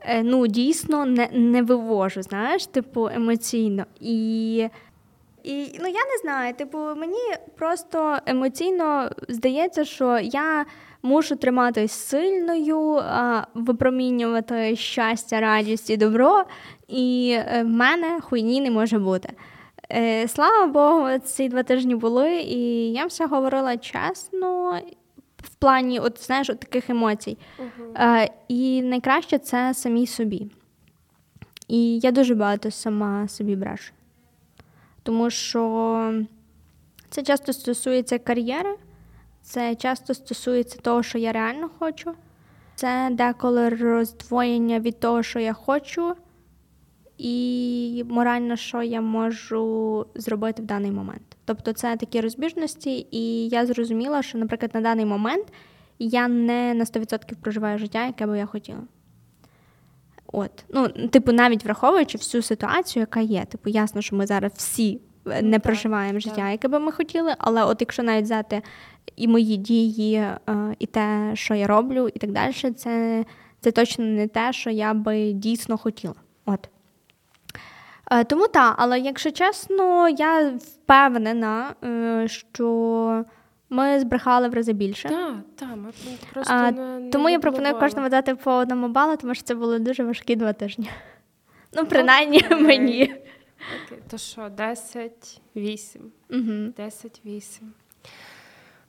Е, 0.09 0.23
ну, 0.23 0.47
дійсно 0.47 1.05
не 1.05 1.29
не 1.33 1.63
вивожу, 1.63 2.23
знаєш, 2.23 2.67
типу, 2.67 3.09
емоційно. 3.09 3.85
І 4.01 4.57
і 5.45 5.79
ну, 5.81 5.87
я 5.87 6.05
не 6.07 6.19
знаю, 6.23 6.55
типу, 6.55 6.79
мені 6.79 7.35
просто 7.57 8.19
емоційно 8.27 9.11
здається, 9.29 9.85
що 9.85 10.19
я 10.19 10.67
мушу 11.03 11.37
триматись 11.37 11.93
сильною, 11.93 13.03
випромінювати 13.55 14.77
щастя, 14.77 15.41
радість 15.41 15.91
і 15.91 15.97
добро, 15.97 16.45
і 16.89 17.37
е, 17.39 17.63
в 17.63 17.69
мене 17.69 18.21
хуйні 18.21 18.61
не 18.61 18.71
може 18.71 18.99
бути. 18.99 19.29
Е, 19.93 20.29
Слава 20.29 20.67
Богу, 20.67 21.19
ці 21.19 21.49
два 21.49 21.63
тижні 21.63 21.95
були, 21.95 22.37
і 22.37 22.93
я 22.93 23.07
все 23.07 23.27
говорила 23.27 23.77
чесно 23.77 24.79
в 25.47 25.55
плані, 25.55 26.01
от 26.01 26.27
знаєш, 26.27 26.51
от 26.51 26.61
таких 26.61 26.91
емоцій. 26.91 27.39
Uh-huh. 27.59 28.23
Е, 28.23 28.31
І 28.49 28.83
найкраще 28.83 29.39
це 29.39 29.75
самій 29.75 30.07
собі. 30.07 30.51
І 31.69 31.99
я 31.99 32.13
дуже 32.13 32.35
багато 32.35 32.71
сама 32.71 33.29
собі 33.29 33.57
брешу. 33.57 33.93
Тому 35.03 35.31
що 35.31 36.25
це 37.11 37.23
часто 37.23 37.53
стосується 37.53 38.19
кар'єри, 38.19 38.77
це 39.43 39.75
часто 39.75 40.15
стосується 40.15 40.79
того, 40.79 41.03
що 41.03 41.19
я 41.19 41.33
реально 41.33 41.71
хочу. 41.79 42.15
Це 42.75 43.09
деколи 43.13 43.69
роздвоєння 43.69 44.81
від 44.81 45.01
того, 45.01 45.23
що 45.23 45.39
я 45.39 45.53
хочу, 45.53 46.15
і 47.19 48.05
морально, 48.09 48.57
що 48.57 48.83
я 48.83 49.01
можу 49.01 50.07
зробити 50.15 50.63
в 50.63 50.65
даний 50.65 50.91
момент. 50.91 51.36
Тобто 51.47 51.73
це 51.73 51.97
такі 51.97 52.21
розбіжності, 52.21 53.07
і 53.11 53.49
я 53.49 53.67
зрозуміла, 53.67 54.23
що, 54.23 54.39
наприклад, 54.39 54.71
на 54.75 54.81
даний 54.81 55.05
момент 55.05 55.47
я 55.99 56.29
не 56.29 56.75
на 56.75 56.85
100% 56.85 57.35
проживаю 57.41 57.79
життя, 57.79 58.07
яке 58.07 58.27
би 58.27 58.39
я 58.39 58.47
хотіла. 58.47 58.83
От, 60.33 60.65
ну, 60.69 60.89
типу, 60.89 61.33
навіть 61.33 61.65
враховуючи 61.65 62.19
всю 62.19 62.43
ситуацію, 62.43 63.01
яка 63.01 63.21
є. 63.21 63.45
Типу, 63.45 63.71
ясно, 63.71 64.03
що 64.03 64.17
ми 64.17 64.27
зараз 64.27 64.53
всі 64.57 65.01
е, 65.27 65.43
не 65.43 65.53
так, 65.53 65.63
проживаємо 65.63 66.19
життя, 66.19 66.51
яке 66.51 66.69
би 66.69 66.79
ми 66.79 66.93
хотіли, 66.93 67.35
але 67.39 67.65
от 67.65 67.77
якщо 67.81 68.03
навіть 68.03 68.25
взяти 68.25 68.63
і 69.17 69.29
мої 69.29 69.57
дії, 69.57 70.15
е, 70.15 70.37
і 70.79 70.87
те, 70.87 71.31
що 71.35 71.55
я 71.55 71.67
роблю, 71.67 72.09
і 72.15 72.19
так 72.19 72.33
далі, 72.33 72.53
це 72.53 73.25
це 73.61 73.73
точно 73.73 74.05
не 74.05 74.29
те, 74.29 74.53
що 74.53 74.71
я 74.71 74.95
би 74.95 75.33
дійсно 75.33 75.79
хотіла. 75.79 76.15
От. 76.47 76.69
Е, 78.11 78.25
тому 78.25 78.49
так, 78.49 78.75
але 78.79 79.01
якщо 79.01 79.31
чесно, 79.31 80.09
я 80.09 80.51
впевнена, 80.51 81.75
е, 81.85 82.29
що 82.29 83.25
ми 83.71 84.01
збрехали 84.01 84.49
в 84.49 84.55
рази 84.55 84.73
більше. 84.73 85.09
Так, 85.09 85.35
так, 85.57 85.69
ми 85.77 85.93
просто 86.33 86.55
а, 86.55 86.71
не, 86.71 87.11
Тому 87.11 87.29
я 87.29 87.39
пропоную 87.39 87.79
кожному 87.79 88.09
дати 88.09 88.35
по 88.35 88.53
одному 88.53 88.89
балу, 88.89 89.17
тому 89.17 89.35
що 89.35 89.45
це 89.45 89.55
були 89.55 89.79
дуже 89.79 90.05
важкі 90.05 90.37
два 90.37 90.53
тижні. 90.53 90.91
Ну, 91.73 91.87
принаймні 91.87 92.41
okay. 92.41 92.61
мені. 92.61 93.15
Окей, 93.87 93.99
То 94.11 94.19
що, 94.19 94.41
10-8. 94.41 95.99
Угу. 96.31 96.41
10-8. 96.79 97.63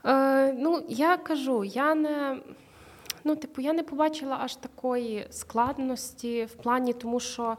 Е, 0.06 0.54
Ну, 0.54 0.86
я 0.90 1.18
кажу, 1.18 1.64
я 1.64 1.96
не. 1.96 2.38
Ну, 3.24 3.36
типу, 3.36 3.62
я 3.62 3.74
не 3.74 3.84
побачила 3.84 4.38
аж 4.42 4.56
такої 4.56 5.28
складності 5.30 6.46
в 6.46 6.54
плані, 6.54 6.94
тому 6.94 7.20
що 7.20 7.58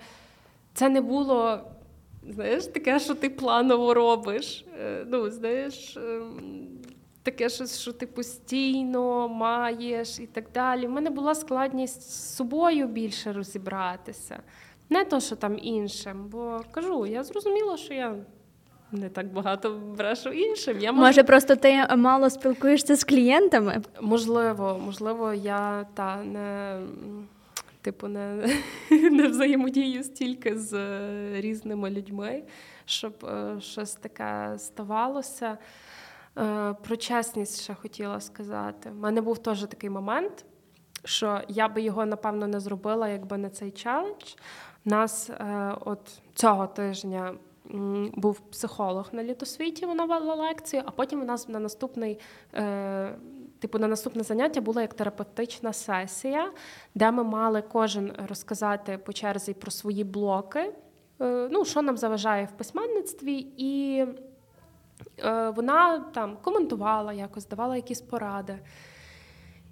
це 0.79 0.89
не 0.89 1.01
було, 1.01 1.61
знаєш, 2.29 2.67
таке, 2.67 2.99
що 2.99 3.15
ти 3.15 3.31
планово 3.31 3.95
робиш. 3.95 4.65
Е, 4.81 5.05
ну, 5.09 5.31
знаєш, 5.31 5.97
ем, 5.97 6.69
таке, 7.23 7.49
що, 7.49 7.67
що 7.67 7.93
ти 7.93 8.07
постійно 8.07 9.29
маєш 9.29 10.19
і 10.21 10.27
так 10.27 10.45
далі. 10.55 10.87
У 10.87 10.91
мене 10.91 11.11
була 11.11 11.35
складність 11.35 12.03
з 12.03 12.37
собою 12.37 12.87
більше 12.89 13.33
розібратися. 13.33 14.43
Не 14.91 15.05
то, 15.05 15.21
що 15.21 15.37
там 15.37 15.59
іншим, 15.63 16.29
бо 16.29 16.61
кажу, 16.71 17.07
я 17.07 17.25
зрозуміла, 17.25 17.77
що 17.77 17.95
я. 17.95 18.15
Не 18.93 19.09
так 19.09 19.33
багато 19.33 19.81
брешу 19.97 20.31
іншим. 20.31 20.79
Я 20.81 20.93
можу... 20.93 21.07
Може, 21.07 21.23
просто 21.23 21.57
ти 21.57 21.87
мало 21.97 22.31
спілкуєшся 22.31 22.97
з 22.97 23.05
клієнтами? 23.05 23.83
Можливо, 24.01 24.81
можливо, 24.85 25.33
я 25.33 25.87
та 25.95 26.23
не 26.23 26.79
типу, 27.83 28.09
не 28.09 28.49
не 28.91 29.29
взаємодію 29.29 30.05
стільки 30.05 30.59
з 30.59 30.73
е, 30.73 31.41
різними 31.41 31.91
людьми, 31.91 32.43
щоб 32.85 33.25
е, 33.25 33.61
щось 33.61 33.95
таке 33.95 34.55
ставалося. 34.59 35.59
Е, 36.39 36.75
про 36.83 36.97
чесність 36.97 37.63
ще 37.63 37.75
хотіла 37.75 38.21
сказати. 38.21 38.91
У 38.91 38.95
мене 38.95 39.21
був 39.21 39.39
теж 39.39 39.61
такий 39.61 39.91
момент, 39.91 40.45
що 41.05 41.41
я 41.49 41.69
би 41.69 41.83
його, 41.83 42.07
напевно, 42.07 42.47
не 42.47 42.61
зробила, 42.61 43.09
якби 43.09 43.39
не 43.39 43.51
цей 43.51 43.71
челендж. 43.71 44.35
У 44.85 44.91
нас 44.91 45.31
от 45.81 46.21
цього 46.35 46.67
тижня 46.67 47.35
був 48.15 48.41
психолог 48.41 49.09
на 49.13 49.23
літосвіті, 49.23 49.87
вона 49.87 50.05
вела 50.05 50.35
лекцію, 50.35 50.83
а 50.87 50.91
потім 50.91 51.21
у 51.21 51.25
нас 51.25 51.49
на 51.49 51.59
наступний 51.59 52.19
Типу, 53.59 53.79
на 53.79 53.89
наступне 53.89 54.23
заняття 54.23 54.61
була 54.61 54.83
як 54.83 54.95
терапевтична 54.95 55.73
сесія, 55.73 56.53
де 56.95 57.11
ми 57.11 57.25
мали 57.25 57.63
кожен 57.63 58.13
розказати 58.29 58.99
по 58.99 59.13
черзі 59.13 59.55
про 59.55 59.71
свої 59.71 60.05
блоки, 60.05 60.73
е, 61.21 61.49
ну, 61.51 61.65
що 61.65 61.83
нам 61.83 61.97
заважає 61.97 62.45
в 62.45 62.59
письменництві, 62.59 63.47
і 63.57 64.05
е, 65.19 65.51
вона 65.51 65.99
там 65.99 66.37
коментувала 66.43 67.13
якось, 67.13 67.49
давала 67.49 67.77
якісь 67.77 68.01
поради. 68.01 68.59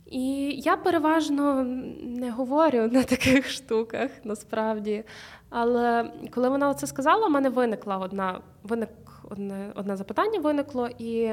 І 0.06 0.50
я 0.60 0.76
переважно 0.76 1.64
не 2.02 2.30
говорю 2.30 2.88
на 2.88 3.02
таких 3.02 3.50
штуках 3.50 4.10
насправді. 4.24 5.04
Але 5.50 6.12
коли 6.34 6.48
вона 6.48 6.74
це 6.74 6.86
сказала, 6.86 7.26
у 7.26 7.30
мене 7.30 7.48
виникла 7.48 7.96
одна 7.98 8.40
виник 8.62 8.90
одне, 9.30 9.72
одне 9.74 9.96
запитання 9.96 10.40
виникло, 10.40 10.88
і 10.98 11.32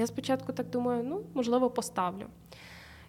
я 0.00 0.06
спочатку 0.06 0.52
так 0.52 0.70
думаю, 0.70 1.04
ну, 1.04 1.22
можливо, 1.34 1.70
поставлю. 1.70 2.26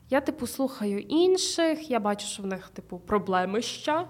Я, 0.09 0.22
типу, 0.22 0.47
слухаю 0.47 0.99
інших, 0.99 1.91
я 1.91 1.99
бачу, 1.99 2.27
що 2.27 2.43
в 2.43 2.45
них, 2.45 2.69
типу, 2.69 2.99
проблеми 2.99 3.61
ще. 3.61 4.07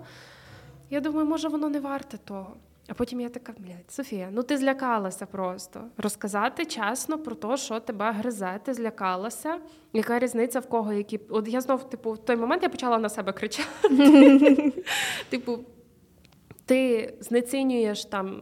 Я 0.90 1.00
думаю, 1.00 1.28
може, 1.28 1.48
воно 1.48 1.70
не 1.70 1.80
варте 1.80 2.18
того. 2.18 2.56
А 2.88 2.94
потім 2.94 3.22
я 3.22 3.30
така, 3.30 3.54
блядь, 3.58 3.92
Софія, 3.92 4.30
ну 4.32 4.44
ти 4.44 4.58
злякалася 4.58 5.26
просто. 5.26 5.84
Розказати 5.98 6.66
чесно 6.66 7.18
про 7.18 7.36
те, 7.36 7.58
що 7.58 7.80
тебе 7.80 8.12
гризе, 8.12 8.60
ти 8.64 8.74
злякалася. 8.74 9.58
Яка 9.94 10.20
різниця 10.20 10.60
в 10.60 10.70
кого, 10.70 10.94
які. 10.94 11.20
От 11.30 11.48
я 11.48 11.62
знов, 11.62 11.90
типу, 11.90 12.12
в 12.12 12.18
той 12.18 12.36
момент 12.36 12.64
я 12.64 12.70
почала 12.70 12.98
на 12.98 13.10
себе 13.10 13.34
кричати. 13.34 14.74
Типу, 15.30 15.60
ти 16.72 17.14
знецінюєш 17.20 18.06
там 18.06 18.42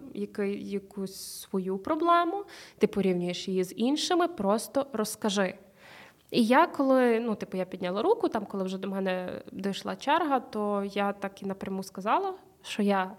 якусь 0.59 1.41
свою 1.41 1.77
проблему, 1.77 2.45
ти 2.77 2.87
порівнюєш 2.87 3.47
її 3.47 3.63
з 3.63 3.73
іншими, 3.75 4.27
просто 4.27 4.85
розкажи. 4.93 5.55
І 6.31 6.45
я 6.45 6.67
коли 6.67 7.19
ну, 7.19 7.35
типу, 7.35 7.57
я 7.57 7.65
підняла 7.65 8.01
руку, 8.01 8.29
там, 8.29 8.45
коли 8.45 8.63
вже 8.63 8.77
до 8.77 8.87
мене 8.87 9.41
дійшла 9.51 9.95
черга, 9.95 10.39
то 10.39 10.83
я 10.93 11.13
так 11.13 11.41
і 11.43 11.45
напряму 11.45 11.83
сказала, 11.83 12.33
що 12.61 12.83
я 12.83 13.11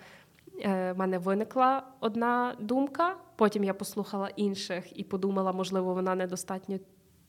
е, 0.64 0.92
в 0.92 0.98
мене 0.98 1.18
виникла 1.18 1.82
одна 2.00 2.56
думка, 2.60 3.16
потім 3.36 3.64
я 3.64 3.74
послухала 3.74 4.28
інших 4.36 4.98
і 4.98 5.04
подумала, 5.04 5.52
можливо, 5.52 5.94
вона 5.94 6.14
недостатньо, 6.14 6.78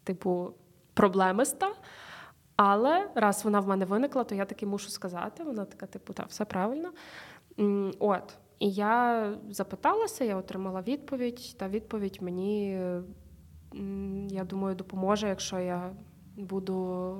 типу, 0.04 0.54
проблемиста. 0.94 1.72
Але 2.56 3.10
раз 3.16 3.46
вона 3.46 3.60
в 3.60 3.68
мене 3.68 3.86
виникла, 3.86 4.24
то 4.24 4.36
я 4.36 4.46
таки 4.46 4.66
мушу 4.66 4.90
сказати. 4.90 5.44
Вона 5.44 5.66
така, 5.66 5.86
типу, 5.86 6.14
так, 6.14 6.26
все 6.30 6.46
правильно. 6.46 6.92
От. 8.00 8.38
І 8.60 8.72
я 8.72 9.34
запиталася, 9.50 10.24
я 10.24 10.36
отримала 10.36 10.82
відповідь, 10.82 11.56
та 11.58 11.68
відповідь 11.68 12.18
мені 12.22 12.80
я 14.30 14.44
думаю, 14.44 14.76
допоможе, 14.76 15.28
якщо 15.28 15.60
я 15.60 15.92
буду 16.36 17.18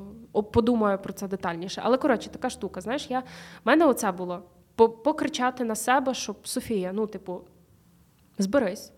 подумаю 0.54 0.98
про 0.98 1.14
це 1.14 1.28
детальніше. 1.28 1.82
Але 1.84 1.98
коротше, 1.98 2.30
така 2.30 2.50
штука, 2.50 2.82
знаєш, 2.82 3.10
я 3.10 3.20
в 3.20 3.24
мене 3.66 3.86
оце 3.86 4.12
було 4.12 4.44
покричати 4.76 5.64
на 5.64 5.76
себе, 5.76 6.14
щоб 6.14 6.48
Софія, 6.48 6.92
ну, 6.94 7.08
типу, 7.08 7.42
зберись, 8.38 8.92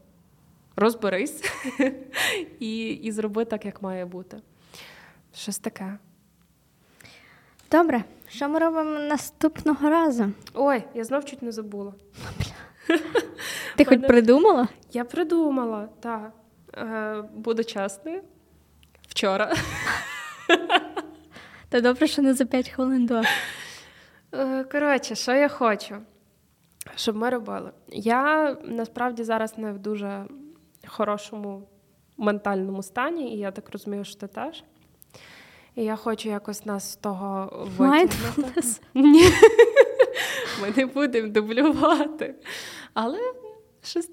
розберись 0.76 1.44
і, 2.60 2.88
і 2.88 3.12
зроби 3.12 3.46
так, 3.46 3.66
як 3.66 3.82
має 3.82 4.06
бути. 4.06 4.38
Щось 5.34 5.60
таке. 5.60 5.98
Добре, 7.72 8.04
що 8.36 8.50
ми 8.50 8.60
робимо 8.60 9.00
наступного 9.00 9.90
разу? 9.90 10.32
Ой, 10.54 10.84
я 10.94 11.04
знов 11.04 11.26
чуть 11.26 11.42
не 11.42 11.52
забула. 11.52 11.94
Ти 13.78 13.86
хоч 13.86 14.00
придумала? 14.00 14.68
Я 14.92 15.06
придумала, 15.06 15.90
так. 16.00 16.32
Е, 16.78 17.24
буду 17.34 17.64
чесною. 17.64 18.22
Вчора. 19.08 19.54
Та 21.70 21.82
добре, 21.82 22.08
що 22.08 22.22
не 22.22 22.34
за 22.34 22.46
5 22.46 22.70
хвилин 22.70 23.06
до. 23.06 23.22
Е, 24.34 24.64
коротше, 24.64 25.16
що 25.16 25.34
я 25.34 25.48
хочу, 25.48 25.96
щоб 26.96 27.16
ми 27.16 27.30
робили. 27.30 27.72
Я 27.88 28.58
насправді 28.64 29.24
зараз 29.24 29.58
не 29.58 29.72
в 29.72 29.80
дуже 29.80 30.26
хорошому 30.88 31.68
ментальному 32.18 32.84
стані, 32.84 33.36
і 33.36 33.38
я 33.38 33.52
так 33.52 33.70
розумію, 33.72 34.04
що 34.04 34.20
ти 34.20 34.28
теж. 34.28 34.64
І 35.76 35.84
я 35.84 35.96
хочу 35.96 36.30
якось 36.30 36.66
нас 36.66 36.92
з 36.92 36.96
того 36.96 37.50
витягнути. 37.78 38.62
Ні, 38.94 39.24
Ми 40.62 40.74
не 40.78 40.86
будемо 40.86 41.28
дублювати. 41.28 42.36
Але 42.94 43.20
щось 43.84 44.12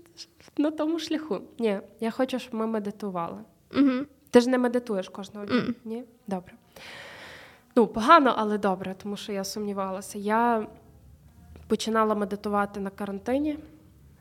на 0.57 0.71
тому 0.71 0.99
шляху. 0.99 1.41
Ні, 1.59 1.81
я 2.01 2.11
хочу, 2.11 2.39
щоб 2.39 2.55
ми 2.55 2.67
медитували. 2.67 3.39
Угу. 3.79 4.07
Ти 4.31 4.41
ж 4.41 4.51
не 4.51 4.59
медитуєш 4.59 5.09
кожного 5.09 5.47
дня? 5.47 5.57
Mm. 5.57 5.75
Ні? 5.85 6.05
Добре. 6.27 6.53
Ну, 7.77 7.87
погано, 7.87 8.35
але 8.37 8.59
добре, 8.59 8.95
тому 9.03 9.17
що 9.17 9.33
я 9.33 9.45
сумнівалася. 9.45 10.19
Я 10.19 10.67
починала 11.67 12.15
медитувати 12.15 12.81
на 12.81 12.91
карантині 12.91 13.59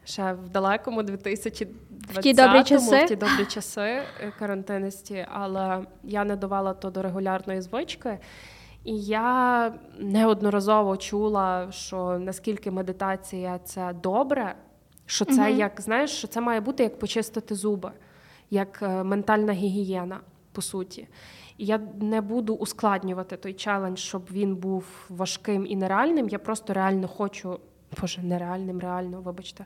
ще 0.10 0.34
в 0.34 0.50
далекому 0.50 1.04
2020 1.04 2.18
в 2.18 2.22
ті 2.22 2.34
добрі 2.34 2.64
часи, 2.64 3.06
в 3.06 3.08
ті 3.08 3.16
добрі 3.16 3.46
часи 3.46 3.82
е, 3.82 4.04
карантинисті, 4.40 5.26
але 5.32 5.86
я 6.04 6.24
не 6.24 6.36
давала 6.36 6.74
то 6.74 6.90
до 6.90 7.02
регулярної 7.02 7.62
звички. 7.62 8.20
І 8.84 9.00
я 9.02 9.74
неодноразово 10.00 10.98
чула, 10.98 11.72
що 11.72 12.20
наскільки 12.20 12.72
медитація 12.72 13.60
це 13.60 13.94
добре, 14.04 14.56
що 15.06 15.26
це 15.26 15.42
mm 15.42 15.58
як 15.58 15.82
знаєш, 15.82 16.12
що 16.12 16.28
це 16.28 16.42
має 16.42 16.62
бути 16.62 16.84
як 16.84 17.00
почистити 17.00 17.56
зуби, 17.56 17.92
як 18.50 18.80
е, 18.82 19.04
ментальна 19.04 19.54
гігієна, 19.54 20.20
по 20.52 20.62
суті. 20.62 21.08
І 21.58 21.66
я 21.66 21.80
не 22.02 22.22
буду 22.22 22.54
ускладнювати 22.54 23.38
той 23.38 23.54
челендж, 23.54 24.00
щоб 24.00 24.30
він 24.32 24.56
був 24.56 24.86
важким 25.10 25.66
і 25.66 25.76
нереальним. 25.76 26.30
Я 26.30 26.40
просто 26.40 26.74
реально 26.74 27.08
хочу. 27.08 27.60
Боже, 28.02 28.22
нереальним, 28.22 28.80
реально, 28.80 29.22
вибачте. 29.22 29.66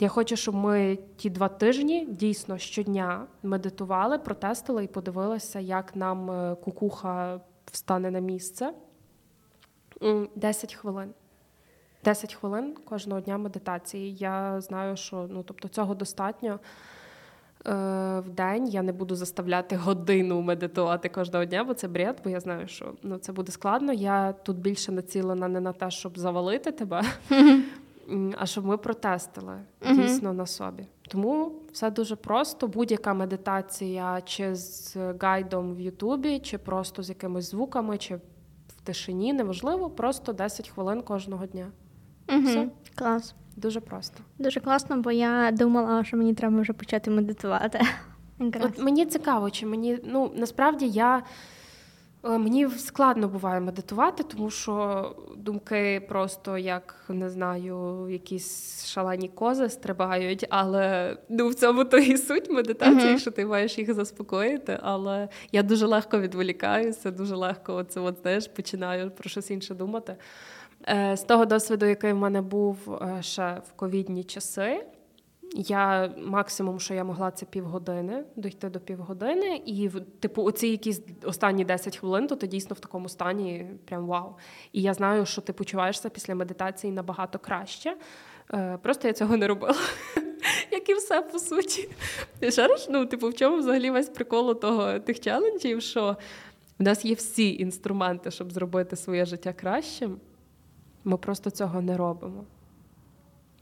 Я 0.00 0.08
хочу, 0.08 0.36
щоб 0.36 0.54
ми 0.54 0.98
ті 1.16 1.30
два 1.30 1.48
тижні 1.48 2.06
дійсно 2.06 2.58
щодня 2.58 3.26
медитували, 3.42 4.18
протестили 4.18 4.84
і 4.84 4.86
подивилися, 4.86 5.60
як 5.60 5.96
нам 5.96 6.30
е, 6.30 6.54
кукуха 6.54 7.40
встане 7.72 8.10
на 8.10 8.18
місце. 8.18 8.74
10 10.34 10.74
хвилин. 10.74 11.14
10 12.04 12.34
хвилин 12.34 12.76
кожного 12.84 13.20
дня 13.20 13.38
медитації. 13.38 14.14
Я 14.14 14.60
знаю, 14.60 14.96
що 14.96 15.26
ну, 15.30 15.42
тобто 15.42 15.68
цього 15.68 15.94
достатньо. 15.94 16.60
Е, 17.66 18.20
в 18.20 18.28
день 18.28 18.68
я 18.68 18.82
не 18.82 18.92
буду 18.92 19.14
заставляти 19.14 19.76
годину 19.76 20.40
медитувати 20.40 21.08
кожного 21.08 21.44
дня, 21.44 21.64
бо 21.64 21.74
це 21.74 21.88
бред, 21.88 22.20
бо 22.24 22.30
я 22.30 22.40
знаю, 22.40 22.68
що 22.68 22.94
ну, 23.02 23.18
це 23.18 23.32
буде 23.32 23.52
складно. 23.52 23.92
Я 23.92 24.32
тут 24.32 24.58
більше 24.58 24.92
націлена 24.92 25.48
не 25.48 25.60
на 25.60 25.72
те, 25.72 25.90
щоб 25.90 26.18
завалити 26.18 26.72
тебе, 26.72 27.02
а 28.38 28.46
щоб 28.46 28.66
ми 28.66 28.76
протестили 28.76 29.58
дійсно 29.90 30.32
на 30.32 30.46
собі. 30.46 30.86
Тому 31.08 31.52
все 31.72 31.90
дуже 31.90 32.16
просто. 32.16 32.68
Будь-яка 32.68 33.14
медитація, 33.14 34.20
чи 34.24 34.54
з 34.54 34.96
гайдом 35.20 35.74
в 35.74 35.80
Ютубі, 35.80 36.38
чи 36.38 36.58
просто 36.58 37.02
з 37.02 37.08
якимись 37.08 37.50
звуками, 37.50 37.98
чи 37.98 38.16
в 38.68 38.80
тишині, 38.82 39.32
неважливо, 39.32 39.90
просто 39.90 40.32
10 40.32 40.68
хвилин 40.68 41.02
кожного 41.02 41.46
дня. 41.46 41.70
Угу. 42.28 42.42
Все. 42.42 42.68
Клас. 42.94 43.34
Дуже 43.56 43.80
просто. 43.80 44.20
Дуже 44.38 44.60
класно, 44.60 44.96
бо 44.96 45.12
я 45.12 45.50
думала, 45.52 46.04
що 46.04 46.16
мені 46.16 46.34
треба 46.34 46.60
вже 46.60 46.72
почати 46.72 47.10
медитувати. 47.10 47.80
От 48.38 48.78
Мені 48.78 49.06
цікаво, 49.06 49.50
чи 49.50 49.66
мені 49.66 49.98
ну 50.04 50.32
насправді 50.36 50.88
я. 50.88 51.22
Е, 52.24 52.38
мені 52.38 52.68
складно 52.68 53.28
буває 53.28 53.60
медитувати, 53.60 54.22
тому 54.22 54.50
що 54.50 55.16
думки 55.36 56.06
просто 56.08 56.58
як 56.58 57.04
не 57.08 57.30
знаю, 57.30 58.06
якісь 58.10 58.84
шалені 58.86 59.28
кози 59.28 59.68
стрибають, 59.68 60.46
але 60.50 61.16
ну 61.28 61.48
в 61.48 61.54
цьому 61.54 61.84
то 61.84 61.98
і 61.98 62.16
суть 62.16 62.50
медитації, 62.50 63.14
uh-huh. 63.14 63.18
що 63.18 63.30
ти 63.30 63.46
маєш 63.46 63.78
їх 63.78 63.94
заспокоїти. 63.94 64.78
Але 64.82 65.28
я 65.52 65.62
дуже 65.62 65.86
легко 65.86 66.20
відволікаюся, 66.20 67.10
дуже 67.10 67.36
легко 67.36 67.74
оце 67.74 68.00
от, 68.00 68.18
знаєш, 68.22 68.48
починаю 68.48 69.10
про 69.10 69.30
щось 69.30 69.50
інше 69.50 69.74
думати. 69.74 70.16
Е, 70.88 71.16
з 71.16 71.22
того 71.22 71.46
досвіду, 71.46 71.86
який 71.86 72.12
в 72.12 72.16
мене 72.16 72.40
був 72.40 72.98
е, 73.02 73.22
ще 73.22 73.62
в 73.68 73.72
ковідні 73.72 74.24
часи, 74.24 74.84
я 75.56 76.14
максимум, 76.18 76.80
що 76.80 76.94
я 76.94 77.04
могла, 77.04 77.30
це 77.30 77.46
півгодини, 77.46 78.24
дойти 78.36 78.68
до 78.68 78.80
півгодини, 78.80 79.62
і 79.66 79.90
типу, 80.20 80.42
оці 80.42 80.68
якісь 80.68 81.00
останні 81.24 81.64
10 81.64 81.96
хвилин, 81.96 82.26
то 82.26 82.36
ти 82.36 82.46
дійсно 82.46 82.74
в 82.74 82.80
такому 82.80 83.08
стані 83.08 83.66
прям 83.84 84.06
вау. 84.06 84.34
І 84.72 84.82
я 84.82 84.94
знаю, 84.94 85.26
що 85.26 85.40
ти 85.40 85.52
почуваєшся 85.52 86.10
після 86.10 86.34
медитації 86.34 86.92
набагато 86.92 87.38
краще. 87.38 87.96
Е, 88.54 88.78
просто 88.82 89.08
я 89.08 89.14
цього 89.14 89.36
не 89.36 89.46
робила, 89.46 89.74
як 90.70 90.88
і 90.88 90.94
все 90.94 91.22
по 91.22 91.38
суті. 91.38 91.88
Ще 92.48 92.66
раз, 92.66 92.86
ну, 92.90 93.06
типу, 93.06 93.28
в 93.28 93.34
чому 93.34 93.56
взагалі 93.56 93.90
весь 93.90 94.08
прикол 94.08 94.60
того 94.60 94.98
тих 94.98 95.20
челенджів, 95.20 95.82
що 95.82 96.16
в 96.78 96.82
нас 96.82 97.04
є 97.04 97.14
всі 97.14 97.56
інструменти, 97.56 98.30
щоб 98.30 98.52
зробити 98.52 98.96
своє 98.96 99.24
життя 99.24 99.52
кращим. 99.52 100.20
Ми 101.04 101.16
просто 101.16 101.50
цього 101.50 101.82
не 101.82 101.96
робимо. 101.96 102.44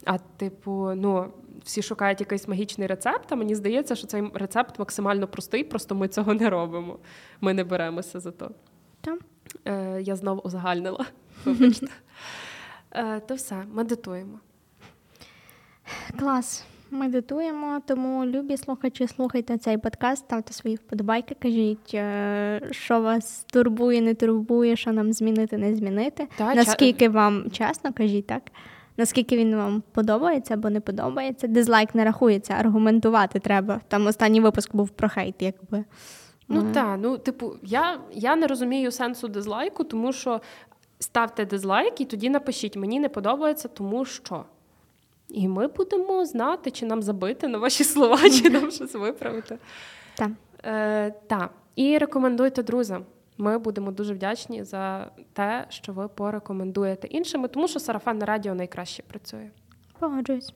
А, 0.05 0.17
типу, 0.17 0.91
ну, 0.95 1.33
всі 1.63 1.81
шукають 1.81 2.19
якийсь 2.19 2.47
магічний 2.47 2.87
рецепт, 2.87 3.31
а 3.31 3.35
мені 3.35 3.55
здається, 3.55 3.95
що 3.95 4.07
цей 4.07 4.31
рецепт 4.33 4.79
максимально 4.79 5.27
простий, 5.27 5.63
просто 5.63 5.95
ми 5.95 6.07
цього 6.07 6.33
не 6.33 6.49
робимо. 6.49 6.99
Ми 7.41 7.53
не 7.53 7.63
беремося 7.63 8.19
за 8.19 8.31
то. 8.31 8.51
Так. 9.01 9.19
Е, 9.65 10.01
Я 10.01 10.15
знову 10.15 10.41
узагальнила. 10.41 11.05
Вибачте. 11.45 11.87
Е, 12.91 13.19
То 13.19 13.35
все, 13.35 13.63
медитуємо. 13.73 14.39
Клас 16.19 16.65
медитуємо, 16.93 17.81
тому 17.85 18.25
любі 18.25 18.57
слухачі, 18.57 19.07
слухайте 19.07 19.57
цей 19.57 19.77
подкаст, 19.77 20.25
ставте 20.25 20.53
свої 20.53 20.75
вподобайки, 20.75 21.35
кажіть, 21.41 21.93
е, 21.93 22.61
що 22.71 23.01
вас 23.01 23.45
турбує, 23.51 24.01
не 24.01 24.13
турбує, 24.13 24.75
що 24.75 24.91
нам 24.91 25.13
змінити, 25.13 25.57
не 25.57 25.75
змінити. 25.75 26.27
Та, 26.37 26.55
Наскільки 26.55 27.05
ча... 27.05 27.11
вам 27.11 27.51
чесно, 27.51 27.93
кажіть 27.93 28.27
так. 28.27 28.41
Наскільки 28.97 29.37
він 29.37 29.55
вам 29.55 29.83
подобається 29.91 30.53
або 30.53 30.69
не 30.69 30.79
подобається. 30.79 31.47
Дизлайк 31.47 31.95
не 31.95 32.03
рахується, 32.03 32.53
аргументувати 32.53 33.39
треба. 33.39 33.81
Там 33.87 34.07
останній 34.07 34.41
випуск 34.41 34.75
був 34.75 34.89
про 34.89 35.09
хейт, 35.09 35.35
якби. 35.39 35.83
Ну 36.47 36.73
так, 36.73 36.99
ну 37.01 37.17
типу, 37.17 37.55
я 37.63 37.99
я 38.13 38.35
не 38.35 38.47
розумію 38.47 38.91
сенсу 38.91 39.27
дизлайку, 39.27 39.83
тому 39.83 40.13
що 40.13 40.41
ставте 40.99 41.45
дизлайк 41.45 42.01
і 42.01 42.05
тоді 42.05 42.29
напишіть, 42.29 42.75
мені 42.75 42.99
не 42.99 43.09
подобається, 43.09 43.67
тому 43.67 44.05
що. 44.05 44.45
І 45.33 45.47
ми 45.47 45.67
будемо 45.67 46.25
знати, 46.25 46.71
чи 46.71 46.85
нам 46.85 47.01
забити 47.01 47.47
на 47.47 47.57
ваші 47.57 47.83
слова, 47.83 48.29
чи 48.29 48.49
нам 48.49 48.71
щось 48.71 48.93
виправити. 48.93 49.57
Так. 50.15 50.31
Е, 50.65 51.11
та. 51.11 51.49
І 51.75 51.97
рекомендуйте 51.97 52.63
друзям. 52.63 53.05
Ми 53.37 53.57
будемо 53.57 53.91
дуже 53.91 54.13
вдячні 54.13 54.63
за 54.63 55.11
те, 55.33 55.65
що 55.69 55.93
ви 55.93 56.07
порекомендуєте 56.07 57.07
іншим, 57.07 57.47
тому 57.47 57.67
що 57.67 57.79
сарафанне 57.79 58.25
радіо 58.25 58.55
найкраще 58.55 59.03
працює. 59.03 59.49
Погоджуюсь. 59.99 60.53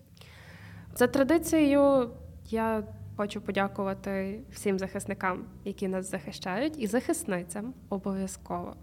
За 0.96 1.08
традицією, 1.08 2.10
я 2.50 2.84
хочу 3.16 3.42
подякувати 3.42 4.42
всім 4.52 4.80
захисникам, 4.80 5.46
які 5.66 5.88
нас 5.88 6.12
захищають, 6.12 6.74
і 6.78 6.88
захисницям 6.88 7.74
обов'язково. 7.90 8.76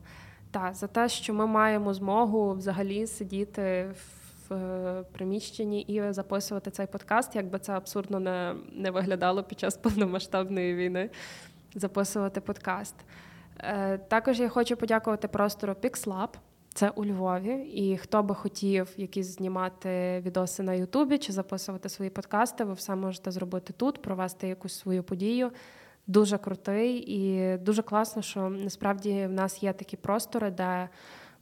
Та 0.51 0.73
за 0.73 0.87
те, 0.87 1.09
що 1.09 1.35
ми 1.35 1.47
маємо 1.47 1.95
змогу 1.95 2.53
взагалі 2.53 3.07
сидіти 3.07 3.93
в 3.93 4.24
е, 4.53 5.05
приміщенні 5.13 5.81
і 5.81 6.13
записувати 6.13 6.71
цей 6.71 6.87
подкаст, 6.87 7.37
якби 7.37 7.59
це 7.59 7.73
абсурдно 7.73 8.21
не, 8.21 8.55
не 8.73 8.91
виглядало 8.91 9.43
під 9.43 9.61
час 9.61 9.77
повномасштабної 9.77 10.75
війни. 10.75 11.11
Записувати 11.75 12.41
подкаст. 12.41 12.95
Е, 13.59 13.99
Також 13.99 14.41
я 14.41 14.49
хочу 14.49 14.77
подякувати 14.77 15.29
простору 15.29 15.73
PixLab. 15.73 16.29
Це 16.75 16.91
у 16.91 17.05
Львові, 17.05 17.55
і 17.55 17.97
хто 17.97 18.23
би 18.23 18.35
хотів 18.35 18.95
якісь 18.97 19.27
знімати 19.27 20.21
відоси 20.21 20.63
на 20.63 20.75
Ютубі 20.75 21.19
чи 21.19 21.33
записувати 21.33 21.89
свої 21.89 22.11
подкасти, 22.11 22.65
ви 22.65 22.73
все 22.73 22.95
можете 22.95 23.31
зробити 23.31 23.73
тут, 23.73 24.03
провести 24.03 24.49
якусь 24.49 24.79
свою 24.79 25.03
подію. 25.03 25.51
Дуже 26.07 26.39
крутий 26.39 26.97
і 26.97 27.57
дуже 27.59 27.83
класно, 27.83 28.23
що 28.23 28.49
насправді 28.49 29.27
в 29.27 29.33
нас 29.33 29.63
є 29.63 29.73
такі 29.73 29.97
простори, 29.97 30.51
де 30.51 30.89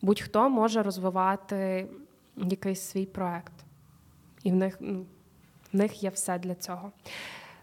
будь-хто 0.03 0.49
може 0.51 0.83
розвивати 0.83 1.87
якийсь 2.37 2.81
свій 2.81 3.07
проект. 3.07 3.53
І 4.43 4.51
в 4.51 4.55
них, 4.55 4.77
ну, 4.81 5.07
в 5.73 5.77
них 5.77 6.03
є 6.03 6.11
все 6.11 6.39
для 6.39 6.55
цього. 6.55 6.93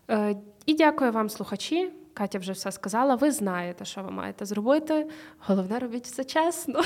Е, 0.10 0.36
І 0.66 0.74
дякую 0.74 1.12
вам, 1.12 1.30
слухачі. 1.30 1.92
Катя 2.14 2.40
вже 2.40 2.52
все 2.52 2.72
сказала. 2.72 3.16
Ви 3.16 3.32
знаєте, 3.32 3.86
що 3.86 4.04
ви 4.04 4.12
маєте 4.12 4.46
зробити. 4.46 5.10
Головне, 5.40 5.80
робіть 5.80 6.06
все 6.06 6.24
чесно. 6.24 6.82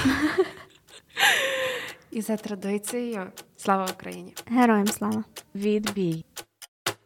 І 2.11 2.21
за 2.21 2.37
традицією. 2.37 3.31
Слава 3.57 3.87
Україні! 3.93 4.33
Героям 4.47 4.87
слава. 4.87 5.23
Відбій 5.55 6.25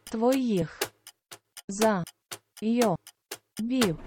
твоїх 0.04 0.80
за 1.68 2.04
йо 2.62 2.96
бів. 3.60 3.98